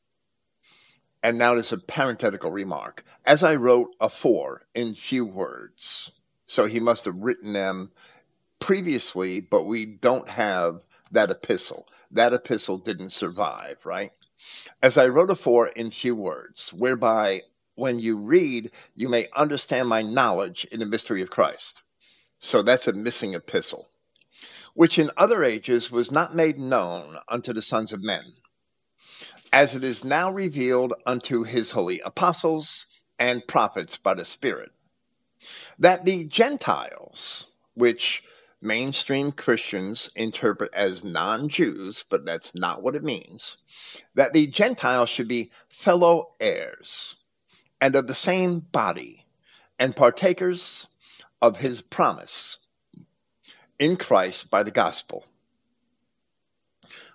And 1.22 1.38
now 1.38 1.54
there's 1.54 1.72
a 1.72 1.78
parenthetical 1.78 2.50
remark. 2.50 3.04
As 3.24 3.42
I 3.42 3.56
wrote 3.56 3.94
afore 4.00 4.66
in 4.74 4.94
few 4.94 5.24
words. 5.26 6.12
So 6.46 6.66
he 6.66 6.78
must 6.78 7.04
have 7.06 7.16
written 7.16 7.52
them 7.52 7.90
previously, 8.60 9.40
but 9.40 9.64
we 9.64 9.84
don't 9.84 10.28
have 10.28 10.82
that 11.10 11.30
epistle. 11.30 11.88
That 12.10 12.32
epistle 12.32 12.78
didn't 12.78 13.10
survive, 13.10 13.84
right? 13.84 14.12
As 14.80 14.96
I 14.96 15.08
wrote 15.08 15.30
afore 15.30 15.68
in 15.68 15.90
few 15.90 16.14
words, 16.14 16.72
whereby 16.72 17.42
when 17.74 17.98
you 17.98 18.16
read, 18.16 18.70
you 18.94 19.08
may 19.08 19.28
understand 19.34 19.88
my 19.88 20.02
knowledge 20.02 20.64
in 20.70 20.80
the 20.80 20.86
mystery 20.86 21.20
of 21.22 21.30
Christ. 21.30 21.82
So 22.38 22.62
that's 22.62 22.86
a 22.86 22.92
missing 22.92 23.34
epistle, 23.34 23.88
which 24.76 24.98
in 24.98 25.10
other 25.16 25.42
ages 25.42 25.90
was 25.90 26.10
not 26.10 26.36
made 26.36 26.58
known 26.58 27.16
unto 27.28 27.50
the 27.54 27.62
sons 27.62 27.94
of 27.94 28.02
men, 28.02 28.34
as 29.50 29.74
it 29.74 29.82
is 29.82 30.04
now 30.04 30.30
revealed 30.30 30.92
unto 31.06 31.42
his 31.44 31.70
holy 31.70 31.98
apostles 32.00 32.84
and 33.18 33.48
prophets 33.48 33.96
by 33.96 34.12
the 34.12 34.24
Spirit, 34.24 34.70
that 35.78 36.04
the 36.04 36.24
Gentiles, 36.24 37.46
which 37.72 38.22
mainstream 38.60 39.32
Christians 39.32 40.10
interpret 40.14 40.74
as 40.74 41.02
non 41.02 41.48
Jews, 41.48 42.04
but 42.10 42.26
that's 42.26 42.54
not 42.54 42.82
what 42.82 42.94
it 42.94 43.02
means, 43.02 43.56
that 44.14 44.34
the 44.34 44.46
Gentiles 44.46 45.08
should 45.08 45.28
be 45.28 45.50
fellow 45.70 46.34
heirs 46.38 47.16
and 47.80 47.94
of 47.96 48.06
the 48.06 48.14
same 48.14 48.60
body 48.60 49.24
and 49.78 49.96
partakers 49.96 50.86
of 51.40 51.56
his 51.56 51.80
promise 51.80 52.58
in 53.78 53.96
Christ 53.96 54.50
by 54.50 54.62
the 54.62 54.70
gospel. 54.70 55.24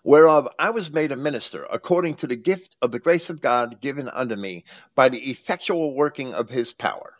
Whereof 0.03 0.47
I 0.57 0.71
was 0.71 0.91
made 0.91 1.11
a 1.11 1.15
minister 1.15 1.65
according 1.65 2.15
to 2.15 2.27
the 2.27 2.35
gift 2.35 2.75
of 2.81 2.91
the 2.91 2.99
grace 2.99 3.29
of 3.29 3.41
God 3.41 3.81
given 3.81 4.09
unto 4.09 4.35
me 4.35 4.63
by 4.95 5.09
the 5.09 5.29
effectual 5.29 5.93
working 5.93 6.33
of 6.33 6.49
his 6.49 6.73
power. 6.73 7.13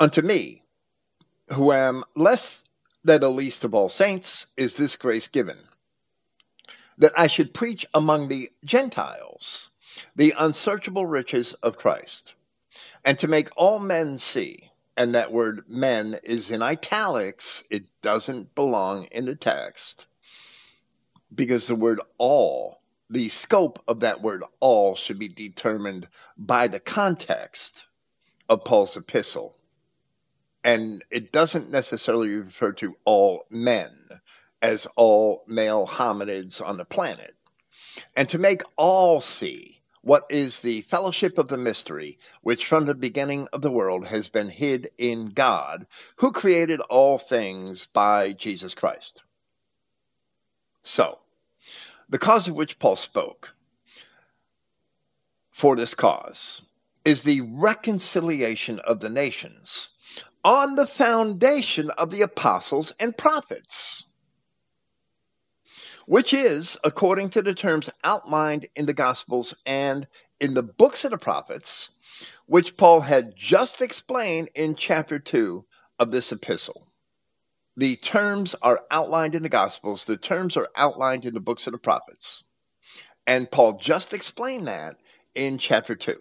Unto 0.00 0.22
me, 0.22 0.62
who 1.52 1.72
am 1.72 2.04
less 2.16 2.64
than 3.04 3.20
the 3.20 3.30
least 3.30 3.64
of 3.64 3.74
all 3.74 3.88
saints, 3.88 4.46
is 4.56 4.74
this 4.74 4.96
grace 4.96 5.28
given 5.28 5.58
that 6.98 7.18
I 7.18 7.28
should 7.28 7.54
preach 7.54 7.86
among 7.94 8.28
the 8.28 8.50
Gentiles 8.64 9.70
the 10.16 10.34
unsearchable 10.38 11.06
riches 11.06 11.54
of 11.62 11.78
Christ, 11.78 12.34
and 13.04 13.18
to 13.18 13.28
make 13.28 13.48
all 13.56 13.78
men 13.78 14.18
see. 14.18 14.69
And 14.96 15.14
that 15.14 15.32
word 15.32 15.64
men 15.68 16.18
is 16.22 16.50
in 16.50 16.62
italics, 16.62 17.64
it 17.70 17.84
doesn't 18.02 18.54
belong 18.54 19.04
in 19.04 19.24
the 19.24 19.36
text, 19.36 20.06
because 21.34 21.66
the 21.66 21.74
word 21.74 22.00
all, 22.18 22.82
the 23.08 23.28
scope 23.28 23.82
of 23.88 24.00
that 24.00 24.20
word 24.20 24.42
all, 24.60 24.96
should 24.96 25.18
be 25.18 25.28
determined 25.28 26.08
by 26.36 26.68
the 26.68 26.80
context 26.80 27.84
of 28.48 28.64
Paul's 28.64 28.96
epistle 28.96 29.56
and 30.64 31.02
it 31.10 31.32
doesn't 31.32 31.70
necessarily 31.70 32.28
refer 32.28 32.72
to 32.72 32.96
all 33.04 33.46
men 33.50 33.90
as 34.62 34.86
all 34.96 35.44
male 35.46 35.86
hominids 35.86 36.60
on 36.60 36.76
the 36.76 36.84
planet. 36.84 37.34
And 38.14 38.28
to 38.28 38.38
make 38.38 38.62
all 38.76 39.20
see 39.20 39.79
what 40.02 40.24
is 40.30 40.60
the 40.60 40.82
fellowship 40.82 41.38
of 41.38 41.48
the 41.48 41.56
mystery, 41.56 42.18
which 42.42 42.66
from 42.66 42.86
the 42.86 42.94
beginning 42.94 43.48
of 43.52 43.62
the 43.62 43.70
world 43.70 44.06
has 44.06 44.28
been 44.28 44.48
hid 44.48 44.90
in 44.98 45.30
God, 45.30 45.86
who 46.16 46.32
created 46.32 46.80
all 46.80 47.18
things 47.18 47.86
by 47.92 48.32
Jesus 48.32 48.74
Christ. 48.74 49.22
So, 50.82 51.18
the 52.08 52.18
cause 52.18 52.48
of 52.48 52.54
which 52.54 52.78
Paul 52.78 52.96
spoke 52.96 53.54
for 55.52 55.76
this 55.76 55.94
cause 55.94 56.62
is 57.04 57.22
the 57.22 57.42
reconciliation 57.42 58.78
of 58.80 59.00
the 59.00 59.10
nations 59.10 59.90
on 60.44 60.74
the 60.74 60.86
foundation 60.86 61.90
of 61.90 62.10
the 62.10 62.22
apostles 62.22 62.92
and 62.98 63.16
prophets, 63.16 64.04
which 66.06 66.32
is 66.32 66.76
according 66.84 67.30
to 67.30 67.42
the 67.42 67.54
terms 67.54 67.90
outlined 68.04 68.68
in 68.76 68.86
the 68.86 68.92
Gospels 68.92 69.54
and 69.66 70.06
in 70.40 70.54
the 70.54 70.62
books 70.62 71.04
of 71.04 71.10
the 71.10 71.18
prophets, 71.18 71.90
which 72.46 72.76
Paul 72.76 73.00
had 73.00 73.34
just 73.36 73.80
explained 73.80 74.50
in 74.54 74.74
chapter 74.74 75.18
2 75.18 75.64
of 75.98 76.10
this 76.10 76.32
epistle. 76.32 76.86
The 77.76 77.96
terms 77.96 78.54
are 78.62 78.82
outlined 78.90 79.34
in 79.34 79.42
the 79.42 79.48
Gospels, 79.48 80.04
the 80.04 80.16
terms 80.16 80.56
are 80.56 80.68
outlined 80.76 81.24
in 81.24 81.34
the 81.34 81.40
books 81.40 81.66
of 81.66 81.72
the 81.72 81.78
prophets. 81.78 82.42
And 83.26 83.50
Paul 83.50 83.74
just 83.74 84.12
explained 84.12 84.66
that 84.66 84.96
in 85.34 85.58
chapter 85.58 85.94
2. 85.94 86.20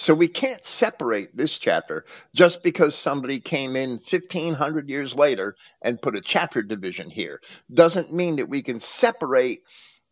So 0.00 0.14
we 0.14 0.28
can't 0.28 0.62
separate 0.64 1.36
this 1.36 1.58
chapter 1.58 2.04
just 2.32 2.62
because 2.62 2.94
somebody 2.94 3.40
came 3.40 3.74
in 3.74 4.00
1500 4.08 4.88
years 4.88 5.12
later 5.12 5.56
and 5.82 6.00
put 6.00 6.14
a 6.14 6.20
chapter 6.20 6.62
division 6.62 7.10
here. 7.10 7.40
Doesn't 7.74 8.12
mean 8.12 8.36
that 8.36 8.48
we 8.48 8.62
can 8.62 8.78
separate 8.78 9.64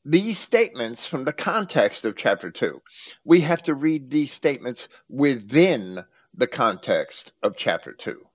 these 0.05 0.41
statements 0.41 1.07
from 1.07 1.23
the 1.23 1.33
context 1.33 2.05
of 2.05 2.17
chapter 2.17 2.51
2. 2.51 2.83
We 3.25 3.43
have 3.43 3.63
to 3.63 3.77
read 3.77 4.11
these 4.11 4.33
statements 4.33 4.89
within 5.09 6.05
the 6.35 6.49
context 6.49 7.31
of 7.45 7.57
chapter 7.57 7.93
2 7.93 8.27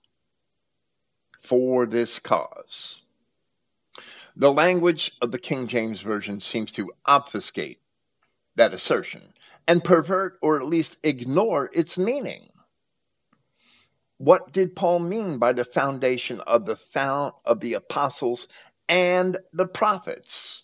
for 1.41 1.85
this 1.85 2.17
cause. 2.17 3.01
The 4.37 4.53
language 4.53 5.11
of 5.21 5.33
the 5.33 5.39
King 5.39 5.67
James 5.67 5.99
Version 5.99 6.39
seems 6.39 6.71
to 6.71 6.93
obfuscate 7.05 7.81
that 8.55 8.73
assertion 8.73 9.33
and 9.67 9.83
pervert 9.83 10.37
or 10.41 10.57
at 10.57 10.65
least 10.65 10.97
ignore 11.03 11.69
its 11.73 11.97
meaning. 11.97 12.49
What 14.17 14.51
did 14.51 14.75
Paul 14.75 14.99
mean 14.99 15.39
by 15.39 15.53
the 15.53 15.65
foundation 15.65 16.41
of 16.41 16.65
the 16.65 16.75
fount 16.75 17.33
of 17.43 17.59
the 17.59 17.73
apostles 17.73 18.47
and 18.87 19.37
the 19.53 19.65
prophets? 19.65 20.63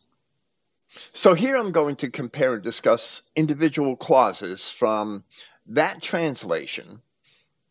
So 1.13 1.33
here 1.33 1.55
I'm 1.55 1.71
going 1.71 1.95
to 1.97 2.09
compare 2.09 2.55
and 2.55 2.63
discuss 2.63 3.21
individual 3.35 3.95
clauses 3.95 4.69
from 4.69 5.23
that 5.67 6.01
translation 6.01 7.01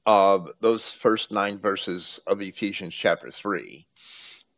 of 0.07 0.51
those 0.61 0.91
first 0.91 1.33
nine 1.33 1.59
verses 1.59 2.21
of 2.27 2.41
Ephesians 2.41 2.95
chapter 2.95 3.31
3 3.31 3.87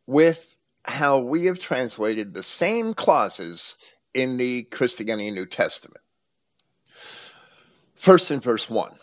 with 0.05 0.55
how 0.83 1.19
we 1.19 1.45
have 1.45 1.59
translated 1.59 2.33
the 2.33 2.43
same 2.43 2.93
clauses 2.93 3.75
in 4.13 4.37
the 4.37 4.63
Christogenea 4.71 5.33
New 5.33 5.45
Testament. 5.45 6.03
First 7.99 8.31
in 8.31 8.39
verse 8.39 8.69
1. 8.69 8.93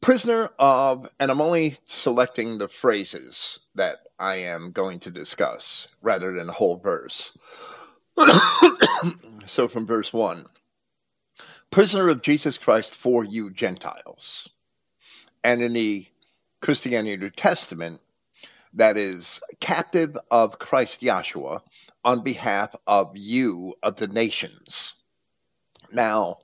Prisoner 0.00 0.50
of, 0.60 1.08
and 1.18 1.28
I'm 1.28 1.40
only 1.40 1.76
selecting 1.86 2.56
the 2.56 2.68
phrases 2.68 3.58
that 3.74 3.98
I 4.16 4.36
am 4.36 4.70
going 4.70 5.00
to 5.00 5.10
discuss 5.10 5.88
rather 6.00 6.32
than 6.32 6.46
the 6.46 6.52
whole 6.52 6.76
verse. 6.76 7.36
so 9.46 9.66
from 9.66 9.86
verse 9.86 10.12
1 10.12 10.46
Prisoner 11.70 12.08
of 12.08 12.22
Jesus 12.22 12.58
Christ 12.58 12.96
for 12.96 13.24
you 13.24 13.50
Gentiles. 13.50 14.48
And 15.42 15.60
in 15.60 15.72
the 15.72 16.06
Christogenea 16.62 17.18
New 17.18 17.30
Testament, 17.30 18.00
that 18.74 18.96
is 18.96 19.40
captive 19.58 20.16
of 20.30 20.60
Christ 20.60 21.00
Yahshua 21.00 21.60
on 22.04 22.22
behalf 22.22 22.74
of 22.86 23.16
you 23.16 23.74
of 23.82 23.96
the 23.96 24.06
nations. 24.06 24.94
Now, 25.92 26.38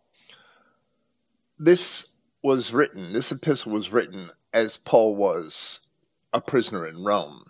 this 1.59 2.07
was 2.43 2.73
written, 2.73 3.13
this 3.13 3.33
epistle 3.33 3.73
was 3.73 3.91
written 3.91 4.31
as 4.53 4.79
Paul 4.79 5.17
was 5.17 5.81
a 6.33 6.41
prisoner 6.41 6.87
in 6.87 7.05
Rome. 7.05 7.45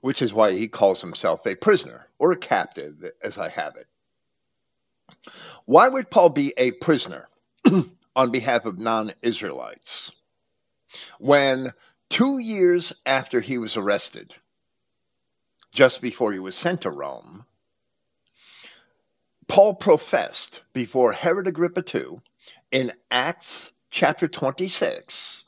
which 0.00 0.22
is 0.22 0.32
why 0.32 0.52
he 0.52 0.68
calls 0.68 1.00
himself 1.00 1.46
a 1.46 1.54
prisoner 1.54 2.08
or 2.18 2.32
a 2.32 2.36
captive, 2.36 3.04
as 3.22 3.38
I 3.38 3.48
have 3.50 3.76
it. 3.76 3.86
Why 5.66 5.88
would 5.88 6.10
Paul 6.10 6.30
be 6.30 6.54
a 6.56 6.72
prisoner 6.72 7.28
on 8.16 8.30
behalf 8.30 8.64
of 8.64 8.78
non 8.78 9.12
Israelites 9.22 10.12
when 11.18 11.72
two 12.08 12.38
years 12.38 12.92
after 13.06 13.40
he 13.40 13.58
was 13.58 13.76
arrested, 13.76 14.34
just 15.72 16.00
before 16.00 16.32
he 16.32 16.38
was 16.38 16.56
sent 16.56 16.80
to 16.82 16.90
Rome, 16.90 17.44
Paul 19.46 19.74
professed 19.74 20.62
before 20.72 21.12
Herod 21.12 21.46
Agrippa 21.46 21.84
II 21.94 22.20
in 22.72 22.92
Acts 23.10 23.72
chapter 23.90 24.28
26 24.28 25.44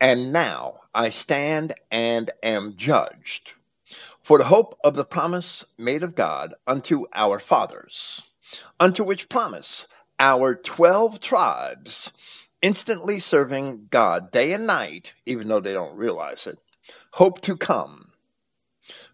And 0.00 0.32
now 0.32 0.80
I 0.94 1.10
stand 1.10 1.74
and 1.90 2.30
am 2.42 2.74
judged 2.76 3.52
for 4.22 4.36
the 4.36 4.44
hope 4.44 4.78
of 4.84 4.94
the 4.94 5.04
promise 5.04 5.64
made 5.78 6.02
of 6.02 6.14
God 6.14 6.54
unto 6.66 7.06
our 7.14 7.38
fathers, 7.38 8.22
unto 8.78 9.02
which 9.02 9.30
promise 9.30 9.86
our 10.18 10.54
12 10.54 11.20
tribes, 11.20 12.12
instantly 12.60 13.18
serving 13.18 13.88
God 13.90 14.30
day 14.30 14.52
and 14.52 14.66
night, 14.66 15.12
even 15.24 15.48
though 15.48 15.60
they 15.60 15.72
don't 15.72 15.96
realize 15.96 16.46
it, 16.46 16.58
hope 17.12 17.40
to 17.40 17.56
come. 17.56 18.12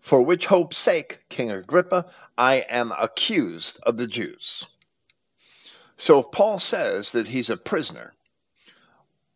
For 0.01 0.23
which 0.23 0.47
hope's 0.47 0.77
sake, 0.77 1.21
King 1.29 1.53
Agrippa, 1.53 2.07
I 2.37 2.65
am 2.69 2.93
accused 2.93 3.79
of 3.85 3.97
the 3.97 4.09
Jews. 4.09 4.67
So 5.99 6.21
if 6.21 6.31
Paul 6.31 6.59
says 6.59 7.13
that 7.13 7.29
he's 7.29 7.51
a 7.51 7.57
prisoner 7.57 8.13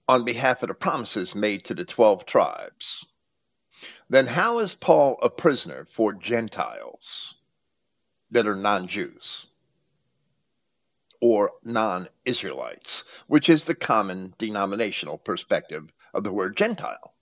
on 0.08 0.24
behalf 0.24 0.62
of 0.62 0.68
the 0.68 0.74
promises 0.74 1.34
made 1.34 1.64
to 1.64 1.74
the 1.74 1.84
12 1.84 2.26
tribes, 2.26 3.06
then 4.10 4.26
how 4.26 4.58
is 4.58 4.74
Paul 4.74 5.18
a 5.22 5.30
prisoner 5.30 5.86
for 5.94 6.12
Gentiles 6.12 7.34
that 8.30 8.46
are 8.46 8.56
non 8.56 8.88
Jews 8.88 9.46
or 11.20 11.52
non 11.64 12.08
Israelites, 12.24 13.04
which 13.26 13.48
is 13.48 13.64
the 13.64 13.74
common 13.74 14.34
denominational 14.38 15.16
perspective 15.16 15.90
of 16.12 16.24
the 16.24 16.32
word 16.32 16.56
Gentile? 16.56 17.14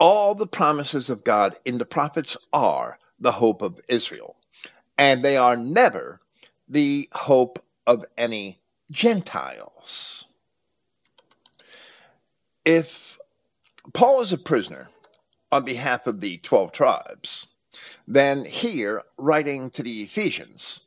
All 0.00 0.34
the 0.34 0.46
promises 0.46 1.10
of 1.10 1.24
God 1.24 1.56
in 1.64 1.78
the 1.78 1.84
prophets 1.84 2.36
are 2.52 2.98
the 3.20 3.32
hope 3.32 3.62
of 3.62 3.80
Israel, 3.88 4.36
and 4.96 5.24
they 5.24 5.36
are 5.36 5.56
never 5.56 6.20
the 6.68 7.08
hope 7.12 7.64
of 7.86 8.04
any 8.16 8.60
Gentiles. 8.90 10.24
If 12.64 13.18
Paul 13.94 14.20
is 14.20 14.32
a 14.32 14.38
prisoner 14.38 14.88
on 15.50 15.64
behalf 15.64 16.06
of 16.06 16.20
the 16.20 16.38
12 16.38 16.72
tribes, 16.72 17.46
then 18.06 18.44
here, 18.44 19.02
writing 19.16 19.70
to 19.70 19.82
the 19.82 20.02
Ephesians, 20.02 20.80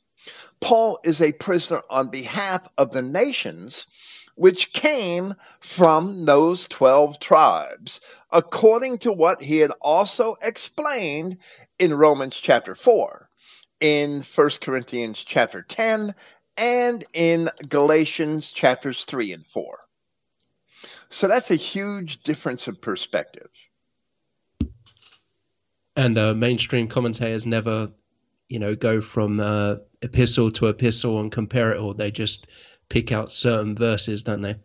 Paul 0.59 0.99
is 1.03 1.21
a 1.21 1.31
prisoner 1.31 1.81
on 1.89 2.09
behalf 2.09 2.67
of 2.77 2.91
the 2.91 3.01
nations 3.01 3.87
which 4.35 4.73
came 4.73 5.35
from 5.59 6.25
those 6.25 6.67
12 6.67 7.19
tribes, 7.19 8.01
according 8.31 8.99
to 8.99 9.11
what 9.11 9.41
he 9.41 9.57
had 9.57 9.71
also 9.81 10.37
explained 10.41 11.37
in 11.79 11.93
Romans 11.93 12.39
chapter 12.39 12.75
4 12.75 13.30
in 13.81 14.23
1 14.35 14.49
Corinthians 14.61 15.23
chapter 15.25 15.63
10 15.63 16.15
and 16.55 17.05
in 17.13 17.49
Galatians 17.67 18.51
chapters 18.51 19.03
3 19.05 19.33
and 19.33 19.45
4. 19.47 19.79
So 21.09 21.27
that's 21.27 21.51
a 21.51 21.55
huge 21.55 22.21
difference 22.23 22.67
of 22.67 22.79
perspective. 22.79 23.49
And 25.97 26.17
uh, 26.17 26.33
mainstream 26.33 26.87
commentators 26.87 27.45
never, 27.45 27.91
you 28.47 28.59
know, 28.59 28.75
go 28.75 29.01
from 29.01 29.39
uh, 29.39 29.75
epistle 30.01 30.51
to 30.51 30.67
epistle 30.67 31.19
and 31.19 31.31
compare 31.31 31.73
it 31.73 31.79
all. 31.79 31.93
They 31.93 32.11
just 32.11 32.47
pick 32.87 33.11
out 33.11 33.33
certain 33.33 33.75
verses, 33.75 34.23
don't 34.23 34.41
they? 34.41 34.55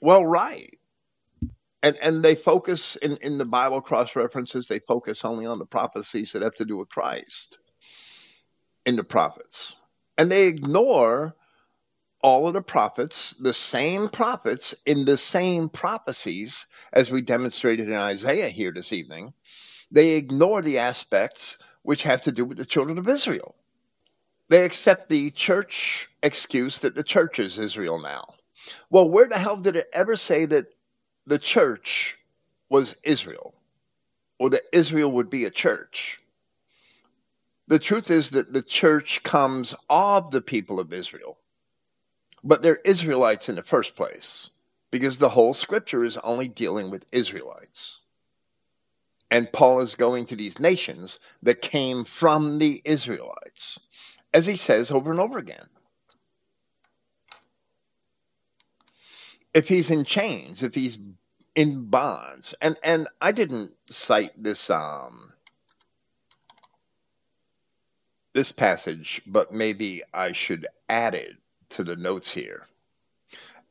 Well, 0.00 0.24
right 0.24 0.79
and 1.82 1.96
and 2.02 2.22
they 2.24 2.34
focus 2.34 2.96
in 2.96 3.16
in 3.18 3.38
the 3.38 3.44
bible 3.44 3.80
cross 3.80 4.14
references 4.16 4.66
they 4.66 4.80
focus 4.80 5.24
only 5.24 5.46
on 5.46 5.58
the 5.58 5.66
prophecies 5.66 6.32
that 6.32 6.42
have 6.42 6.54
to 6.54 6.64
do 6.64 6.76
with 6.76 6.88
christ 6.88 7.58
in 8.86 8.96
the 8.96 9.04
prophets. 9.04 9.74
And 10.18 10.30
they 10.30 10.46
ignore 10.46 11.34
all 12.22 12.46
of 12.46 12.54
the 12.54 12.62
prophets 12.62 13.34
the 13.40 13.54
same 13.54 14.08
prophets 14.08 14.74
in 14.84 15.04
the 15.06 15.16
same 15.16 15.68
prophecies 15.70 16.66
as 16.92 17.10
we 17.10 17.22
demonstrated 17.22 17.88
in 17.88 17.94
isaiah 17.94 18.48
here 18.48 18.72
this 18.72 18.92
evening. 18.92 19.32
They 19.90 20.10
ignore 20.10 20.60
the 20.60 20.78
aspects 20.78 21.56
which 21.82 22.02
have 22.02 22.22
to 22.22 22.32
do 22.32 22.44
with 22.44 22.58
the 22.58 22.66
children 22.66 22.98
of 22.98 23.08
israel. 23.08 23.54
They 24.48 24.64
accept 24.64 25.08
the 25.08 25.30
church 25.30 26.08
excuse 26.22 26.80
that 26.80 26.94
the 26.94 27.02
church 27.02 27.38
is 27.38 27.58
israel 27.58 28.00
now. 28.00 28.34
Well 28.90 29.08
where 29.08 29.28
the 29.28 29.38
hell 29.38 29.56
did 29.56 29.76
it 29.76 29.88
ever 29.92 30.16
say 30.16 30.44
that 30.46 30.66
the 31.26 31.38
church 31.38 32.16
was 32.68 32.96
Israel, 33.02 33.54
or 34.38 34.50
that 34.50 34.62
Israel 34.72 35.12
would 35.12 35.30
be 35.30 35.44
a 35.44 35.50
church. 35.50 36.20
The 37.68 37.78
truth 37.78 38.10
is 38.10 38.30
that 38.30 38.52
the 38.52 38.62
church 38.62 39.22
comes 39.22 39.74
of 39.88 40.30
the 40.30 40.40
people 40.40 40.80
of 40.80 40.92
Israel, 40.92 41.38
but 42.42 42.62
they're 42.62 42.80
Israelites 42.84 43.48
in 43.48 43.54
the 43.54 43.62
first 43.62 43.94
place, 43.96 44.50
because 44.90 45.18
the 45.18 45.28
whole 45.28 45.54
scripture 45.54 46.02
is 46.02 46.16
only 46.18 46.48
dealing 46.48 46.90
with 46.90 47.04
Israelites. 47.12 48.00
And 49.30 49.52
Paul 49.52 49.80
is 49.80 49.94
going 49.94 50.26
to 50.26 50.36
these 50.36 50.58
nations 50.58 51.20
that 51.44 51.62
came 51.62 52.04
from 52.04 52.58
the 52.58 52.82
Israelites, 52.84 53.78
as 54.34 54.46
he 54.46 54.56
says 54.56 54.90
over 54.90 55.12
and 55.12 55.20
over 55.20 55.38
again. 55.38 55.66
If 59.54 59.68
he's 59.68 59.90
in 59.90 60.04
chains, 60.04 60.62
if 60.62 60.74
he's 60.74 60.98
in 61.54 61.84
bonds, 61.86 62.54
and 62.60 62.76
and 62.82 63.08
I 63.20 63.32
didn't 63.32 63.72
cite 63.88 64.40
this 64.40 64.70
um 64.70 65.32
this 68.32 68.52
passage, 68.52 69.22
but 69.26 69.52
maybe 69.52 70.02
I 70.14 70.32
should 70.32 70.66
add 70.88 71.14
it 71.14 71.32
to 71.70 71.84
the 71.84 71.96
notes 71.96 72.30
here, 72.32 72.66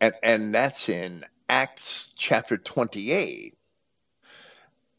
and 0.01 0.13
and 0.21 0.53
that's 0.53 0.89
in 0.89 1.25
Acts 1.47 2.13
chapter 2.17 2.57
twenty 2.57 3.11
eight. 3.11 3.55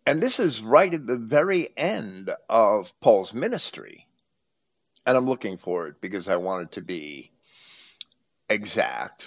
And 0.07 0.23
this 0.23 0.41
is 0.41 0.63
right 0.63 0.93
at 0.93 1.07
the 1.07 1.17
very 1.17 1.69
end 1.77 2.31
of 2.49 2.99
Paul's 3.01 3.35
ministry. 3.35 4.07
And 5.07 5.17
I'm 5.17 5.29
looking 5.29 5.59
for 5.59 5.87
it 5.87 6.01
because 6.01 6.27
I 6.29 6.37
want 6.37 6.65
it 6.65 6.73
to 6.73 6.81
be 6.81 7.31
exact 8.49 9.27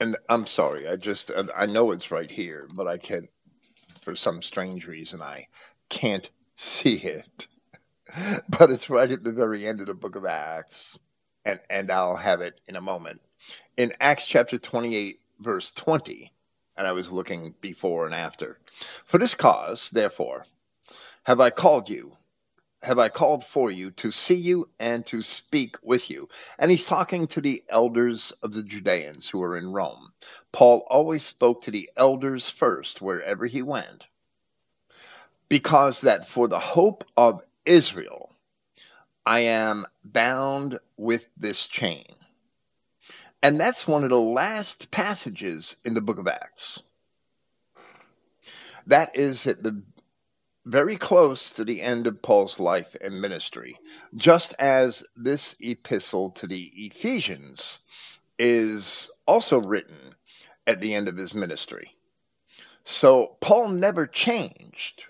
and 0.00 0.16
I'm 0.28 0.46
sorry, 0.46 0.88
I 0.88 0.96
just 0.96 1.30
I 1.56 1.66
know 1.66 1.90
it's 1.90 2.10
right 2.10 2.30
here, 2.30 2.68
but 2.74 2.86
I 2.86 2.98
can't 2.98 3.28
for 4.02 4.14
some 4.14 4.42
strange 4.42 4.86
reason 4.86 5.22
I 5.22 5.48
can't 5.88 6.28
see 6.56 6.96
it. 6.96 7.46
but 8.48 8.70
it's 8.70 8.90
right 8.90 9.10
at 9.10 9.24
the 9.24 9.32
very 9.32 9.66
end 9.66 9.80
of 9.80 9.86
the 9.86 9.94
book 9.94 10.16
of 10.16 10.26
Acts, 10.26 10.98
and 11.44 11.60
and 11.70 11.90
I'll 11.90 12.16
have 12.16 12.40
it 12.40 12.60
in 12.68 12.76
a 12.76 12.80
moment. 12.80 13.20
In 13.76 13.92
Acts 14.00 14.24
chapter 14.24 14.58
28 14.58 15.20
verse 15.40 15.72
20, 15.72 16.32
and 16.76 16.86
I 16.86 16.92
was 16.92 17.12
looking 17.12 17.54
before 17.60 18.06
and 18.06 18.14
after. 18.14 18.58
For 19.06 19.18
this 19.18 19.34
cause, 19.34 19.90
therefore, 19.90 20.46
have 21.24 21.40
I 21.40 21.50
called 21.50 21.88
you 21.88 22.17
have 22.82 22.98
I 22.98 23.08
called 23.08 23.44
for 23.44 23.70
you 23.70 23.90
to 23.92 24.12
see 24.12 24.36
you 24.36 24.68
and 24.78 25.04
to 25.06 25.20
speak 25.20 25.76
with 25.82 26.10
you. 26.10 26.28
And 26.58 26.70
he's 26.70 26.86
talking 26.86 27.26
to 27.28 27.40
the 27.40 27.64
elders 27.68 28.32
of 28.42 28.52
the 28.52 28.62
Judeans 28.62 29.28
who 29.28 29.42
are 29.42 29.56
in 29.56 29.72
Rome. 29.72 30.12
Paul 30.52 30.86
always 30.88 31.24
spoke 31.24 31.62
to 31.62 31.70
the 31.70 31.90
elders 31.96 32.48
first 32.48 33.02
wherever 33.02 33.46
he 33.46 33.62
went, 33.62 34.06
because 35.48 36.02
that 36.02 36.28
for 36.28 36.46
the 36.46 36.60
hope 36.60 37.04
of 37.16 37.42
Israel, 37.66 38.32
I 39.26 39.40
am 39.40 39.86
bound 40.04 40.78
with 40.96 41.24
this 41.36 41.66
chain. 41.66 42.14
And 43.42 43.60
that's 43.60 43.86
one 43.86 44.04
of 44.04 44.10
the 44.10 44.20
last 44.20 44.90
passages 44.90 45.76
in 45.84 45.94
the 45.94 46.00
book 46.00 46.18
of 46.18 46.26
Acts. 46.26 46.82
That 48.86 49.16
is 49.16 49.46
at 49.46 49.62
the 49.62 49.82
very 50.68 50.98
close 50.98 51.50
to 51.50 51.64
the 51.64 51.80
end 51.80 52.06
of 52.06 52.20
Paul's 52.20 52.60
life 52.60 52.94
and 53.00 53.22
ministry, 53.22 53.78
just 54.16 54.54
as 54.58 55.02
this 55.16 55.56
epistle 55.60 56.30
to 56.32 56.46
the 56.46 56.70
Ephesians 56.76 57.78
is 58.38 59.10
also 59.26 59.62
written 59.62 60.14
at 60.66 60.82
the 60.82 60.94
end 60.94 61.08
of 61.08 61.16
his 61.16 61.32
ministry. 61.32 61.96
So 62.84 63.38
Paul 63.40 63.68
never 63.70 64.06
changed 64.06 65.04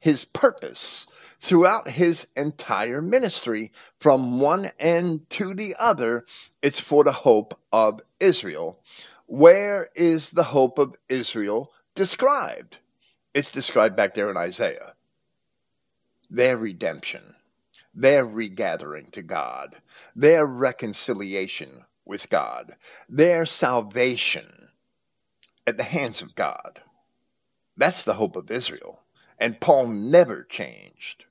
his 0.00 0.26
purpose 0.26 1.06
throughout 1.40 1.88
his 1.88 2.26
entire 2.36 3.00
ministry 3.00 3.72
from 4.00 4.38
one 4.38 4.70
end 4.78 5.30
to 5.30 5.54
the 5.54 5.76
other. 5.78 6.26
It's 6.60 6.78
for 6.78 7.04
the 7.04 7.12
hope 7.12 7.58
of 7.72 8.02
Israel. 8.20 8.78
Where 9.24 9.88
is 9.94 10.30
the 10.30 10.44
hope 10.44 10.78
of 10.78 10.94
Israel 11.08 11.72
described? 11.94 12.76
It's 13.34 13.52
described 13.52 13.96
back 13.96 14.14
there 14.14 14.30
in 14.30 14.36
Isaiah. 14.36 14.94
Their 16.30 16.56
redemption, 16.56 17.34
their 17.94 18.26
regathering 18.26 19.10
to 19.12 19.22
God, 19.22 19.76
their 20.16 20.46
reconciliation 20.46 21.84
with 22.04 22.28
God, 22.30 22.76
their 23.08 23.46
salvation 23.46 24.68
at 25.66 25.76
the 25.76 25.84
hands 25.84 26.22
of 26.22 26.34
God. 26.34 26.80
That's 27.76 28.04
the 28.04 28.14
hope 28.14 28.36
of 28.36 28.50
Israel. 28.50 29.00
And 29.38 29.60
Paul 29.60 29.88
never 29.88 30.44
changed 30.44 31.24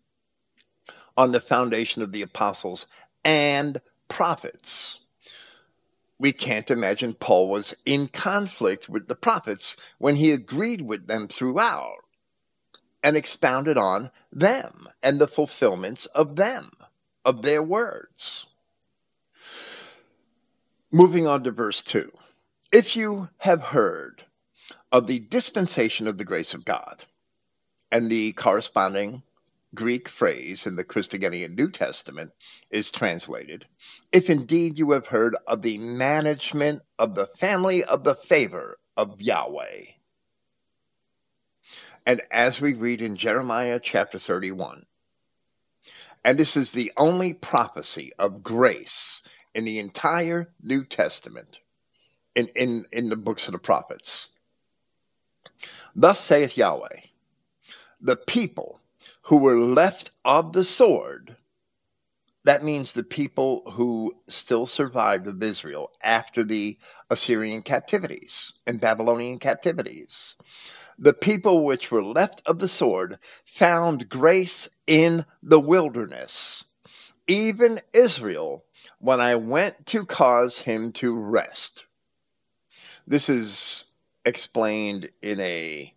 on 1.17 1.31
the 1.31 1.41
foundation 1.41 2.01
of 2.01 2.11
the 2.11 2.21
apostles 2.21 2.87
and 3.23 3.79
prophets. 4.07 4.99
We 6.19 6.33
can't 6.33 6.69
imagine 6.69 7.13
Paul 7.13 7.49
was 7.49 7.73
in 7.85 8.09
conflict 8.09 8.89
with 8.89 9.07
the 9.07 9.15
prophets 9.15 9.77
when 9.99 10.17
he 10.17 10.31
agreed 10.31 10.81
with 10.81 11.07
them 11.07 11.29
throughout 11.29 12.03
and 13.01 13.15
expounded 13.15 13.77
on 13.77 14.11
them 14.31 14.89
and 15.01 15.19
the 15.19 15.27
fulfillments 15.27 16.07
of 16.07 16.35
them, 16.35 16.71
of 17.23 17.41
their 17.41 17.63
words. 17.63 18.45
Moving 20.91 21.25
on 21.25 21.43
to 21.45 21.51
verse 21.51 21.81
2. 21.83 22.11
If 22.71 22.95
you 22.97 23.29
have 23.37 23.61
heard 23.61 24.25
of 24.91 25.07
the 25.07 25.19
dispensation 25.19 26.07
of 26.07 26.17
the 26.17 26.25
grace 26.25 26.53
of 26.53 26.65
God 26.65 27.05
and 27.91 28.11
the 28.11 28.33
corresponding 28.33 29.23
Greek 29.75 30.09
phrase 30.09 30.65
in 30.65 30.75
the 30.75 30.83
Christogenea 30.83 31.47
New 31.47 31.69
Testament 31.69 32.31
is 32.71 32.91
translated, 32.91 33.67
if 34.11 34.29
indeed 34.29 34.79
you 34.79 34.91
have 34.91 35.07
heard 35.07 35.35
of 35.47 35.61
the 35.61 35.77
management 35.77 36.81
of 36.97 37.13
the 37.13 37.27
family 37.37 37.83
of 37.83 38.03
the 38.03 38.15
favor 38.15 38.79
of 38.97 39.21
Yahweh. 39.21 39.85
And 42.05 42.21
as 42.31 42.59
we 42.59 42.73
read 42.73 43.01
in 43.01 43.15
Jeremiah 43.15 43.79
chapter 43.81 44.17
31, 44.17 44.85
and 46.23 46.37
this 46.37 46.57
is 46.57 46.71
the 46.71 46.91
only 46.97 47.33
prophecy 47.33 48.11
of 48.17 48.41
grace 48.43 49.21
in 49.53 49.65
the 49.65 49.79
entire 49.79 50.49
New 50.61 50.83
Testament, 50.83 51.59
in, 52.35 52.47
in, 52.55 52.85
in 52.91 53.09
the 53.09 53.15
books 53.15 53.47
of 53.47 53.51
the 53.51 53.59
prophets. 53.59 54.29
Thus 55.95 56.19
saith 56.19 56.57
Yahweh, 56.57 57.01
the 58.01 58.15
people 58.15 58.79
who 59.29 59.37
were 59.37 59.59
left 59.59 60.09
of 60.25 60.53
the 60.53 60.63
sword, 60.63 61.37
that 62.45 62.63
means 62.63 62.93
the 62.93 63.03
people 63.03 63.61
who 63.75 64.11
still 64.27 64.65
survived 64.65 65.27
of 65.27 65.43
Israel 65.43 65.91
after 66.01 66.43
the 66.43 66.75
Assyrian 67.11 67.61
captivities 67.61 68.53
and 68.65 68.81
Babylonian 68.81 69.37
captivities. 69.37 70.33
The 70.97 71.13
people 71.13 71.63
which 71.63 71.91
were 71.91 72.03
left 72.03 72.41
of 72.47 72.57
the 72.57 72.67
sword 72.67 73.19
found 73.45 74.09
grace 74.09 74.67
in 74.87 75.23
the 75.43 75.59
wilderness. 75.59 76.63
Even 77.27 77.81
Israel, 77.93 78.65
when 78.97 79.21
I 79.21 79.35
went 79.35 79.85
to 79.87 80.07
cause 80.07 80.57
him 80.57 80.91
to 80.93 81.13
rest. 81.13 81.85
This 83.05 83.29
is 83.29 83.85
explained 84.25 85.09
in 85.21 85.39
a 85.39 85.93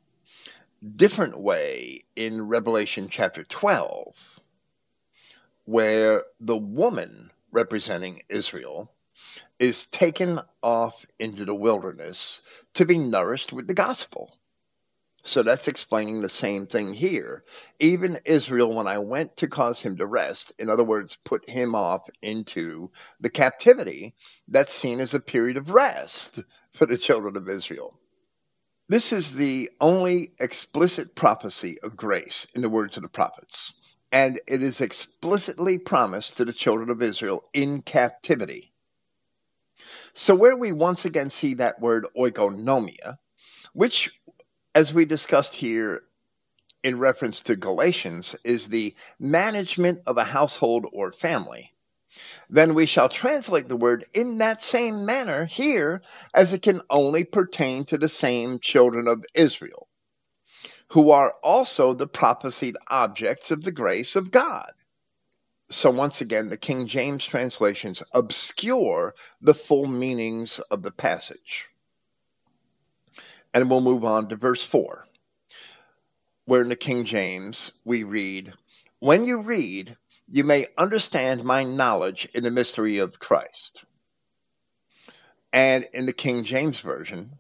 different 0.83 1.39
way 1.39 2.05
in 2.17 2.49
Revelation 2.49 3.09
chapter 3.09 3.45
12, 3.45 4.15
where 5.65 6.25
the 6.41 6.57
woman 6.57 7.31
representing 7.53 8.23
Israel 8.29 8.93
is 9.59 9.87
taken 9.87 10.41
off 10.63 11.05
into 11.21 11.45
the 11.45 11.55
wilderness 11.55 12.43
to 12.75 12.85
be 12.85 12.99
nourished 12.99 13.53
with 13.53 13.69
the 13.69 13.75
gospel. 13.75 14.37
So 15.25 15.45
that's 15.45 15.69
explaining 15.69 16.21
the 16.21 16.29
same 16.29 16.67
thing 16.67 16.93
here. 16.93 17.45
Even 17.79 18.19
Israel, 18.25 18.75
when 18.75 18.89
I 18.89 18.99
went 18.99 19.37
to 19.37 19.47
cause 19.47 19.81
him 19.81 19.97
to 19.99 20.07
rest, 20.07 20.53
in 20.59 20.69
other 20.69 20.83
words, 20.83 21.17
put 21.25 21.49
him 21.49 21.77
off 21.77 22.09
into 22.23 22.91
the 23.21 23.31
captivity, 23.31 24.17
that's 24.49 24.75
seen 24.75 24.99
as 24.99 25.15
a 25.15 25.21
period 25.21 25.57
of 25.57 25.71
rest 25.71 26.41
for 26.75 26.87
the 26.87 26.99
children 26.99 27.37
of 27.37 27.49
Israel. 27.49 27.97
This 28.89 29.13
is 29.13 29.33
the 29.33 29.71
only 29.81 30.33
explicit 30.39 31.15
prophecy 31.15 31.79
of 31.83 31.97
grace 31.97 32.47
in 32.55 32.63
the 32.63 32.69
words 32.69 32.97
of 32.97 33.03
the 33.03 33.09
prophets, 33.09 33.75
and 34.11 34.41
it 34.47 34.63
is 34.63 34.81
explicitly 34.81 35.79
promised 35.79 36.37
to 36.37 36.45
the 36.45 36.53
children 36.53 36.91
of 36.91 37.01
Israel 37.01 37.49
in 37.55 37.83
captivity. 37.83 38.73
So, 40.15 40.35
where 40.35 40.57
we 40.57 40.73
once 40.73 41.05
again 41.05 41.31
see 41.31 41.55
that 41.55 41.81
word 41.81 42.07
oikonomia, 42.17 43.19
which, 43.73 44.11
as 44.75 44.93
we 44.93 45.05
discussed 45.05 45.55
here 45.55 46.03
in 46.83 46.99
reference 46.99 47.43
to 47.45 47.57
Galatians, 47.57 48.37
is 48.45 48.69
the 48.69 48.95
management 49.19 50.03
of 50.07 50.19
a 50.19 50.25
household 50.25 50.87
or 50.93 51.13
family, 51.13 51.72
then 52.49 52.75
we 52.75 52.87
shall 52.87 53.09
translate 53.09 53.69
the 53.69 53.77
word 53.77 54.05
in 54.13 54.39
that 54.39 54.63
same 54.63 55.07
manner 55.07 55.45
here 55.47 56.03
as 56.35 56.53
it 56.53 56.63
can 56.63 56.83
only 56.91 57.25
pertain 57.25 57.85
to 57.85 57.99
the 57.99 58.09
same 58.09 58.59
children 58.59 59.09
of 59.09 59.25
Israel, 59.35 59.89
who 60.89 61.11
are 61.11 61.33
also 61.43 61.95
the 61.95 62.07
prophesied 62.07 62.77
objects 62.89 63.51
of 63.51 63.63
the 63.63 63.73
grace 63.73 64.17
of 64.17 64.31
God. 64.31 64.73
So, 65.71 65.91
once 65.91 66.21
again, 66.21 66.51
the 66.51 66.59
King 66.59 66.87
James 66.87 67.25
translations 67.25 68.03
obscure 68.13 69.15
the 69.41 69.55
full 69.55 69.87
meanings 69.87 70.59
of 70.71 70.83
the 70.83 70.91
passage. 70.91 71.69
And 73.55 73.71
we'll 73.71 73.81
move 73.81 74.05
on 74.05 74.29
to 74.29 74.37
verse 74.37 74.63
4, 74.63 75.07
where 76.45 76.61
in 76.61 76.69
the 76.69 76.77
King 76.77 77.07
James 77.07 77.73
we 77.85 78.03
read, 78.03 78.53
When 78.99 79.25
you 79.25 79.39
read, 79.39 79.97
you 80.35 80.45
may 80.45 80.67
understand 80.79 81.45
my 81.45 81.63
knowledge 81.63 82.27
in 82.33 82.43
the 82.43 82.51
mystery 82.51 82.97
of 82.97 83.19
Christ. 83.19 83.85
And 85.53 85.87
in 85.93 86.07
the 86.07 86.15
King 86.15 86.45
James 86.45 86.81
Version, 86.81 87.33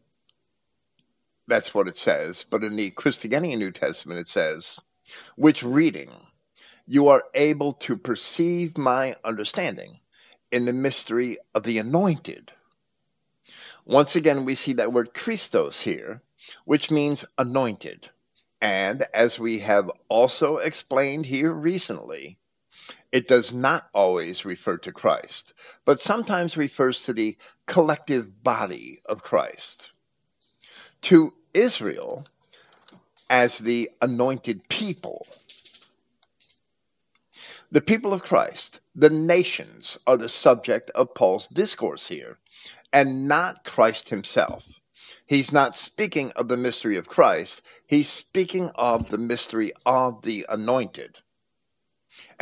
that's 1.48 1.72
what 1.72 1.88
it 1.88 1.96
says. 1.96 2.44
But 2.50 2.62
in 2.62 2.76
the 2.76 2.90
Christogenea 2.90 3.56
New 3.56 3.70
Testament, 3.70 4.20
it 4.20 4.28
says, 4.28 4.78
which 5.36 5.62
reading 5.62 6.10
you 6.86 7.08
are 7.08 7.24
able 7.32 7.72
to 7.72 7.96
perceive 7.96 8.76
my 8.76 9.16
understanding 9.24 9.98
in 10.50 10.66
the 10.66 10.74
mystery 10.74 11.38
of 11.54 11.62
the 11.62 11.78
anointed. 11.78 12.52
Once 13.86 14.16
again, 14.16 14.44
we 14.44 14.54
see 14.54 14.74
that 14.74 14.92
word 14.92 15.14
Christos 15.14 15.80
here, 15.80 16.20
which 16.66 16.90
means 16.90 17.24
anointed. 17.38 18.10
And 18.60 19.06
as 19.14 19.38
we 19.38 19.60
have 19.60 19.90
also 20.10 20.58
explained 20.58 21.24
here 21.24 21.52
recently, 21.52 22.36
it 23.12 23.28
does 23.28 23.52
not 23.52 23.88
always 23.92 24.44
refer 24.46 24.78
to 24.78 24.90
Christ, 24.90 25.52
but 25.84 26.00
sometimes 26.00 26.56
refers 26.56 27.02
to 27.02 27.12
the 27.12 27.36
collective 27.66 28.42
body 28.42 29.02
of 29.04 29.22
Christ. 29.22 29.90
To 31.02 31.34
Israel 31.52 32.26
as 33.28 33.58
the 33.58 33.90
anointed 34.00 34.66
people. 34.68 35.26
The 37.70 37.80
people 37.80 38.12
of 38.12 38.22
Christ, 38.22 38.80
the 38.94 39.10
nations, 39.10 39.98
are 40.06 40.16
the 40.16 40.28
subject 40.28 40.90
of 40.90 41.14
Paul's 41.14 41.48
discourse 41.48 42.08
here, 42.08 42.38
and 42.92 43.28
not 43.28 43.64
Christ 43.64 44.08
himself. 44.08 44.64
He's 45.26 45.52
not 45.52 45.76
speaking 45.76 46.30
of 46.32 46.48
the 46.48 46.56
mystery 46.56 46.96
of 46.96 47.06
Christ, 47.06 47.62
he's 47.86 48.08
speaking 48.08 48.70
of 48.74 49.08
the 49.10 49.18
mystery 49.18 49.72
of 49.86 50.20
the 50.22 50.44
anointed. 50.48 51.16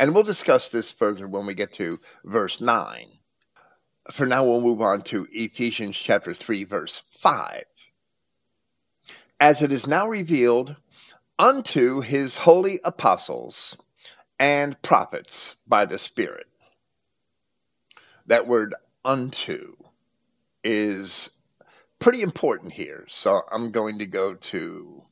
And 0.01 0.15
we'll 0.15 0.23
discuss 0.23 0.69
this 0.69 0.89
further 0.89 1.27
when 1.27 1.45
we 1.45 1.53
get 1.53 1.73
to 1.73 1.99
verse 2.25 2.59
9. 2.59 3.05
For 4.11 4.25
now, 4.25 4.43
we'll 4.43 4.59
move 4.59 4.81
on 4.81 5.03
to 5.03 5.27
Ephesians 5.31 5.95
chapter 5.95 6.33
3, 6.33 6.63
verse 6.63 7.03
5. 7.19 7.65
As 9.39 9.61
it 9.61 9.71
is 9.71 9.85
now 9.85 10.07
revealed 10.07 10.75
unto 11.37 12.01
his 12.01 12.35
holy 12.35 12.79
apostles 12.83 13.77
and 14.39 14.81
prophets 14.81 15.55
by 15.67 15.85
the 15.85 15.99
Spirit. 15.99 16.47
That 18.25 18.47
word 18.47 18.73
unto 19.05 19.75
is 20.63 21.29
pretty 21.99 22.23
important 22.23 22.73
here. 22.73 23.05
So 23.07 23.43
I'm 23.51 23.69
going 23.69 23.99
to 23.99 24.07
go 24.07 24.33
to 24.33 25.03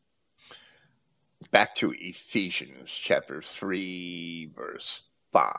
back 1.52 1.76
to 1.76 1.94
Ephesians 1.98 2.90
chapter 2.90 3.42
3, 3.42 4.52
verse 4.56 5.02
5. 5.34 5.54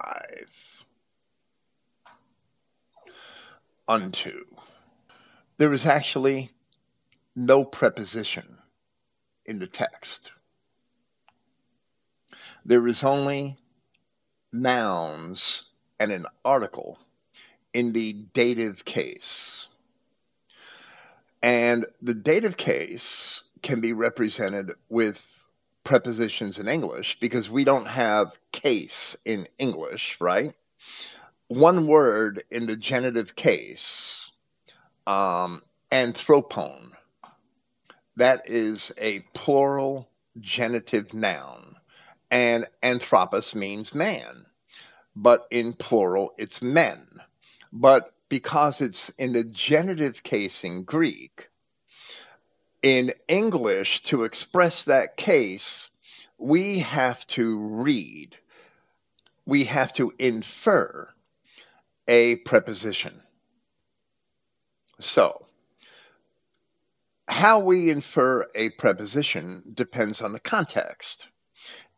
Unto. 3.88 4.44
There 5.56 5.72
is 5.72 5.86
actually 5.86 6.52
no 7.34 7.64
preposition 7.64 8.58
in 9.46 9.58
the 9.58 9.66
text. 9.66 10.30
There 12.64 12.86
is 12.86 13.02
only 13.02 13.56
nouns 14.52 15.64
and 15.98 16.12
an 16.12 16.26
article 16.44 16.98
in 17.72 17.92
the 17.92 18.12
dative 18.34 18.84
case. 18.84 19.66
And 21.42 21.86
the 22.02 22.14
dative 22.14 22.56
case 22.56 23.42
can 23.62 23.80
be 23.80 23.92
represented 23.92 24.72
with 24.88 25.22
prepositions 25.84 26.58
in 26.58 26.68
English 26.68 27.18
because 27.20 27.50
we 27.50 27.64
don't 27.64 27.86
have 27.86 28.38
case 28.52 29.16
in 29.24 29.48
English, 29.58 30.16
right? 30.20 30.54
One 31.48 31.86
word 31.86 32.44
in 32.50 32.66
the 32.66 32.76
genitive 32.76 33.34
case, 33.34 34.30
um, 35.06 35.62
anthropon, 35.90 36.92
that 38.16 38.48
is 38.48 38.92
a 38.98 39.20
plural 39.34 40.08
genitive 40.38 41.12
noun, 41.14 41.76
and 42.30 42.66
anthropos 42.82 43.54
means 43.54 43.94
man, 43.94 44.46
but 45.16 45.46
in 45.50 45.72
plural 45.72 46.34
it's 46.38 46.62
men. 46.62 47.06
But 47.72 48.12
because 48.28 48.80
it's 48.80 49.10
in 49.18 49.32
the 49.32 49.44
genitive 49.44 50.22
case 50.22 50.64
in 50.64 50.84
Greek, 50.84 51.49
in 52.82 53.12
English, 53.28 54.02
to 54.04 54.24
express 54.24 54.84
that 54.84 55.16
case, 55.16 55.90
we 56.38 56.78
have 56.78 57.26
to 57.28 57.58
read, 57.58 58.36
we 59.44 59.64
have 59.64 59.92
to 59.92 60.12
infer 60.18 61.08
a 62.08 62.36
preposition. 62.36 63.20
So, 64.98 65.46
how 67.28 67.60
we 67.60 67.90
infer 67.90 68.46
a 68.54 68.70
preposition 68.70 69.62
depends 69.74 70.20
on 70.20 70.32
the 70.32 70.40
context. 70.40 71.28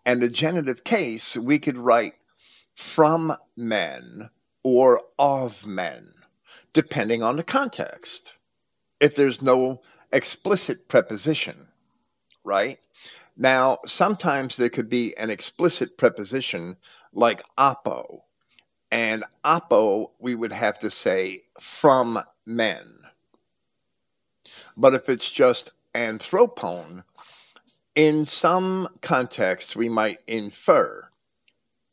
And 0.04 0.20
the 0.20 0.28
genitive 0.28 0.84
case, 0.84 1.36
we 1.36 1.58
could 1.58 1.78
write 1.78 2.14
from 2.74 3.36
men 3.56 4.28
or 4.62 5.02
of 5.18 5.64
men, 5.64 6.12
depending 6.72 7.22
on 7.22 7.36
the 7.36 7.44
context. 7.44 8.32
If 9.00 9.14
there's 9.14 9.40
no 9.40 9.80
explicit 10.12 10.88
preposition, 10.88 11.68
right? 12.44 12.78
Now, 13.36 13.78
sometimes 13.86 14.56
there 14.56 14.68
could 14.68 14.90
be 14.90 15.16
an 15.16 15.30
explicit 15.30 15.96
preposition 15.96 16.76
like 17.12 17.42
apo, 17.56 18.24
and 18.90 19.24
apo 19.42 20.12
we 20.18 20.34
would 20.34 20.52
have 20.52 20.78
to 20.80 20.90
say 20.90 21.44
from 21.60 22.22
men. 22.44 22.92
But 24.76 24.94
if 24.94 25.08
it's 25.08 25.30
just 25.30 25.72
anthropon, 25.94 27.04
in 27.94 28.26
some 28.26 28.88
contexts 29.00 29.76
we 29.76 29.88
might 29.88 30.20
infer 30.26 31.08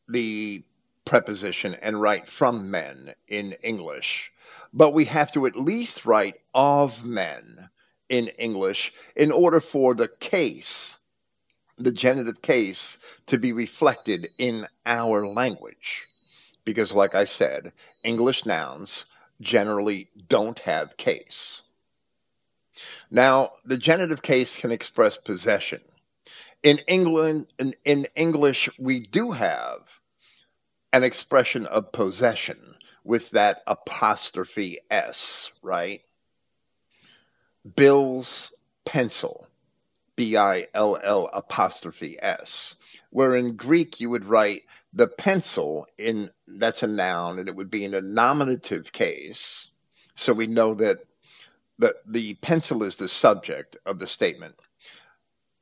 the 0.08 0.62
preposition 1.04 1.74
and 1.74 2.00
write 2.00 2.28
from 2.28 2.70
men 2.70 3.14
in 3.28 3.52
English. 3.62 4.30
But 4.72 4.92
we 4.92 5.06
have 5.06 5.32
to 5.32 5.46
at 5.46 5.56
least 5.56 6.06
write 6.06 6.40
of 6.54 7.04
men 7.04 7.68
in 8.10 8.28
English 8.38 8.92
in 9.16 9.32
order 9.32 9.60
for 9.60 9.94
the 9.94 10.08
case, 10.20 10.98
the 11.78 11.92
genitive 11.92 12.42
case, 12.42 12.98
to 13.26 13.38
be 13.38 13.52
reflected 13.52 14.28
in 14.36 14.66
our 14.84 15.26
language. 15.26 16.06
Because, 16.66 16.92
like 16.92 17.14
I 17.14 17.24
said, 17.24 17.72
English 18.04 18.44
nouns 18.44 19.06
generally 19.40 20.10
don't 20.28 20.58
have 20.58 20.98
case. 20.98 21.62
Now, 23.10 23.52
the 23.64 23.78
genitive 23.78 24.22
case 24.22 24.58
can 24.58 24.70
express 24.70 25.16
possession. 25.16 25.80
In 26.62 26.78
England, 26.86 27.46
in, 27.58 27.74
in 27.84 28.06
English, 28.16 28.68
we 28.78 29.00
do 29.00 29.30
have 29.30 29.80
an 30.92 31.04
expression 31.04 31.66
of 31.66 31.92
possession 31.92 32.74
with 33.04 33.30
that 33.30 33.62
apostrophe 33.66 34.80
S, 34.90 35.50
right? 35.62 36.02
Bill's 37.76 38.52
pencil, 38.84 39.46
B 40.16 40.36
I 40.36 40.68
L 40.74 40.98
L 41.02 41.30
apostrophe 41.32 42.18
S, 42.20 42.74
where 43.10 43.36
in 43.36 43.56
Greek 43.56 44.00
you 44.00 44.10
would 44.10 44.24
write 44.24 44.62
the 44.92 45.06
pencil 45.06 45.86
in 45.98 46.30
that's 46.48 46.82
a 46.82 46.86
noun 46.86 47.38
and 47.38 47.48
it 47.48 47.54
would 47.54 47.70
be 47.70 47.84
in 47.84 47.94
a 47.94 48.00
nominative 48.00 48.92
case. 48.92 49.68
So 50.14 50.32
we 50.32 50.46
know 50.46 50.74
that 50.74 50.98
the, 51.78 51.94
the 52.06 52.34
pencil 52.34 52.82
is 52.82 52.96
the 52.96 53.08
subject 53.08 53.76
of 53.86 53.98
the 53.98 54.06
statement 54.06 54.56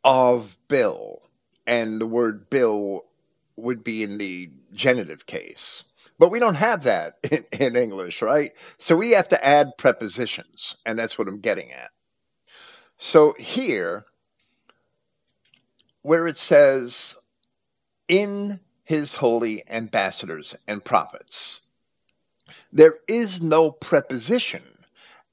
of 0.04 0.56
Bill, 0.68 1.22
and 1.66 2.00
the 2.00 2.06
word 2.06 2.48
Bill 2.50 3.04
would 3.56 3.84
be 3.84 4.02
in 4.02 4.18
the 4.18 4.50
genitive 4.72 5.26
case. 5.26 5.84
But 6.18 6.30
we 6.30 6.38
don't 6.38 6.56
have 6.56 6.84
that 6.84 7.18
in, 7.30 7.44
in 7.52 7.76
English, 7.76 8.22
right? 8.22 8.52
So 8.78 8.96
we 8.96 9.12
have 9.12 9.28
to 9.28 9.44
add 9.44 9.78
prepositions, 9.78 10.76
and 10.84 10.98
that's 10.98 11.18
what 11.18 11.28
I'm 11.28 11.40
getting 11.40 11.72
at. 11.72 11.90
So 12.98 13.34
here, 13.38 14.04
where 16.02 16.26
it 16.26 16.36
says, 16.36 17.14
in 18.08 18.60
his 18.84 19.14
holy 19.14 19.68
ambassadors 19.68 20.56
and 20.66 20.84
prophets, 20.84 21.60
there 22.72 22.96
is 23.06 23.40
no 23.40 23.70
preposition. 23.70 24.62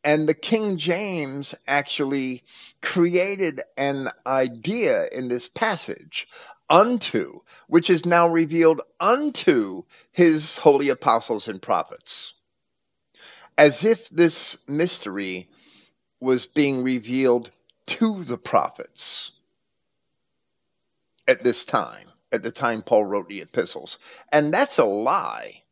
And 0.03 0.29
the 0.29 0.35
King 0.35 0.77
James 0.77 1.55
actually 1.67 2.43
created 2.81 3.63
an 3.77 4.11
idea 4.27 5.07
in 5.07 5.29
this 5.29 5.49
passage 5.49 6.27
unto, 6.69 7.41
which 7.67 7.89
is 7.89 8.05
now 8.05 8.27
revealed 8.27 8.81
unto 8.99 9.83
his 10.11 10.57
holy 10.57 10.89
apostles 10.89 11.47
and 11.47 11.61
prophets. 11.61 12.33
As 13.57 13.83
if 13.83 14.09
this 14.09 14.57
mystery 14.67 15.49
was 16.19 16.47
being 16.47 16.83
revealed 16.83 17.51
to 17.87 18.23
the 18.23 18.37
prophets 18.37 19.31
at 21.27 21.43
this 21.43 21.65
time, 21.65 22.09
at 22.31 22.43
the 22.43 22.51
time 22.51 22.81
Paul 22.81 23.05
wrote 23.05 23.29
the 23.29 23.41
epistles. 23.41 23.97
And 24.31 24.53
that's 24.53 24.77
a 24.77 24.85
lie. 24.85 25.63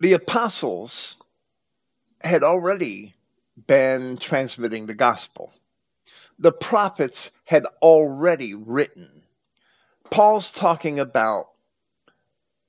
The 0.00 0.12
apostles 0.12 1.16
had 2.20 2.42
already 2.42 3.14
been 3.66 4.16
transmitting 4.16 4.86
the 4.86 4.94
gospel. 4.94 5.52
The 6.38 6.52
prophets 6.52 7.30
had 7.44 7.66
already 7.80 8.54
written 8.54 9.21
Paul's 10.12 10.52
talking 10.52 11.00
about 11.00 11.46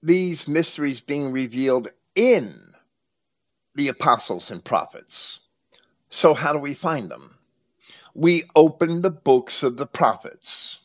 these 0.02 0.48
mysteries 0.48 1.02
being 1.02 1.34
revealed 1.34 1.90
in 2.16 2.74
the 3.76 3.90
apostles 3.90 4.50
and 4.50 4.64
prophets. 4.64 5.42
So, 6.10 6.34
how 6.34 6.54
do 6.54 6.60
we 6.60 6.74
find 6.74 7.12
them? 7.12 7.36
We 8.16 8.50
open 8.56 9.02
the 9.02 9.10
books 9.10 9.62
of 9.62 9.76
the 9.76 9.86
prophets. 9.86 10.80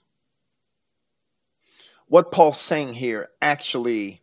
What 2.08 2.32
Paul's 2.32 2.60
saying 2.60 2.94
here 2.94 3.28
actually 3.40 4.20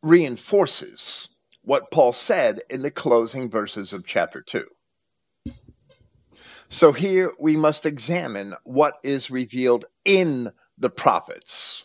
reinforces 0.00 1.28
what 1.62 1.90
Paul 1.90 2.14
said 2.14 2.62
in 2.70 2.80
the 2.80 2.90
closing 2.90 3.50
verses 3.50 3.92
of 3.92 4.06
chapter 4.06 4.40
2. 4.40 4.64
So 6.72 6.92
here 6.92 7.32
we 7.40 7.56
must 7.56 7.84
examine 7.84 8.54
what 8.62 8.94
is 9.02 9.28
revealed 9.28 9.86
in 10.04 10.52
the 10.78 10.88
prophets. 10.88 11.82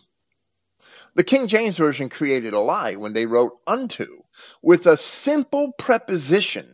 The 1.16 1.24
King 1.24 1.48
James 1.48 1.76
Version 1.76 2.08
created 2.08 2.54
a 2.54 2.60
lie 2.60 2.96
when 2.96 3.14
they 3.14 3.26
wrote 3.26 3.58
unto. 3.66 4.22
With 4.62 4.86
a 4.86 4.96
simple 4.96 5.72
preposition, 5.72 6.68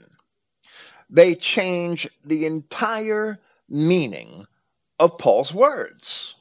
they 1.10 1.36
change 1.36 2.10
the 2.26 2.46
entire 2.46 3.40
meaning 3.70 4.46
of 5.00 5.18
Paul's 5.18 5.54
words. 5.54 6.36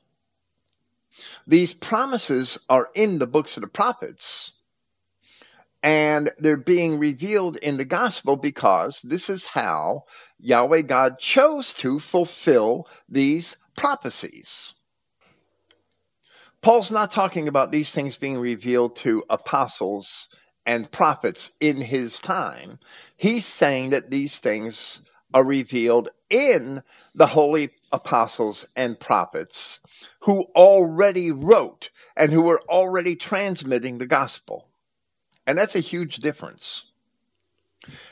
These 1.46 1.74
promises 1.74 2.58
are 2.68 2.88
in 2.94 3.20
the 3.20 3.28
books 3.28 3.56
of 3.56 3.60
the 3.60 3.68
prophets, 3.68 4.52
and 5.84 6.32
they're 6.38 6.56
being 6.56 6.98
revealed 6.98 7.58
in 7.58 7.76
the 7.76 7.84
gospel 7.84 8.36
because 8.36 9.00
this 9.02 9.30
is 9.30 9.46
how 9.46 10.04
Yahweh 10.42 10.82
God 10.82 11.18
chose 11.18 11.74
to 11.74 11.98
fulfill 12.00 12.88
these 13.08 13.56
prophecies. 13.76 14.74
Paul's 16.62 16.90
not 16.90 17.10
talking 17.10 17.48
about 17.48 17.70
these 17.72 17.90
things 17.90 18.16
being 18.16 18.38
revealed 18.38 18.96
to 18.96 19.24
apostles 19.30 20.28
and 20.66 20.90
prophets 20.90 21.52
in 21.60 21.80
his 21.80 22.20
time. 22.20 22.78
He's 23.16 23.46
saying 23.46 23.90
that 23.90 24.10
these 24.10 24.38
things 24.38 25.00
are 25.32 25.44
revealed 25.44 26.10
in 26.28 26.82
the 27.14 27.26
holy 27.26 27.70
apostles 27.92 28.66
and 28.76 28.98
prophets 28.98 29.80
who 30.20 30.42
already 30.54 31.30
wrote 31.30 31.90
and 32.16 32.32
who 32.32 32.42
were 32.42 32.60
already 32.68 33.16
transmitting 33.16 33.98
the 33.98 34.06
gospel. 34.06 34.68
And 35.46 35.56
that's 35.56 35.76
a 35.76 35.80
huge 35.80 36.16
difference. 36.16 36.84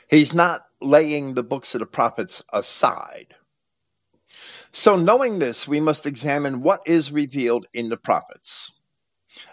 He's 0.09 0.33
not 0.33 0.68
laying 0.81 1.35
the 1.35 1.43
books 1.43 1.75
of 1.75 1.81
the 1.81 1.87
prophets 1.87 2.43
aside. 2.53 3.35
So, 4.73 4.97
knowing 4.97 5.39
this, 5.39 5.67
we 5.67 5.81
must 5.81 6.07
examine 6.07 6.63
what 6.63 6.83
is 6.87 7.11
revealed 7.11 7.67
in 7.73 7.89
the 7.89 7.97
prophets. 7.97 8.71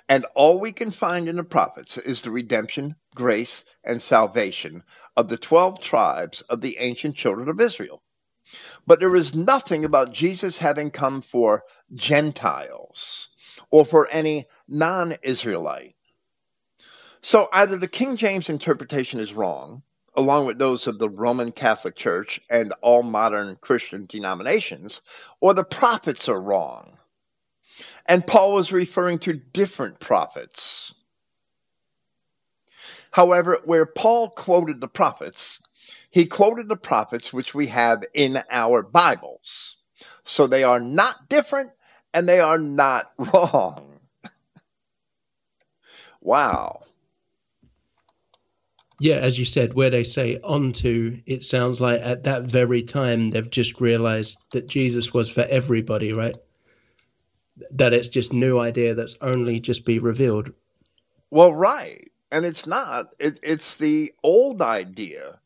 And 0.09 0.25
all 0.35 0.59
we 0.59 0.71
can 0.71 0.91
find 0.91 1.27
in 1.27 1.35
the 1.35 1.43
prophets 1.43 1.97
is 1.97 2.21
the 2.21 2.31
redemption, 2.31 2.95
grace, 3.15 3.63
and 3.83 4.01
salvation 4.01 4.83
of 5.15 5.29
the 5.29 5.37
12 5.37 5.79
tribes 5.79 6.41
of 6.41 6.61
the 6.61 6.77
ancient 6.79 7.15
children 7.15 7.49
of 7.49 7.61
Israel. 7.61 8.03
But 8.85 8.99
there 8.99 9.15
is 9.15 9.33
nothing 9.33 9.85
about 9.85 10.13
Jesus 10.13 10.57
having 10.57 10.91
come 10.91 11.21
for 11.21 11.63
Gentiles 11.93 13.29
or 13.71 13.85
for 13.85 14.07
any 14.09 14.47
non 14.67 15.17
Israelite. 15.23 15.95
So 17.21 17.49
either 17.51 17.77
the 17.77 17.87
King 17.87 18.17
James 18.17 18.49
interpretation 18.49 19.19
is 19.19 19.33
wrong, 19.33 19.81
along 20.17 20.45
with 20.45 20.57
those 20.57 20.87
of 20.87 20.99
the 20.99 21.09
Roman 21.09 21.51
Catholic 21.51 21.95
Church 21.95 22.39
and 22.49 22.73
all 22.81 23.03
modern 23.03 23.57
Christian 23.61 24.05
denominations, 24.07 25.01
or 25.41 25.53
the 25.53 25.63
prophets 25.63 26.29
are 26.29 26.41
wrong. 26.41 26.97
And 28.05 28.25
Paul 28.25 28.53
was 28.53 28.71
referring 28.71 29.19
to 29.19 29.33
different 29.33 29.99
prophets. 29.99 30.93
However, 33.11 33.59
where 33.65 33.85
Paul 33.85 34.29
quoted 34.29 34.81
the 34.81 34.87
prophets, 34.87 35.61
he 36.11 36.25
quoted 36.25 36.67
the 36.67 36.75
prophets 36.75 37.33
which 37.33 37.53
we 37.53 37.67
have 37.67 38.03
in 38.13 38.41
our 38.49 38.81
Bibles. 38.81 39.77
So 40.23 40.47
they 40.47 40.63
are 40.63 40.79
not 40.79 41.29
different 41.29 41.71
and 42.13 42.27
they 42.27 42.39
are 42.39 42.57
not 42.57 43.11
wrong. 43.17 43.99
wow. 46.21 46.84
Yeah, 48.99 49.15
as 49.15 49.37
you 49.37 49.45
said, 49.45 49.73
where 49.73 49.89
they 49.89 50.03
say 50.03 50.39
onto, 50.43 51.19
it 51.25 51.43
sounds 51.43 51.81
like 51.81 51.99
at 52.01 52.23
that 52.23 52.43
very 52.43 52.81
time 52.81 53.29
they've 53.29 53.49
just 53.49 53.81
realized 53.81 54.37
that 54.51 54.67
Jesus 54.67 55.13
was 55.13 55.29
for 55.29 55.41
everybody, 55.41 56.13
right? 56.13 56.35
That 57.71 57.93
it's 57.93 58.07
just 58.09 58.31
new 58.33 58.59
idea 58.59 58.95
that's 58.95 59.17
only 59.21 59.59
just 59.59 59.85
be 59.85 59.99
revealed. 59.99 60.51
Well, 61.29 61.53
right. 61.53 62.09
And 62.31 62.45
it's 62.45 62.65
not. 62.65 63.09
It, 63.19 63.39
it's 63.43 63.75
the 63.75 64.13
old 64.23 64.61
idea. 64.61 65.39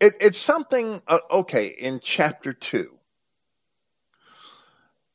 It, 0.00 0.14
it's 0.20 0.38
something, 0.38 1.02
uh, 1.08 1.18
okay, 1.30 1.66
in 1.66 2.00
chapter 2.02 2.52
2, 2.52 2.90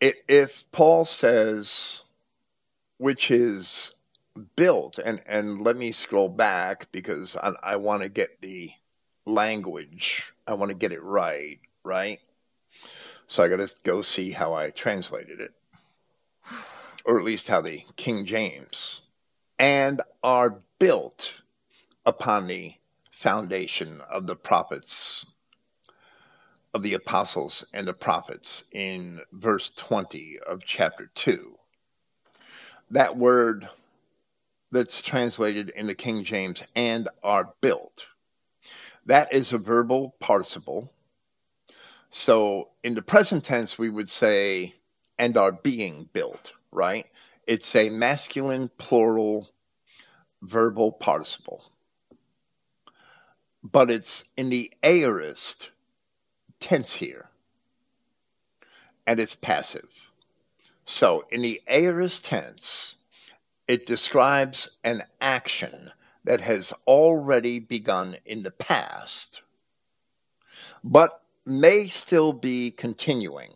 it, 0.02 0.16
if 0.28 0.66
Paul 0.72 1.06
says, 1.06 2.02
which 2.98 3.32
is 3.32 3.95
built 4.56 5.00
and 5.00 5.22
and 5.26 5.62
let 5.62 5.76
me 5.76 5.92
scroll 5.92 6.30
back 6.30 6.92
because 6.92 7.36
I, 7.36 7.54
I 7.64 7.76
want 7.78 8.04
to 8.04 8.10
get 8.10 8.42
the 8.42 8.72
language. 9.26 10.24
I 10.46 10.54
want 10.54 10.70
to 10.70 10.76
get 10.76 10.92
it 10.92 11.04
right 11.04 11.60
right? 11.86 12.20
So 13.28 13.44
I 13.44 13.48
got 13.48 13.58
to 13.58 13.74
go 13.84 14.02
see 14.02 14.32
how 14.32 14.54
I 14.54 14.72
translated 14.72 15.40
it 15.40 15.54
or 17.06 17.20
at 17.20 17.26
least 17.26 17.48
how 17.48 17.62
the 17.62 17.84
King 17.96 18.26
James 18.26 19.02
and 19.58 20.02
are 20.24 20.62
built 20.80 21.32
upon 22.06 22.48
the 22.48 22.74
foundation 23.12 24.02
of 24.12 24.28
the 24.28 24.36
prophets 24.36 25.26
of 26.74 26.84
the 26.84 26.96
apostles 26.96 27.64
and 27.74 27.88
the 27.88 27.94
prophets 27.94 28.66
in 28.74 29.22
verse 29.32 29.72
20 29.78 30.40
of 30.46 30.66
chapter 30.66 31.10
2 31.16 31.58
that 32.92 33.16
word 33.16 33.70
that's 34.72 35.02
translated 35.02 35.70
in 35.70 35.88
the 35.88 35.96
King 35.96 36.24
James 36.24 36.62
and 36.76 37.08
are 37.24 37.54
built. 37.62 38.06
That 39.06 39.34
is 39.34 39.54
a 39.54 39.58
verbal 39.58 40.16
participle. 40.20 40.92
So 42.10 42.70
in 42.84 42.96
the 42.96 43.02
present 43.02 43.44
tense, 43.44 43.78
we 43.78 43.90
would 43.90 44.10
say 44.10 44.74
and 45.18 45.38
are 45.38 45.52
being 45.52 46.10
built, 46.14 46.54
right? 46.72 47.06
It's 47.48 47.76
a 47.76 47.90
masculine 47.90 48.70
plural 48.78 49.50
verbal 50.42 50.92
participle. 50.92 51.64
But 53.64 53.90
it's 53.92 54.24
in 54.38 54.50
the 54.50 54.72
aorist 54.84 55.70
tense 56.60 56.94
here. 56.94 57.30
And 59.08 59.20
it's 59.20 59.36
passive. 59.36 59.88
So 60.86 61.26
in 61.30 61.42
the 61.42 61.62
aorist 61.68 62.26
tense, 62.26 62.96
it 63.68 63.86
describes 63.86 64.70
an 64.84 65.04
action 65.22 65.92
that 66.24 66.42
has 66.42 66.74
already 66.88 67.60
begun 67.60 68.18
in 68.26 68.44
the 68.44 68.52
past, 68.52 69.42
but 70.84 71.22
may 71.46 71.88
still 71.88 72.34
be 72.34 72.72
continuing. 72.72 73.54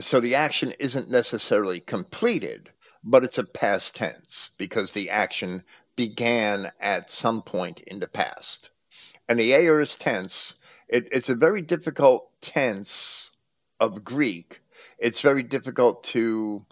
So 0.00 0.20
the 0.20 0.34
action 0.34 0.72
isn't 0.78 1.10
necessarily 1.10 1.80
completed, 1.80 2.70
but 3.04 3.24
it's 3.24 3.38
a 3.38 3.44
past 3.44 3.94
tense 3.94 4.50
because 4.58 4.92
the 4.92 5.10
action 5.10 5.62
began 5.96 6.72
at 6.80 7.10
some 7.10 7.42
point 7.42 7.80
in 7.80 8.00
the 8.00 8.08
past. 8.08 8.70
And 9.28 9.38
the 9.38 9.54
aorist 9.54 10.00
tense, 10.00 10.54
it, 10.88 11.08
it's 11.12 11.28
a 11.28 11.34
very 11.34 11.62
difficult 11.62 12.30
tense 12.40 13.30
of 13.78 14.04
Greek. 14.04 14.60
It's 14.98 15.20
very 15.20 15.42
difficult 15.42 16.04
to 16.04 16.64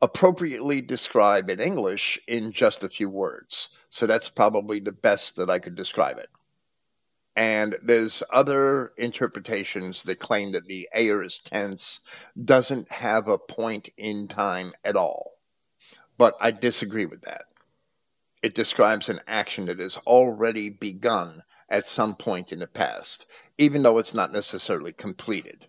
appropriately 0.00 0.80
describe 0.80 1.50
in 1.50 1.58
English 1.58 2.18
in 2.28 2.52
just 2.52 2.84
a 2.84 2.88
few 2.88 3.10
words. 3.10 3.68
So 3.90 4.06
that's 4.06 4.28
probably 4.28 4.78
the 4.80 4.92
best 4.92 5.36
that 5.36 5.50
I 5.50 5.58
could 5.58 5.74
describe 5.74 6.18
it. 6.18 6.30
And 7.34 7.76
there's 7.82 8.22
other 8.32 8.92
interpretations 8.96 10.02
that 10.04 10.18
claim 10.20 10.52
that 10.52 10.66
the 10.66 10.88
aorist 10.94 11.46
tense 11.46 12.00
doesn't 12.44 12.90
have 12.90 13.28
a 13.28 13.38
point 13.38 13.88
in 13.96 14.28
time 14.28 14.72
at 14.84 14.96
all. 14.96 15.32
But 16.16 16.36
I 16.40 16.50
disagree 16.50 17.06
with 17.06 17.22
that. 17.22 17.46
It 18.42 18.54
describes 18.54 19.08
an 19.08 19.20
action 19.26 19.66
that 19.66 19.78
has 19.78 19.96
already 19.98 20.68
begun 20.68 21.42
at 21.68 21.86
some 21.86 22.16
point 22.16 22.52
in 22.52 22.60
the 22.60 22.66
past, 22.66 23.26
even 23.56 23.82
though 23.82 23.98
it's 23.98 24.14
not 24.14 24.32
necessarily 24.32 24.92
completed. 24.92 25.66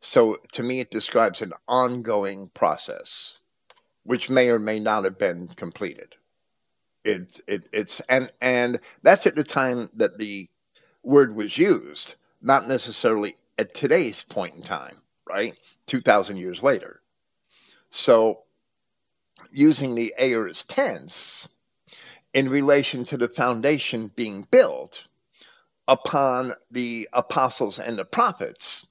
So 0.00 0.38
to 0.52 0.62
me, 0.62 0.80
it 0.80 0.90
describes 0.90 1.42
an 1.42 1.52
ongoing 1.66 2.50
process 2.54 3.37
which 4.08 4.30
may 4.30 4.48
or 4.48 4.58
may 4.58 4.80
not 4.80 5.04
have 5.04 5.18
been 5.18 5.48
completed. 5.48 6.16
It, 7.04 7.42
it, 7.46 7.64
it's 7.74 8.00
and 8.08 8.32
and 8.40 8.80
that's 9.02 9.26
at 9.26 9.34
the 9.34 9.44
time 9.44 9.90
that 9.96 10.16
the 10.16 10.48
word 11.02 11.36
was 11.36 11.58
used, 11.58 12.14
not 12.40 12.66
necessarily 12.66 13.36
at 13.58 13.74
today's 13.74 14.22
point 14.22 14.56
in 14.56 14.62
time, 14.62 14.96
right? 15.28 15.54
Two 15.86 16.00
thousand 16.00 16.38
years 16.38 16.62
later. 16.62 17.02
So, 17.90 18.44
using 19.52 19.94
the 19.94 20.14
aorist 20.18 20.70
tense 20.70 21.46
in 22.32 22.48
relation 22.48 23.04
to 23.04 23.18
the 23.18 23.28
foundation 23.28 24.10
being 24.16 24.48
built 24.50 25.02
upon 25.86 26.54
the 26.70 27.10
apostles 27.12 27.78
and 27.78 27.98
the 27.98 28.06
prophets, 28.06 28.86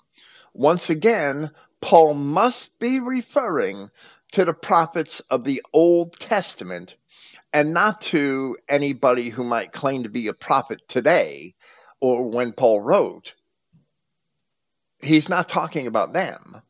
once 0.53 0.91
again, 0.91 1.49
Paul 1.81 2.13
must 2.13 2.77
be 2.77 2.99
referring 2.99 3.89
to 4.31 4.45
the 4.45 4.53
prophets 4.53 5.21
of 5.29 5.43
the 5.43 5.61
Old 5.73 6.19
Testament 6.19 6.95
and 7.53 7.73
not 7.73 8.01
to 8.01 8.57
anybody 8.67 9.29
who 9.29 9.43
might 9.43 9.71
claim 9.71 10.03
to 10.03 10.09
be 10.09 10.27
a 10.27 10.33
prophet 10.33 10.81
today 10.87 11.55
or 11.99 12.29
when 12.29 12.51
Paul 12.53 12.81
wrote. 12.81 13.33
He's 14.99 15.29
not 15.29 15.49
talking 15.49 15.87
about 15.87 16.13
them. 16.13 16.61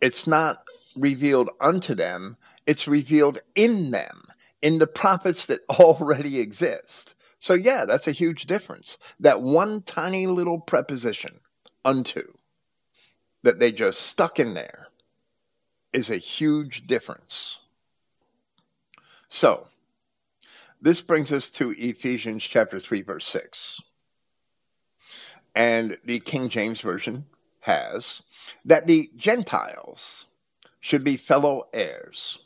It's 0.00 0.26
not 0.26 0.64
revealed 0.96 1.50
unto 1.60 1.94
them, 1.94 2.36
it's 2.66 2.88
revealed 2.88 3.38
in 3.54 3.90
them, 3.90 4.24
in 4.62 4.78
the 4.78 4.86
prophets 4.86 5.46
that 5.46 5.60
already 5.70 6.40
exist. 6.40 7.14
So, 7.38 7.54
yeah, 7.54 7.86
that's 7.86 8.06
a 8.06 8.12
huge 8.12 8.44
difference. 8.44 8.98
That 9.20 9.40
one 9.40 9.82
tiny 9.82 10.26
little 10.26 10.60
preposition, 10.60 11.40
unto, 11.84 12.22
that 13.42 13.58
they 13.58 13.72
just 13.72 14.02
stuck 14.02 14.38
in 14.38 14.52
there 14.52 14.89
is 15.92 16.10
a 16.10 16.16
huge 16.16 16.86
difference. 16.86 17.58
So, 19.28 19.66
this 20.82 21.00
brings 21.00 21.30
us 21.32 21.50
to 21.50 21.74
Ephesians 21.76 22.42
chapter 22.42 22.80
3 22.80 23.02
verse 23.02 23.26
6. 23.26 23.80
And 25.54 25.98
the 26.04 26.20
King 26.20 26.48
James 26.48 26.80
version 26.80 27.26
has 27.60 28.22
that 28.64 28.86
the 28.86 29.10
Gentiles 29.16 30.26
should 30.80 31.04
be 31.04 31.16
fellow 31.16 31.68
heirs 31.72 32.38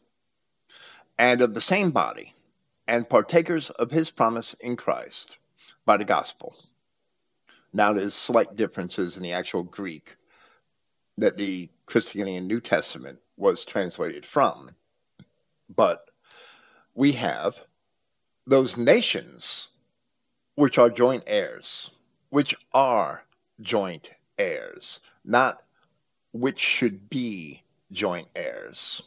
and 1.19 1.41
of 1.41 1.55
the 1.55 1.61
same 1.61 1.91
body 1.93 2.35
and 2.87 3.09
partakers 3.09 3.71
of 3.71 3.91
his 3.91 4.11
promise 4.11 4.55
in 4.61 4.77
Christ 4.77 5.37
by 5.85 5.97
the 5.97 6.05
gospel. 6.05 6.57
Now, 7.73 7.93
there's 7.93 8.15
slight 8.15 8.57
differences 8.57 9.17
in 9.17 9.23
the 9.23 9.33
actual 9.33 9.63
Greek 9.63 10.17
that 11.19 11.37
the 11.37 11.69
Christogenea 11.87 12.41
New 12.41 12.61
Testament 12.61 13.19
was 13.37 13.65
translated 13.65 14.25
from. 14.27 14.71
But 15.75 16.11
we 16.95 17.13
have 17.13 17.57
those 18.47 18.77
nations 18.77 19.69
which 20.55 20.79
are 20.79 20.91
joint 20.91 21.25
heirs, 21.27 21.91
which 22.31 22.55
are 22.73 23.25
joint 23.61 24.11
heirs, 24.39 25.01
not 25.25 25.63
which 26.33 26.61
should 26.61 27.09
be 27.09 27.63
joint 27.93 28.29
heirs, 28.35 29.03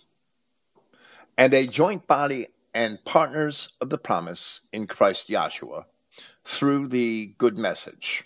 and 1.37 1.53
a 1.53 1.67
joint 1.67 2.07
body 2.07 2.47
and 2.73 3.03
partners 3.05 3.69
of 3.81 3.89
the 3.89 3.97
promise 3.97 4.61
in 4.71 4.87
Christ 4.87 5.29
Yahshua 5.29 5.85
through 6.45 6.87
the 6.87 7.33
good 7.37 7.57
message. 7.57 8.23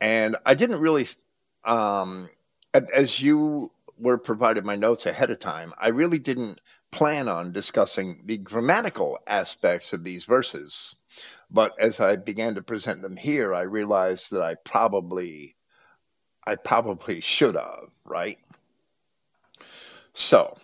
And 0.00 0.36
I 0.46 0.54
didn't 0.54 0.80
really, 0.80 1.08
um, 1.64 2.28
as 2.74 3.20
you 3.20 3.70
were 3.98 4.18
provided 4.18 4.64
my 4.64 4.76
notes 4.76 5.06
ahead 5.06 5.30
of 5.30 5.38
time, 5.38 5.72
I 5.78 5.88
really 5.88 6.18
didn't 6.18 6.60
plan 6.90 7.28
on 7.28 7.52
discussing 7.52 8.22
the 8.24 8.38
grammatical 8.38 9.18
aspects 9.26 9.92
of 9.92 10.04
these 10.04 10.24
verses. 10.24 10.94
But 11.50 11.72
as 11.78 12.00
I 12.00 12.16
began 12.16 12.54
to 12.54 12.62
present 12.62 13.02
them 13.02 13.16
here, 13.16 13.54
I 13.54 13.62
realized 13.62 14.30
that 14.30 14.42
I 14.42 14.54
probably, 14.64 15.56
I 16.46 16.54
probably 16.56 17.20
should 17.20 17.56
have, 17.56 17.90
right? 18.04 18.38
So, 20.14 20.58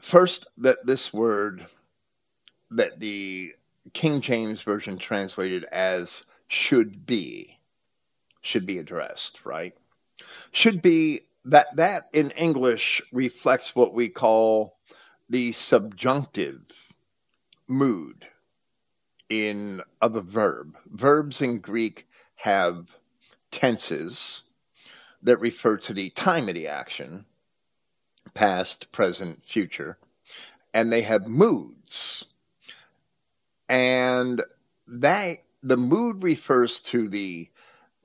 first, 0.00 0.46
that 0.58 0.78
this 0.84 1.12
word 1.12 1.66
that 2.70 3.00
the 3.00 3.54
King 3.92 4.20
James 4.20 4.62
Version 4.62 4.98
translated 4.98 5.64
as 5.64 6.24
should 6.48 7.06
be, 7.06 7.58
should 8.42 8.66
be 8.66 8.78
addressed, 8.78 9.44
right? 9.44 9.74
Should 10.50 10.82
be 10.82 11.22
that 11.44 11.68
that 11.76 12.08
in 12.12 12.30
English 12.32 13.00
reflects 13.12 13.74
what 13.74 13.94
we 13.94 14.08
call 14.08 14.76
the 15.28 15.52
subjunctive 15.52 16.62
mood 17.66 18.26
in 19.28 19.82
of 20.00 20.16
a 20.16 20.20
verb. 20.20 20.76
Verbs 20.86 21.42
in 21.42 21.60
Greek 21.60 22.06
have 22.36 22.88
tenses 23.50 24.42
that 25.22 25.38
refer 25.38 25.76
to 25.76 25.92
the 25.92 26.10
time 26.10 26.48
of 26.48 26.54
the 26.54 26.66
action, 26.68 27.24
past, 28.34 28.90
present, 28.92 29.44
future, 29.44 29.98
and 30.72 30.92
they 30.92 31.02
have 31.02 31.26
moods. 31.26 32.24
And 33.68 34.42
that 34.86 35.44
the 35.62 35.76
mood 35.76 36.22
refers 36.22 36.80
to 36.80 37.08
the 37.08 37.48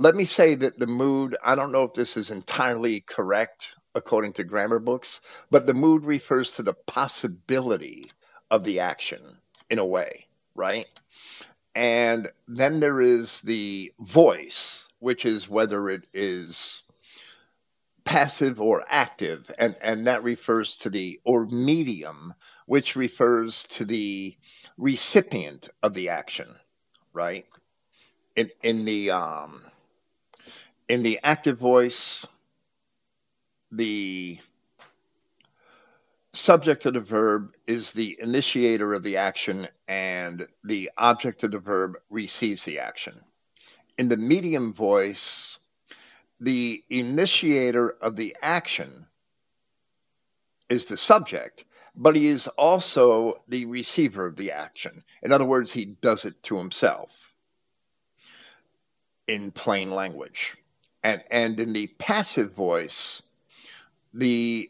let 0.04 0.16
me 0.16 0.26
say 0.26 0.54
that 0.54 0.78
the 0.78 0.86
mood, 0.86 1.38
I 1.46 1.56
don't 1.56 1.72
know 1.72 1.84
if 1.84 1.94
this 1.94 2.18
is 2.18 2.30
entirely 2.30 3.00
correct 3.00 3.70
according 3.96 4.34
to 4.34 4.44
grammar 4.44 4.80
books, 4.80 5.22
but 5.50 5.66
the 5.66 5.74
mood 5.74 6.04
refers 6.04 6.52
to 6.52 6.62
the 6.62 6.74
possibility 6.74 8.12
of 8.52 8.66
the 8.66 8.82
action 8.82 9.38
in 9.70 9.80
a 9.80 9.86
way, 9.86 10.28
right? 10.56 10.88
And 11.74 12.30
then 12.50 12.82
there 12.82 13.00
is 13.00 13.40
the 13.42 13.94
voice, 13.98 14.90
which 15.00 15.24
is 15.24 15.48
whether 15.48 15.90
it 15.90 16.04
is 16.14 16.84
passive 18.04 18.60
or 18.60 18.84
active, 18.90 19.50
and, 19.58 19.74
and 19.80 20.08
that 20.08 20.22
refers 20.22 20.76
to 20.80 20.90
the, 20.90 21.22
or 21.24 21.46
medium, 21.46 22.34
which 22.66 22.98
refers 22.98 23.64
to 23.70 23.86
the 23.86 24.36
recipient 24.78 25.70
of 25.82 25.94
the 25.94 26.10
action, 26.10 26.54
right? 27.14 27.46
In, 28.36 28.50
in 28.64 28.84
the, 28.84 29.12
um, 29.12 29.62
in 30.88 31.04
the 31.04 31.20
active 31.24 31.58
voice, 31.58 32.26
the 33.72 34.40
subject 36.34 36.86
of 36.86 36.94
the 36.94 37.00
verb 37.00 37.54
is 37.68 37.92
the 37.92 38.18
initiator 38.20 38.94
of 38.94 39.04
the 39.04 39.18
action 39.18 39.68
and 39.88 40.48
the 40.64 40.90
object 40.98 41.44
of 41.44 41.52
the 41.52 41.60
verb 41.60 41.96
receives 42.10 42.64
the 42.66 42.80
action. 42.80 43.14
In 43.98 44.10
the 44.10 44.18
medium 44.18 44.74
voice, 44.74 45.60
the 46.40 46.84
initiator 46.90 47.92
of 48.02 48.16
the 48.16 48.36
action 48.42 49.06
is 50.70 50.86
the 50.86 50.98
subject, 50.98 51.66
but 51.96 52.16
he 52.16 52.28
is 52.28 52.48
also 52.48 53.42
the 53.48 53.66
receiver 53.66 54.26
of 54.26 54.36
the 54.36 54.52
action. 54.52 55.04
In 55.22 55.32
other 55.32 55.46
words, 55.46 55.72
he 55.72 55.86
does 55.86 56.26
it 56.26 56.42
to 56.44 56.58
himself 56.58 57.12
in 59.28 59.52
plain 59.52 59.92
language. 59.92 60.56
And, 61.04 61.24
and 61.32 61.60
in 61.60 61.74
the 61.74 61.88
passive 62.00 62.54
voice, 62.54 63.22
the 64.14 64.70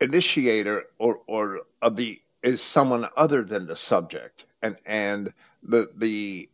initiator 0.00 0.84
or 0.98 1.20
or 1.26 1.60
of 1.82 1.96
the 1.96 2.20
is 2.42 2.62
someone 2.62 3.06
other 3.16 3.42
than 3.42 3.66
the 3.66 3.76
subject 3.76 4.46
and 4.62 4.76
and 4.86 5.32
the 5.62 5.90
the 5.96 6.48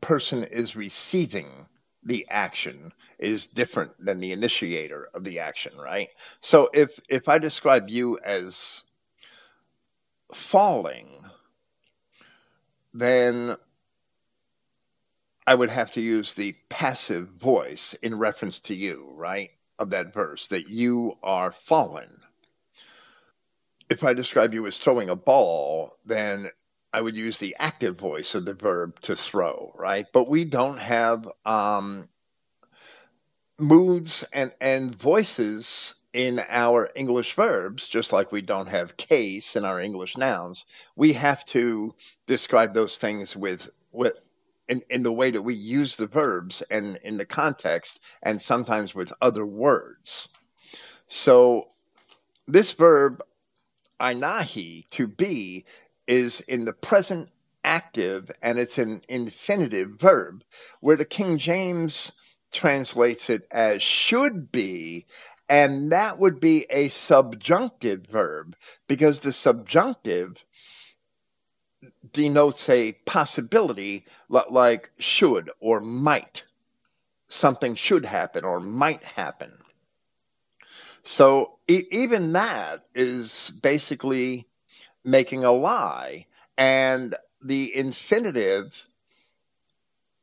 person 0.00 0.44
is 0.44 0.76
receiving 0.76 1.66
the 2.04 2.26
action 2.30 2.92
is 3.18 3.46
different 3.46 3.92
than 4.04 4.20
the 4.20 4.32
initiator 4.32 5.08
of 5.14 5.24
the 5.24 5.38
action 5.38 5.72
right? 5.78 6.08
So 6.40 6.68
if 6.74 6.98
if 7.08 7.28
i 7.28 7.38
describe 7.38 7.88
you 7.88 8.18
as 8.24 8.84
falling 10.34 11.08
then 12.94 13.56
i 15.48 15.54
would 15.54 15.70
have 15.70 15.90
to 15.90 16.00
use 16.00 16.34
the 16.34 16.54
passive 16.68 17.28
voice 17.28 17.94
in 18.02 18.18
reference 18.18 18.60
to 18.60 18.74
you 18.74 19.08
right 19.14 19.50
of 19.78 19.90
that 19.90 20.12
verse 20.12 20.48
that 20.48 20.68
you 20.68 21.14
are 21.22 21.52
fallen. 21.52 22.20
If 23.88 24.04
I 24.04 24.12
describe 24.12 24.52
you 24.52 24.66
as 24.66 24.78
throwing 24.78 25.08
a 25.08 25.16
ball, 25.16 25.96
then 26.04 26.50
I 26.92 27.00
would 27.00 27.16
use 27.16 27.38
the 27.38 27.56
active 27.58 27.96
voice 27.96 28.34
of 28.34 28.44
the 28.44 28.54
verb 28.54 29.00
to 29.02 29.16
throw, 29.16 29.72
right? 29.76 30.06
But 30.12 30.28
we 30.28 30.44
don't 30.44 30.78
have 30.78 31.28
um, 31.46 32.08
moods 33.58 34.24
and, 34.32 34.52
and 34.60 34.94
voices 34.94 35.94
in 36.12 36.42
our 36.48 36.90
English 36.94 37.34
verbs, 37.34 37.88
just 37.88 38.12
like 38.12 38.32
we 38.32 38.42
don't 38.42 38.68
have 38.68 38.96
case 38.96 39.56
in 39.56 39.64
our 39.64 39.80
English 39.80 40.16
nouns. 40.16 40.64
We 40.96 41.12
have 41.14 41.44
to 41.46 41.94
describe 42.26 42.74
those 42.74 42.96
things 42.98 43.36
with, 43.36 43.70
with 43.92 44.14
in, 44.68 44.82
in 44.90 45.02
the 45.02 45.12
way 45.12 45.30
that 45.30 45.42
we 45.42 45.54
use 45.54 45.96
the 45.96 46.06
verbs 46.06 46.62
and 46.70 46.98
in 47.02 47.16
the 47.16 47.26
context 47.26 48.00
and 48.22 48.40
sometimes 48.40 48.94
with 48.94 49.12
other 49.20 49.46
words. 49.46 50.28
So 51.08 51.68
this 52.46 52.72
verb 52.72 53.22
einai 54.00 54.88
to 54.90 55.06
be 55.06 55.64
is 56.06 56.40
in 56.42 56.64
the 56.64 56.72
present 56.72 57.28
active 57.64 58.30
and 58.42 58.58
it's 58.58 58.78
an 58.78 59.02
infinitive 59.08 59.90
verb 59.98 60.44
where 60.80 60.96
the 60.96 61.04
King 61.04 61.38
James 61.38 62.12
translates 62.52 63.28
it 63.28 63.46
as 63.50 63.82
should 63.82 64.50
be 64.52 65.06
and 65.48 65.90
that 65.92 66.18
would 66.18 66.40
be 66.40 66.66
a 66.70 66.88
subjunctive 66.88 68.06
verb 68.06 68.54
because 68.86 69.20
the 69.20 69.32
subjunctive 69.32 70.44
denotes 72.12 72.68
a 72.68 72.92
possibility 73.04 74.04
like 74.28 74.90
should 74.98 75.50
or 75.60 75.80
might. 75.80 76.44
Something 77.28 77.74
should 77.74 78.06
happen 78.06 78.44
or 78.44 78.60
might 78.60 79.04
happen. 79.04 79.52
So 81.04 81.58
e- 81.68 81.86
even 81.90 82.32
that 82.32 82.84
is 82.94 83.52
basically 83.62 84.48
making 85.04 85.44
a 85.44 85.52
lie. 85.52 86.26
And 86.56 87.14
the 87.42 87.74
infinitive, 87.74 88.84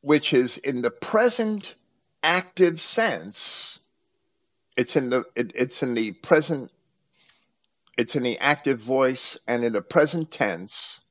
which 0.01 0.33
is 0.33 0.57
in 0.57 0.81
the 0.81 0.91
present 0.91 1.75
active 2.23 2.81
sense, 2.81 3.79
it's 4.75 4.95
in 4.95 5.09
the 5.09 5.23
it, 5.35 5.51
it's 5.55 5.81
in 5.83 5.93
the 5.93 6.11
present 6.11 6.71
it's 7.97 8.15
in 8.15 8.23
the 8.23 8.37
active 8.39 8.79
voice 8.79 9.37
and 9.47 9.63
in 9.63 9.73
the 9.73 9.81
present 9.81 10.31
tense 10.31 11.01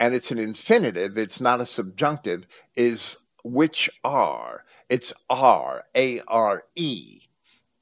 and 0.00 0.14
it's 0.14 0.30
an 0.30 0.38
infinitive, 0.38 1.18
it's 1.18 1.40
not 1.40 1.60
a 1.60 1.66
subjunctive, 1.66 2.46
is 2.76 3.16
which 3.44 3.90
are. 4.04 4.64
It's 4.88 5.12
are, 5.28 5.84
A 5.94 6.20
R 6.26 6.64
E, 6.74 7.20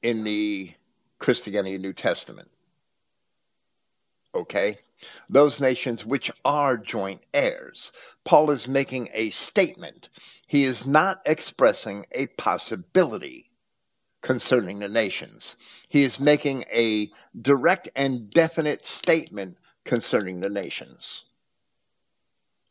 in 0.01 0.23
the 0.23 0.73
Christogenea 1.19 1.79
New 1.79 1.93
Testament. 1.93 2.49
Okay? 4.35 4.77
Those 5.29 5.59
nations 5.59 6.05
which 6.05 6.31
are 6.43 6.75
joint 6.75 7.21
heirs. 7.33 7.91
Paul 8.25 8.51
is 8.51 8.67
making 8.67 9.09
a 9.13 9.29
statement. 9.29 10.09
He 10.47 10.63
is 10.63 10.85
not 10.85 11.21
expressing 11.25 12.05
a 12.11 12.27
possibility 12.27 13.51
concerning 14.21 14.79
the 14.79 14.89
nations. 14.89 15.55
He 15.89 16.03
is 16.03 16.19
making 16.19 16.65
a 16.71 17.11
direct 17.39 17.89
and 17.95 18.29
definite 18.31 18.85
statement 18.85 19.57
concerning 19.85 20.39
the 20.39 20.49
nations. 20.49 21.25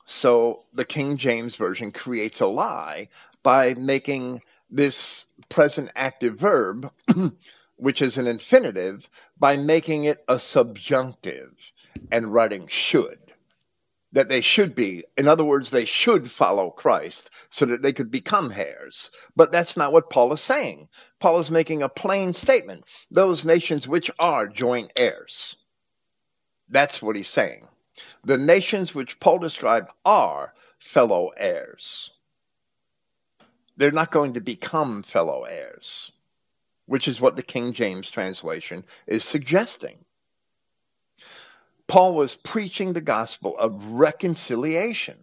So 0.07 0.62
the 0.73 0.85
King 0.85 1.16
James 1.16 1.57
Version 1.57 1.91
creates 1.91 2.41
a 2.41 2.47
lie 2.47 3.09
by 3.43 3.74
making 3.74 4.43
this 4.70 5.27
present 5.49 5.91
active 5.97 6.37
verb, 6.37 6.91
which 7.77 8.01
is 8.01 8.16
an 8.16 8.28
infinitive, 8.28 9.09
by 9.39 9.57
making 9.57 10.05
it 10.05 10.24
a 10.28 10.39
subjunctive 10.39 11.55
and 12.12 12.33
writing 12.33 12.69
should. 12.69 13.19
That 14.12 14.28
they 14.28 14.41
should 14.41 14.77
be, 14.77 15.05
in 15.19 15.27
other 15.27 15.45
words, 15.45 15.70
they 15.70 15.85
should 15.85 16.31
follow 16.31 16.70
Christ 16.70 17.28
so 17.51 17.66
that 17.66 17.83
they 17.83 17.93
could 17.93 18.11
become 18.11 18.53
heirs. 18.53 19.11
But 19.35 19.51
that's 19.51 19.77
not 19.77 19.93
what 19.93 20.09
Paul 20.09 20.33
is 20.33 20.41
saying. 20.41 20.89
Paul 21.19 21.41
is 21.41 21.51
making 21.51 21.83
a 21.83 21.89
plain 21.89 22.33
statement 22.33 22.85
those 23.11 23.45
nations 23.45 23.89
which 23.89 24.11
are 24.20 24.47
joint 24.47 24.93
heirs. 24.97 25.57
That's 26.69 27.03
what 27.03 27.16
he's 27.16 27.28
saying. 27.28 27.66
The 28.24 28.39
nations 28.39 28.94
which 28.94 29.20
Paul 29.20 29.39
described 29.39 29.90
are 30.05 30.55
fellow 30.78 31.28
heirs. 31.36 32.10
They're 33.77 33.90
not 33.90 34.10
going 34.10 34.35
to 34.35 34.40
become 34.40 35.02
fellow 35.02 35.44
heirs, 35.44 36.12
which 36.86 37.09
is 37.09 37.20
what 37.20 37.36
the 37.36 37.43
King 37.43 37.73
James 37.73 38.10
translation 38.10 38.85
is 39.06 39.24
suggesting. 39.24 40.05
Paul 41.86 42.14
was 42.14 42.36
preaching 42.36 42.93
the 42.93 43.01
gospel 43.01 43.56
of 43.59 43.85
reconciliation. 43.85 45.18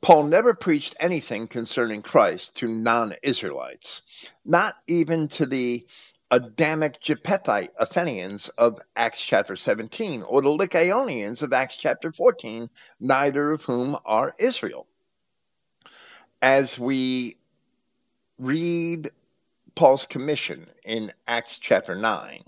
Paul 0.00 0.24
never 0.24 0.54
preached 0.54 0.94
anything 1.00 1.48
concerning 1.48 2.02
Christ 2.02 2.54
to 2.56 2.68
non 2.68 3.14
Israelites, 3.22 4.02
not 4.44 4.76
even 4.86 5.28
to 5.28 5.46
the 5.46 5.86
Adamic 6.30 7.00
Japhethite 7.00 7.70
Athenians 7.78 8.50
of 8.58 8.78
Acts 8.94 9.22
chapter 9.22 9.56
17 9.56 10.22
or 10.22 10.42
the 10.42 10.50
Lycaonians 10.50 11.42
of 11.42 11.54
Acts 11.54 11.76
chapter 11.76 12.12
14, 12.12 12.68
neither 13.00 13.52
of 13.52 13.62
whom 13.62 13.96
are 14.04 14.34
Israel. 14.38 14.86
As 16.42 16.78
we 16.78 17.38
read 18.38 19.10
Paul's 19.74 20.04
commission 20.04 20.68
in 20.84 21.12
Acts 21.26 21.58
chapter 21.58 21.94
9, 21.94 22.44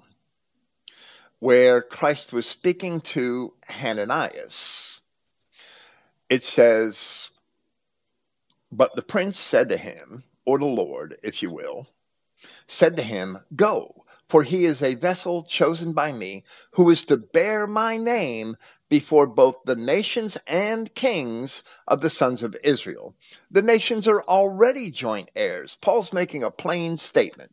where 1.39 1.81
Christ 1.81 2.35
was 2.35 2.47
speaking 2.47 3.01
to 3.01 3.55
Hananias, 3.67 5.01
it 6.29 6.45
says, 6.45 7.31
But 8.71 8.95
the 8.95 9.03
prince 9.03 9.39
said 9.39 9.71
to 9.71 9.79
him, 9.79 10.23
or 10.45 10.59
the 10.59 10.67
Lord, 10.67 11.17
if 11.23 11.43
you 11.43 11.51
will, 11.51 11.87
said 12.67 12.97
to 12.97 13.03
him, 13.03 13.39
Go, 13.55 14.05
for 14.29 14.43
he 14.43 14.65
is 14.65 14.83
a 14.83 14.95
vessel 14.95 15.43
chosen 15.43 15.93
by 15.93 16.13
me, 16.13 16.45
who 16.73 16.89
is 16.91 17.05
to 17.07 17.17
bear 17.17 17.67
my 17.67 17.97
name 17.97 18.57
before 18.89 19.27
both 19.27 19.57
the 19.65 19.77
nations 19.77 20.39
and 20.47 20.95
kings 20.95 21.63
of 21.89 22.01
the 22.01 22.11
sons 22.11 22.43
of 22.43 22.57
Israel. 22.63 23.15
The 23.51 23.63
nations 23.63 24.07
are 24.07 24.23
already 24.23 24.91
joint 24.91 25.31
heirs. 25.35 25.77
Paul's 25.81 26.13
making 26.13 26.43
a 26.43 26.51
plain 26.51 26.97
statement, 26.97 27.53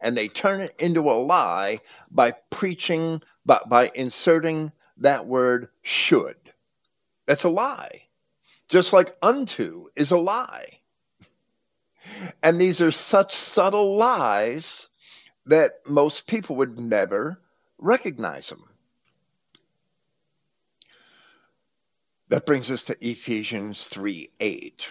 and 0.00 0.16
they 0.16 0.28
turn 0.28 0.60
it 0.60 0.74
into 0.78 1.10
a 1.10 1.22
lie 1.22 1.80
by 2.10 2.32
preaching, 2.50 3.22
but 3.44 3.68
by 3.68 3.90
inserting 3.94 4.72
that 4.98 5.26
word 5.26 5.68
should. 5.82 6.36
That's 7.26 7.44
a 7.44 7.48
lie. 7.48 8.02
Just 8.68 8.92
like 8.92 9.16
unto 9.22 9.88
is 9.94 10.10
a 10.10 10.18
lie. 10.18 10.80
And 12.42 12.60
these 12.60 12.80
are 12.80 12.92
such 12.92 13.34
subtle 13.34 13.96
lies 13.96 14.88
that 15.46 15.80
most 15.86 16.26
people 16.26 16.56
would 16.56 16.78
never 16.78 17.38
recognize 17.78 18.48
them. 18.48 18.64
That 22.28 22.46
brings 22.46 22.70
us 22.70 22.82
to 22.84 23.06
Ephesians 23.06 23.86
3 23.86 24.30
8, 24.40 24.88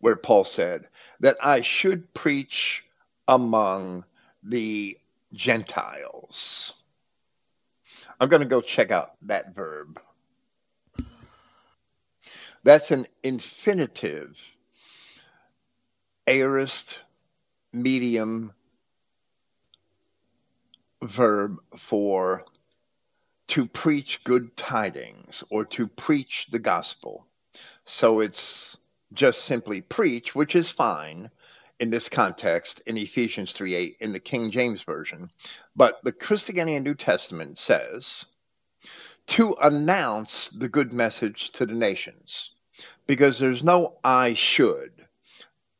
where 0.00 0.16
Paul 0.16 0.44
said 0.44 0.88
that 1.20 1.36
I 1.40 1.60
should 1.60 2.12
preach 2.14 2.84
among 3.28 4.04
the 4.42 4.98
Gentiles. 5.32 6.72
I'm 8.20 8.28
going 8.28 8.42
to 8.42 8.48
go 8.48 8.60
check 8.60 8.90
out 8.90 9.12
that 9.22 9.54
verb. 9.54 10.00
That's 12.64 12.90
an 12.90 13.06
infinitive 13.22 14.36
aorist 16.28 17.00
medium 17.72 18.52
verb 21.02 21.56
for 21.76 22.44
to 23.46 23.66
preach 23.66 24.22
good 24.24 24.54
tidings 24.56 25.42
or 25.50 25.64
to 25.64 25.86
preach 25.86 26.46
the 26.52 26.58
gospel. 26.58 27.26
So 27.86 28.20
it's 28.20 28.76
just 29.14 29.44
simply 29.44 29.80
preach, 29.80 30.34
which 30.34 30.54
is 30.54 30.70
fine 30.70 31.30
in 31.80 31.88
this 31.88 32.10
context 32.10 32.82
in 32.86 32.98
Ephesians 32.98 33.52
3 33.52 33.74
8 33.74 33.96
in 34.00 34.12
the 34.12 34.20
King 34.20 34.50
James 34.50 34.82
Version. 34.82 35.30
But 35.74 35.98
the 36.04 36.12
Christogenea 36.12 36.82
New 36.82 36.94
Testament 36.94 37.56
says 37.56 38.26
to 39.28 39.56
announce 39.62 40.48
the 40.48 40.68
good 40.68 40.92
message 40.92 41.52
to 41.52 41.64
the 41.64 41.74
nations 41.74 42.50
because 43.06 43.38
there's 43.38 43.62
no 43.62 43.94
I 44.04 44.34
should. 44.34 44.92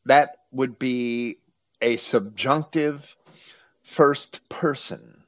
That 0.07 0.38
would 0.51 0.79
be 0.79 1.39
a 1.81 1.97
subjunctive 1.97 3.17
first 3.83 4.49
person 4.49 5.23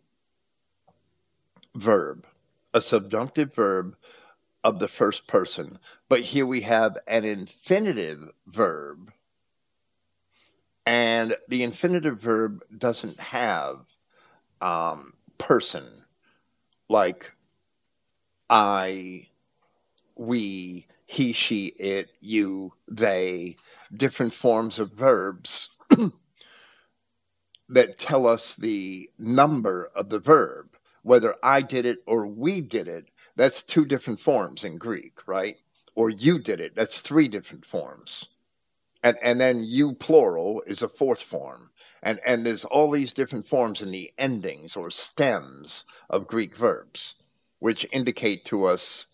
verb, 1.75 2.27
a 2.75 2.81
subjunctive 2.81 3.55
verb 3.55 3.97
of 4.65 4.79
the 4.79 4.89
first 4.89 5.27
person. 5.27 5.79
But 6.09 6.21
here 6.21 6.47
we 6.47 6.63
have 6.63 6.99
an 7.07 7.25
infinitive 7.25 8.31
verb, 8.47 9.13
and 10.87 11.37
the 11.49 11.63
infinitive 11.63 12.21
verb 12.21 12.63
doesn't 12.77 13.19
have 13.21 13.79
um, 14.61 15.15
person 15.39 15.87
like 16.89 17.33
I, 18.51 19.29
we, 20.17 20.87
he, 21.07 21.33
she, 21.33 21.67
it, 21.67 22.11
you, 22.21 22.73
they, 22.89 23.57
different 23.95 24.35
forms 24.35 24.79
of 24.79 24.93
verbs 24.93 25.69
that 27.69 27.99
tell 27.99 28.27
us 28.27 28.55
the 28.57 29.11
number 29.19 29.91
of 29.95 30.09
the 30.09 30.19
verb, 30.19 30.77
whether 31.03 31.35
I 31.43 31.63
did 31.63 31.87
it 31.87 31.99
or 32.07 32.27
we 32.27 32.61
did 32.61 32.89
it. 32.89 33.09
That's 33.37 33.63
two 33.63 33.85
different 33.85 34.21
forms 34.21 34.65
in 34.65 34.79
Greek, 34.79 35.27
right? 35.27 35.57
Or 35.95 36.11
you 36.11 36.39
did 36.39 36.61
it. 36.61 36.75
That's 36.75 37.01
three 37.01 37.29
different 37.29 37.65
forms. 37.65 38.29
And, 39.03 39.17
and 39.23 39.41
then 39.41 39.65
you 39.65 39.95
plural 39.95 40.63
is 40.67 40.83
a 40.83 40.89
fourth 40.89 41.23
form. 41.23 41.71
And, 42.03 42.21
and 42.25 42.45
there's 42.45 42.65
all 42.65 42.91
these 42.91 43.13
different 43.13 43.47
forms 43.47 43.83
in 43.83 43.91
the 43.91 44.13
endings 44.19 44.77
or 44.77 44.91
stems 44.91 45.85
of 46.09 46.27
Greek 46.27 46.57
verbs, 46.57 47.15
which 47.59 47.87
indicate 47.93 48.45
to 48.47 48.65
us 48.65 49.07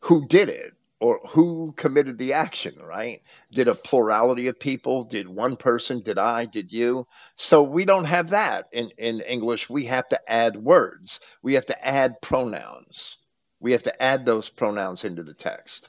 who 0.00 0.26
did 0.26 0.48
it 0.48 0.74
or 1.00 1.20
who 1.28 1.72
committed 1.76 2.18
the 2.18 2.32
action, 2.32 2.74
right? 2.82 3.22
Did 3.52 3.68
a 3.68 3.74
plurality 3.74 4.46
of 4.48 4.58
people? 4.58 5.04
Did 5.04 5.28
one 5.28 5.56
person? 5.56 6.00
Did 6.00 6.18
I? 6.18 6.46
Did 6.46 6.72
you? 6.72 7.06
So 7.36 7.62
we 7.62 7.84
don't 7.84 8.04
have 8.04 8.30
that 8.30 8.68
in, 8.72 8.90
in 8.96 9.20
English. 9.20 9.68
We 9.68 9.84
have 9.84 10.08
to 10.08 10.30
add 10.30 10.56
words, 10.56 11.20
we 11.42 11.54
have 11.54 11.66
to 11.66 11.86
add 11.86 12.20
pronouns. 12.22 13.18
We 13.60 13.72
have 13.72 13.84
to 13.84 14.02
add 14.02 14.26
those 14.26 14.50
pronouns 14.50 15.04
into 15.04 15.22
the 15.22 15.32
text. 15.32 15.88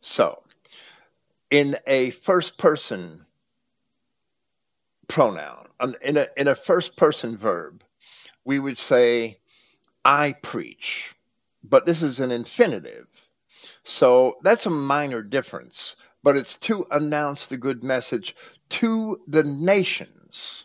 So, 0.00 0.42
in 1.48 1.76
a 1.86 2.10
first 2.10 2.58
person 2.58 3.24
pronoun, 5.06 5.68
um, 5.78 5.94
in 6.02 6.16
a, 6.16 6.26
in 6.36 6.48
a 6.48 6.56
first 6.56 6.96
person 6.96 7.36
verb, 7.36 7.84
we 8.44 8.58
would 8.58 8.78
say, 8.78 9.38
I 10.04 10.32
preach. 10.42 11.14
But 11.62 11.86
this 11.86 12.02
is 12.02 12.18
an 12.18 12.32
infinitive 12.32 13.06
so 13.84 14.36
that's 14.42 14.66
a 14.66 14.70
minor 14.70 15.22
difference, 15.22 15.96
but 16.22 16.36
it's 16.36 16.56
to 16.58 16.86
announce 16.90 17.46
the 17.46 17.56
good 17.56 17.82
message 17.82 18.34
to 18.68 19.20
the 19.26 19.42
nations. 19.42 20.64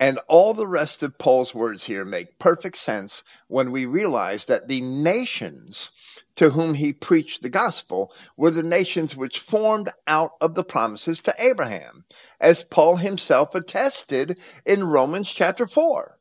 And 0.00 0.18
all 0.26 0.54
the 0.54 0.66
rest 0.66 1.02
of 1.02 1.18
Paul's 1.18 1.54
words 1.54 1.84
here 1.84 2.04
make 2.04 2.38
perfect 2.38 2.76
sense 2.76 3.22
when 3.46 3.70
we 3.70 3.86
realize 3.86 4.46
that 4.46 4.66
the 4.66 4.80
nations 4.80 5.90
to 6.36 6.50
whom 6.50 6.74
he 6.74 6.92
preached 6.92 7.42
the 7.42 7.48
gospel 7.48 8.12
were 8.36 8.50
the 8.50 8.62
nations 8.62 9.14
which 9.14 9.38
formed 9.38 9.92
out 10.06 10.32
of 10.40 10.54
the 10.54 10.64
promises 10.64 11.20
to 11.20 11.34
Abraham, 11.38 12.04
as 12.40 12.64
Paul 12.64 12.96
himself 12.96 13.54
attested 13.54 14.38
in 14.66 14.84
Romans 14.84 15.30
chapter 15.30 15.66
4. 15.66 16.18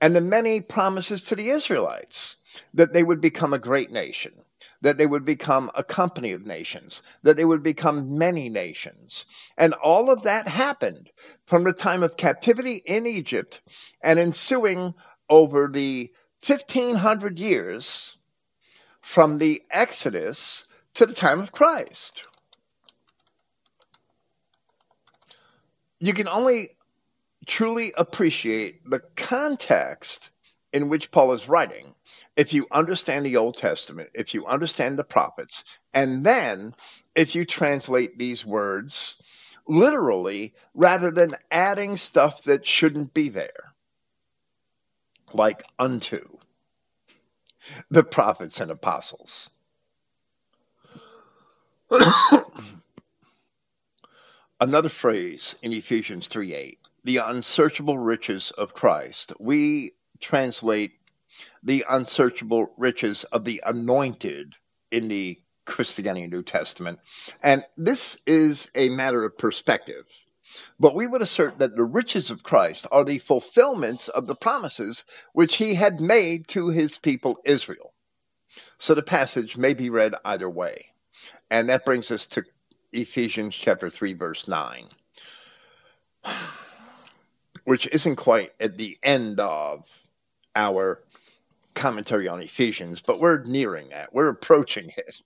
And 0.00 0.14
the 0.14 0.20
many 0.20 0.60
promises 0.60 1.22
to 1.22 1.34
the 1.34 1.50
Israelites 1.50 2.36
that 2.74 2.92
they 2.92 3.02
would 3.02 3.20
become 3.20 3.52
a 3.52 3.58
great 3.58 3.90
nation, 3.90 4.32
that 4.80 4.98
they 4.98 5.06
would 5.06 5.24
become 5.24 5.70
a 5.74 5.82
company 5.82 6.32
of 6.32 6.46
nations, 6.46 7.02
that 7.22 7.36
they 7.36 7.44
would 7.44 7.62
become 7.62 8.18
many 8.18 8.48
nations. 8.48 9.26
And 9.56 9.74
all 9.74 10.10
of 10.10 10.22
that 10.22 10.48
happened 10.48 11.10
from 11.46 11.64
the 11.64 11.72
time 11.72 12.02
of 12.02 12.16
captivity 12.16 12.82
in 12.84 13.06
Egypt 13.06 13.60
and 14.02 14.18
ensuing 14.18 14.94
over 15.28 15.68
the 15.68 16.12
1500 16.46 17.38
years 17.38 18.16
from 19.00 19.38
the 19.38 19.62
Exodus 19.70 20.66
to 20.94 21.06
the 21.06 21.14
time 21.14 21.40
of 21.40 21.52
Christ. 21.52 22.22
You 25.98 26.12
can 26.12 26.28
only 26.28 26.76
truly 27.46 27.92
appreciate 27.96 28.88
the 28.88 29.00
context 29.16 30.30
in 30.72 30.88
which 30.88 31.10
Paul 31.10 31.32
is 31.32 31.48
writing 31.48 31.94
if 32.36 32.52
you 32.52 32.66
understand 32.70 33.24
the 33.24 33.36
Old 33.36 33.56
Testament, 33.56 34.10
if 34.14 34.34
you 34.34 34.46
understand 34.46 34.98
the 34.98 35.04
prophets, 35.04 35.64
and 35.94 36.24
then 36.24 36.74
if 37.14 37.34
you 37.34 37.46
translate 37.46 38.18
these 38.18 38.44
words 38.44 39.16
literally 39.66 40.54
rather 40.74 41.10
than 41.10 41.34
adding 41.50 41.96
stuff 41.96 42.42
that 42.44 42.66
shouldn't 42.66 43.14
be 43.14 43.30
there, 43.30 43.72
like 45.32 45.64
unto 45.78 46.20
the 47.90 48.04
prophets 48.04 48.60
and 48.60 48.70
apostles. 48.70 49.50
Another 54.60 54.88
phrase 54.88 55.56
in 55.62 55.72
Ephesians 55.72 56.28
3 56.28 56.54
8, 56.54 56.78
the 57.04 57.16
unsearchable 57.18 57.98
riches 57.98 58.52
of 58.56 58.74
Christ. 58.74 59.32
We 59.38 59.92
translate 60.20 60.92
the 61.66 61.84
unsearchable 61.88 62.72
riches 62.76 63.24
of 63.24 63.44
the 63.44 63.60
anointed 63.66 64.54
in 64.92 65.08
the 65.08 65.38
Christogenea 65.66 66.30
New 66.30 66.44
Testament. 66.44 67.00
And 67.42 67.64
this 67.76 68.16
is 68.24 68.70
a 68.76 68.88
matter 68.88 69.24
of 69.24 69.36
perspective. 69.36 70.06
But 70.78 70.94
we 70.94 71.08
would 71.08 71.22
assert 71.22 71.58
that 71.58 71.74
the 71.74 71.82
riches 71.84 72.30
of 72.30 72.44
Christ 72.44 72.86
are 72.92 73.04
the 73.04 73.18
fulfillments 73.18 74.06
of 74.08 74.28
the 74.28 74.36
promises 74.36 75.04
which 75.32 75.56
he 75.56 75.74
had 75.74 76.00
made 76.00 76.46
to 76.48 76.68
his 76.68 76.98
people 76.98 77.38
Israel. 77.44 77.92
So 78.78 78.94
the 78.94 79.02
passage 79.02 79.56
may 79.56 79.74
be 79.74 79.90
read 79.90 80.14
either 80.24 80.48
way. 80.48 80.86
And 81.50 81.68
that 81.68 81.84
brings 81.84 82.12
us 82.12 82.26
to 82.28 82.44
Ephesians 82.92 83.56
chapter 83.56 83.90
3, 83.90 84.14
verse 84.14 84.46
9, 84.46 84.86
which 87.64 87.88
isn't 87.88 88.16
quite 88.16 88.52
at 88.60 88.76
the 88.76 88.96
end 89.02 89.40
of 89.40 89.84
our 90.54 91.02
commentary 91.76 92.26
on 92.26 92.42
Ephesians, 92.42 93.00
but 93.00 93.20
we're 93.20 93.44
nearing 93.44 93.90
that. 93.90 94.12
We're 94.12 94.28
approaching 94.28 94.90
it. 94.96 95.20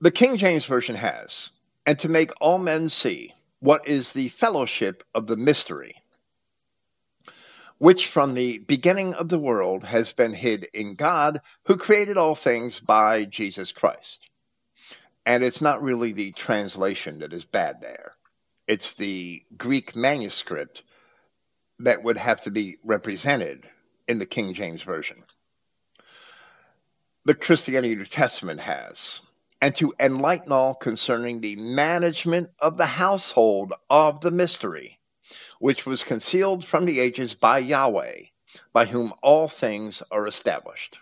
The 0.00 0.10
King 0.10 0.38
James 0.38 0.64
Version 0.64 0.94
has, 0.94 1.50
and 1.84 1.98
to 1.98 2.08
make 2.08 2.30
all 2.40 2.58
men 2.58 2.88
see 2.88 3.34
what 3.60 3.86
is 3.86 4.12
the 4.12 4.30
fellowship 4.30 5.04
of 5.14 5.26
the 5.26 5.36
mystery, 5.36 5.96
which 7.78 8.06
from 8.06 8.34
the 8.34 8.58
beginning 8.58 9.14
of 9.14 9.28
the 9.28 9.38
world 9.38 9.84
has 9.84 10.12
been 10.12 10.32
hid 10.32 10.66
in 10.72 10.94
God, 10.94 11.40
who 11.66 11.76
created 11.76 12.16
all 12.16 12.34
things 12.34 12.80
by 12.80 13.24
Jesus 13.24 13.72
Christ. 13.72 14.28
And 15.26 15.44
it's 15.44 15.60
not 15.60 15.82
really 15.82 16.12
the 16.12 16.32
translation 16.32 17.20
that 17.20 17.32
is 17.32 17.44
bad 17.44 17.80
there, 17.80 18.12
it's 18.66 18.94
the 18.94 19.42
Greek 19.56 19.94
manuscript 19.94 20.82
that 21.80 22.02
would 22.02 22.16
have 22.16 22.40
to 22.42 22.50
be 22.50 22.78
represented 22.84 23.68
in 24.12 24.18
the 24.18 24.26
King 24.26 24.54
James 24.54 24.82
Version. 24.82 25.24
The 27.24 27.34
Christogenea 27.34 27.96
New 27.96 28.04
Testament 28.04 28.60
has, 28.60 29.22
and 29.60 29.74
to 29.76 29.94
enlighten 29.98 30.52
all 30.52 30.74
concerning 30.74 31.40
the 31.40 31.56
management 31.56 32.50
of 32.58 32.76
the 32.76 32.86
household 32.86 33.72
of 33.88 34.20
the 34.20 34.30
mystery, 34.30 34.98
which 35.60 35.86
was 35.86 36.04
concealed 36.04 36.64
from 36.64 36.84
the 36.84 37.00
ages 37.00 37.34
by 37.34 37.58
Yahweh, 37.58 38.24
by 38.72 38.84
whom 38.84 39.14
all 39.22 39.48
things 39.48 40.02
are 40.10 40.26
established. 40.26 40.98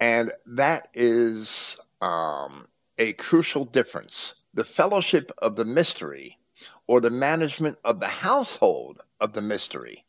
And 0.00 0.32
that 0.46 0.88
is 0.92 1.78
um, 2.02 2.66
a 2.98 3.14
crucial 3.14 3.64
difference. 3.64 4.34
The 4.52 4.64
fellowship 4.64 5.32
of 5.38 5.56
the 5.56 5.64
mystery, 5.64 6.36
or 6.86 7.00
the 7.00 7.10
management 7.10 7.78
of 7.84 8.00
the 8.00 8.08
household 8.08 9.00
of 9.20 9.32
the 9.32 9.40
mystery. 9.40 10.04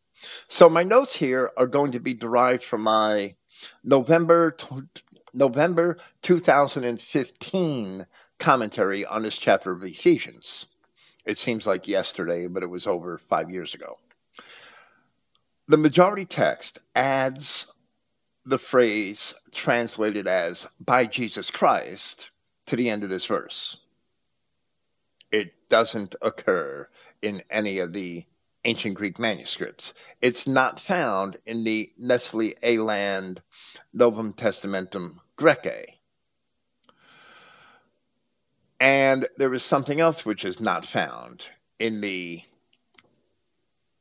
So 0.48 0.70
my 0.70 0.84
notes 0.84 1.16
here 1.16 1.52
are 1.58 1.68
going 1.68 1.94
to 1.94 2.00
be 2.00 2.14
derived 2.14 2.64
from 2.64 2.82
my 2.82 3.36
November 3.84 4.56
November 5.34 5.98
2015 6.22 8.06
commentary 8.40 9.06
on 9.06 9.24
this 9.24 9.38
chapter 9.38 9.72
of 9.72 9.84
Ephesians. 9.84 10.68
It 11.26 11.38
seems 11.38 11.66
like 11.66 11.88
yesterday, 11.88 12.48
but 12.48 12.64
it 12.64 12.70
was 12.70 12.86
over 12.86 13.18
five 13.18 13.50
years 13.50 13.74
ago. 13.74 13.98
The 15.68 15.78
majority 15.78 16.26
text 16.26 16.80
adds 16.94 17.68
the 18.46 18.60
phrase 18.60 19.34
translated 19.54 20.28
as 20.28 20.68
by 20.80 21.06
Jesus 21.06 21.50
Christ 21.50 22.30
to 22.68 22.76
the 22.76 22.90
end 22.90 23.04
of 23.04 23.10
this 23.10 23.26
verse. 23.26 23.78
It 25.32 25.54
doesn't 25.70 26.16
occur 26.22 26.88
in 27.22 27.42
any 27.50 27.80
of 27.80 27.94
the 27.94 28.26
ancient 28.66 28.96
Greek 28.96 29.20
manuscripts. 29.20 29.94
It's 30.22 30.48
not 30.48 30.80
found 30.80 31.38
in 31.46 31.64
the 31.64 31.92
Nestle 31.98 32.56
Aland 32.64 33.42
Novum 33.94 34.34
Testamentum 34.34 35.20
Graece. 35.38 35.98
And 38.80 39.28
there 39.38 39.54
is 39.54 39.64
something 39.64 40.00
else 40.00 40.26
which 40.26 40.46
is 40.46 40.60
not 40.60 40.86
found 40.86 41.46
in 41.80 42.02
the 42.02 42.42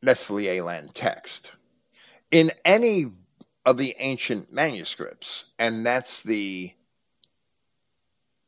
Nestle 0.03 0.49
Aland 0.49 0.95
text. 0.95 1.53
In 2.31 2.53
any 2.65 3.07
of 3.65 3.77
the 3.77 3.95
ancient 3.99 4.53
manuscripts, 4.53 5.45
and 5.59 5.87
that's 5.87 6.23
the 6.23 6.73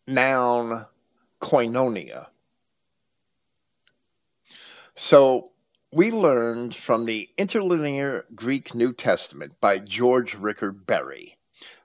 noun 0.07 0.87
koinonia. 1.41 2.27
So 4.97 5.51
we 5.95 6.11
learned 6.11 6.75
from 6.75 7.05
the 7.05 7.29
Interlinear 7.39 8.25
Greek 8.35 8.75
New 8.75 8.93
Testament 8.93 9.53
by 9.61 9.79
George 9.79 10.35
Ricker 10.35 10.73
Berry. 10.73 11.39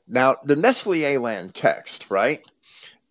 Now, 0.08 0.38
the 0.44 0.56
Nestle 0.56 1.52
text, 1.54 2.06
right? 2.10 2.42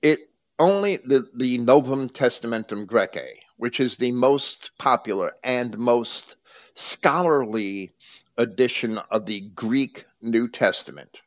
It 0.03 0.29
only 0.59 0.97
the, 0.97 1.29
the 1.37 1.59
Novum 1.59 2.09
Testamentum 2.09 2.85
Graece, 2.85 3.39
which 3.59 3.79
is 3.79 3.97
the 3.97 4.11
most 4.11 4.73
popular 4.77 5.37
and 5.45 5.79
most 5.79 6.35
scholarly 6.75 7.93
edition 8.37 8.99
of 9.13 9.25
the 9.25 9.43
Greek 9.55 10.05
New 10.21 10.49
Testament. 10.49 11.21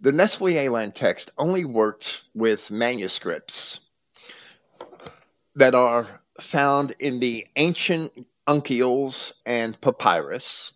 The 0.00 0.10
Nestle 0.10 0.90
text 0.90 1.30
only 1.38 1.64
works 1.64 2.24
with 2.34 2.68
manuscripts 2.72 3.78
that 5.54 5.76
are 5.76 6.20
found 6.40 6.96
in 6.98 7.20
the 7.20 7.46
ancient 7.54 8.12
uncials 8.48 9.32
and 9.44 9.78
papyrus 9.80 10.72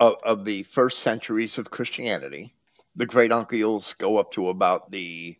of, 0.00 0.14
of 0.24 0.44
the 0.46 0.62
first 0.62 1.00
centuries 1.00 1.58
of 1.58 1.70
Christianity. 1.70 2.54
The 2.96 3.04
great 3.04 3.30
uncials 3.30 3.96
go 3.98 4.16
up 4.16 4.32
to 4.32 4.48
about 4.48 4.90
the 4.90 5.36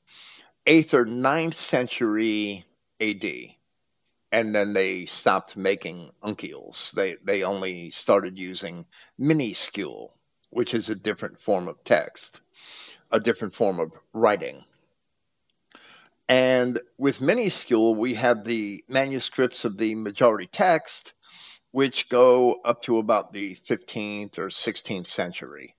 8th 0.66 0.92
or 0.92 1.06
ninth 1.06 1.56
century 1.56 2.66
AD. 3.00 3.24
And 4.30 4.54
then 4.54 4.74
they 4.74 5.06
stopped 5.06 5.56
making 5.56 6.10
uncials. 6.22 6.92
They, 6.92 7.16
they 7.24 7.42
only 7.42 7.90
started 7.92 8.38
using 8.38 8.84
minuscule, 9.16 10.12
which 10.50 10.74
is 10.74 10.90
a 10.90 10.94
different 10.94 11.40
form 11.40 11.66
of 11.66 11.82
text, 11.82 12.40
a 13.10 13.18
different 13.18 13.54
form 13.54 13.80
of 13.80 13.90
writing. 14.12 14.64
And 16.28 16.78
with 16.98 17.22
minuscule, 17.22 17.94
we 17.94 18.12
have 18.14 18.44
the 18.44 18.84
manuscripts 18.86 19.64
of 19.64 19.78
the 19.78 19.94
majority 19.94 20.46
text, 20.52 21.14
which 21.72 22.08
go 22.08 22.60
up 22.64 22.82
to 22.82 22.98
about 22.98 23.32
the 23.32 23.56
15th 23.68 24.38
or 24.38 24.48
16th 24.48 25.06
century, 25.06 25.74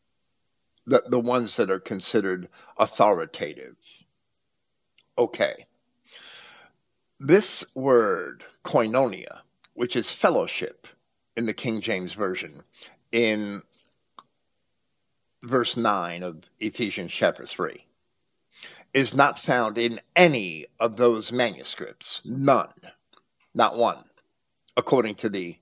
the, 0.85 1.03
the 1.09 1.19
ones 1.19 1.55
that 1.55 1.71
are 1.71 1.79
considered 1.79 2.47
authoritative. 2.77 3.75
Okay. 5.17 5.65
This 7.19 7.65
word, 7.73 8.43
koinonia, 8.63 9.39
which 9.73 9.95
is 9.95 10.11
fellowship 10.11 10.87
in 11.35 11.45
the 11.45 11.53
King 11.53 11.81
James 11.81 12.13
Version, 12.13 12.63
in 13.11 13.61
verse 15.43 15.75
9 15.75 16.23
of 16.23 16.43
Ephesians 16.59 17.11
chapter 17.11 17.45
3, 17.45 17.85
is 18.93 19.13
not 19.13 19.39
found 19.39 19.77
in 19.77 19.99
any 20.15 20.67
of 20.79 20.97
those 20.97 21.31
manuscripts. 21.31 22.21
None. 22.25 22.73
Not 23.53 23.77
one, 23.77 24.03
according 24.77 25.15
to 25.15 25.29
the 25.29 25.57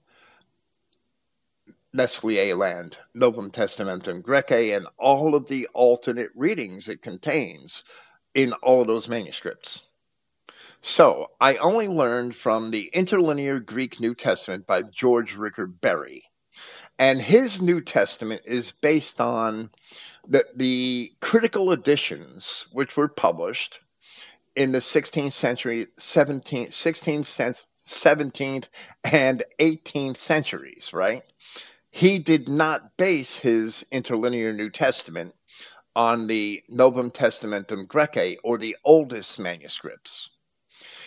Nestle 1.93 2.37
Aland, 2.37 2.97
Novum 3.13 3.49
Testamentum 3.49 4.21
Graece, 4.21 4.75
and 4.75 4.87
all 4.97 5.33
of 5.35 5.47
the 5.47 5.67
alternate 5.73 6.31
readings 6.35 6.89
it 6.89 7.01
contains 7.01 7.83
in 8.33 8.53
all 8.53 8.81
of 8.81 8.87
those 8.87 9.07
manuscripts. 9.07 9.81
So, 10.81 11.31
I 11.39 11.55
only 11.55 11.87
learned 11.87 12.35
from 12.35 12.71
the 12.71 12.91
Interlinear 12.93 13.59
Greek 13.59 13.99
New 13.99 14.13
Testament 14.13 14.67
by 14.67 14.83
George 14.83 15.35
Ricker 15.35 15.65
Berry. 15.65 16.29
And 16.99 17.21
his 17.21 17.61
New 17.61 17.81
Testament 17.81 18.41
is 18.45 18.73
based 18.73 19.21
on 19.21 19.71
the, 20.27 20.45
the 20.55 21.13
critical 21.21 21.71
editions 21.71 22.67
which 22.73 22.97
were 22.97 23.07
published 23.07 23.79
in 24.55 24.71
the 24.71 24.79
16th 24.79 25.33
century, 25.33 25.87
17th, 25.97 26.69
16th, 26.69 27.63
17th, 27.87 28.65
and 29.03 29.43
18th 29.59 30.17
centuries, 30.17 30.91
right? 30.93 31.23
He 31.97 32.19
did 32.19 32.47
not 32.47 32.95
base 32.95 33.39
his 33.39 33.83
interlinear 33.91 34.53
New 34.53 34.69
Testament 34.69 35.33
on 35.95 36.27
the 36.27 36.61
Novum 36.69 37.09
Testamentum 37.09 37.87
Graece 37.87 38.37
or 38.43 38.59
the 38.59 38.77
oldest 38.85 39.39
manuscripts. 39.39 40.29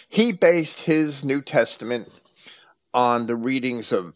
He 0.09 0.33
based 0.33 0.81
his 0.81 1.23
New 1.23 1.43
Testament 1.43 2.11
on 2.93 3.29
the 3.29 3.37
readings 3.37 3.93
of 3.93 4.15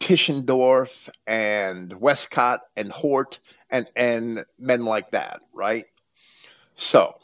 Tischendorf 0.00 1.10
and 1.26 1.92
Westcott 2.00 2.62
and 2.74 2.90
Hort 2.90 3.38
and, 3.68 3.86
and 3.94 4.46
men 4.58 4.86
like 4.86 5.10
that, 5.10 5.42
right? 5.52 5.84
So, 6.74 7.16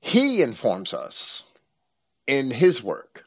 he 0.00 0.40
informs 0.40 0.94
us 0.94 1.44
in 2.26 2.50
his 2.50 2.82
work 2.82 3.25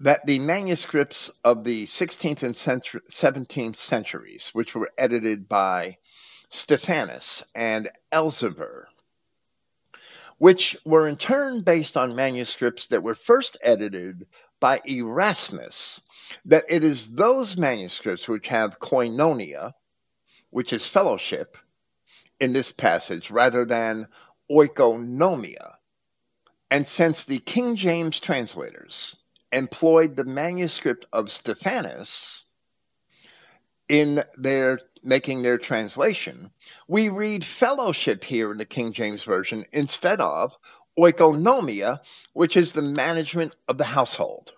that 0.00 0.26
the 0.26 0.38
manuscripts 0.38 1.30
of 1.44 1.64
the 1.64 1.84
16th 1.84 2.42
and 2.42 2.54
17th 2.54 3.76
centuries, 3.76 4.50
which 4.52 4.74
were 4.74 4.90
edited 4.98 5.48
by 5.48 5.96
Stephanus 6.50 7.42
and 7.54 7.90
Elzevir, 8.12 8.86
which 10.38 10.76
were 10.84 11.08
in 11.08 11.16
turn 11.16 11.62
based 11.62 11.96
on 11.96 12.16
manuscripts 12.16 12.88
that 12.88 13.02
were 13.02 13.14
first 13.14 13.56
edited 13.62 14.26
by 14.60 14.80
Erasmus, 14.84 16.00
that 16.44 16.64
it 16.68 16.82
is 16.82 17.12
those 17.12 17.56
manuscripts 17.56 18.28
which 18.28 18.48
have 18.48 18.80
koinonia, 18.80 19.72
which 20.50 20.72
is 20.72 20.86
fellowship, 20.86 21.56
in 22.40 22.52
this 22.52 22.72
passage 22.72 23.30
rather 23.30 23.64
than 23.64 24.08
oikonomia. 24.50 25.74
And 26.70 26.86
since 26.86 27.24
the 27.24 27.38
King 27.38 27.76
James 27.76 28.18
translators 28.20 29.16
employed 29.54 30.16
the 30.16 30.24
manuscript 30.24 31.06
of 31.12 31.30
Stephanus 31.30 32.42
in 33.88 34.24
their 34.36 34.80
making 35.02 35.42
their 35.42 35.58
translation, 35.58 36.50
we 36.88 37.08
read 37.08 37.44
fellowship 37.44 38.24
here 38.24 38.50
in 38.50 38.58
the 38.58 38.64
King 38.64 38.92
James 38.92 39.22
Version 39.22 39.64
instead 39.72 40.20
of 40.20 40.56
oikonomia, 40.98 42.00
which 42.32 42.56
is 42.56 42.72
the 42.72 42.82
management 42.82 43.54
of 43.68 43.78
the 43.78 43.84
household. 43.84 44.52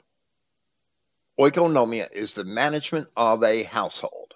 Oikonomia 1.38 2.08
is 2.12 2.34
the 2.34 2.44
management 2.44 3.08
of 3.16 3.42
a 3.42 3.64
household. 3.64 4.34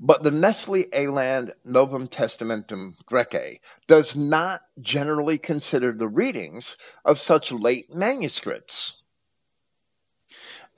But 0.00 0.22
the 0.22 0.30
Nestle 0.30 0.86
Aland 0.92 1.54
Novum 1.64 2.08
Testamentum 2.08 2.96
Graece 3.06 3.60
does 3.86 4.16
not 4.16 4.62
generally 4.80 5.38
consider 5.38 5.92
the 5.92 6.08
readings 6.08 6.76
of 7.04 7.18
such 7.18 7.52
late 7.52 7.94
manuscripts 7.94 8.97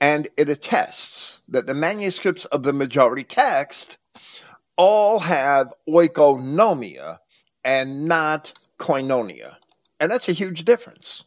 and 0.01 0.27
it 0.35 0.49
attests 0.49 1.41
that 1.47 1.67
the 1.67 1.75
manuscripts 1.75 2.45
of 2.45 2.63
the 2.63 2.73
majority 2.73 3.23
text 3.23 3.97
all 4.75 5.19
have 5.19 5.71
oikonomia 5.87 7.19
and 7.63 8.05
not 8.05 8.51
koinonia. 8.79 9.55
And 9.99 10.11
that's 10.11 10.27
a 10.27 10.33
huge 10.33 10.65
difference. 10.65 11.23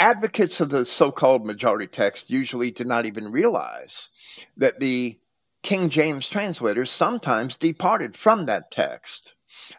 Advocates 0.00 0.60
of 0.60 0.70
the 0.70 0.84
so 0.84 1.12
called 1.12 1.46
majority 1.46 1.86
text 1.86 2.28
usually 2.28 2.72
do 2.72 2.82
not 2.82 3.06
even 3.06 3.30
realize 3.30 4.10
that 4.56 4.80
the 4.80 5.16
King 5.62 5.88
James 5.90 6.28
translators 6.28 6.90
sometimes 6.90 7.56
departed 7.56 8.16
from 8.16 8.46
that 8.46 8.72
text, 8.72 9.34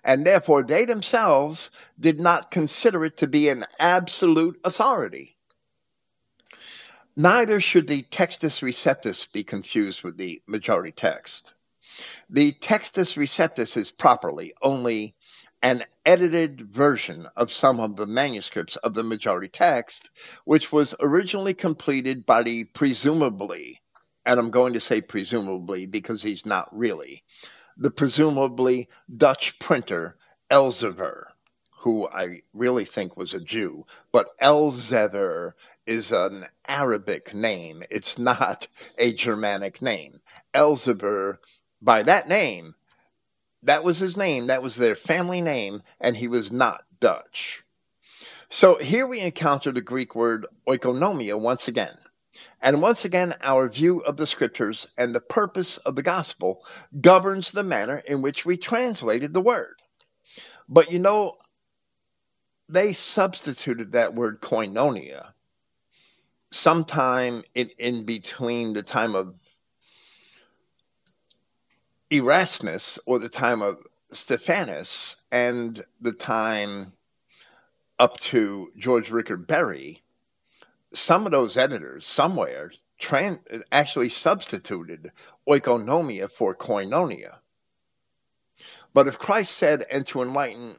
and 0.05 0.25
therefore 0.25 0.63
they 0.63 0.85
themselves 0.85 1.69
did 1.99 2.21
not 2.21 2.51
consider 2.51 3.03
it 3.03 3.17
to 3.17 3.27
be 3.27 3.49
an 3.49 3.65
absolute 3.77 4.57
authority. 4.63 5.34
Neither 7.17 7.61
should 7.61 7.87
the 7.87 8.03
Textus 8.03 8.61
Receptus 8.61 9.31
be 9.31 9.43
confused 9.43 10.03
with 10.03 10.17
the 10.17 10.41
majority 10.47 10.91
text. 10.91 11.53
The 12.29 12.51
Textus 12.53 13.15
Receptus 13.15 13.77
is 13.77 13.89
properly 13.89 14.53
only 14.61 15.15
an 15.61 15.85
edited 16.05 16.69
version 16.69 17.27
of 17.37 17.53
some 17.53 17.79
of 17.79 17.95
the 17.95 18.05
manuscripts 18.05 18.75
of 18.77 18.93
the 18.93 19.03
majority 19.03 19.47
text, 19.47 20.09
which 20.43 20.73
was 20.73 20.93
originally 20.99 21.53
completed 21.53 22.25
by 22.25 22.43
the 22.43 22.65
presumably, 22.65 23.81
and 24.25 24.37
I'm 24.37 24.51
going 24.51 24.73
to 24.73 24.81
say 24.81 24.99
presumably 24.99 25.85
because 25.85 26.21
he's 26.21 26.45
not 26.45 26.67
really, 26.75 27.23
the 27.77 27.91
presumably 27.91 28.89
Dutch 29.15 29.57
printer 29.59 30.17
Elzevir, 30.51 31.27
who 31.77 32.09
I 32.09 32.41
really 32.53 32.83
think 32.83 33.15
was 33.15 33.33
a 33.33 33.39
Jew, 33.39 33.85
but 34.11 34.37
Elzevir 34.41 35.53
is 35.85 36.11
an 36.11 36.45
Arabic 36.67 37.33
name. 37.33 37.83
It's 37.89 38.17
not 38.17 38.67
a 38.97 39.13
Germanic 39.13 39.81
name. 39.81 40.19
Elzevir, 40.53 41.37
by 41.81 42.03
that 42.03 42.27
name, 42.27 42.75
that 43.63 43.83
was 43.83 43.99
his 43.99 44.15
name, 44.17 44.47
that 44.47 44.63
was 44.63 44.75
their 44.75 44.95
family 44.95 45.41
name, 45.41 45.81
and 45.99 46.15
he 46.15 46.27
was 46.27 46.51
not 46.51 46.83
Dutch. 46.99 47.63
So 48.49 48.77
here 48.77 49.07
we 49.07 49.19
encounter 49.19 49.71
the 49.71 49.81
Greek 49.81 50.15
word 50.15 50.45
oikonomia 50.67 51.39
once 51.39 51.67
again. 51.67 51.97
And 52.61 52.81
once 52.81 53.05
again, 53.05 53.35
our 53.41 53.69
view 53.69 53.99
of 53.99 54.17
the 54.17 54.27
scriptures 54.27 54.87
and 54.97 55.13
the 55.13 55.19
purpose 55.19 55.77
of 55.77 55.95
the 55.95 56.03
gospel 56.03 56.63
governs 56.99 57.51
the 57.51 57.63
manner 57.63 57.97
in 57.97 58.21
which 58.21 58.45
we 58.45 58.57
translated 58.57 59.33
the 59.33 59.41
word. 59.41 59.81
But 60.67 60.91
you 60.91 60.99
know, 60.99 61.37
they 62.67 62.93
substituted 62.93 63.91
that 63.91 64.15
word 64.15 64.41
koinonia 64.41 65.33
sometime 66.55 67.43
in, 67.53 67.69
in 67.77 68.05
between 68.05 68.73
the 68.73 68.81
time 68.81 69.13
of 69.13 69.35
Erasmus 72.09 72.97
or 73.05 73.19
the 73.19 73.29
time 73.29 73.61
of 73.61 73.77
Stephanus 74.11 75.17
and 75.31 75.83
the 75.99 76.13
time 76.13 76.93
up 77.99 78.17
to 78.19 78.71
George 78.77 79.09
Ricker 79.09 79.37
Berry, 79.37 80.01
some 80.93 81.25
of 81.25 81.31
those 81.31 81.57
editors 81.57 82.05
somewhere 82.05 82.71
actually 83.71 84.09
substituted 84.09 85.11
oikonomia 85.47 86.31
for 86.31 86.55
koinonia. 86.55 87.35
But 88.93 89.07
if 89.07 89.19
Christ 89.19 89.51
said, 89.57 89.85
and 89.91 90.07
to 90.07 90.21
enlighten 90.21 90.77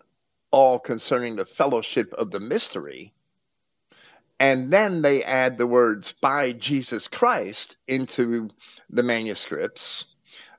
all 0.50 0.78
concerning 0.78 1.36
the 1.36 1.44
fellowship 1.44 2.14
of 2.14 2.30
the 2.30 2.40
mystery, 2.40 3.12
and 4.39 4.73
then 4.73 5.02
they 5.02 5.24
add 5.24 5.56
the 5.56 5.66
words 5.66 6.12
by 6.20 6.52
Jesus 6.52 7.08
Christ 7.08 7.76
into 7.89 8.50
the 8.90 9.02
manuscripts, 9.02 10.05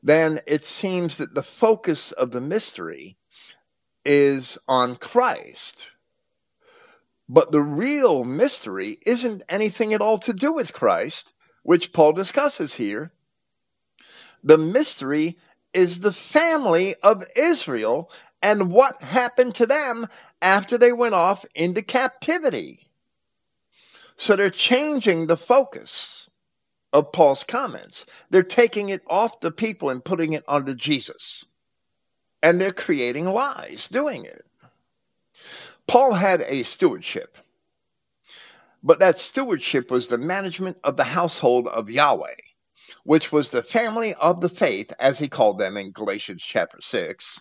then 0.01 0.41
it 0.47 0.63
seems 0.63 1.17
that 1.17 1.33
the 1.33 1.43
focus 1.43 2.11
of 2.11 2.31
the 2.31 2.41
mystery 2.41 3.17
is 4.03 4.57
on 4.67 4.95
Christ. 4.95 5.87
But 7.29 7.51
the 7.51 7.61
real 7.61 8.23
mystery 8.23 8.97
isn't 9.05 9.43
anything 9.49 9.93
at 9.93 10.01
all 10.01 10.17
to 10.19 10.33
do 10.33 10.53
with 10.53 10.73
Christ, 10.73 11.33
which 11.63 11.91
Paul 11.91 12.13
discusses 12.13 12.73
here. 12.73 13.11
The 14.43 14.57
mystery 14.57 15.37
is 15.73 15.99
the 15.99 16.13
family 16.13 16.95
of 17.03 17.25
Israel 17.35 18.09
and 18.41 18.71
what 18.71 19.01
happened 19.01 19.55
to 19.55 19.65
them 19.65 20.07
after 20.41 20.77
they 20.77 20.93
went 20.93 21.15
off 21.15 21.45
into 21.53 21.81
captivity. 21.81 22.86
So 24.17 24.35
they're 24.35 24.49
changing 24.49 25.27
the 25.27 25.37
focus 25.37 26.29
of 26.91 27.11
Paul's 27.11 27.43
comments. 27.43 28.05
They're 28.29 28.43
taking 28.43 28.89
it 28.89 29.03
off 29.07 29.39
the 29.39 29.51
people 29.51 29.89
and 29.89 30.03
putting 30.03 30.33
it 30.33 30.43
onto 30.47 30.73
Jesus. 30.73 31.45
And 32.41 32.59
they're 32.59 32.73
creating 32.73 33.25
lies 33.25 33.87
doing 33.87 34.25
it. 34.25 34.45
Paul 35.87 36.13
had 36.13 36.41
a 36.41 36.63
stewardship, 36.63 37.37
but 38.83 38.99
that 38.99 39.19
stewardship 39.19 39.89
was 39.89 40.07
the 40.07 40.17
management 40.17 40.77
of 40.83 40.97
the 40.97 41.03
household 41.03 41.67
of 41.67 41.89
Yahweh, 41.89 42.35
which 43.03 43.31
was 43.31 43.49
the 43.49 43.63
family 43.63 44.13
of 44.15 44.41
the 44.41 44.49
faith, 44.49 44.91
as 44.99 45.17
he 45.17 45.29
called 45.29 45.57
them 45.57 45.77
in 45.77 45.91
Galatians 45.91 46.41
chapter 46.43 46.79
6 46.81 47.39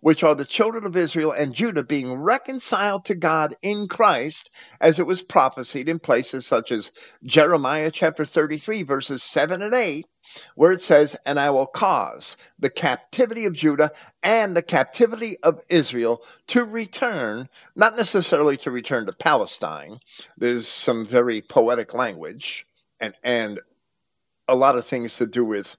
which 0.00 0.22
are 0.22 0.34
the 0.34 0.44
children 0.44 0.84
of 0.84 0.96
Israel 0.96 1.32
and 1.32 1.54
Judah 1.54 1.82
being 1.82 2.14
reconciled 2.14 3.04
to 3.06 3.14
God 3.14 3.56
in 3.62 3.88
Christ, 3.88 4.50
as 4.80 4.98
it 4.98 5.06
was 5.06 5.22
prophesied 5.22 5.88
in 5.88 5.98
places 5.98 6.46
such 6.46 6.70
as 6.70 6.92
Jeremiah 7.24 7.90
chapter 7.90 8.24
33, 8.24 8.82
verses 8.82 9.22
7 9.22 9.62
and 9.62 9.74
8, 9.74 10.06
where 10.54 10.72
it 10.72 10.82
says, 10.82 11.16
And 11.24 11.38
I 11.38 11.50
will 11.50 11.66
cause 11.66 12.36
the 12.58 12.70
captivity 12.70 13.46
of 13.46 13.54
Judah 13.54 13.92
and 14.22 14.56
the 14.56 14.62
captivity 14.62 15.38
of 15.42 15.60
Israel 15.68 16.22
to 16.48 16.64
return, 16.64 17.48
not 17.74 17.96
necessarily 17.96 18.56
to 18.58 18.70
return 18.70 19.06
to 19.06 19.12
Palestine. 19.12 19.98
There's 20.36 20.68
some 20.68 21.06
very 21.06 21.42
poetic 21.42 21.94
language 21.94 22.66
and, 23.00 23.14
and 23.22 23.60
a 24.48 24.54
lot 24.54 24.76
of 24.76 24.86
things 24.86 25.16
to 25.16 25.26
do 25.26 25.44
with 25.44 25.76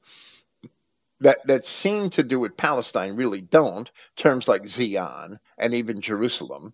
that 1.19 1.45
that 1.47 1.65
seem 1.65 2.09
to 2.11 2.23
do 2.23 2.39
with 2.39 2.57
Palestine 2.57 3.15
really 3.15 3.41
don't. 3.41 3.89
Terms 4.15 4.47
like 4.47 4.67
Zion 4.67 5.39
and 5.57 5.73
even 5.73 6.01
Jerusalem. 6.01 6.73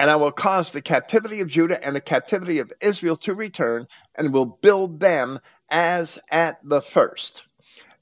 And 0.00 0.10
I 0.10 0.16
will 0.16 0.32
cause 0.32 0.70
the 0.70 0.82
captivity 0.82 1.40
of 1.40 1.48
Judah 1.48 1.84
and 1.84 1.94
the 1.94 2.00
captivity 2.00 2.58
of 2.58 2.72
Israel 2.80 3.16
to 3.18 3.34
return, 3.34 3.86
and 4.16 4.32
will 4.32 4.46
build 4.46 4.98
them 4.98 5.38
as 5.70 6.18
at 6.30 6.58
the 6.64 6.82
first. 6.82 7.44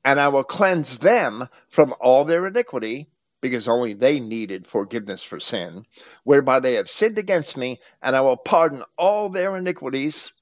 And 0.02 0.18
I 0.18 0.28
will 0.28 0.44
cleanse 0.44 0.96
them 0.96 1.46
from 1.68 1.94
all 2.00 2.24
their 2.24 2.46
iniquity, 2.46 3.10
because 3.42 3.68
only 3.68 3.92
they 3.92 4.18
needed 4.18 4.66
forgiveness 4.66 5.22
for 5.22 5.40
sin, 5.40 5.84
whereby 6.24 6.60
they 6.60 6.74
have 6.74 6.88
sinned 6.88 7.18
against 7.18 7.58
me, 7.58 7.80
and 8.00 8.16
I 8.16 8.22
will 8.22 8.38
pardon 8.38 8.82
all 8.96 9.28
their 9.28 9.56
iniquities, 9.58 10.32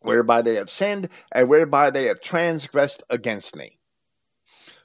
whereby 0.00 0.42
they 0.42 0.56
have 0.56 0.70
sinned, 0.70 1.08
and 1.30 1.48
whereby 1.48 1.90
they 1.90 2.06
have 2.06 2.20
transgressed 2.20 3.04
against 3.08 3.54
me. 3.54 3.78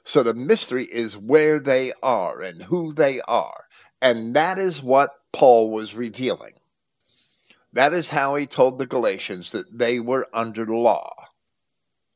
So 0.04 0.22
the 0.22 0.34
mystery 0.34 0.84
is 0.84 1.16
where 1.16 1.60
they 1.60 1.92
are 2.02 2.42
and 2.42 2.62
who 2.62 2.92
they 2.92 3.20
are 3.22 3.64
And 4.02 4.34
that 4.36 4.58
is 4.58 4.82
what 4.82 5.10
Paul 5.32 5.70
was 5.70 5.94
revealing. 5.94 6.54
That 7.72 7.92
is 7.92 8.08
how 8.08 8.34
he 8.36 8.46
told 8.46 8.78
the 8.78 8.86
Galatians 8.86 9.52
that 9.52 9.66
they 9.76 10.00
were 10.00 10.26
under 10.32 10.64
the 10.64 10.74
law 10.74 11.12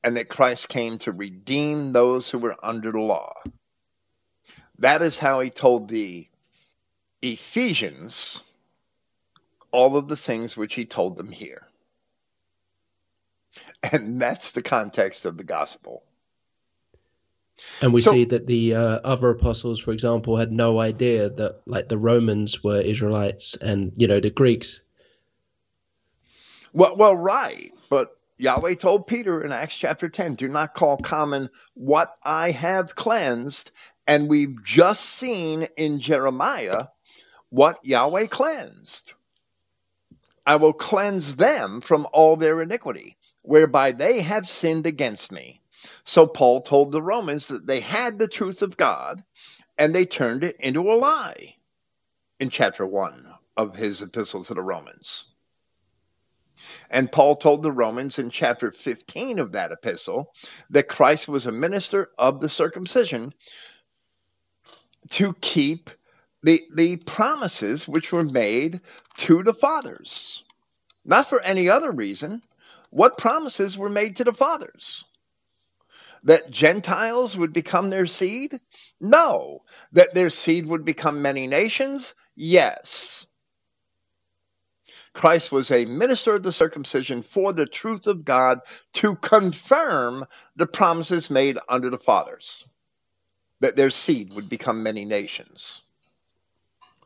and 0.03 0.17
that 0.17 0.29
Christ 0.29 0.69
came 0.69 0.99
to 1.01 1.13
redeem 1.13 1.93
those 1.93 2.31
who 2.31 2.39
were 2.39 2.57
under 2.63 2.93
the 2.93 3.01
law. 3.01 3.35
That 4.79 5.03
is 5.03 5.19
how 5.19 5.41
he 5.41 5.51
told 5.51 5.89
the 5.89 6.29
Ephesians 7.23 8.43
all 9.73 9.97
of 9.97 10.09
the 10.09 10.17
things 10.17 10.57
which 10.57 10.75
he 10.75 10.85
told 10.85 11.17
them 11.17 11.31
here. 11.31 11.69
And 13.83 14.21
that's 14.21 14.53
the 14.53 14.63
context 14.63 15.25
of 15.27 15.37
the 15.37 15.45
gospel. 15.45 16.05
And 17.81 17.93
we 17.93 18.03
so, 18.03 18.13
see 18.13 18.25
that 18.27 18.47
the 18.47 18.75
uh, 18.75 18.99
other 19.05 19.31
apostles, 19.31 19.81
for 19.81 19.93
example, 19.93 20.37
had 20.37 20.53
no 20.53 20.81
idea 20.81 21.31
that, 21.31 21.61
like, 21.67 21.89
the 21.89 21.99
Romans 21.99 22.63
were 22.65 22.81
Israelites 22.81 23.57
and, 23.57 23.93
you 23.95 24.07
know, 24.07 24.21
the 24.21 24.31
Greeks. 24.31 24.81
Well, 26.73 26.97
well, 26.97 27.17
right. 27.17 27.73
But 27.89 28.17
Yahweh 28.39 28.75
told 28.75 29.07
Peter 29.07 29.43
in 29.43 29.53
Acts 29.53 29.77
chapter 29.77 30.09
10, 30.09 30.35
do 30.35 30.49
not 30.49 30.75
call 30.75 30.97
common 30.97 31.49
what 31.75 32.17
I 32.25 32.51
have 32.51 32.97
cleansed. 32.97 33.71
And 34.07 34.29
we've 34.29 34.63
just 34.65 35.05
seen 35.05 35.69
in 35.77 36.01
Jeremiah 36.01 36.87
what 37.51 37.79
Yahweh 37.85 38.27
cleansed. 38.27 39.13
I 40.45 40.57
will 40.57 40.73
cleanse 40.73 41.37
them 41.37 41.81
from 41.81 42.07
all 42.13 42.37
their 42.37 42.61
iniquity, 42.61 43.17
whereby 43.43 43.93
they 43.93 44.21
have 44.21 44.49
sinned 44.49 44.87
against 44.87 45.33
me. 45.33 45.63
So 46.05 46.27
Paul 46.27 46.63
told 46.63 46.93
the 46.93 47.03
Romans 47.03 47.49
that 47.49 47.67
they 47.67 47.81
had 47.81 48.19
the 48.19 48.29
truth 48.29 48.63
of 48.63 48.77
God 48.77 49.23
and 49.79 49.95
they 49.95 50.07
turned 50.07 50.45
it 50.45 50.57
into 50.61 50.93
a 50.93 50.95
lie 50.95 51.57
in 52.41 52.51
chapter 52.51 52.87
1 52.87 53.27
of 53.57 53.77
his 53.77 54.03
epistle 54.03 54.45
to 54.45 54.55
the 54.55 54.63
Romans. 54.63 55.27
And 56.91 57.11
Paul 57.11 57.37
told 57.37 57.63
the 57.63 57.73
Romans 57.73 58.19
in 58.19 58.31
chapter 58.31 58.71
15 58.71 59.39
of 59.39 59.53
that 59.53 59.73
epistle 59.73 60.33
that 60.71 60.89
Christ 60.89 61.29
was 61.29 61.47
a 61.47 61.53
minister 61.53 62.11
of 62.19 62.41
the 62.41 62.49
circumcision 62.49 63.35
to 65.11 65.35
keep 65.41 65.91
the, 66.43 66.63
the 66.75 66.97
promises 66.99 67.89
which 67.89 68.13
were 68.13 68.25
made 68.25 68.81
to 69.17 69.43
the 69.43 69.55
fathers. 69.55 70.45
Not 71.05 71.29
for 71.29 71.43
any 71.43 71.69
other 71.69 71.91
reason. 71.91 72.43
What 72.91 73.19
promises 73.19 73.77
were 73.77 73.89
made 73.89 74.17
to 74.17 74.25
the 74.25 74.33
fathers? 74.33 75.05
That 76.25 76.51
Gentiles 76.51 77.37
would 77.37 77.53
become 77.53 77.91
their 77.91 78.07
seed? 78.07 78.61
No. 79.01 79.63
That 79.93 80.15
their 80.15 80.31
seed 80.31 80.67
would 80.67 80.85
become 80.85 81.23
many 81.23 81.47
nations? 81.47 82.15
Yes. 82.35 83.27
Christ 85.13 85.53
was 85.53 85.71
a 85.71 85.85
minister 85.85 86.35
of 86.35 86.43
the 86.43 86.53
circumcision 86.53 87.23
for 87.23 87.53
the 87.53 87.67
truth 87.67 88.07
of 88.07 88.25
God 88.25 88.61
to 88.95 89.15
confirm 89.17 90.27
the 90.57 90.67
promises 90.67 91.31
made 91.31 91.57
under 91.69 91.89
the 91.89 91.99
fathers 91.99 92.65
that 93.61 93.77
their 93.77 93.91
seed 93.91 94.33
would 94.33 94.49
become 94.49 94.83
many 94.83 95.05
nations 95.05 95.83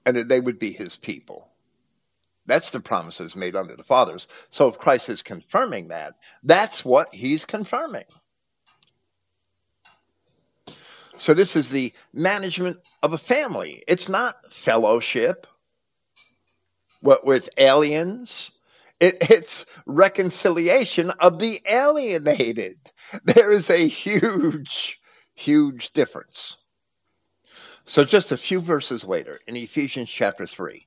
and 0.07 0.17
that 0.17 0.29
they 0.29 0.41
would 0.41 0.59
be 0.59 0.73
his 0.73 0.97
people. 0.97 1.49
That's 2.47 2.71
the 2.71 2.81
promises 2.81 3.37
made 3.37 3.55
under 3.55 3.77
the 3.77 3.85
fathers. 3.85 4.27
So 4.49 4.69
if 4.69 4.79
Christ 4.79 5.11
is 5.11 5.21
confirming 5.21 5.89
that, 5.89 6.15
that's 6.43 6.83
what 6.83 7.15
he's 7.15 7.45
confirming. 7.45 8.07
So 11.19 11.35
this 11.35 11.57
is 11.57 11.69
the 11.69 11.93
management 12.13 12.79
of 13.03 13.13
a 13.13 13.19
family. 13.19 13.83
It's 13.87 14.09
not 14.09 14.37
fellowship 14.53 15.47
what 17.01 17.25
with 17.25 17.49
aliens. 17.57 18.51
It, 19.01 19.19
it's 19.21 19.67
reconciliation 19.87 21.11
of 21.11 21.39
the 21.39 21.61
alienated. 21.69 22.79
There 23.25 23.53
is 23.53 23.71
a 23.71 23.89
huge, 23.89 25.01
huge 25.35 25.93
difference. 25.93 26.59
So, 27.87 28.05
just 28.05 28.33
a 28.33 28.37
few 28.37 28.61
verses 28.61 29.03
later, 29.03 29.41
in 29.47 29.57
Ephesians 29.57 30.11
chapter 30.11 30.47
3, 30.47 30.87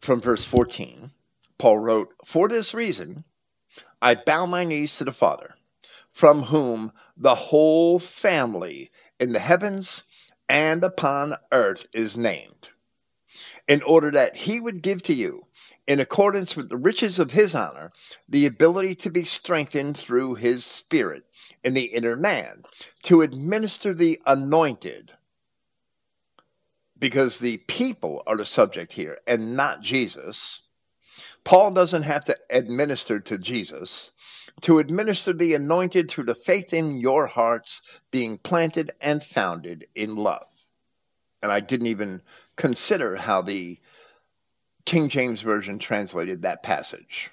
from 0.00 0.20
verse 0.20 0.44
14, 0.44 1.12
Paul 1.58 1.78
wrote, 1.78 2.08
For 2.24 2.48
this 2.48 2.74
reason, 2.74 3.22
I 4.02 4.16
bow 4.16 4.46
my 4.46 4.64
knees 4.64 4.98
to 4.98 5.04
the 5.04 5.12
Father, 5.12 5.54
from 6.14 6.42
whom 6.42 6.92
the 7.16 7.34
whole 7.34 7.98
family 7.98 8.90
in 9.20 9.32
the 9.32 9.38
heavens 9.38 10.02
and 10.48 10.82
upon 10.82 11.34
earth 11.52 11.86
is 11.92 12.16
named 12.16 12.70
in 13.68 13.82
order 13.82 14.10
that 14.10 14.36
he 14.36 14.60
would 14.60 14.82
give 14.82 15.02
to 15.02 15.14
you, 15.14 15.46
in 15.86 16.00
accordance 16.00 16.56
with 16.56 16.68
the 16.68 16.76
riches 16.76 17.18
of 17.18 17.30
his 17.30 17.54
honor, 17.54 17.92
the 18.28 18.46
ability 18.46 18.94
to 18.94 19.10
be 19.10 19.24
strengthened 19.24 19.96
through 19.96 20.34
his 20.34 20.64
Spirit 20.64 21.24
in 21.62 21.74
the 21.74 21.84
inner 21.84 22.16
man, 22.16 22.62
to 23.02 23.22
administer 23.22 23.94
the 23.94 24.20
anointed. 24.26 25.12
Because 26.98 27.38
the 27.38 27.58
people 27.58 28.22
are 28.26 28.36
the 28.36 28.44
subject 28.44 28.92
here 28.92 29.18
and 29.26 29.56
not 29.56 29.82
Jesus. 29.82 30.60
Paul 31.44 31.72
doesn't 31.72 32.02
have 32.02 32.24
to 32.26 32.36
administer 32.48 33.20
to 33.20 33.38
Jesus, 33.38 34.12
to 34.64 34.78
administer 34.78 35.34
the 35.34 35.52
anointed 35.52 36.10
through 36.10 36.24
the 36.24 36.34
faith 36.34 36.72
in 36.72 36.96
your 36.96 37.26
hearts 37.26 37.82
being 38.10 38.38
planted 38.38 38.90
and 38.98 39.22
founded 39.22 39.86
in 39.94 40.16
love. 40.16 40.46
And 41.42 41.52
I 41.52 41.60
didn't 41.60 41.88
even 41.88 42.22
consider 42.56 43.14
how 43.14 43.42
the 43.42 43.78
King 44.86 45.10
James 45.10 45.42
Version 45.42 45.78
translated 45.78 46.40
that 46.42 46.62
passage. 46.62 47.30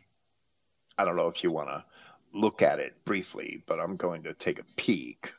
I 0.97 1.05
don't 1.05 1.15
know 1.15 1.29
if 1.29 1.41
you 1.41 1.51
want 1.51 1.69
to 1.69 1.85
look 2.33 2.61
at 2.61 2.79
it 2.79 3.05
briefly, 3.05 3.63
but 3.65 3.79
I'm 3.79 3.95
going 3.95 4.23
to 4.23 4.33
take 4.33 4.59
a 4.59 4.65
peek. 4.75 5.31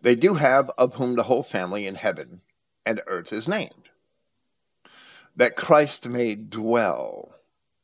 They 0.00 0.14
do 0.14 0.32
have 0.32 0.70
of 0.78 0.94
whom 0.94 1.16
the 1.16 1.22
whole 1.22 1.42
family 1.42 1.86
in 1.86 1.96
heaven 1.96 2.40
and 2.86 3.02
earth 3.06 3.34
is 3.34 3.46
named, 3.46 3.90
that 5.36 5.54
Christ 5.54 6.08
may 6.08 6.34
dwell 6.34 7.34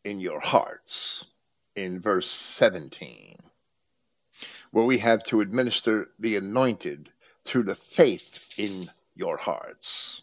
in 0.04 0.20
your 0.20 0.40
hearts, 0.40 1.26
in 1.76 2.00
verse 2.00 2.30
17, 2.30 3.36
where 4.70 4.84
we 4.84 4.98
have 4.98 5.22
to 5.24 5.40
administer 5.40 6.08
the 6.18 6.36
anointed 6.36 7.10
through 7.44 7.64
the 7.64 7.74
faith 7.74 8.38
in 8.56 8.90
your 9.14 9.36
hearts. 9.36 10.22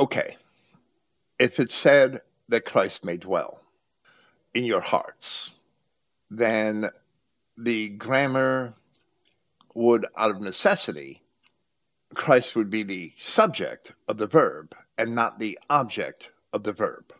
Okay, 0.00 0.36
if 1.38 1.58
it 1.60 1.70
said 1.70 2.20
that 2.48 2.64
Christ 2.64 3.04
may 3.04 3.16
dwell 3.16 3.60
in 4.54 4.64
your 4.64 4.80
hearts, 4.80 5.50
then 6.30 6.90
the 7.56 7.90
grammar 7.90 8.74
would, 9.74 10.06
out 10.16 10.30
of 10.30 10.40
necessity, 10.40 11.22
Christ 12.14 12.56
would 12.56 12.70
be 12.70 12.82
the 12.82 13.12
subject 13.16 13.92
of 14.08 14.16
the 14.16 14.26
verb 14.26 14.74
and 14.96 15.14
not 15.14 15.38
the 15.38 15.58
object 15.68 16.30
of 16.52 16.62
the 16.62 16.72
verb. 16.72 17.12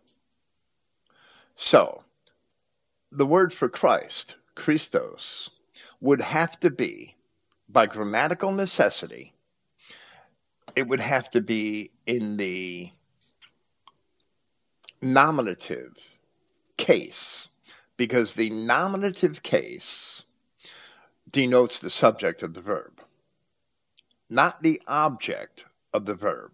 So, 1.55 2.03
the 3.17 3.27
word 3.27 3.51
for 3.51 3.69
Christ, 3.69 4.35
Christos, 4.55 5.49
would 6.03 6.21
have 6.21 6.61
to 6.61 6.71
be, 6.71 7.17
by 7.67 7.87
grammatical 7.87 8.53
necessity, 8.53 9.33
it 10.75 10.87
would 10.87 11.01
have 11.01 11.31
to 11.31 11.41
be 11.41 11.91
in 12.07 12.37
the 12.37 12.91
nominative 15.01 15.97
case 16.77 17.49
because 17.97 18.35
the 18.35 18.51
nominative 18.51 19.43
case 19.43 20.23
denotes 21.33 21.79
the 21.79 21.89
subject 21.89 22.43
of 22.43 22.53
the 22.53 22.61
verb, 22.61 23.01
not 24.29 24.63
the 24.63 24.83
object 24.87 25.65
of 25.95 26.05
the 26.05 26.15
verb. 26.15 26.53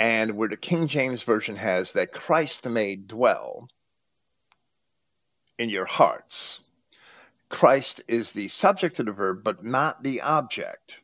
And 0.00 0.36
where 0.36 0.48
the 0.48 0.56
King 0.56 0.88
James 0.88 1.22
Version 1.22 1.54
has 1.54 1.92
that 1.92 2.12
Christ 2.12 2.68
may 2.68 2.96
dwell 2.96 3.68
in 5.58 5.68
your 5.68 5.84
hearts, 5.84 6.60
Christ 7.48 8.00
is 8.08 8.32
the 8.32 8.48
subject 8.48 8.98
of 8.98 9.06
the 9.06 9.12
verb, 9.12 9.42
but 9.44 9.64
not 9.64 10.02
the 10.02 10.20
object. 10.20 10.96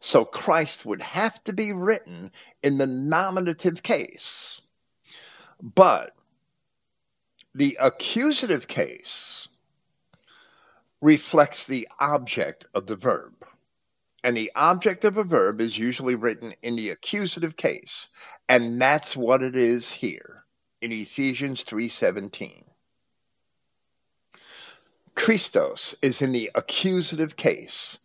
So 0.00 0.24
Christ 0.24 0.84
would 0.84 1.00
have 1.00 1.42
to 1.44 1.52
be 1.52 1.72
written 1.72 2.32
in 2.62 2.78
the 2.78 2.86
nominative 2.86 3.82
case. 3.82 4.60
But 5.62 6.14
the 7.54 7.76
accusative 7.80 8.66
case 8.66 9.48
reflects 11.00 11.66
the 11.66 11.88
object 12.00 12.66
of 12.74 12.86
the 12.86 12.96
verb. 12.96 13.32
And 14.24 14.36
the 14.36 14.50
object 14.56 15.04
of 15.04 15.18
a 15.18 15.24
verb 15.24 15.60
is 15.60 15.78
usually 15.78 16.14
written 16.14 16.54
in 16.62 16.76
the 16.76 16.90
accusative 16.90 17.56
case, 17.56 18.08
and 18.48 18.80
that's 18.80 19.14
what 19.16 19.42
it 19.42 19.54
is 19.54 19.92
here 19.92 20.44
in 20.80 20.92
Ephesians 20.92 21.62
3:17. 21.64 22.64
Christos 25.14 25.94
is 26.02 26.20
in 26.22 26.32
the 26.32 26.50
accusative 26.54 27.36
case, 27.36 27.98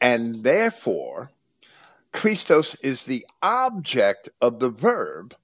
and 0.00 0.42
therefore, 0.42 1.30
Christos 2.12 2.74
is 2.76 3.04
the 3.04 3.26
object 3.42 4.28
of 4.40 4.58
the 4.58 4.70
verb, 4.70 5.34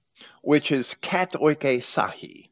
which 0.41 0.71
is 0.71 0.95
katoikesai, 1.01 2.49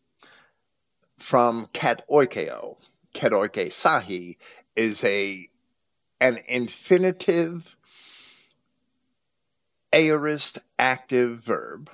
from 1.19 1.67
katoikeo. 1.73 2.77
Katoikesai 3.13 4.37
is 4.75 5.03
a 5.03 5.49
an 6.21 6.39
infinitive 6.47 7.75
aorist 9.91 10.59
active 10.79 11.43
verb. 11.43 11.89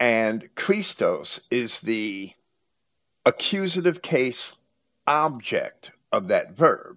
And 0.00 0.48
Christos 0.54 1.40
is 1.50 1.80
the 1.80 2.32
accusative 3.28 4.00
case 4.00 4.56
object 5.06 5.90
of 6.10 6.28
that 6.28 6.56
verb. 6.56 6.96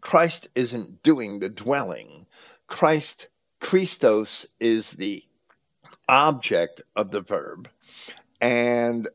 Christ 0.00 0.48
isn't 0.54 1.02
doing 1.02 1.40
the 1.40 1.50
dwelling. 1.50 2.24
Christ, 2.68 3.28
Christos, 3.60 4.46
is 4.58 4.92
the 4.92 5.22
object 6.08 6.80
of 6.94 7.10
the 7.10 7.20
verb. 7.20 7.68
And 8.40 9.08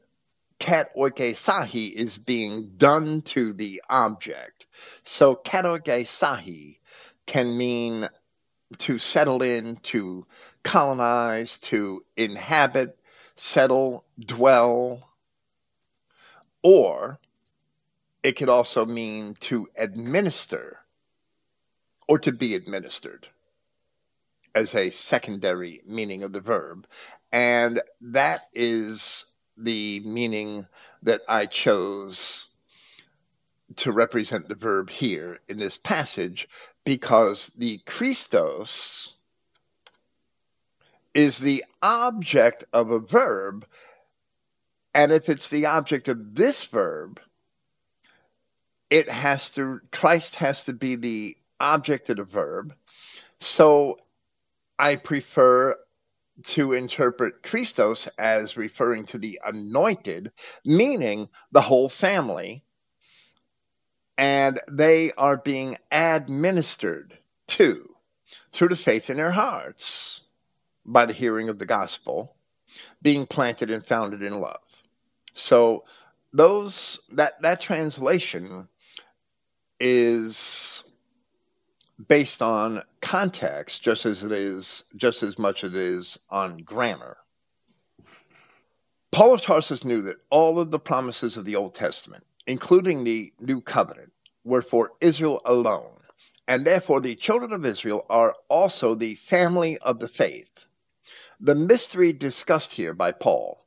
katoikesai 0.60 1.92
is 1.92 2.20
being 2.20 2.74
done 2.78 3.24
to 3.24 3.54
the 3.54 3.82
object. 3.90 4.68
So 5.04 5.36
katoikesai 5.36 6.78
can 7.26 7.58
mean 7.58 8.08
to 8.78 9.00
settle 9.00 9.42
in, 9.42 9.78
to 9.78 10.28
colonize, 10.62 11.58
to 11.58 12.06
inhabit, 12.16 12.96
settle, 13.36 14.06
dwell, 14.20 15.11
or 16.64 17.20
it 18.24 18.34
could 18.34 18.50
also 18.50 18.86
mean 18.86 19.36
to 19.42 19.68
administer 19.76 20.80
or 22.08 22.20
to 22.20 22.32
be 22.32 22.56
administered 22.56 23.28
as 24.54 24.76
a 24.76 24.90
secondary 24.90 25.82
meaning 25.86 26.24
of 26.24 26.34
the 26.34 26.42
verb. 26.42 26.86
And 27.32 27.82
that 28.02 28.42
is 28.54 29.26
the 29.58 30.02
meaning 30.02 30.66
that 31.04 31.22
I 31.28 31.46
chose 31.46 32.50
to 33.78 33.92
represent 33.92 34.48
the 34.48 34.56
verb 34.56 34.90
here 34.90 35.40
in 35.48 35.58
this 35.58 35.78
passage 35.78 36.50
because 36.84 37.52
the 37.58 37.80
Christos 37.86 39.14
is 41.14 41.40
the 41.40 41.64
object 41.82 42.66
of 42.74 42.92
a 42.92 43.00
verb. 43.00 43.66
And 44.94 45.12
if 45.12 45.30
it's 45.30 45.48
the 45.48 45.68
object 45.68 46.08
of 46.08 46.36
this 46.36 46.66
verb, 46.66 47.20
it 48.90 49.10
has 49.10 49.50
to, 49.52 49.80
Christ 49.92 50.36
has 50.36 50.66
to 50.66 50.74
be 50.74 50.96
the 50.96 51.38
object 51.60 52.10
of 52.10 52.18
the 52.18 52.24
verb. 52.24 52.74
So 53.40 54.00
I 54.78 54.98
prefer 54.98 55.78
to 56.44 56.74
interpret 56.74 57.44
Christos 57.44 58.08
as 58.18 58.58
referring 58.58 59.06
to 59.08 59.18
the 59.18 59.40
anointed, 59.46 60.32
meaning 60.66 61.30
the 61.52 61.62
whole 61.62 61.88
family, 61.88 62.64
and 64.18 64.60
they 64.70 65.12
are 65.14 65.38
being 65.38 65.78
administered 65.92 67.18
to 67.48 67.88
through 68.52 68.70
the 68.70 68.76
faith 68.76 69.10
in 69.10 69.18
their 69.18 69.32
hearts 69.32 70.22
by 70.86 71.06
the 71.06 71.14
hearing 71.14 71.50
of 71.50 71.60
the 71.60 71.66
gospel, 71.66 72.36
being 73.02 73.26
planted 73.26 73.72
and 73.72 73.86
founded 73.86 74.22
in 74.24 74.40
love. 74.40 74.62
So 75.34 75.84
those 76.34 77.00
that 77.12 77.42
that 77.42 77.62
translation 77.62 78.68
is 79.80 80.84
based 82.08 82.42
on 82.42 82.84
context 83.02 83.82
just 83.84 84.06
as 84.06 84.24
it 84.24 84.32
is 84.32 84.84
just 84.96 85.24
as 85.24 85.38
much 85.38 85.64
as 85.64 85.74
it 85.74 85.80
is 85.80 86.20
on 86.30 86.58
grammar. 86.60 87.18
Paul 89.12 89.34
of 89.34 89.42
Tarsus 89.42 89.84
knew 89.84 90.02
that 90.04 90.18
all 90.30 90.60
of 90.60 90.72
the 90.72 90.80
promises 90.80 91.36
of 91.36 91.44
the 91.44 91.58
Old 91.58 91.76
Testament, 91.76 92.24
including 92.48 93.04
the 93.04 93.34
New 93.40 93.60
Covenant, 93.60 94.14
were 94.46 94.62
for 94.62 94.92
Israel 95.02 95.42
alone, 95.46 96.00
and 96.48 96.66
therefore 96.66 97.02
the 97.02 97.16
children 97.16 97.52
of 97.52 97.66
Israel 97.66 98.06
are 98.10 98.36
also 98.48 98.96
the 98.96 99.16
family 99.16 99.78
of 99.80 100.00
the 100.00 100.08
faith. 100.08 100.48
The 101.42 101.56
mystery 101.56 102.14
discussed 102.14 102.72
here 102.72 102.94
by 102.94 103.12
Paul 103.12 103.61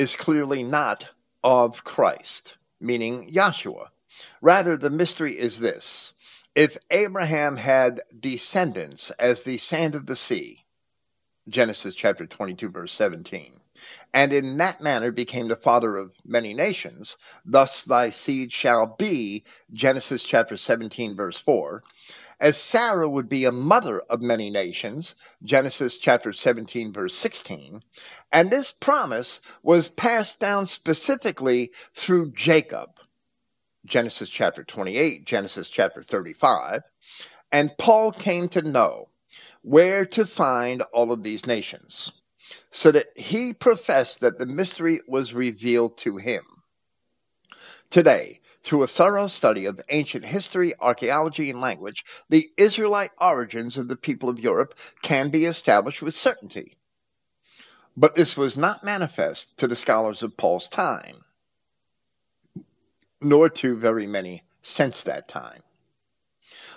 is 0.00 0.16
clearly 0.16 0.62
not 0.62 1.06
of 1.44 1.84
Christ, 1.84 2.56
meaning 2.80 3.30
Yahshua, 3.30 3.88
Rather, 4.40 4.78
the 4.78 4.88
mystery 4.88 5.38
is 5.38 5.58
this. 5.58 6.14
If 6.54 6.78
Abraham 6.90 7.58
had 7.58 8.00
descendants 8.18 9.10
as 9.18 9.42
the 9.42 9.58
sand 9.58 9.94
of 9.94 10.06
the 10.06 10.16
sea, 10.16 10.64
Genesis 11.50 11.94
chapter 11.94 12.26
22, 12.26 12.70
verse 12.70 12.94
17, 12.94 13.60
and 14.14 14.32
in 14.32 14.56
that 14.56 14.80
manner 14.80 15.12
became 15.12 15.48
the 15.48 15.56
father 15.56 15.98
of 15.98 16.14
many 16.24 16.54
nations, 16.54 17.18
thus 17.44 17.82
thy 17.82 18.08
seed 18.08 18.54
shall 18.54 18.96
be, 18.98 19.44
Genesis 19.70 20.22
chapter 20.22 20.56
17, 20.56 21.14
verse 21.14 21.38
4, 21.38 21.82
as 22.40 22.56
Sarah 22.56 23.08
would 23.08 23.28
be 23.28 23.44
a 23.44 23.52
mother 23.52 24.00
of 24.10 24.20
many 24.20 24.50
nations, 24.50 25.14
Genesis 25.42 25.98
chapter 25.98 26.32
17, 26.32 26.92
verse 26.92 27.14
16, 27.14 27.82
and 28.32 28.50
this 28.50 28.72
promise 28.72 29.40
was 29.62 29.90
passed 29.90 30.40
down 30.40 30.66
specifically 30.66 31.70
through 31.94 32.32
Jacob 32.32 32.90
Genesis 33.86 34.28
chapter 34.28 34.62
28, 34.62 35.24
Genesis 35.24 35.68
chapter 35.68 36.02
35. 36.02 36.82
And 37.50 37.76
Paul 37.78 38.12
came 38.12 38.48
to 38.50 38.62
know 38.62 39.08
where 39.62 40.04
to 40.06 40.26
find 40.26 40.82
all 40.92 41.12
of 41.12 41.22
these 41.22 41.46
nations, 41.46 42.12
so 42.70 42.92
that 42.92 43.06
he 43.16 43.52
professed 43.52 44.20
that 44.20 44.38
the 44.38 44.46
mystery 44.46 45.00
was 45.06 45.34
revealed 45.34 45.96
to 45.98 46.16
him. 46.16 46.44
Today, 47.90 48.39
through 48.62 48.82
a 48.82 48.88
thorough 48.88 49.26
study 49.26 49.66
of 49.66 49.80
ancient 49.88 50.24
history, 50.24 50.74
archaeology, 50.80 51.50
and 51.50 51.60
language, 51.60 52.04
the 52.28 52.50
Israelite 52.56 53.12
origins 53.20 53.78
of 53.78 53.88
the 53.88 53.96
people 53.96 54.28
of 54.28 54.38
Europe 54.38 54.74
can 55.02 55.30
be 55.30 55.46
established 55.46 56.02
with 56.02 56.14
certainty. 56.14 56.76
But 57.96 58.14
this 58.14 58.36
was 58.36 58.56
not 58.56 58.84
manifest 58.84 59.56
to 59.58 59.66
the 59.66 59.76
scholars 59.76 60.22
of 60.22 60.36
Paul's 60.36 60.68
time 60.68 61.24
nor 63.20 63.48
to 63.48 63.76
very 63.76 64.06
many 64.06 64.42
since 64.62 65.02
that 65.02 65.28
time. 65.28 65.62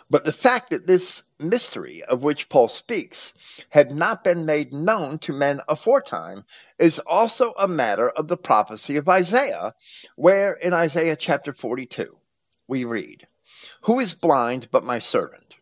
But 0.09 0.25
the 0.25 0.33
fact 0.33 0.69
that 0.69 0.85
this 0.85 1.23
mystery 1.39 2.03
of 2.03 2.23
which 2.23 2.49
Paul 2.49 2.67
speaks 2.67 3.33
had 3.69 3.93
not 3.93 4.21
been 4.21 4.45
made 4.45 4.73
known 4.73 5.17
to 5.19 5.31
men 5.31 5.61
aforetime 5.65 6.43
is 6.77 6.99
also 6.99 7.53
a 7.57 7.69
matter 7.69 8.09
of 8.09 8.27
the 8.27 8.35
prophecy 8.35 8.97
of 8.97 9.07
Isaiah, 9.07 9.73
where 10.17 10.53
in 10.55 10.73
Isaiah 10.73 11.15
chapter 11.15 11.53
42 11.53 12.17
we 12.67 12.83
read, 12.83 13.27
Who 13.83 13.97
is 14.01 14.13
blind 14.13 14.67
but 14.71 14.83
my 14.83 14.99
servant? 14.99 15.55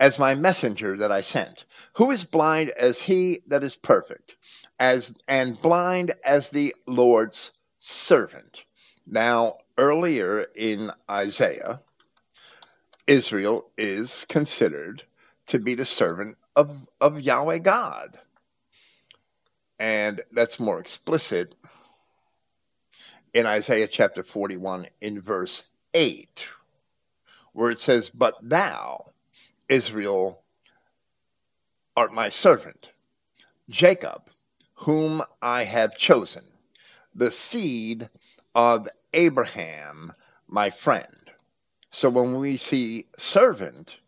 As 0.00 0.18
my 0.18 0.34
messenger 0.34 0.96
that 0.96 1.12
I 1.12 1.20
sent, 1.20 1.64
who 1.94 2.10
is 2.10 2.24
blind 2.24 2.70
as 2.70 3.02
he 3.02 3.42
that 3.46 3.62
is 3.62 3.76
perfect, 3.76 4.34
as 4.80 5.14
and 5.28 5.62
blind 5.62 6.12
as 6.24 6.48
the 6.48 6.74
Lord's 6.88 7.52
servant? 7.78 8.64
Now, 9.06 9.58
earlier 9.78 10.40
in 10.56 10.90
Isaiah, 11.08 11.82
Israel 13.06 13.70
is 13.76 14.24
considered 14.28 15.04
to 15.48 15.58
be 15.58 15.74
the 15.74 15.84
servant 15.84 16.36
of, 16.56 16.70
of 17.00 17.20
Yahweh 17.20 17.58
God. 17.58 18.18
And 19.78 20.22
that's 20.32 20.60
more 20.60 20.78
explicit 20.78 21.54
in 23.34 23.46
Isaiah 23.46 23.88
chapter 23.88 24.22
41 24.22 24.86
in 25.00 25.20
verse 25.20 25.64
8, 25.94 26.46
where 27.52 27.70
it 27.70 27.80
says, 27.80 28.10
But 28.10 28.34
thou, 28.42 29.10
Israel, 29.68 30.42
art 31.96 32.12
my 32.12 32.28
servant, 32.28 32.90
Jacob, 33.68 34.30
whom 34.74 35.22
I 35.40 35.64
have 35.64 35.96
chosen, 35.96 36.44
the 37.14 37.30
seed 37.30 38.08
of 38.54 38.88
Abraham, 39.12 40.12
my 40.46 40.70
friend. 40.70 41.21
So 41.92 42.08
when 42.08 42.38
we 42.38 42.56
see 42.56 43.06
servant, 43.18 43.98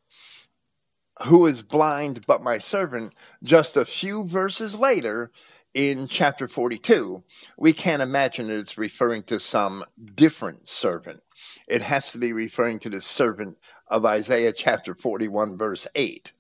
who 1.27 1.47
is 1.47 1.63
blind 1.63 2.27
but 2.27 2.43
my 2.43 2.57
servant, 2.57 3.15
just 3.43 3.77
a 3.77 3.85
few 3.85 4.25
verses 4.25 4.75
later 4.75 5.31
in 5.75 6.09
chapter 6.09 6.49
42, 6.49 7.23
we 7.59 7.75
can't 7.75 8.01
imagine 8.01 8.49
it's 8.49 8.79
referring 8.79 9.23
to 9.25 9.39
some 9.39 9.85
different 10.15 10.67
servant. 10.67 11.23
It 11.69 11.83
has 11.83 12.13
to 12.13 12.19
be 12.19 12.33
referring 12.33 12.79
to 12.81 12.91
the 12.91 13.03
servant 13.03 13.59
of 13.87 14.07
Isaiah 14.07 14.53
chapter 14.53 14.95
41, 14.95 15.59
verse 15.59 15.87
8. 15.95 16.33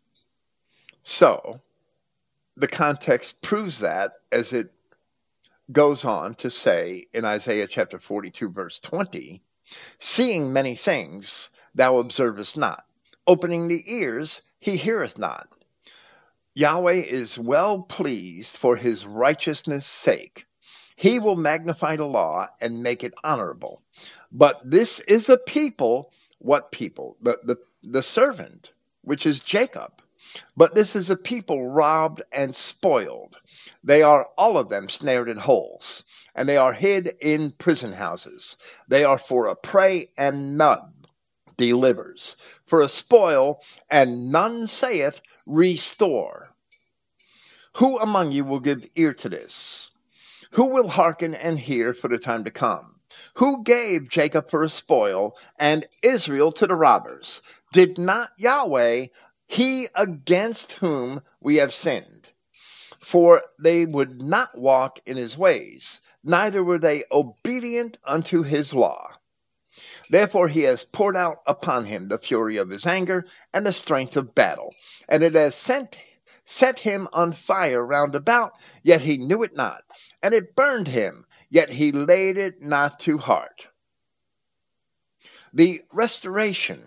So, 1.02 1.60
the 2.56 2.68
context 2.68 3.42
proves 3.42 3.80
that 3.80 4.12
as 4.32 4.54
it 4.54 4.72
goes 5.70 6.06
on 6.06 6.36
to 6.36 6.50
say 6.50 7.08
in 7.12 7.26
Isaiah 7.26 7.66
chapter 7.66 7.98
42, 7.98 8.48
verse 8.48 8.80
20, 8.80 9.42
seeing 9.98 10.52
many 10.52 10.76
things 10.76 11.50
thou 11.74 11.98
observest 11.98 12.56
not, 12.56 12.84
opening 13.26 13.68
the 13.68 13.84
ears, 13.92 14.42
he 14.60 14.76
heareth 14.76 15.18
not. 15.18 15.48
Yahweh 16.54 16.92
is 16.92 17.38
well 17.38 17.82
pleased 17.82 18.56
for 18.56 18.76
his 18.76 19.04
righteousness' 19.04 19.86
sake. 19.86 20.46
He 20.96 21.18
will 21.18 21.36
magnify 21.36 21.96
the 21.96 22.04
law 22.04 22.48
and 22.60 22.82
make 22.82 23.02
it 23.02 23.14
honorable. 23.24 23.82
But 24.30 24.60
this 24.64 25.00
is 25.00 25.28
a 25.28 25.36
people, 25.36 26.12
what 26.38 26.70
people? 26.70 27.16
The, 27.20 27.40
the, 27.42 27.56
the 27.82 28.02
servant, 28.02 28.72
which 29.02 29.26
is 29.26 29.42
Jacob. 29.42 30.00
But 30.56 30.74
this 30.74 30.94
is 30.94 31.10
a 31.10 31.16
people 31.16 31.68
robbed 31.68 32.22
and 32.32 32.54
spoiled. 32.54 33.36
They 33.82 34.02
are 34.02 34.28
all 34.38 34.56
of 34.56 34.68
them 34.68 34.88
snared 34.88 35.28
in 35.28 35.36
holes, 35.36 36.04
and 36.34 36.48
they 36.48 36.56
are 36.56 36.72
hid 36.72 37.16
in 37.20 37.52
prison 37.52 37.92
houses. 37.92 38.56
They 38.88 39.04
are 39.04 39.18
for 39.18 39.46
a 39.46 39.56
prey, 39.56 40.10
and 40.16 40.58
none 40.58 40.94
delivers, 41.56 42.36
for 42.66 42.80
a 42.80 42.88
spoil, 42.88 43.60
and 43.90 44.30
none 44.30 44.66
saith, 44.66 45.20
Restore. 45.46 46.54
Who 47.76 47.98
among 47.98 48.32
you 48.32 48.44
will 48.44 48.60
give 48.60 48.86
ear 48.96 49.12
to 49.14 49.28
this? 49.28 49.90
Who 50.52 50.64
will 50.64 50.88
hearken 50.88 51.34
and 51.34 51.58
hear 51.58 51.92
for 51.92 52.08
the 52.08 52.18
time 52.18 52.44
to 52.44 52.50
come? 52.50 53.00
Who 53.34 53.62
gave 53.64 54.08
Jacob 54.08 54.50
for 54.50 54.64
a 54.64 54.68
spoil 54.68 55.36
and 55.58 55.86
Israel 56.02 56.52
to 56.52 56.66
the 56.66 56.76
robbers? 56.76 57.42
Did 57.72 57.98
not 57.98 58.30
Yahweh, 58.36 59.06
he 59.46 59.88
against 59.94 60.74
whom 60.74 61.22
we 61.40 61.56
have 61.56 61.74
sinned? 61.74 62.30
For 63.00 63.42
they 63.58 63.84
would 63.84 64.22
not 64.22 64.56
walk 64.56 65.00
in 65.06 65.16
his 65.16 65.36
ways, 65.36 66.00
neither 66.24 66.64
were 66.64 66.78
they 66.78 67.04
obedient 67.12 67.98
unto 68.04 68.42
his 68.42 68.72
law. 68.72 69.10
Therefore 70.10 70.48
he 70.48 70.62
has 70.62 70.84
poured 70.84 71.16
out 71.16 71.42
upon 71.46 71.84
him 71.84 72.08
the 72.08 72.18
fury 72.18 72.56
of 72.56 72.70
his 72.70 72.86
anger 72.86 73.26
and 73.52 73.66
the 73.66 73.72
strength 73.72 74.16
of 74.16 74.34
battle, 74.34 74.74
and 75.08 75.22
it 75.22 75.34
has 75.34 75.54
sent 75.54 75.96
set 76.46 76.80
him 76.80 77.08
on 77.12 77.32
fire 77.32 77.84
round 77.84 78.14
about, 78.14 78.52
yet 78.82 79.00
he 79.00 79.16
knew 79.16 79.42
it 79.42 79.54
not, 79.56 79.82
and 80.22 80.34
it 80.34 80.54
burned 80.54 80.88
him, 80.88 81.26
yet 81.48 81.70
he 81.70 81.90
laid 81.92 82.36
it 82.36 82.60
not 82.60 82.98
to 83.00 83.18
heart. 83.18 83.68
The 85.52 85.82
restoration 85.92 86.82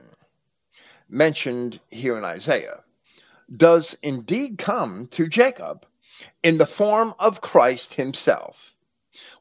mentioned 1.10 1.80
here 1.90 2.18
in 2.18 2.24
Isaiah 2.24 2.84
does 3.56 3.96
indeed 4.04 4.58
come 4.58 5.08
to 5.08 5.28
Jacob 5.28 5.86
in 6.44 6.58
the 6.58 6.66
form 6.66 7.14
of 7.18 7.42
Christ 7.42 7.94
himself, 7.94 8.74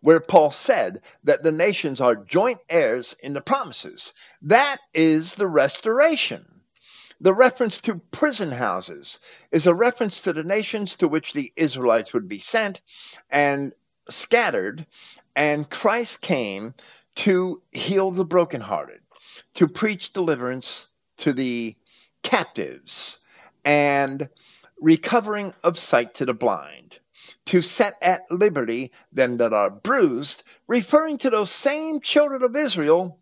where 0.00 0.20
Paul 0.20 0.50
said 0.50 1.02
that 1.24 1.42
the 1.42 1.52
nations 1.52 2.00
are 2.00 2.16
joint 2.16 2.60
heirs 2.68 3.14
in 3.20 3.34
the 3.34 3.40
promises. 3.40 4.12
That 4.42 4.80
is 4.94 5.34
the 5.34 5.48
restoration. 5.48 6.60
The 7.20 7.34
reference 7.34 7.80
to 7.82 8.00
prison 8.10 8.52
houses 8.52 9.18
is 9.50 9.66
a 9.66 9.74
reference 9.74 10.20
to 10.22 10.32
the 10.32 10.42
nations 10.44 10.96
to 10.96 11.08
which 11.08 11.32
the 11.32 11.52
Israelites 11.56 12.12
would 12.12 12.28
be 12.28 12.38
sent 12.38 12.80
and 13.30 13.72
scattered, 14.08 14.86
and 15.34 15.68
Christ 15.70 16.20
came 16.20 16.74
to 17.16 17.62
heal 17.72 18.10
the 18.10 18.24
brokenhearted, 18.24 19.00
to 19.55 19.66
preach 19.66 20.12
deliverance 20.12 20.88
to 21.18 21.32
the 21.32 21.74
captives, 22.22 23.18
and 23.64 24.28
recovering 24.80 25.55
of 25.64 25.78
sight 25.78 26.14
to 26.14 26.26
the 26.26 26.34
blind, 26.34 26.98
to 27.47 27.62
set 27.62 27.97
at 28.02 28.31
liberty 28.31 28.92
them 29.12 29.39
that 29.39 29.52
are 29.52 29.70
bruised, 29.70 30.44
referring 30.66 31.18
to 31.18 31.31
those 31.31 31.50
same 31.50 32.00
children 32.00 32.42
of 32.42 32.57
Israel 32.57 33.18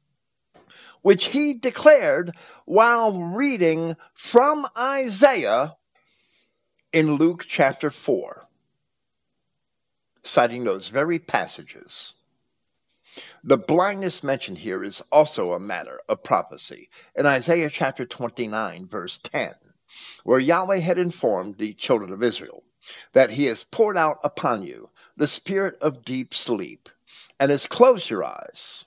which 1.04 1.26
he 1.26 1.52
declared 1.52 2.32
while 2.64 3.12
reading 3.12 3.94
from 4.14 4.66
Isaiah 4.74 5.76
in 6.94 7.16
Luke 7.16 7.44
chapter 7.46 7.90
4, 7.90 8.46
citing 10.22 10.64
those 10.64 10.88
very 10.88 11.18
passages. 11.18 12.14
The 13.42 13.58
blindness 13.58 14.24
mentioned 14.24 14.56
here 14.56 14.82
is 14.82 15.02
also 15.12 15.52
a 15.52 15.60
matter 15.60 16.00
of 16.08 16.24
prophecy 16.24 16.88
in 17.14 17.26
Isaiah 17.26 17.68
chapter 17.68 18.06
29, 18.06 18.88
verse 18.88 19.18
10, 19.24 19.52
where 20.24 20.38
Yahweh 20.38 20.78
had 20.78 20.98
informed 20.98 21.58
the 21.58 21.74
children 21.74 22.12
of 22.14 22.22
Israel 22.22 22.64
that 23.12 23.30
he 23.30 23.44
has 23.44 23.64
poured 23.64 23.96
out 23.96 24.18
upon 24.24 24.62
you 24.62 24.88
the 25.16 25.28
spirit 25.28 25.76
of 25.80 26.04
deep 26.04 26.34
sleep 26.34 26.88
and 27.40 27.50
has 27.50 27.66
closed 27.66 28.10
your 28.10 28.24
eyes 28.24 28.84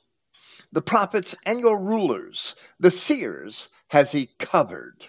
the 0.71 0.81
prophets 0.81 1.35
and 1.45 1.59
your 1.59 1.79
rulers, 1.79 2.55
the 2.79 2.91
seers, 2.91 3.69
has 3.87 4.11
he 4.11 4.29
covered. 4.39 5.05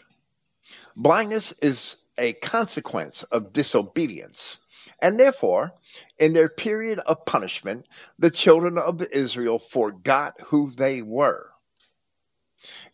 Blindness 0.97 1.53
is 1.63 1.97
a 2.17 2.35
consequence 2.35 3.23
of 3.25 3.53
disobedience. 3.53 4.61
And 5.01 5.19
therefore, 5.19 5.73
in 6.19 6.33
their 6.33 6.49
period 6.49 6.99
of 7.01 7.25
punishment, 7.25 7.87
the 8.19 8.31
children 8.31 8.79
of 8.79 9.03
Israel 9.03 9.59
forgot 9.59 10.41
who 10.47 10.73
they 10.77 11.03
were. 11.03 11.51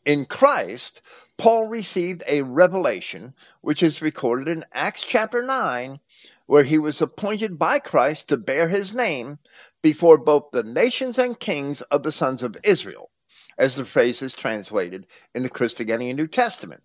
In 0.04 0.26
Christ, 0.26 1.00
Paul 1.36 1.66
received 1.66 2.22
a 2.26 2.42
revelation, 2.42 3.34
which 3.60 3.82
is 3.82 4.00
recorded 4.00 4.48
in 4.48 4.64
Acts 4.72 5.02
chapter 5.02 5.42
9, 5.42 5.98
where 6.46 6.64
he 6.64 6.78
was 6.78 7.02
appointed 7.02 7.58
by 7.58 7.78
Christ 7.78 8.28
to 8.28 8.36
bear 8.36 8.68
his 8.68 8.94
name 8.94 9.38
before 9.82 10.16
both 10.16 10.50
the 10.52 10.62
nations 10.62 11.18
and 11.18 11.38
kings 11.38 11.82
of 11.82 12.02
the 12.02 12.12
sons 12.12 12.42
of 12.42 12.56
Israel, 12.62 13.10
as 13.58 13.74
the 13.74 13.84
phrase 13.84 14.22
is 14.22 14.34
translated 14.34 15.06
in 15.34 15.42
the 15.42 15.50
Christogenea 15.50 16.14
New 16.14 16.26
Testament. 16.28 16.82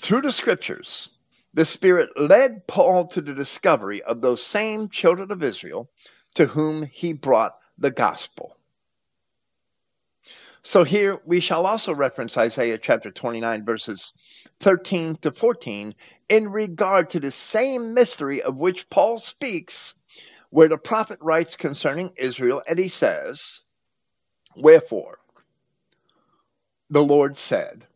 Through 0.00 0.22
the 0.22 0.32
scriptures, 0.32 1.10
the 1.52 1.64
Spirit 1.64 2.10
led 2.16 2.66
Paul 2.66 3.06
to 3.08 3.20
the 3.20 3.34
discovery 3.34 4.02
of 4.02 4.20
those 4.20 4.44
same 4.44 4.88
children 4.88 5.30
of 5.32 5.42
Israel 5.42 5.90
to 6.34 6.46
whom 6.46 6.82
he 6.84 7.12
brought 7.12 7.58
the 7.76 7.90
gospel. 7.90 8.56
So 10.62 10.84
here 10.84 11.22
we 11.24 11.40
shall 11.40 11.64
also 11.64 11.94
reference 11.94 12.36
Isaiah 12.36 12.76
chapter 12.76 13.10
29, 13.10 13.64
verses 13.64 14.12
13 14.60 15.16
to 15.22 15.32
14, 15.32 15.94
in 16.28 16.48
regard 16.52 17.08
to 17.10 17.20
the 17.20 17.30
same 17.30 17.94
mystery 17.94 18.42
of 18.42 18.58
which 18.58 18.90
Paul 18.90 19.18
speaks 19.18 19.94
where 20.50 20.68
the 20.68 20.76
prophet 20.76 21.18
writes 21.22 21.56
concerning 21.56 22.12
Israel, 22.16 22.62
and 22.68 22.78
he 22.78 22.88
says, 22.88 23.62
Wherefore, 24.54 25.18
the 26.90 27.02
Lord 27.02 27.38
said, 27.38 27.86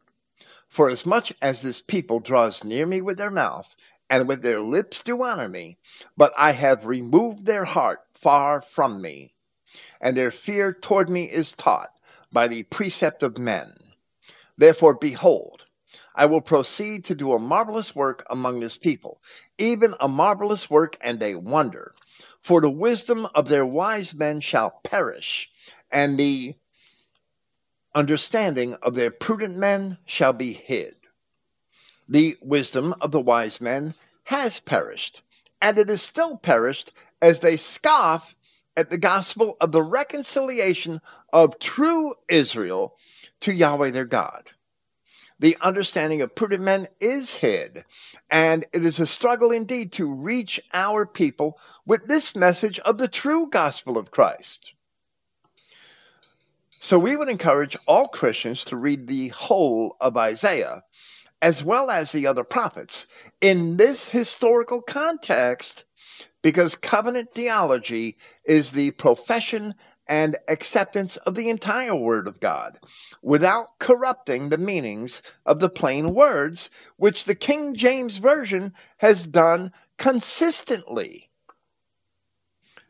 For 0.68 0.88
as 0.88 1.04
much 1.04 1.34
as 1.42 1.60
this 1.60 1.82
people 1.82 2.18
draws 2.18 2.64
near 2.64 2.86
me 2.86 3.02
with 3.02 3.18
their 3.18 3.30
mouth, 3.30 3.74
and 4.08 4.26
with 4.26 4.40
their 4.40 4.60
lips 4.60 5.02
do 5.02 5.22
honor 5.22 5.50
me, 5.50 5.76
but 6.16 6.32
I 6.34 6.52
have 6.52 6.86
removed 6.86 7.44
their 7.44 7.66
heart 7.66 8.00
far 8.14 8.62
from 8.62 9.02
me, 9.02 9.34
and 10.00 10.16
their 10.16 10.30
fear 10.30 10.72
toward 10.72 11.10
me 11.10 11.24
is 11.24 11.52
taught 11.52 11.90
by 12.34 12.48
the 12.48 12.64
precept 12.64 13.22
of 13.22 13.38
men. 13.38 13.72
Therefore, 14.58 14.92
behold, 14.92 15.64
I 16.14 16.26
will 16.26 16.42
proceed 16.42 17.04
to 17.04 17.14
do 17.14 17.32
a 17.32 17.38
marvelous 17.38 17.94
work 17.94 18.26
among 18.28 18.60
this 18.60 18.76
people, 18.76 19.22
even 19.56 19.94
a 20.00 20.08
marvelous 20.08 20.68
work 20.68 20.98
and 21.00 21.22
a 21.22 21.36
wonder 21.36 21.94
for 22.42 22.60
the 22.60 22.70
wisdom 22.70 23.26
of 23.34 23.48
their 23.48 23.64
wise 23.64 24.12
men 24.14 24.38
shall 24.40 24.70
perish, 24.82 25.48
and 25.90 26.18
the 26.18 26.54
understanding 27.94 28.74
of 28.82 28.94
their 28.94 29.10
prudent 29.10 29.56
men 29.56 29.96
shall 30.04 30.34
be 30.34 30.52
hid. 30.52 30.94
The 32.06 32.36
wisdom 32.42 32.94
of 33.00 33.12
the 33.12 33.20
wise 33.20 33.62
men 33.62 33.94
has 34.24 34.60
perished, 34.60 35.22
and 35.62 35.78
it 35.78 35.88
is 35.88 36.02
still 36.02 36.36
perished 36.36 36.92
as 37.22 37.40
they 37.40 37.56
scoff 37.56 38.36
at 38.76 38.90
the 38.90 38.98
gospel 38.98 39.56
of 39.60 39.72
the 39.72 39.82
reconciliation 39.82 41.00
of 41.34 41.58
true 41.58 42.14
Israel 42.30 42.96
to 43.40 43.52
Yahweh 43.52 43.90
their 43.90 44.06
God 44.06 44.50
the 45.40 45.56
understanding 45.60 46.22
of 46.22 46.34
prudent 46.34 46.62
men 46.62 46.88
is 47.00 47.34
hid. 47.34 47.84
And 48.30 48.64
it 48.72 48.84
is 48.84 49.00
a 49.00 49.06
struggle 49.06 49.50
indeed 49.50 49.92
to 49.92 50.10
reach 50.10 50.60
our 50.72 51.04
people 51.04 51.58
with 51.84 52.06
this 52.06 52.34
message 52.36 52.78
of 52.80 52.98
the 52.98 53.08
true 53.08 53.48
gospel 53.50 53.98
of 53.98 54.10
Christ. 54.10 54.72
So 56.80 56.98
we 56.98 57.16
would 57.16 57.28
encourage 57.28 57.76
all 57.86 58.08
Christians 58.08 58.64
to 58.66 58.76
read 58.76 59.06
the 59.06 59.28
whole 59.28 59.96
of 60.00 60.16
Isaiah 60.16 60.82
as 61.42 61.62
well 61.62 61.90
as 61.90 62.12
the 62.12 62.26
other 62.26 62.44
prophets 62.44 63.06
in 63.40 63.76
this 63.76 64.08
historical 64.08 64.80
context 64.80 65.84
because 66.42 66.74
covenant 66.74 67.34
theology 67.34 68.16
is 68.44 68.70
the 68.70 68.92
profession 68.92 69.74
and 70.06 70.36
acceptance 70.48 71.16
of 71.18 71.34
the 71.34 71.48
entire 71.48 71.94
Word 71.94 72.26
of 72.26 72.40
God 72.40 72.78
without 73.22 73.78
corrupting 73.78 74.48
the 74.48 74.58
meanings 74.58 75.22
of 75.46 75.60
the 75.60 75.68
plain 75.68 76.06
words, 76.06 76.70
which 76.96 77.24
the 77.24 77.34
King 77.34 77.74
James 77.74 78.18
Version 78.18 78.74
has 78.98 79.26
done 79.26 79.72
consistently. 79.98 81.30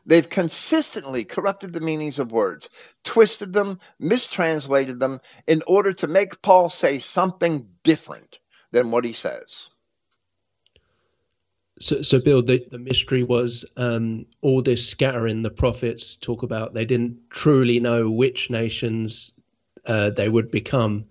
They've 0.05 0.29
consistently 0.29 1.25
corrupted 1.25 1.73
the 1.73 1.79
meanings 1.79 2.19
of 2.19 2.31
words, 2.31 2.69
twisted 3.03 3.53
them, 3.53 3.79
mistranslated 3.97 4.99
them 4.99 5.19
in 5.47 5.63
order 5.65 5.93
to 5.93 6.07
make 6.07 6.41
Paul 6.41 6.69
say 6.69 6.99
something 6.99 7.69
different 7.83 8.39
than 8.71 8.91
what 8.91 9.05
he 9.05 9.13
says. 9.13 9.69
So, 11.79 12.01
so 12.01 12.21
Bill, 12.21 12.41
the, 12.41 12.65
the 12.71 12.77
mystery 12.77 13.23
was 13.23 13.65
um, 13.75 14.25
all 14.41 14.61
this 14.61 14.87
scattering 14.87 15.41
the 15.41 15.49
prophets 15.49 16.15
talk 16.15 16.41
about. 16.43 16.73
They 16.73 16.85
didn't 16.85 17.17
truly 17.29 17.79
know 17.79 18.09
which 18.09 18.49
nations 18.49 19.33
uh, 19.85 20.09
they 20.11 20.29
would 20.29 20.51
become. 20.51 21.05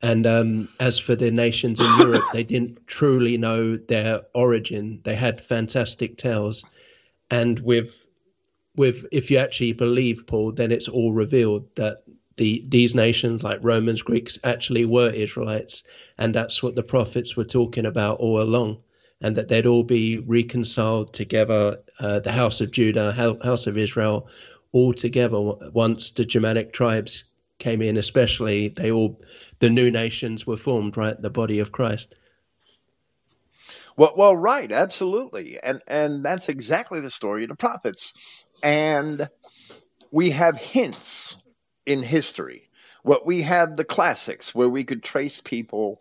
And 0.00 0.26
um, 0.26 0.68
as 0.80 0.98
for 0.98 1.16
the 1.16 1.30
nations 1.30 1.80
in 1.80 1.98
Europe, 1.98 2.22
they 2.32 2.44
didn't 2.44 2.86
truly 2.86 3.36
know 3.36 3.76
their 3.76 4.22
origin. 4.34 5.00
They 5.04 5.16
had 5.16 5.40
fantastic 5.40 6.16
tales, 6.16 6.64
and 7.30 7.58
with 7.60 8.06
with 8.76 9.06
if 9.10 9.28
you 9.28 9.38
actually 9.38 9.72
believe 9.72 10.24
Paul, 10.28 10.52
then 10.52 10.70
it's 10.70 10.88
all 10.88 11.12
revealed 11.12 11.66
that 11.74 12.04
the 12.36 12.64
these 12.68 12.94
nations 12.94 13.42
like 13.42 13.58
Romans, 13.60 14.00
Greeks 14.00 14.38
actually 14.44 14.84
were 14.84 15.10
Israelites, 15.10 15.82
and 16.16 16.32
that's 16.32 16.62
what 16.62 16.76
the 16.76 16.82
prophets 16.84 17.36
were 17.36 17.44
talking 17.44 17.84
about 17.84 18.18
all 18.20 18.40
along, 18.40 18.78
and 19.20 19.36
that 19.36 19.48
they'd 19.48 19.66
all 19.66 19.82
be 19.82 20.18
reconciled 20.18 21.12
together, 21.12 21.78
uh, 21.98 22.20
the 22.20 22.32
house 22.32 22.60
of 22.60 22.70
Judah, 22.70 23.12
house 23.12 23.66
of 23.66 23.76
Israel, 23.76 24.28
all 24.72 24.92
together 24.92 25.38
once 25.72 26.10
the 26.12 26.24
Germanic 26.24 26.72
tribes 26.72 27.24
came 27.58 27.82
in, 27.82 27.96
especially 27.96 28.68
they 28.68 28.90
all 28.90 29.20
the 29.58 29.70
new 29.70 29.90
nations 29.90 30.46
were 30.46 30.56
formed, 30.56 30.96
right? 30.96 31.20
The 31.20 31.30
body 31.30 31.58
of 31.58 31.72
Christ. 31.72 32.14
Well, 33.96 34.14
well, 34.16 34.36
right, 34.36 34.70
absolutely, 34.70 35.58
and 35.60 35.82
and 35.88 36.24
that's 36.24 36.48
exactly 36.48 37.00
the 37.00 37.10
story 37.10 37.42
of 37.42 37.48
the 37.48 37.56
prophets, 37.56 38.14
and 38.62 39.28
we 40.12 40.30
have 40.30 40.56
hints 40.56 41.36
in 41.84 42.02
history. 42.02 42.68
What 43.02 43.26
we 43.26 43.42
have 43.42 43.76
the 43.76 43.84
classics 43.84 44.54
where 44.54 44.68
we 44.68 44.84
could 44.84 45.02
trace 45.02 45.40
people 45.40 46.00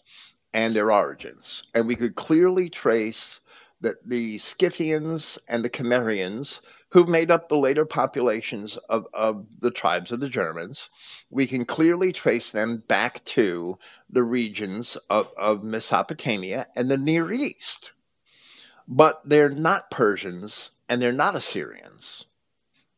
and 0.57 0.75
their 0.75 0.91
origins, 0.91 1.65
and 1.75 1.85
we 1.85 1.95
could 1.95 2.15
clearly 2.15 2.67
trace 2.67 3.41
that 3.79 3.97
the 4.09 4.39
Scythians 4.39 5.37
and 5.47 5.63
the 5.63 5.69
Cimmerians 5.69 6.61
who 6.89 7.05
made 7.05 7.29
up 7.29 7.47
the 7.47 7.57
later 7.57 7.85
populations 7.85 8.75
of, 8.89 9.05
of 9.13 9.45
the 9.59 9.69
tribes 9.69 10.11
of 10.11 10.19
the 10.19 10.27
Germans, 10.27 10.89
we 11.29 11.45
can 11.45 11.63
clearly 11.63 12.11
trace 12.11 12.49
them 12.49 12.83
back 12.87 13.23
to 13.25 13.77
the 14.09 14.23
regions 14.23 14.97
of, 15.11 15.29
of 15.37 15.63
Mesopotamia 15.63 16.65
and 16.75 16.89
the 16.89 16.97
Near 16.97 17.31
East. 17.31 17.91
But 18.87 19.21
they're 19.25 19.51
not 19.51 19.91
Persians 19.91 20.71
and 20.89 20.99
they're 20.99 21.11
not 21.11 21.35
Assyrians 21.35 22.25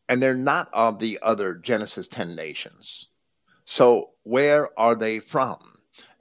and 0.08 0.24
they're 0.24 0.34
not 0.34 0.70
of 0.72 1.00
the 1.00 1.20
other 1.22 1.56
Genesis 1.56 2.08
10 2.08 2.38
nations. 2.38 3.08
So 3.66 4.12
where 4.24 4.70
are 4.80 4.96
they 4.96 5.20
from? 5.20 5.69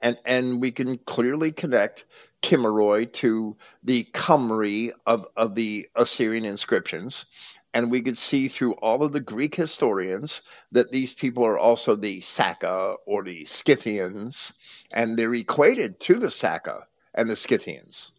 And, 0.01 0.17
and 0.25 0.61
we 0.61 0.71
can 0.71 0.97
clearly 0.99 1.51
connect 1.51 2.05
Kimmerioi 2.41 3.11
to 3.13 3.57
the 3.83 4.05
Cymry 4.13 4.91
of, 5.05 5.25
of 5.35 5.55
the 5.55 5.89
Assyrian 5.95 6.45
inscriptions 6.45 7.25
and 7.73 7.91
we 7.91 8.01
could 8.01 8.17
see 8.17 8.47
through 8.47 8.73
all 8.73 9.03
of 9.03 9.13
the 9.13 9.19
Greek 9.19 9.55
historians 9.55 10.41
that 10.71 10.91
these 10.91 11.13
people 11.13 11.45
are 11.45 11.57
also 11.57 11.95
the 11.95 12.19
Saka 12.21 12.95
or 13.05 13.23
the 13.23 13.45
Scythians, 13.45 14.53
and 14.91 15.17
they're 15.17 15.35
equated 15.35 15.99
to 16.01 16.17
the 16.17 16.31
Saka 16.31 16.87
and 17.13 17.29
the 17.29 17.35
Scythians. 17.35 18.11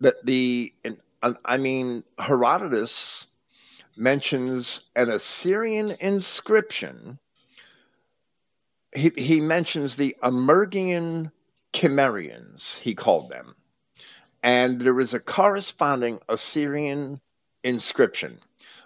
That 0.00 0.24
the, 0.24 0.72
I 1.44 1.56
mean, 1.56 2.02
Herodotus 2.18 3.28
mentions 3.96 4.88
an 4.96 5.10
Assyrian 5.10 5.96
inscription. 6.00 7.18
He, 8.94 9.10
he 9.16 9.40
mentions 9.40 9.96
the 9.96 10.16
Amyrgian 10.22 11.32
Cimmerians, 11.72 12.76
he 12.78 12.94
called 12.94 13.30
them. 13.30 13.56
And 14.42 14.80
there 14.80 15.00
is 15.00 15.14
a 15.14 15.20
corresponding 15.20 16.20
Assyrian 16.28 17.20
inscription, 17.64 18.40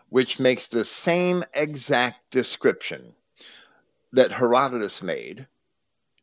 which 0.09 0.39
makes 0.39 0.68
the 0.68 0.85
same 0.85 1.44
exact 1.55 2.31
description 2.31 3.15
that 4.12 4.33
Herodotus 4.33 5.02
made 5.02 5.47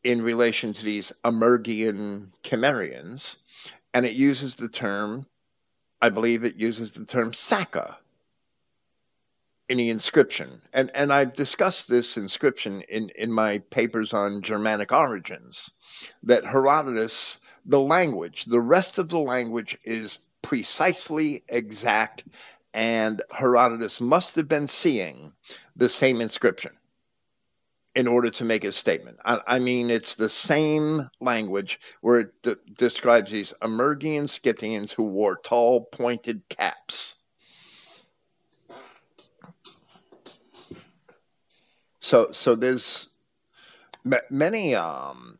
in 0.03 0.21
relation 0.21 0.73
to 0.73 0.83
these 0.83 1.11
Amyrgian 1.23 2.31
Cimmerians, 2.43 3.37
and 3.93 4.05
it 4.05 4.13
uses 4.13 4.55
the 4.55 4.69
term, 4.69 5.25
I 6.01 6.09
believe 6.09 6.43
it 6.43 6.55
uses 6.55 6.91
the 6.91 7.05
term 7.05 7.33
Saka 7.33 7.97
the 9.67 9.89
inscription. 9.89 10.61
And, 10.73 10.91
and 10.93 11.11
I've 11.11 11.33
discussed 11.33 11.87
this 11.87 12.17
inscription 12.17 12.81
in, 12.89 13.09
in 13.17 13.31
my 13.31 13.59
papers 13.69 14.13
on 14.13 14.41
Germanic 14.41 14.91
origins, 14.91 15.71
that 16.23 16.45
Herodotus, 16.45 17.39
the 17.65 17.79
language, 17.79 18.45
the 18.45 18.59
rest 18.59 18.97
of 18.97 19.09
the 19.09 19.19
language 19.19 19.77
is 19.83 20.19
precisely 20.41 21.43
exact, 21.47 22.23
and 22.73 23.21
Herodotus 23.31 24.01
must 24.01 24.35
have 24.35 24.47
been 24.47 24.67
seeing 24.67 25.31
the 25.75 25.89
same 25.89 26.21
inscription 26.21 26.73
in 27.95 28.07
order 28.07 28.29
to 28.31 28.43
make 28.43 28.63
his 28.63 28.75
statement. 28.75 29.17
I, 29.23 29.39
I 29.47 29.59
mean, 29.59 29.89
it's 29.89 30.15
the 30.15 30.29
same 30.29 31.09
language 31.21 31.79
where 32.01 32.21
it 32.21 32.41
de- 32.41 32.57
describes 32.77 33.31
these 33.31 33.53
Amyrgian 33.61 34.27
Scythians 34.27 34.91
who 34.91 35.03
wore 35.03 35.37
tall, 35.37 35.85
pointed 35.91 36.41
caps. 36.49 37.15
So, 42.03 42.33
so 42.33 42.55
there's 42.55 43.07
many 44.29 44.75
um, 44.75 45.39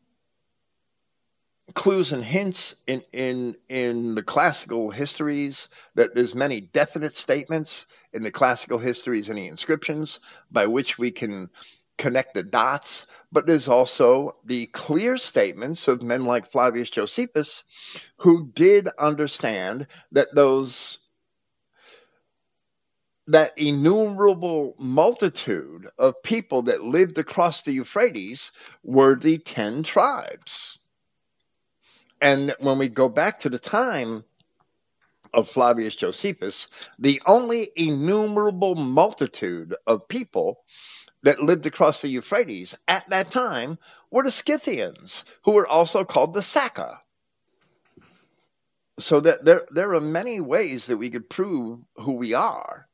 clues 1.73 2.13
and 2.13 2.23
hints 2.23 2.75
in 2.87 3.03
in 3.11 3.57
in 3.67 4.15
the 4.15 4.23
classical 4.23 4.89
histories 4.89 5.67
that 5.95 6.15
there's 6.15 6.33
many 6.33 6.61
definite 6.61 7.17
statements 7.17 7.85
in 8.13 8.23
the 8.23 8.31
classical 8.31 8.77
histories 8.77 9.27
and 9.27 9.37
the 9.37 9.47
inscriptions 9.47 10.21
by 10.51 10.65
which 10.65 10.97
we 10.97 11.11
can 11.11 11.49
connect 11.97 12.33
the 12.33 12.43
dots 12.43 13.07
but 13.33 13.45
there's 13.45 13.67
also 13.67 14.37
the 14.45 14.67
clear 14.67 15.17
statements 15.17 15.89
of 15.89 16.01
men 16.01 16.23
like 16.23 16.49
Flavius 16.49 16.89
Josephus 16.89 17.65
who 18.15 18.47
did 18.53 18.87
understand 18.97 19.85
that 20.13 20.33
those 20.33 20.99
that 23.27 23.53
innumerable 23.57 24.75
multitude 24.77 25.89
of 25.97 26.21
people 26.23 26.63
that 26.63 26.83
lived 26.83 27.17
across 27.17 27.63
the 27.63 27.71
Euphrates 27.71 28.51
were 28.83 29.15
the 29.15 29.37
10 29.37 29.83
tribes 29.83 30.77
and 32.23 32.55
when 32.59 32.77
we 32.77 32.87
go 32.87 33.09
back 33.09 33.39
to 33.39 33.49
the 33.49 33.59
time 33.59 34.23
of 35.33 35.49
Flavius 35.49 35.93
Josephus, 35.93 36.69
the 36.97 37.21
only 37.25 37.69
innumerable 37.75 38.75
multitude 38.75 39.75
of 39.85 40.07
people 40.07 40.63
that 41.23 41.43
lived 41.43 41.65
across 41.65 42.01
the 42.01 42.07
Euphrates 42.07 42.75
at 42.87 43.09
that 43.09 43.29
time 43.29 43.77
were 44.09 44.23
the 44.23 44.31
Scythians, 44.31 45.25
who 45.43 45.51
were 45.51 45.67
also 45.67 46.05
called 46.05 46.33
the 46.33 46.41
Saka. 46.41 47.01
So 48.99 49.19
that 49.19 49.43
there, 49.43 49.65
there 49.71 49.93
are 49.93 50.01
many 50.01 50.39
ways 50.39 50.85
that 50.85 50.97
we 50.97 51.09
could 51.09 51.29
prove 51.29 51.79
who 51.97 52.13
we 52.13 52.33
are. 52.33 52.87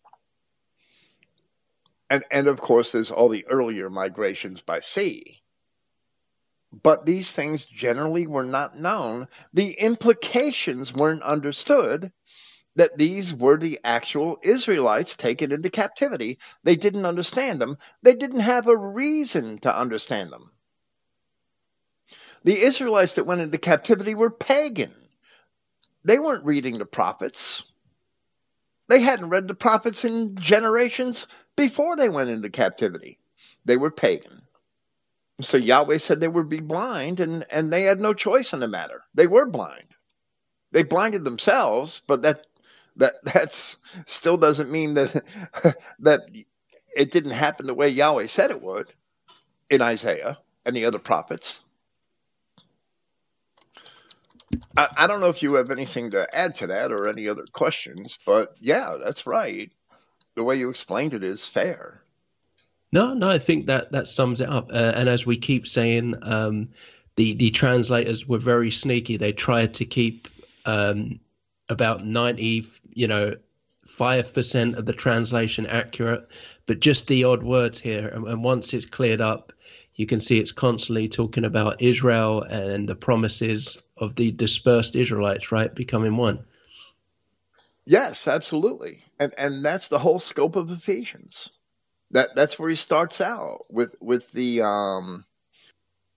And, 2.10 2.24
and 2.32 2.48
of 2.48 2.60
course, 2.60 2.92
there's 2.92 3.12
all 3.12 3.30
the 3.30 3.46
earlier 3.48 3.90
migrations 3.90 4.62
by 4.62 4.80
sea 4.80 5.40
but 6.72 7.06
these 7.06 7.32
things 7.32 7.66
generally 7.66 8.28
were 8.28 8.44
not 8.44 8.78
known. 8.78 9.28
The 9.54 9.72
implications 9.72 10.94
weren't 10.94 11.24
understood 11.24 12.12
that 12.76 12.98
these 12.98 13.34
were 13.34 13.58
the 13.58 13.80
actual 13.84 14.38
Israelites 14.44 15.16
taken 15.16 15.52
into 15.52 15.70
captivity. 15.70 16.38
They 16.64 16.76
didn't 16.76 17.06
understand 17.06 17.60
them, 17.60 17.78
they 18.04 18.14
didn't 18.14 18.42
have 18.42 18.68
a 18.68 18.78
reason 18.78 19.58
to 19.60 19.76
understand 19.76 20.32
them. 20.32 20.52
The 22.44 22.62
Israelites 22.62 23.14
that 23.16 23.26
went 23.26 23.42
into 23.42 23.58
captivity 23.58 24.16
were 24.16 24.30
pagan. 24.30 24.94
They 26.06 26.20
weren't 26.20 26.46
reading 26.46 26.78
the 26.78 26.86
prophets. 26.86 27.64
They 28.88 29.02
hadn't 29.02 29.30
read 29.30 29.48
the 29.48 29.56
prophets 29.56 30.06
in 30.06 30.38
generations 30.38 31.28
before 31.60 31.98
they 31.98 32.08
went 32.08 32.30
into 32.30 32.50
captivity. 32.50 33.20
They 33.66 33.76
were 33.76 33.92
pagan. 33.92 34.42
So 35.42 35.58
Yahweh 35.58 35.98
said 35.98 36.22
they 36.22 36.30
would 36.30 36.48
be 36.48 36.62
blind, 36.62 37.20
and, 37.20 37.46
and 37.52 37.72
they 37.72 37.84
had 37.84 38.00
no 38.00 38.14
choice 38.14 38.54
in 38.54 38.62
the 38.62 38.68
matter. 38.70 39.02
They 39.14 39.28
were 39.28 39.46
blind. 39.46 39.90
They 40.72 40.84
blinded 40.84 41.26
themselves, 41.26 42.02
but 42.08 42.22
that 42.22 42.46
that 42.96 43.16
that's 43.24 43.76
still 44.06 44.38
doesn't 44.38 44.72
mean 44.72 44.94
that 44.94 45.24
that 46.00 46.22
it 46.96 47.12
didn't 47.12 47.32
happen 47.32 47.68
the 47.68 47.74
way 47.74 47.90
Yahweh 47.90 48.28
said 48.28 48.52
it 48.52 48.62
would 48.62 48.94
in 49.70 49.82
Isaiah 49.82 50.38
and 50.66 50.76
the 50.76 50.86
other 50.86 51.00
prophets. 51.00 51.60
I, 54.78 54.88
I 54.98 55.08
don't 55.08 55.20
know 55.20 55.30
if 55.30 55.44
you 55.44 55.56
have 55.56 55.72
anything 55.72 56.12
to 56.12 56.34
add 56.34 56.56
to 56.56 56.68
that 56.68 56.92
or 56.92 57.10
any 57.10 57.28
other 57.28 57.46
questions, 57.52 58.18
but 58.26 58.56
yeah, 58.60 58.96
that's 59.04 59.28
right. 59.28 59.72
The 60.36 60.44
way 60.44 60.56
you 60.56 60.70
explained 60.70 61.14
it 61.14 61.24
is 61.24 61.46
fair. 61.46 62.02
No, 62.92 63.14
no, 63.14 63.30
I 63.30 63.38
think 63.38 63.68
that 63.68 63.92
that 63.92 64.08
sums 64.08 64.42
it 64.42 64.50
up. 64.50 64.72
Uh, 64.72 64.94
and 64.96 65.08
as 65.08 65.26
we 65.26 65.38
keep 65.38 65.68
saying, 65.68 66.16
um, 66.24 66.70
the 67.16 67.34
the 67.34 67.52
translators 67.52 68.28
were 68.28 68.40
very 68.40 68.72
sneaky. 68.72 69.18
They 69.18 69.32
tried 69.32 69.74
to 69.76 69.86
keep 69.86 70.28
um, 70.66 71.20
about 71.70 72.04
ninety, 72.04 72.66
you 72.94 73.08
know, 73.08 73.36
five 73.86 74.34
percent 74.34 74.76
of 74.76 74.86
the 74.86 74.94
translation 74.94 75.68
accurate, 75.68 76.28
but 76.66 76.80
just 76.80 77.08
the 77.08 77.24
odd 77.24 77.44
words 77.44 77.80
here. 77.80 78.08
And, 78.08 78.28
and 78.28 78.44
once 78.44 78.74
it's 78.74 78.86
cleared 78.86 79.22
up, 79.22 79.54
you 79.96 80.06
can 80.06 80.20
see 80.20 80.40
it's 80.40 80.52
constantly 80.52 81.08
talking 81.08 81.46
about 81.46 81.82
Israel 81.82 82.44
and 82.44 82.88
the 82.88 82.96
promises 82.96 83.78
of 83.98 84.16
the 84.16 84.32
dispersed 84.32 84.96
Israelites, 84.96 85.52
right, 85.52 85.76
becoming 85.76 86.16
one. 86.16 86.44
Yes, 87.90 88.28
absolutely, 88.28 89.04
and 89.20 89.34
and 89.36 89.66
that's 89.66 89.88
the 89.88 89.98
whole 89.98 90.20
scope 90.20 90.56
of 90.56 90.70
Ephesians. 90.70 91.50
That 92.12 92.30
that's 92.36 92.60
where 92.60 92.70
he 92.70 92.76
starts 92.76 93.20
out 93.20 93.66
with 93.68 93.96
with 94.00 94.32
the 94.32 94.62
um 94.62 95.26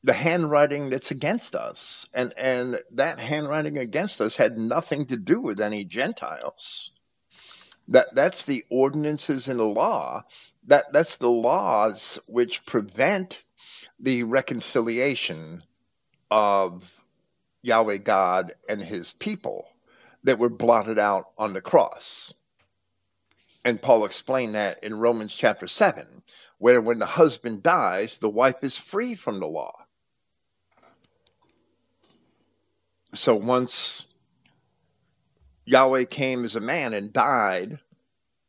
the 0.04 0.12
handwriting 0.12 0.90
that's 0.90 1.10
against 1.10 1.56
us. 1.56 2.06
And 2.12 2.34
and 2.36 2.80
that 2.92 3.18
handwriting 3.18 3.78
against 3.78 4.20
us 4.20 4.36
had 4.36 4.58
nothing 4.58 5.06
to 5.06 5.16
do 5.16 5.40
with 5.40 5.62
any 5.62 5.84
gentiles. 5.86 6.90
That 7.88 8.08
that's 8.14 8.44
the 8.44 8.66
ordinances 8.70 9.48
in 9.48 9.56
the 9.56 9.64
law. 9.66 10.24
That 10.66 10.92
that's 10.92 11.16
the 11.16 11.30
laws 11.30 12.18
which 12.26 12.66
prevent 12.66 13.40
the 14.00 14.24
reconciliation 14.24 15.62
of 16.30 16.84
Yahweh 17.62 17.98
God 17.98 18.54
and 18.68 18.82
his 18.82 19.14
people 19.14 19.68
that 20.24 20.38
were 20.38 20.48
blotted 20.48 20.98
out 20.98 21.26
on 21.38 21.52
the 21.52 21.60
cross 21.60 22.32
and 23.64 23.80
Paul 23.80 24.04
explained 24.04 24.54
that 24.54 24.82
in 24.82 24.98
Romans 24.98 25.34
chapter 25.34 25.66
7, 25.68 26.06
where 26.58 26.80
when 26.80 26.98
the 26.98 27.06
husband 27.06 27.62
dies, 27.62 28.18
the 28.18 28.28
wife 28.28 28.56
is 28.62 28.76
free 28.76 29.14
from 29.14 29.40
the 29.40 29.46
law. 29.46 29.72
So 33.14 33.36
once 33.36 34.04
Yahweh 35.64 36.04
came 36.04 36.44
as 36.44 36.56
a 36.56 36.60
man 36.60 36.94
and 36.94 37.12
died 37.12 37.78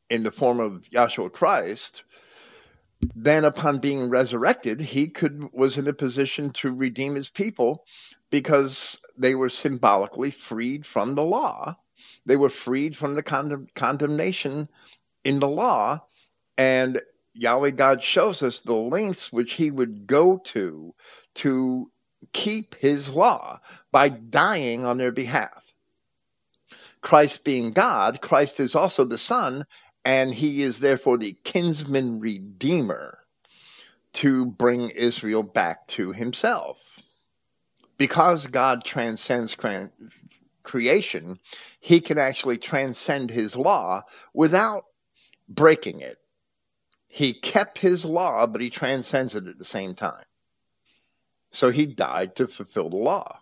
in 0.09 0.23
the 0.23 0.31
form 0.31 0.59
of 0.59 0.83
Yahshua 0.91 1.31
Christ, 1.31 2.03
then 3.15 3.45
upon 3.45 3.79
being 3.79 4.09
resurrected, 4.09 4.79
he 4.79 5.09
could 5.09 5.49
was 5.51 5.77
in 5.77 5.87
a 5.87 5.93
position 5.93 6.51
to 6.53 6.71
redeem 6.71 7.15
his 7.15 7.29
people 7.29 7.83
because 8.33 8.97
they 9.15 9.35
were 9.35 9.47
symbolically 9.47 10.31
freed 10.31 10.87
from 10.87 11.13
the 11.13 11.21
law. 11.21 11.77
They 12.25 12.35
were 12.35 12.49
freed 12.49 12.97
from 12.97 13.13
the 13.13 13.21
condemn, 13.21 13.67
condemnation 13.75 14.67
in 15.23 15.39
the 15.39 15.47
law, 15.47 16.01
and 16.57 16.99
Yahweh 17.35 17.69
God 17.69 18.01
shows 18.01 18.41
us 18.41 18.57
the 18.57 18.73
lengths 18.73 19.31
which 19.31 19.53
he 19.53 19.69
would 19.69 20.07
go 20.07 20.41
to 20.45 20.95
to 21.35 21.91
keep 22.31 22.73
his 22.73 23.07
law 23.07 23.59
by 23.91 24.09
dying 24.09 24.83
on 24.83 24.97
their 24.97 25.11
behalf. 25.11 25.61
Christ 27.01 27.43
being 27.43 27.71
God, 27.71 28.19
Christ 28.19 28.59
is 28.59 28.73
also 28.73 29.05
the 29.05 29.19
Son, 29.19 29.63
and 30.05 30.33
he 30.33 30.63
is 30.63 30.79
therefore 30.79 31.19
the 31.19 31.37
kinsman 31.43 32.19
redeemer 32.19 33.19
to 34.13 34.47
bring 34.47 34.89
Israel 34.89 35.43
back 35.43 35.85
to 35.89 36.13
himself. 36.13 36.79
Because 37.97 38.47
God 38.47 38.83
transcends 38.83 39.55
creation, 40.63 41.39
he 41.79 42.01
can 42.01 42.17
actually 42.17 42.57
transcend 42.57 43.29
his 43.29 43.55
law 43.55 44.01
without 44.33 44.85
breaking 45.47 46.01
it. 46.01 46.17
He 47.07 47.33
kept 47.33 47.77
his 47.77 48.03
law, 48.03 48.47
but 48.47 48.61
he 48.61 48.69
transcends 48.69 49.35
it 49.35 49.47
at 49.47 49.59
the 49.59 49.65
same 49.65 49.93
time. 49.93 50.25
So 51.51 51.69
he 51.69 51.85
died 51.85 52.35
to 52.37 52.47
fulfill 52.47 52.89
the 52.89 52.95
law, 52.95 53.37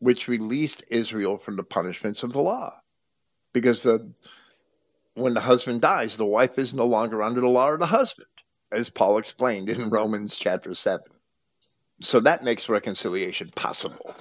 which 0.00 0.26
released 0.26 0.82
Israel 0.88 1.38
from 1.38 1.54
the 1.54 1.62
punishments 1.62 2.24
of 2.24 2.32
the 2.32 2.40
law. 2.40 2.74
Because 3.52 3.82
the 3.82 4.10
when 5.14 5.34
the 5.34 5.40
husband 5.40 5.80
dies, 5.80 6.16
the 6.16 6.24
wife 6.24 6.58
is 6.58 6.74
no 6.74 6.86
longer 6.86 7.22
under 7.22 7.40
the 7.40 7.48
law 7.48 7.72
of 7.72 7.80
the 7.80 7.86
husband, 7.86 8.28
as 8.70 8.90
Paul 8.90 9.18
explained 9.18 9.68
in 9.68 9.90
Romans 9.90 10.36
chapter 10.36 10.74
7. 10.74 11.04
So 12.00 12.20
that 12.20 12.44
makes 12.44 12.68
reconciliation 12.68 13.50
possible. 13.54 14.14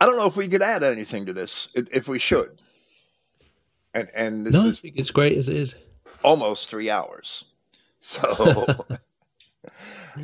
I 0.00 0.06
don't 0.06 0.16
know 0.16 0.26
if 0.26 0.36
we 0.36 0.48
could 0.48 0.62
add 0.62 0.82
anything 0.82 1.26
to 1.26 1.32
this, 1.32 1.68
if 1.74 2.08
we 2.08 2.18
should. 2.18 2.60
And 3.94 4.08
and 4.14 4.46
this 4.46 4.52
no, 4.52 4.68
I 4.68 4.72
think 4.72 4.96
it's 4.96 5.10
great 5.10 5.36
as 5.36 5.48
it 5.48 5.56
is. 5.56 5.74
Almost 6.22 6.68
three 6.68 6.90
hours, 6.90 7.44
so 8.00 8.66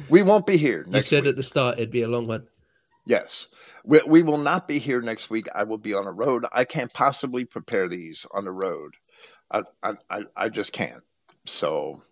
we 0.08 0.22
won't 0.22 0.46
be 0.46 0.56
here. 0.56 0.86
you 0.88 1.00
said 1.00 1.24
week. 1.24 1.30
at 1.30 1.36
the 1.36 1.42
start 1.42 1.78
it'd 1.78 1.90
be 1.90 2.02
a 2.02 2.08
long 2.08 2.26
one. 2.26 2.46
Yes, 3.06 3.48
we, 3.84 4.00
we 4.06 4.22
will 4.22 4.38
not 4.38 4.66
be 4.66 4.78
here 4.78 5.00
next 5.00 5.28
week. 5.28 5.46
I 5.54 5.64
will 5.64 5.78
be 5.78 5.92
on 5.92 6.06
a 6.06 6.12
road. 6.12 6.46
I 6.52 6.64
can't 6.64 6.92
possibly 6.92 7.44
prepare 7.44 7.88
these 7.88 8.26
on 8.32 8.44
the 8.44 8.50
road. 8.50 8.94
I 9.50 9.62
I 9.82 10.22
I 10.36 10.48
just 10.50 10.72
can't. 10.72 11.02
So 11.46 12.02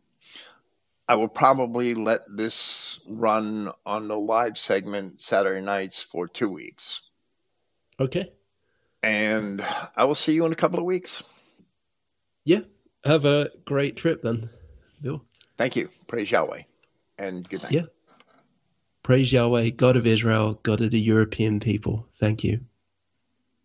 I 1.08 1.16
will 1.16 1.28
probably 1.28 1.94
let 1.94 2.22
this 2.34 3.00
run 3.06 3.70
on 3.84 4.08
the 4.08 4.18
live 4.18 4.56
segment 4.56 5.20
Saturday 5.20 5.60
nights 5.60 6.02
for 6.02 6.28
two 6.28 6.48
weeks. 6.48 7.02
Okay. 7.98 8.32
And 9.02 9.64
I 9.97 10.05
will 10.05 10.14
see 10.14 10.32
you 10.32 10.47
in 10.47 10.52
a 10.52 10.56
couple 10.56 10.78
of 10.78 10.84
weeks. 10.84 11.22
Yeah. 12.44 12.60
Have 13.05 13.24
a 13.24 13.50
great 13.64 13.97
trip 13.97 14.22
then, 14.22 14.48
Bill. 15.00 15.24
Thank 15.58 15.74
you. 15.76 15.89
Praise 16.06 16.31
Yahweh. 16.31 16.62
And 17.18 17.48
good 17.48 17.62
night. 17.64 17.72
Yeah. 17.72 17.86
Praise 19.02 19.32
Yahweh, 19.32 19.70
God 19.70 19.97
of 19.97 20.06
Israel, 20.06 20.60
God 20.62 20.81
of 20.81 20.92
the 20.92 21.00
European 21.00 21.58
people. 21.58 22.06
Thank 22.20 22.44
you. 22.44 22.60